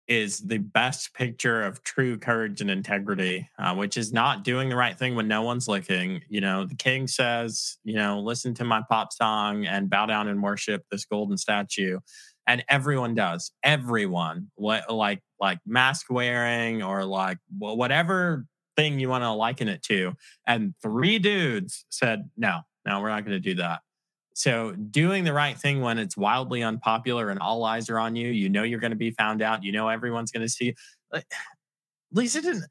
is 0.09 0.41
the 0.41 0.59
best 0.59 1.15
picture 1.15 1.63
of 1.63 1.83
true 1.85 2.19
courage 2.19 2.61
and 2.61 2.71
integrity, 2.71 3.49
uh, 3.59 3.75
which 3.75 3.97
is 3.97 4.13
not 4.13 4.45
doing 4.45 4.69
the 4.69 4.77
right 4.77 4.99
thing 4.99 5.15
when 5.15 5.27
no 5.27 5.41
one's 5.41 5.69
looking. 5.69 6.21
You 6.29 6.43
know, 6.43 6.67
the 6.67 6.75
king 6.75 7.07
says, 7.07 7.79
you 7.85 7.95
know, 7.95 8.21
listen 8.21 8.53
to 8.55 8.65
my 8.65 8.83
pop 8.91 9.11
song 9.13 9.65
and 9.65 9.89
bow 9.89 10.05
down 10.05 10.29
and 10.29 10.43
worship 10.43 10.85
this 10.91 11.07
golden 11.07 11.39
statue. 11.39 11.99
And 12.47 12.63
everyone 12.69 13.15
does. 13.15 13.53
Everyone, 13.63 14.51
like 14.59 15.23
like 15.41 15.61
mask 15.65 16.07
wearing 16.11 16.83
or 16.83 17.05
like 17.05 17.39
whatever 17.59 18.45
thing 18.77 18.99
you 18.99 19.09
want 19.09 19.23
to 19.23 19.31
liken 19.33 19.69
it 19.69 19.83
to. 19.85 20.15
And 20.47 20.75
three 20.83 21.19
dudes 21.19 21.85
said, 21.89 22.31
no, 22.37 22.61
no, 22.87 23.01
we're 23.01 23.09
not 23.09 23.25
going 23.25 23.37
to 23.37 23.41
do 23.41 23.55
that. 23.57 23.81
So, 24.35 24.73
doing 24.73 25.25
the 25.25 25.33
right 25.33 25.59
thing 25.59 25.83
when 25.83 25.99
it's 25.99 26.17
wildly 26.17 26.63
unpopular 26.63 27.29
and 27.31 27.39
all 27.39 27.65
eyes 27.65 27.91
are 27.91 27.99
on 27.99 28.17
you, 28.17 28.29
you 28.29 28.49
know 28.49 28.63
you're 28.63 28.81
going 28.81 28.93
to 28.93 28.97
be 28.97 29.11
found 29.11 29.43
out, 29.43 29.63
you 29.63 29.73
know 29.73 29.89
everyone's 29.89 30.33
going 30.33 30.47
to 30.47 30.49
see. 30.49 30.75
Lisa 32.13 32.41
didn't, 32.41 32.65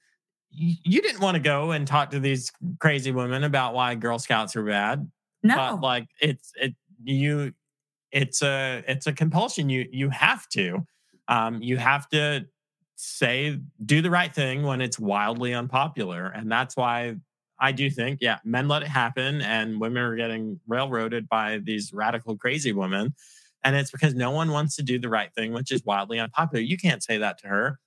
you 0.52 1.02
didn't 1.02 1.22
want 1.22 1.36
to 1.36 1.42
go 1.42 1.72
and 1.72 1.88
talk 1.88 2.12
to 2.12 2.20
these 2.20 2.52
crazy 2.80 3.12
women 3.12 3.44
about 3.44 3.74
why 3.74 3.96
Girl 3.96 4.20
Scouts 4.20 4.56
are 4.56 4.64
bad. 4.64 5.10
No, 5.44 5.56
but 5.56 5.82
like 5.82 6.08
it's 6.20 6.52
it 6.56 6.76
you, 7.04 7.54
it's 8.12 8.42
a 8.42 8.84
it's 8.88 9.08
a 9.08 9.14
compulsion. 9.14 9.70
You 9.70 9.88
you 9.92 10.10
have 10.10 10.48
to, 10.50 10.86
um, 11.28 11.62
you 11.62 11.78
have 11.78 12.10
to 12.10 12.46
say 13.04 13.58
do 13.86 14.02
the 14.02 14.10
right 14.10 14.34
thing 14.34 14.64
when 14.64 14.80
it's 14.80 15.00
wildly 15.00 15.54
unpopular 15.54 16.28
and 16.28 16.52
that's 16.52 16.78
why 16.78 17.16
i 17.60 17.72
do 17.72 17.90
think 17.90 18.20
yeah 18.22 18.38
men 18.44 18.68
let 18.68 18.84
it 18.84 18.88
happen 18.88 19.42
and 19.42 19.82
women 19.82 20.04
are 20.04 20.16
getting 20.16 20.60
railroaded 20.68 21.28
by 21.28 21.58
these 21.64 21.92
radical 21.94 22.38
crazy 22.38 22.72
women 22.72 23.14
and 23.64 23.76
it's 23.76 23.92
because 23.92 24.16
no 24.16 24.32
one 24.32 24.52
wants 24.52 24.76
to 24.76 24.84
do 24.84 25.00
the 25.00 25.10
right 25.10 25.34
thing 25.34 25.54
which 25.54 25.72
is 25.72 25.84
wildly 25.86 26.20
unpopular. 26.20 26.62
You 26.62 26.78
can't 26.78 27.04
say 27.04 27.18
that 27.20 27.40
to 27.40 27.48
her. 27.48 27.80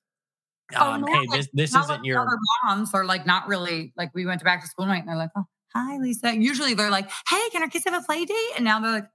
Oh, 0.77 0.93
um, 0.93 1.07
hey 1.07 1.27
this, 1.31 1.49
this 1.53 1.75
isn't 1.75 2.05
your 2.05 2.27
moms 2.65 2.95
are 2.95 3.05
like 3.05 3.27
not 3.27 3.47
really 3.49 3.93
like 3.97 4.11
we 4.15 4.25
went 4.25 4.41
to 4.41 4.45
back 4.45 4.63
to 4.63 4.67
school 4.67 4.87
night 4.87 5.01
and 5.01 5.09
they're 5.09 5.17
like 5.17 5.31
oh 5.37 5.45
hi 5.75 5.99
lisa. 5.99 6.37
Usually 6.37 6.75
they're 6.75 6.91
like 6.91 7.11
hey 7.29 7.49
can 7.51 7.63
our 7.63 7.69
kids 7.69 7.85
have 7.85 7.95
a 7.95 8.05
play 8.05 8.25
date? 8.25 8.37
And 8.57 8.65
now 8.65 8.81
they're 8.81 8.93
like 8.93 9.09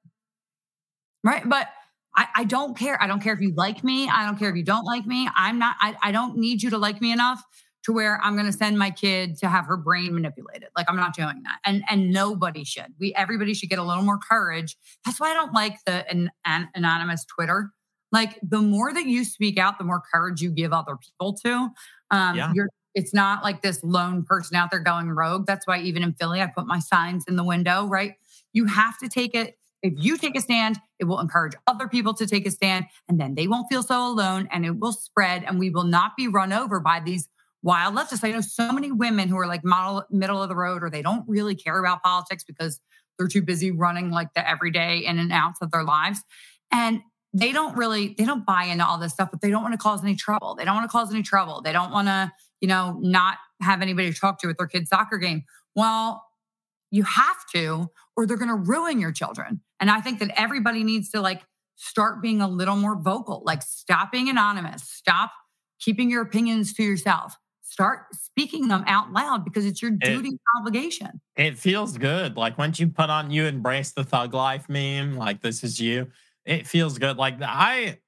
right? 1.23 1.47
But 1.47 1.67
I, 2.15 2.27
I, 2.35 2.43
don't 2.43 2.77
care. 2.77 3.01
I 3.01 3.07
don't 3.07 3.21
care 3.21 3.33
if 3.33 3.39
you 3.39 3.53
like 3.55 3.83
me. 3.83 4.09
I 4.09 4.25
don't 4.25 4.37
care 4.37 4.49
if 4.49 4.55
you 4.55 4.63
don't 4.63 4.85
like 4.85 5.05
me. 5.05 5.29
I'm 5.35 5.59
not, 5.59 5.75
I, 5.79 5.95
I 6.01 6.11
don't 6.11 6.37
need 6.37 6.63
you 6.63 6.69
to 6.71 6.77
like 6.77 7.01
me 7.01 7.11
enough 7.11 7.41
to 7.83 7.93
where 7.93 8.19
I'm 8.21 8.35
going 8.35 8.45
to 8.45 8.57
send 8.57 8.77
my 8.77 8.91
kid 8.91 9.37
to 9.37 9.47
have 9.47 9.65
her 9.65 9.77
brain 9.77 10.13
manipulated. 10.13 10.69
Like 10.75 10.87
I'm 10.89 10.95
not 10.95 11.15
doing 11.15 11.41
that. 11.43 11.59
And, 11.65 11.83
and 11.89 12.11
nobody 12.11 12.63
should. 12.63 12.93
We, 12.99 13.13
everybody 13.15 13.53
should 13.53 13.69
get 13.69 13.79
a 13.79 13.83
little 13.83 14.03
more 14.03 14.17
courage. 14.17 14.75
That's 15.05 15.19
why 15.19 15.31
I 15.31 15.33
don't 15.33 15.53
like 15.53 15.77
the 15.85 16.09
an, 16.09 16.31
an 16.45 16.69
anonymous 16.75 17.25
Twitter. 17.25 17.71
Like 18.11 18.39
the 18.41 18.61
more 18.61 18.91
that 18.91 19.05
you 19.05 19.23
speak 19.23 19.57
out, 19.57 19.77
the 19.77 19.83
more 19.83 20.01
courage 20.13 20.41
you 20.41 20.49
give 20.49 20.73
other 20.73 20.97
people 20.97 21.33
to. 21.45 21.69
Um, 22.11 22.35
yeah. 22.35 22.51
you're, 22.53 22.69
it's 22.95 23.13
not 23.13 23.43
like 23.43 23.61
this 23.61 23.83
lone 23.83 24.23
person 24.23 24.57
out 24.57 24.71
there 24.71 24.79
going 24.79 25.09
rogue. 25.11 25.45
That's 25.45 25.67
why 25.67 25.79
even 25.79 26.03
in 26.03 26.13
Philly, 26.13 26.41
I 26.41 26.47
put 26.47 26.65
my 26.65 26.79
signs 26.79 27.25
in 27.27 27.35
the 27.35 27.43
window, 27.43 27.85
right? 27.85 28.15
You 28.51 28.65
have 28.65 28.97
to 28.97 29.07
take 29.07 29.35
it 29.35 29.58
if 29.81 29.93
you 29.97 30.17
take 30.17 30.35
a 30.35 30.41
stand, 30.41 30.77
it 30.99 31.05
will 31.05 31.19
encourage 31.19 31.53
other 31.67 31.87
people 31.87 32.13
to 32.15 32.27
take 32.27 32.45
a 32.45 32.51
stand, 32.51 32.85
and 33.07 33.19
then 33.19 33.35
they 33.35 33.47
won't 33.47 33.67
feel 33.69 33.83
so 33.83 34.07
alone 34.07 34.47
and 34.51 34.65
it 34.65 34.77
will 34.77 34.93
spread, 34.93 35.43
and 35.43 35.59
we 35.59 35.69
will 35.69 35.83
not 35.83 36.17
be 36.17 36.27
run 36.27 36.51
over 36.53 36.79
by 36.79 36.99
these 36.99 37.29
wild 37.61 37.95
leftists. 37.95 38.23
I 38.23 38.31
know 38.31 38.41
so 38.41 38.71
many 38.71 38.91
women 38.91 39.27
who 39.29 39.37
are 39.37 39.47
like 39.47 39.63
model, 39.63 40.05
middle 40.09 40.41
of 40.41 40.49
the 40.49 40.55
road 40.55 40.83
or 40.83 40.89
they 40.89 41.01
don't 41.01 41.27
really 41.27 41.55
care 41.55 41.79
about 41.79 42.03
politics 42.03 42.43
because 42.43 42.79
they're 43.17 43.27
too 43.27 43.41
busy 43.41 43.71
running 43.71 44.11
like 44.11 44.33
the 44.33 44.47
everyday 44.47 44.99
in 44.99 45.19
and 45.19 45.31
outs 45.31 45.59
of 45.61 45.71
their 45.71 45.83
lives. 45.83 46.21
And 46.71 47.01
they 47.33 47.51
don't 47.51 47.77
really 47.77 48.15
they 48.17 48.25
don't 48.25 48.45
buy 48.45 48.63
into 48.63 48.85
all 48.85 48.97
this 48.97 49.13
stuff 49.13 49.29
but 49.31 49.41
they 49.41 49.51
don't 49.51 49.61
want 49.61 49.73
to 49.73 49.77
cause 49.77 50.03
any 50.03 50.15
trouble 50.15 50.55
they 50.55 50.65
don't 50.65 50.75
want 50.75 50.89
to 50.89 50.91
cause 50.91 51.13
any 51.13 51.21
trouble 51.21 51.61
they 51.61 51.71
don't 51.71 51.91
want 51.91 52.07
to 52.07 52.31
you 52.59 52.67
know 52.67 52.97
not 53.01 53.37
have 53.61 53.81
anybody 53.81 54.11
to 54.11 54.19
talk 54.19 54.39
to 54.39 54.49
at 54.49 54.57
their 54.57 54.67
kid's 54.67 54.89
soccer 54.89 55.17
game 55.17 55.43
well 55.75 56.23
you 56.91 57.03
have 57.03 57.37
to 57.53 57.87
or 58.19 58.25
they're 58.25 58.35
going 58.35 58.49
to 58.49 58.55
ruin 58.55 58.99
your 58.99 59.13
children 59.13 59.61
And 59.79 59.89
I 59.89 60.01
think 60.01 60.19
that 60.19 60.31
everybody 60.35 60.83
needs 60.83 61.09
to 61.11 61.21
like 61.21 61.41
start 61.77 62.21
being 62.21 62.41
a 62.41 62.49
little 62.49 62.75
more 62.75 62.99
vocal, 63.01 63.41
like 63.45 63.61
stop 63.61 64.11
being 64.11 64.27
anonymous, 64.27 64.83
stop 64.83 65.31
keeping 65.79 66.09
your 66.11 66.21
opinions 66.21 66.73
to 66.73 66.83
yourself. 66.83 67.37
Start 67.61 68.07
speaking 68.13 68.67
them 68.67 68.83
out 68.87 69.13
loud 69.13 69.45
because 69.45 69.65
it's 69.65 69.81
your 69.81 69.91
duty 69.91 70.29
and 70.29 70.39
obligation. 70.59 71.21
It 71.37 71.57
feels 71.57 71.97
good. 71.97 72.35
Like 72.35 72.57
once 72.57 72.77
you 72.77 72.89
put 72.89 73.09
on 73.09 73.31
you 73.31 73.45
embrace 73.45 73.91
the 73.93 74.03
thug 74.03 74.33
life 74.33 74.67
meme, 74.67 75.15
like 75.15 75.41
this 75.41 75.63
is 75.63 75.79
you. 75.79 76.07
It 76.43 76.67
feels 76.67 76.97
good. 76.97 77.15
Like 77.15 77.35
I 77.41 77.99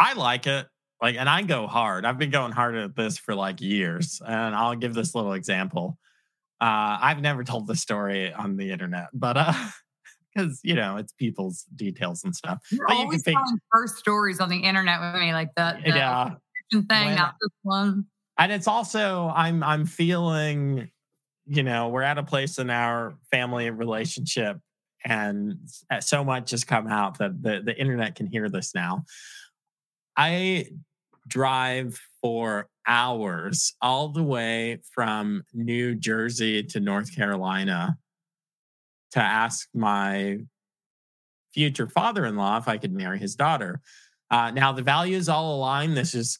I 0.00 0.14
like 0.14 0.48
it. 0.48 0.66
Like, 1.00 1.14
and 1.16 1.28
I 1.28 1.42
go 1.42 1.68
hard. 1.68 2.04
I've 2.04 2.18
been 2.18 2.30
going 2.30 2.50
hard 2.50 2.74
at 2.74 2.96
this 2.96 3.18
for 3.18 3.36
like 3.36 3.60
years. 3.60 4.20
And 4.26 4.54
I'll 4.54 4.74
give 4.74 4.94
this 4.94 5.14
little 5.14 5.34
example. 5.34 5.96
Uh, 6.62 6.96
I've 7.00 7.20
never 7.20 7.42
told 7.42 7.66
the 7.66 7.74
story 7.74 8.32
on 8.32 8.56
the 8.56 8.70
internet, 8.70 9.08
but 9.12 9.36
uh 9.36 9.52
because 10.34 10.60
you 10.62 10.74
know 10.74 10.96
it's 10.96 11.12
people's 11.12 11.64
details 11.74 12.22
and 12.22 12.34
stuff. 12.34 12.60
You're 12.70 12.86
but 12.86 12.96
always 12.96 13.26
you 13.26 13.32
telling 13.32 13.58
first 13.72 13.96
stories 13.96 14.38
on 14.38 14.48
the 14.48 14.58
internet 14.58 15.00
with 15.00 15.20
me, 15.20 15.32
like 15.32 15.50
the, 15.56 15.76
the 15.84 15.90
yeah 15.90 16.30
thing, 16.70 17.06
when, 17.06 17.16
not 17.16 17.34
this 17.40 17.50
one. 17.62 18.06
And 18.38 18.52
it's 18.52 18.68
also 18.68 19.32
I'm 19.34 19.62
I'm 19.62 19.86
feeling, 19.86 20.88
you 21.46 21.62
know, 21.62 21.88
we're 21.88 22.02
at 22.02 22.18
a 22.18 22.22
place 22.22 22.58
in 22.58 22.70
our 22.70 23.16
family 23.30 23.70
relationship, 23.70 24.58
and 25.04 25.58
so 26.00 26.24
much 26.24 26.52
has 26.52 26.64
come 26.64 26.86
out 26.86 27.18
that 27.18 27.42
the 27.42 27.60
the 27.64 27.76
internet 27.76 28.14
can 28.14 28.26
hear 28.26 28.48
this 28.48 28.74
now. 28.74 29.04
I 30.16 30.66
drive 31.28 31.98
for 32.20 32.68
hours 32.86 33.74
all 33.80 34.08
the 34.08 34.22
way 34.22 34.78
from 34.94 35.44
New 35.52 35.94
Jersey 35.94 36.62
to 36.64 36.80
North 36.80 37.14
Carolina 37.14 37.96
to 39.12 39.20
ask 39.20 39.68
my 39.74 40.38
future 41.52 41.86
father 41.86 42.24
in 42.24 42.36
law 42.36 42.58
if 42.58 42.68
I 42.68 42.78
could 42.78 42.92
marry 42.92 43.18
his 43.18 43.34
daughter. 43.34 43.80
Uh, 44.30 44.50
now, 44.50 44.72
the 44.72 44.82
values 44.82 45.28
all 45.28 45.56
align. 45.56 45.94
This 45.94 46.14
is 46.14 46.38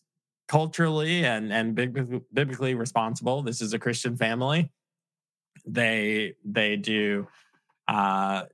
culturally 0.48 1.24
and, 1.24 1.52
and 1.52 1.74
biblically 1.74 2.74
responsible. 2.74 3.42
This 3.42 3.60
is 3.60 3.74
a 3.74 3.78
Christian 3.78 4.16
family. 4.16 4.70
They 5.66 6.34
they 6.44 6.76
do 6.76 7.28
uh, 7.86 8.44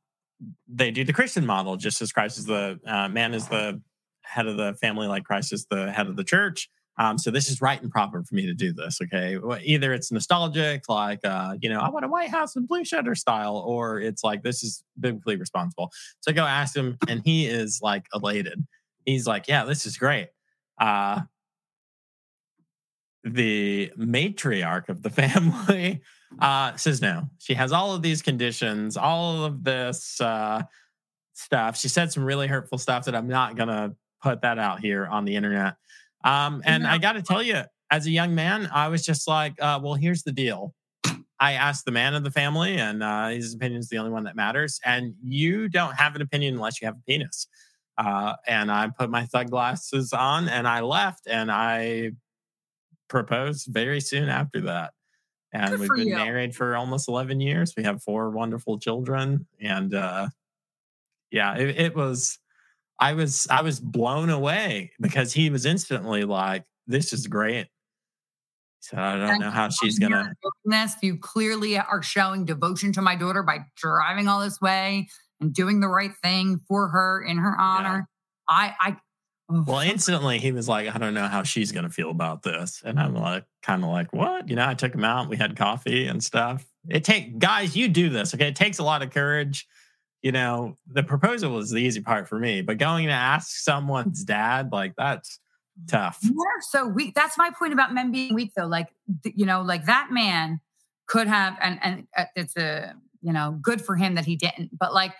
they 0.68 0.90
do 0.90 1.04
the 1.04 1.12
Christian 1.12 1.46
model, 1.46 1.76
just 1.76 2.02
as 2.02 2.12
Christ 2.12 2.38
is 2.38 2.46
the 2.46 2.80
uh, 2.86 3.08
man 3.08 3.34
is 3.34 3.48
the 3.48 3.80
head 4.22 4.46
of 4.46 4.56
the 4.56 4.74
family, 4.74 5.06
like 5.06 5.24
Christ 5.24 5.52
is 5.52 5.66
the 5.70 5.90
head 5.90 6.06
of 6.06 6.16
the 6.16 6.24
church. 6.24 6.68
Um, 6.98 7.16
so 7.16 7.30
this 7.30 7.48
is 7.48 7.60
right 7.60 7.80
and 7.80 7.90
proper 7.90 8.22
for 8.24 8.34
me 8.34 8.46
to 8.46 8.54
do 8.54 8.72
this. 8.72 8.98
Okay, 9.00 9.38
either 9.64 9.92
it's 9.92 10.10
nostalgic, 10.10 10.88
like 10.88 11.20
uh, 11.24 11.54
you 11.60 11.68
know, 11.68 11.80
I 11.80 11.88
want 11.90 12.04
a 12.04 12.08
White 12.08 12.30
House 12.30 12.56
in 12.56 12.66
blue 12.66 12.84
shutter 12.84 13.14
style, 13.14 13.56
or 13.56 14.00
it's 14.00 14.24
like 14.24 14.42
this 14.42 14.62
is 14.62 14.82
biblically 14.98 15.36
responsible. 15.36 15.92
So 16.20 16.30
I 16.30 16.34
go 16.34 16.44
ask 16.44 16.74
him, 16.74 16.98
and 17.06 17.22
he 17.24 17.46
is 17.46 17.80
like 17.82 18.06
elated. 18.12 18.66
He's 19.04 19.26
like, 19.26 19.46
"Yeah, 19.46 19.64
this 19.64 19.86
is 19.86 19.96
great." 19.96 20.28
Uh, 20.80 21.22
the 23.24 23.92
matriarch 23.96 24.88
of 24.88 25.02
the 25.02 25.10
family 25.10 26.02
uh, 26.40 26.76
says 26.76 27.00
no. 27.00 27.28
She 27.38 27.54
has 27.54 27.72
all 27.72 27.94
of 27.94 28.02
these 28.02 28.22
conditions, 28.22 28.96
all 28.96 29.44
of 29.44 29.62
this 29.62 30.20
uh, 30.20 30.62
stuff. 31.34 31.76
She 31.76 31.88
said 31.88 32.12
some 32.12 32.24
really 32.24 32.48
hurtful 32.48 32.78
stuff 32.78 33.04
that 33.04 33.14
I'm 33.14 33.28
not 33.28 33.56
gonna 33.56 33.94
put 34.20 34.42
that 34.42 34.58
out 34.58 34.80
here 34.80 35.06
on 35.06 35.24
the 35.24 35.36
internet. 35.36 35.76
Um, 36.24 36.62
and 36.64 36.86
I 36.86 36.98
got 36.98 37.12
to 37.12 37.22
tell 37.22 37.42
you, 37.42 37.62
as 37.90 38.06
a 38.06 38.10
young 38.10 38.34
man, 38.34 38.68
I 38.72 38.88
was 38.88 39.04
just 39.04 39.26
like, 39.28 39.54
uh, 39.60 39.80
well, 39.82 39.94
here's 39.94 40.22
the 40.22 40.32
deal. 40.32 40.74
I 41.40 41.52
asked 41.52 41.84
the 41.84 41.92
man 41.92 42.14
of 42.14 42.24
the 42.24 42.30
family, 42.30 42.78
and 42.78 43.02
uh, 43.02 43.28
his 43.28 43.54
opinion 43.54 43.80
is 43.80 43.88
the 43.88 43.98
only 43.98 44.10
one 44.10 44.24
that 44.24 44.34
matters. 44.34 44.80
And 44.84 45.14
you 45.22 45.68
don't 45.68 45.94
have 45.94 46.16
an 46.16 46.22
opinion 46.22 46.54
unless 46.54 46.80
you 46.80 46.86
have 46.86 46.96
a 46.96 47.02
penis. 47.06 47.46
Uh, 47.98 48.34
and 48.46 48.70
I 48.70 48.88
put 48.88 49.10
my 49.10 49.24
thug 49.26 49.50
glasses 49.50 50.12
on 50.12 50.48
and 50.48 50.68
I 50.68 50.82
left 50.82 51.26
and 51.26 51.50
I 51.50 52.12
proposed 53.08 53.66
very 53.68 54.00
soon 54.00 54.28
after 54.28 54.60
that. 54.62 54.92
And 55.52 55.70
Good 55.70 55.80
we've 55.80 55.90
been 55.96 56.08
you. 56.08 56.14
married 56.14 56.54
for 56.54 56.76
almost 56.76 57.08
11 57.08 57.40
years. 57.40 57.74
We 57.76 57.82
have 57.82 58.00
four 58.02 58.30
wonderful 58.30 58.78
children. 58.78 59.46
And 59.60 59.94
uh, 59.94 60.28
yeah, 61.32 61.56
it, 61.56 61.76
it 61.76 61.96
was 61.96 62.38
I 62.98 63.14
was 63.14 63.46
I 63.50 63.62
was 63.62 63.80
blown 63.80 64.30
away 64.30 64.92
because 65.00 65.32
he 65.32 65.50
was 65.50 65.66
instantly 65.66 66.24
like, 66.24 66.64
"This 66.86 67.12
is 67.12 67.26
great." 67.26 67.68
So 68.80 68.96
I 68.96 69.16
don't 69.16 69.40
know 69.40 69.50
how 69.50 69.68
she's 69.68 69.98
gonna. 69.98 70.32
This 70.64 70.94
you 71.02 71.18
clearly 71.18 71.78
are 71.78 72.02
showing 72.02 72.44
devotion 72.44 72.92
to 72.94 73.02
my 73.02 73.16
daughter 73.16 73.42
by 73.42 73.66
driving 73.76 74.28
all 74.28 74.40
this 74.40 74.60
way 74.60 75.08
and 75.40 75.52
doing 75.52 75.80
the 75.80 75.88
right 75.88 76.12
thing 76.22 76.60
for 76.66 76.88
her 76.88 77.22
in 77.22 77.38
her 77.38 77.54
honor. 77.58 78.08
Yeah. 78.48 78.54
I, 78.54 78.74
I. 78.80 78.96
Oh. 79.50 79.64
Well, 79.66 79.80
instantly 79.80 80.38
he 80.38 80.52
was 80.52 80.68
like, 80.68 80.94
"I 80.94 80.98
don't 80.98 81.14
know 81.14 81.26
how 81.26 81.42
she's 81.42 81.72
gonna 81.72 81.90
feel 81.90 82.10
about 82.10 82.42
this," 82.42 82.82
and 82.84 82.98
I'm 82.98 83.14
like, 83.14 83.44
kind 83.62 83.82
of 83.82 83.90
like, 83.90 84.12
"What?" 84.12 84.48
You 84.48 84.56
know, 84.56 84.66
I 84.66 84.74
took 84.74 84.94
him 84.94 85.04
out. 85.04 85.28
We 85.28 85.36
had 85.36 85.56
coffee 85.56 86.06
and 86.06 86.22
stuff. 86.22 86.66
It 86.88 87.04
take 87.04 87.38
guys, 87.38 87.76
you 87.76 87.88
do 87.88 88.08
this, 88.08 88.34
okay? 88.34 88.48
It 88.48 88.56
takes 88.56 88.78
a 88.78 88.82
lot 88.84 89.02
of 89.02 89.10
courage 89.10 89.66
you 90.22 90.32
know, 90.32 90.76
the 90.92 91.02
proposal 91.02 91.58
is 91.58 91.70
the 91.70 91.78
easy 91.78 92.00
part 92.00 92.28
for 92.28 92.38
me, 92.38 92.60
but 92.60 92.78
going 92.78 93.06
to 93.06 93.12
ask 93.12 93.56
someone's 93.58 94.24
dad, 94.24 94.70
like 94.72 94.94
that's 94.96 95.38
tough. 95.86 96.18
Yeah, 96.22 96.30
so 96.70 96.86
weak. 96.88 97.14
That's 97.14 97.38
my 97.38 97.50
point 97.56 97.72
about 97.72 97.94
men 97.94 98.10
being 98.10 98.34
weak, 98.34 98.52
though. 98.56 98.66
Like, 98.66 98.88
you 99.24 99.46
know, 99.46 99.62
like 99.62 99.86
that 99.86 100.08
man 100.10 100.60
could 101.06 101.28
have, 101.28 101.56
and 101.60 101.78
and 101.82 102.06
uh, 102.16 102.24
it's 102.34 102.56
a, 102.56 102.94
you 103.22 103.32
know, 103.32 103.58
good 103.62 103.80
for 103.80 103.96
him 103.96 104.16
that 104.16 104.24
he 104.24 104.36
didn't. 104.36 104.76
But 104.76 104.92
like, 104.92 105.14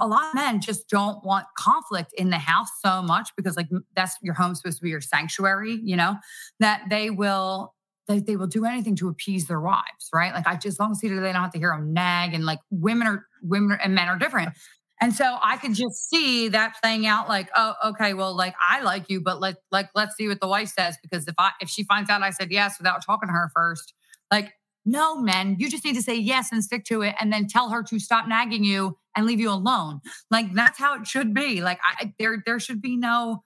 a 0.00 0.06
lot 0.06 0.28
of 0.28 0.34
men 0.34 0.60
just 0.60 0.88
don't 0.88 1.24
want 1.24 1.46
conflict 1.56 2.12
in 2.14 2.30
the 2.30 2.38
house 2.38 2.68
so 2.84 3.02
much 3.02 3.30
because 3.36 3.56
like 3.56 3.68
that's 3.94 4.16
your 4.22 4.34
home 4.34 4.54
supposed 4.54 4.78
to 4.78 4.82
be 4.82 4.90
your 4.90 5.00
sanctuary, 5.00 5.80
you 5.82 5.96
know, 5.96 6.16
that 6.60 6.82
they 6.90 7.10
will 7.10 7.74
they, 8.08 8.20
they 8.20 8.36
will 8.36 8.46
do 8.46 8.64
anything 8.64 8.96
to 8.96 9.08
appease 9.08 9.46
their 9.46 9.60
wives, 9.60 10.08
right? 10.12 10.32
Like 10.32 10.46
I 10.46 10.54
just 10.54 10.66
as 10.66 10.78
long 10.80 10.92
as 10.92 11.00
they 11.00 11.08
don't 11.08 11.34
have 11.34 11.52
to 11.52 11.58
hear 11.58 11.70
them 11.70 11.92
nag 11.92 12.34
and 12.34 12.44
like 12.44 12.58
women 12.70 13.06
are 13.06 13.26
women 13.42 13.72
are, 13.72 13.80
and 13.82 13.94
men 13.94 14.08
are 14.08 14.18
different. 14.18 14.54
And 15.00 15.14
so 15.14 15.38
I 15.40 15.58
could 15.58 15.74
just 15.74 16.08
see 16.10 16.48
that 16.48 16.74
playing 16.82 17.06
out 17.06 17.28
like, 17.28 17.50
oh, 17.54 17.74
okay, 17.86 18.14
well, 18.14 18.36
like 18.36 18.54
I 18.60 18.80
like 18.80 19.08
you, 19.08 19.20
but 19.20 19.40
let 19.40 19.56
like 19.70 19.90
let's 19.94 20.16
see 20.16 20.26
what 20.26 20.40
the 20.40 20.48
wife 20.48 20.70
says. 20.70 20.96
Because 21.02 21.28
if 21.28 21.34
I 21.38 21.52
if 21.60 21.68
she 21.68 21.84
finds 21.84 22.10
out 22.10 22.22
I 22.22 22.30
said 22.30 22.50
yes 22.50 22.78
without 22.78 23.04
talking 23.04 23.28
to 23.28 23.32
her 23.32 23.50
first, 23.54 23.94
like, 24.30 24.52
no, 24.84 25.20
men, 25.20 25.56
you 25.58 25.70
just 25.70 25.84
need 25.84 25.94
to 25.94 26.02
say 26.02 26.16
yes 26.16 26.50
and 26.50 26.64
stick 26.64 26.84
to 26.86 27.02
it 27.02 27.14
and 27.20 27.32
then 27.32 27.46
tell 27.46 27.68
her 27.68 27.82
to 27.84 27.98
stop 27.98 28.26
nagging 28.26 28.64
you 28.64 28.96
and 29.14 29.26
leave 29.26 29.38
you 29.38 29.50
alone. 29.50 30.00
Like 30.30 30.52
that's 30.54 30.78
how 30.78 30.98
it 30.98 31.06
should 31.06 31.34
be. 31.34 31.60
Like 31.60 31.78
I 31.84 32.14
there 32.18 32.42
there 32.44 32.58
should 32.58 32.80
be 32.80 32.96
no 32.96 33.44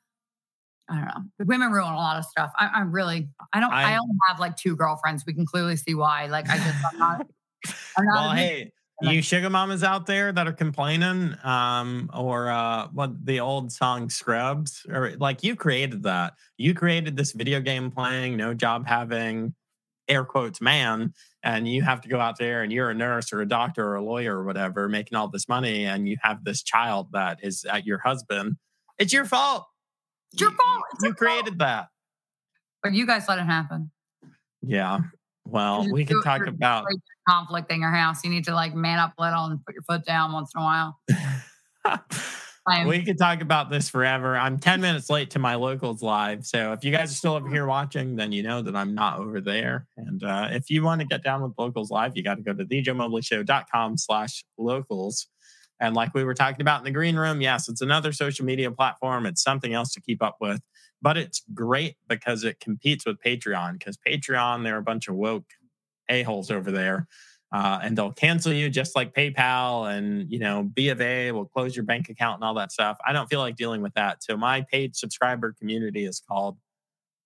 I 0.89 0.97
don't 0.97 1.05
know. 1.07 1.47
Women 1.47 1.73
ruin 1.73 1.93
a 1.93 1.97
lot 1.97 2.19
of 2.19 2.25
stuff. 2.25 2.53
I, 2.59 2.81
am 2.81 2.93
really, 2.93 3.29
I 3.53 3.61
don't, 3.61 3.73
I, 3.73 3.95
I, 3.95 3.97
only 3.97 4.15
have 4.29 4.39
like 4.41 4.57
two 4.57 4.77
girlfriends. 4.77 5.25
We 5.27 5.33
can 5.33 5.47
clearly 5.47 5.77
see 5.77 5.95
why. 5.95 6.27
Like, 6.27 6.49
I 6.49 6.57
just, 6.57 6.85
I'm 6.93 6.99
not, 6.99 7.27
I'm 7.97 8.05
not 8.05 8.15
well, 8.15 8.31
hey, 8.33 8.73
you 9.01 9.23
sugar 9.23 9.51
mamas 9.51 9.83
out 9.83 10.07
there 10.07 10.33
that 10.33 10.47
are 10.47 10.53
complaining, 10.53 11.35
um, 11.43 12.11
or 12.15 12.51
uh, 12.51 12.89
what 12.93 13.25
the 13.25 13.41
old 13.41 13.73
song 13.73 14.11
Scrubs, 14.11 14.87
or 14.89 15.13
like 15.19 15.43
you 15.43 15.57
created 15.57 16.03
that. 16.05 16.35
You 16.57 16.75
created 16.75 17.17
this 17.17 17.33
video 17.33 17.61
game 17.61 17.91
playing, 17.91 18.37
no 18.37 18.55
job 18.55 18.87
having, 18.87 19.55
air 20.09 20.25
quotes, 20.25 20.61
man, 20.61 21.15
and 21.43 21.67
you 21.67 21.83
have 21.83 22.01
to 22.03 22.09
go 22.09 22.21
out 22.21 22.39
there 22.39 22.63
and 22.63 22.73
you're 22.73 22.91
a 22.91 22.95
nurse 22.95 23.33
or 23.33 23.41
a 23.41 23.49
doctor 23.49 23.85
or 23.85 23.97
a 23.97 24.05
lawyer 24.05 24.39
or 24.39 24.45
whatever, 24.45 24.89
making 24.89 25.17
all 25.17 25.29
this 25.29 25.49
money, 25.49 25.85
and 25.85 26.09
you 26.09 26.17
have 26.23 26.45
this 26.45 26.63
child 26.63 27.09
that 27.13 27.39
is 27.43 27.65
at 27.65 27.87
your 27.87 27.99
husband. 27.99 28.57
It's 28.99 29.13
your 29.13 29.25
fault 29.25 29.67
it's 30.33 30.41
your 30.41 30.51
fault. 30.51 30.83
It's 30.95 31.05
you 31.05 31.15
created 31.15 31.47
fault. 31.47 31.59
that. 31.59 31.89
But 32.83 32.93
you 32.93 33.07
guys 33.07 33.29
let 33.29 33.39
it 33.39 33.43
happen. 33.43 33.91
Yeah. 34.63 35.01
Well, 35.45 35.91
we 35.91 36.05
can 36.05 36.23
talk 36.23 36.47
about 36.47 36.87
conflict 37.29 37.71
in 37.71 37.81
your 37.81 37.91
house. 37.91 38.25
You 38.25 38.31
need 38.31 38.45
to 38.45 38.55
like 38.55 38.75
man 38.75 38.99
up 38.99 39.15
a 39.19 39.23
little 39.23 39.45
and 39.45 39.65
put 39.65 39.75
your 39.75 39.83
foot 39.83 40.05
down 40.05 40.33
once 40.33 40.53
in 40.55 40.63
a 40.63 40.65
while. 40.65 40.99
we 42.87 43.05
could 43.05 43.19
talk 43.19 43.41
about 43.41 43.71
this 43.71 43.89
forever. 43.89 44.37
I'm 44.37 44.59
10 44.59 44.81
minutes 44.81 45.11
late 45.11 45.31
to 45.31 45.39
my 45.39 45.57
locals 45.57 46.03
live. 46.03 46.47
So 46.47 46.73
if 46.73 46.85
you 46.85 46.93
guys 46.93 47.11
are 47.11 47.15
still 47.15 47.35
over 47.35 47.49
here 47.49 47.67
watching, 47.67 48.17
then 48.17 48.33
you 48.33 48.43
know 48.43 48.63
that 48.63 48.77
I'm 48.77 48.95
not 48.95 49.19
over 49.19 49.41
there. 49.41 49.87
And 49.97 50.23
uh, 50.23 50.49
if 50.51 50.71
you 50.71 50.83
want 50.83 51.01
to 51.01 51.07
get 51.07 51.25
down 51.25 51.43
with 51.43 51.53
locals 51.59 51.91
live, 51.91 52.17
you 52.17 52.23
got 52.23 52.37
to 52.37 52.43
go 52.43 52.53
to 52.53 52.65
thejoemobleyshow.com 52.65 53.99
slash 53.99 54.45
locals. 54.59 55.27
And 55.83 55.97
like 55.97 56.15
we 56.15 56.23
were 56.23 56.33
talking 56.33 56.61
about 56.61 56.79
in 56.79 56.85
the 56.85 56.93
green 56.93 57.17
room, 57.17 57.41
yes, 57.41 57.69
it's 57.69 57.81
another 57.81 58.13
social 58.13 58.45
media 58.45 58.71
platform. 58.71 59.27
It's 59.27 59.43
something 59.43 59.75
else 59.75 59.93
to 59.95 60.01
keep 60.01 60.23
up 60.23 60.37
with, 60.41 60.61
but 61.03 61.17
it's 61.17 61.43
great 61.53 61.97
because 62.09 62.45
it 62.45 62.61
competes 62.61 63.05
with 63.05 63.21
Patreon. 63.21 63.73
Because 63.73 63.99
Patreon, 63.99 64.63
there 64.63 64.77
are 64.77 64.79
a 64.79 64.83
bunch 64.83 65.09
of 65.09 65.17
woke 65.17 65.45
a-holes 66.09 66.53
over 66.53 66.71
there. 66.71 67.09
Uh, 67.53 67.81
and 67.83 67.99
they'll 67.99 68.13
cancel 68.13 68.53
you 68.53 68.71
just 68.71 68.95
like 68.95 69.13
PayPal 69.13 69.93
and 69.93 70.31
you 70.31 70.39
know 70.39 70.63
B 70.63 70.89
of 70.89 71.03
A 71.03 71.33
will 71.33 71.45
close 71.45 71.77
your 71.77 71.85
bank 71.85 72.09
account 72.09 72.37
and 72.37 72.45
all 72.45 72.55
that 72.55 72.71
stuff. 72.71 72.97
I 73.05 73.13
don't 73.13 73.29
feel 73.29 73.41
like 73.41 73.57
dealing 73.57 73.83
with 73.83 73.93
that. 73.95 74.23
So 74.23 74.37
my 74.37 74.63
paid 74.71 74.95
subscriber 74.95 75.53
community 75.59 76.07
is 76.07 76.23
called 76.27 76.57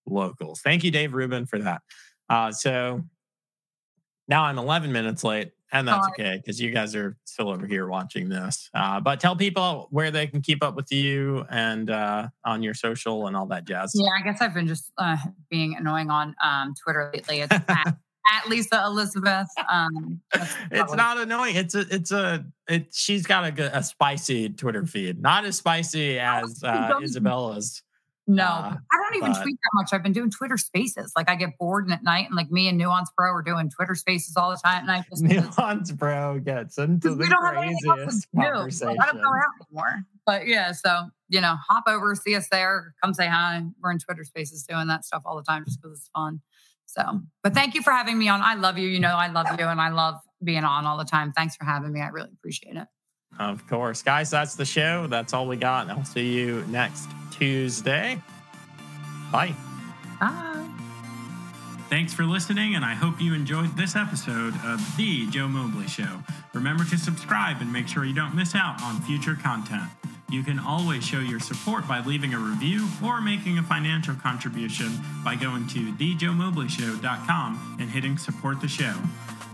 Locals. 0.06 0.62
Thank 0.62 0.82
you, 0.82 0.90
Dave 0.90 1.12
Rubin, 1.12 1.46
for 1.46 1.58
that. 1.58 1.82
Uh, 2.28 2.50
so 2.50 3.04
now 4.26 4.44
I'm 4.44 4.58
11 4.58 4.90
minutes 4.90 5.22
late 5.22 5.52
and 5.72 5.88
that's 5.88 6.06
okay 6.08 6.36
because 6.36 6.60
you 6.60 6.70
guys 6.70 6.94
are 6.94 7.16
still 7.24 7.48
over 7.48 7.66
here 7.66 7.88
watching 7.88 8.28
this. 8.28 8.70
Uh, 8.74 9.00
but 9.00 9.20
tell 9.20 9.34
people 9.36 9.88
where 9.90 10.10
they 10.10 10.26
can 10.26 10.40
keep 10.40 10.62
up 10.62 10.76
with 10.76 10.92
you 10.92 11.44
and 11.50 11.90
uh, 11.90 12.28
on 12.44 12.62
your 12.62 12.74
social 12.74 13.26
and 13.26 13.36
all 13.36 13.46
that 13.46 13.64
jazz. 13.64 13.92
Yeah, 13.94 14.10
I 14.18 14.22
guess 14.22 14.40
I've 14.40 14.54
been 14.54 14.68
just 14.68 14.92
uh, 14.98 15.16
being 15.50 15.76
annoying 15.76 16.10
on 16.10 16.34
um, 16.42 16.74
Twitter 16.82 17.10
lately. 17.12 17.40
It's 17.40 17.52
at, 17.68 17.86
at 18.34 18.48
Lisa 18.48 18.82
Elizabeth. 18.86 19.48
Um, 19.70 20.20
it's 20.70 20.94
not 20.94 21.18
annoying. 21.18 21.56
It's 21.56 21.74
a, 21.74 21.84
it's 21.90 22.12
a, 22.12 22.44
it. 22.68 22.94
She's 22.94 23.26
got 23.26 23.58
a, 23.58 23.78
a 23.78 23.82
spicy 23.82 24.50
Twitter 24.50 24.86
feed, 24.86 25.20
not 25.20 25.44
as 25.44 25.56
spicy 25.56 26.18
as 26.18 26.62
uh, 26.62 27.00
Isabella's. 27.02 27.82
No, 28.28 28.42
uh, 28.42 28.74
I 28.92 28.96
don't 28.96 29.16
even 29.16 29.32
but, 29.32 29.42
tweet 29.42 29.56
that 29.56 29.70
much. 29.74 29.90
I've 29.92 30.02
been 30.02 30.12
doing 30.12 30.30
Twitter 30.30 30.56
Spaces. 30.56 31.12
Like 31.16 31.30
I 31.30 31.36
get 31.36 31.56
bored 31.58 31.84
and 31.84 31.92
at 31.92 32.02
night, 32.02 32.26
and 32.26 32.34
like 32.34 32.50
me 32.50 32.68
and 32.68 32.76
Nuance 32.76 33.10
Bro 33.16 33.32
are 33.32 33.42
doing 33.42 33.70
Twitter 33.70 33.94
Spaces 33.94 34.36
all 34.36 34.50
the 34.50 34.56
time. 34.56 34.82
And 34.82 34.90
I 34.90 35.04
just 35.08 35.22
Nuance 35.22 35.92
Bro 35.92 36.40
gets 36.40 36.76
into 36.76 37.14
the 37.14 37.24
craziest 37.24 38.26
conversations. 38.34 38.82
Like, 38.82 38.96
I 39.00 39.06
don't 39.06 39.22
go 39.22 39.28
out 39.28 39.66
anymore. 39.68 40.02
But 40.24 40.48
yeah, 40.48 40.72
so 40.72 41.10
you 41.28 41.40
know, 41.40 41.56
hop 41.68 41.84
over, 41.86 42.14
see 42.16 42.34
us 42.34 42.48
there, 42.50 42.94
come 43.02 43.14
say 43.14 43.28
hi. 43.28 43.62
We're 43.80 43.92
in 43.92 43.98
Twitter 43.98 44.24
Spaces 44.24 44.64
doing 44.64 44.88
that 44.88 45.04
stuff 45.04 45.22
all 45.24 45.36
the 45.36 45.44
time 45.44 45.64
just 45.64 45.80
because 45.80 45.98
it's 45.98 46.10
fun. 46.14 46.40
So, 46.86 47.20
but 47.44 47.54
thank 47.54 47.74
you 47.74 47.82
for 47.82 47.92
having 47.92 48.18
me 48.18 48.28
on. 48.28 48.42
I 48.42 48.54
love 48.54 48.76
you. 48.76 48.88
You 48.88 49.00
know, 49.00 49.14
I 49.14 49.28
love 49.28 49.46
you, 49.56 49.66
and 49.66 49.80
I 49.80 49.90
love 49.90 50.16
being 50.42 50.64
on 50.64 50.84
all 50.84 50.96
the 50.96 51.04
time. 51.04 51.32
Thanks 51.32 51.54
for 51.54 51.64
having 51.64 51.92
me. 51.92 52.00
I 52.00 52.08
really 52.08 52.30
appreciate 52.32 52.76
it. 52.76 52.88
Of 53.38 53.66
course, 53.68 54.02
guys. 54.02 54.30
That's 54.30 54.54
the 54.54 54.64
show. 54.64 55.06
That's 55.06 55.34
all 55.34 55.46
we 55.46 55.56
got. 55.56 55.90
I'll 55.90 56.04
see 56.04 56.32
you 56.32 56.64
next 56.68 57.08
Tuesday. 57.30 58.20
Bye. 59.30 59.54
Bye. 60.20 60.66
Thanks 61.88 62.12
for 62.12 62.24
listening, 62.24 62.74
and 62.74 62.84
I 62.84 62.94
hope 62.94 63.20
you 63.20 63.32
enjoyed 63.34 63.76
this 63.76 63.94
episode 63.94 64.54
of 64.64 64.80
The 64.96 65.26
Joe 65.28 65.46
Mobley 65.46 65.86
Show. 65.86 66.18
Remember 66.52 66.84
to 66.84 66.98
subscribe 66.98 67.60
and 67.60 67.72
make 67.72 67.86
sure 67.86 68.04
you 68.04 68.14
don't 68.14 68.34
miss 68.34 68.54
out 68.56 68.82
on 68.82 69.00
future 69.02 69.36
content. 69.36 69.84
You 70.28 70.42
can 70.42 70.58
always 70.58 71.06
show 71.06 71.20
your 71.20 71.38
support 71.38 71.86
by 71.86 72.00
leaving 72.00 72.34
a 72.34 72.38
review 72.38 72.88
or 73.04 73.20
making 73.20 73.58
a 73.58 73.62
financial 73.62 74.16
contribution 74.16 74.90
by 75.24 75.36
going 75.36 75.68
to 75.68 75.92
thejoemobleyshow.com 75.92 77.76
and 77.78 77.88
hitting 77.88 78.18
support 78.18 78.60
the 78.60 78.66
show. 78.66 78.94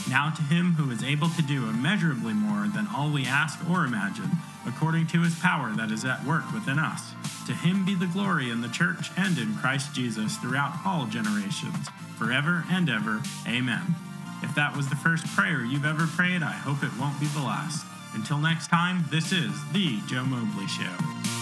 Now 0.08 0.30
to 0.30 0.42
him 0.42 0.74
who 0.74 0.90
is 0.90 1.02
able 1.02 1.28
to 1.30 1.42
do 1.42 1.68
immeasurably 1.68 2.34
more 2.34 2.66
than 2.68 2.88
all 2.94 3.10
we 3.10 3.24
ask 3.24 3.58
or 3.68 3.84
imagine, 3.84 4.30
according 4.66 5.06
to 5.08 5.22
his 5.22 5.38
power 5.38 5.72
that 5.72 5.90
is 5.90 6.04
at 6.04 6.24
work 6.24 6.52
within 6.52 6.78
us. 6.78 7.12
To 7.46 7.52
him 7.52 7.84
be 7.84 7.94
the 7.94 8.06
glory 8.06 8.50
in 8.50 8.60
the 8.60 8.68
church 8.68 9.10
and 9.16 9.38
in 9.38 9.56
Christ 9.56 9.94
Jesus 9.94 10.36
throughout 10.36 10.78
all 10.84 11.06
generations, 11.06 11.88
forever 12.16 12.64
and 12.70 12.88
ever. 12.88 13.22
Amen. 13.46 13.94
If 14.42 14.54
that 14.54 14.76
was 14.76 14.88
the 14.88 14.96
first 14.96 15.26
prayer 15.28 15.64
you've 15.64 15.86
ever 15.86 16.06
prayed, 16.06 16.42
I 16.42 16.52
hope 16.52 16.82
it 16.82 16.98
won't 16.98 17.20
be 17.20 17.26
the 17.26 17.42
last. 17.42 17.86
Until 18.14 18.38
next 18.38 18.68
time, 18.68 19.04
this 19.10 19.32
is 19.32 19.52
The 19.72 20.00
Joe 20.06 20.24
Mobley 20.24 20.66
Show. 20.66 21.41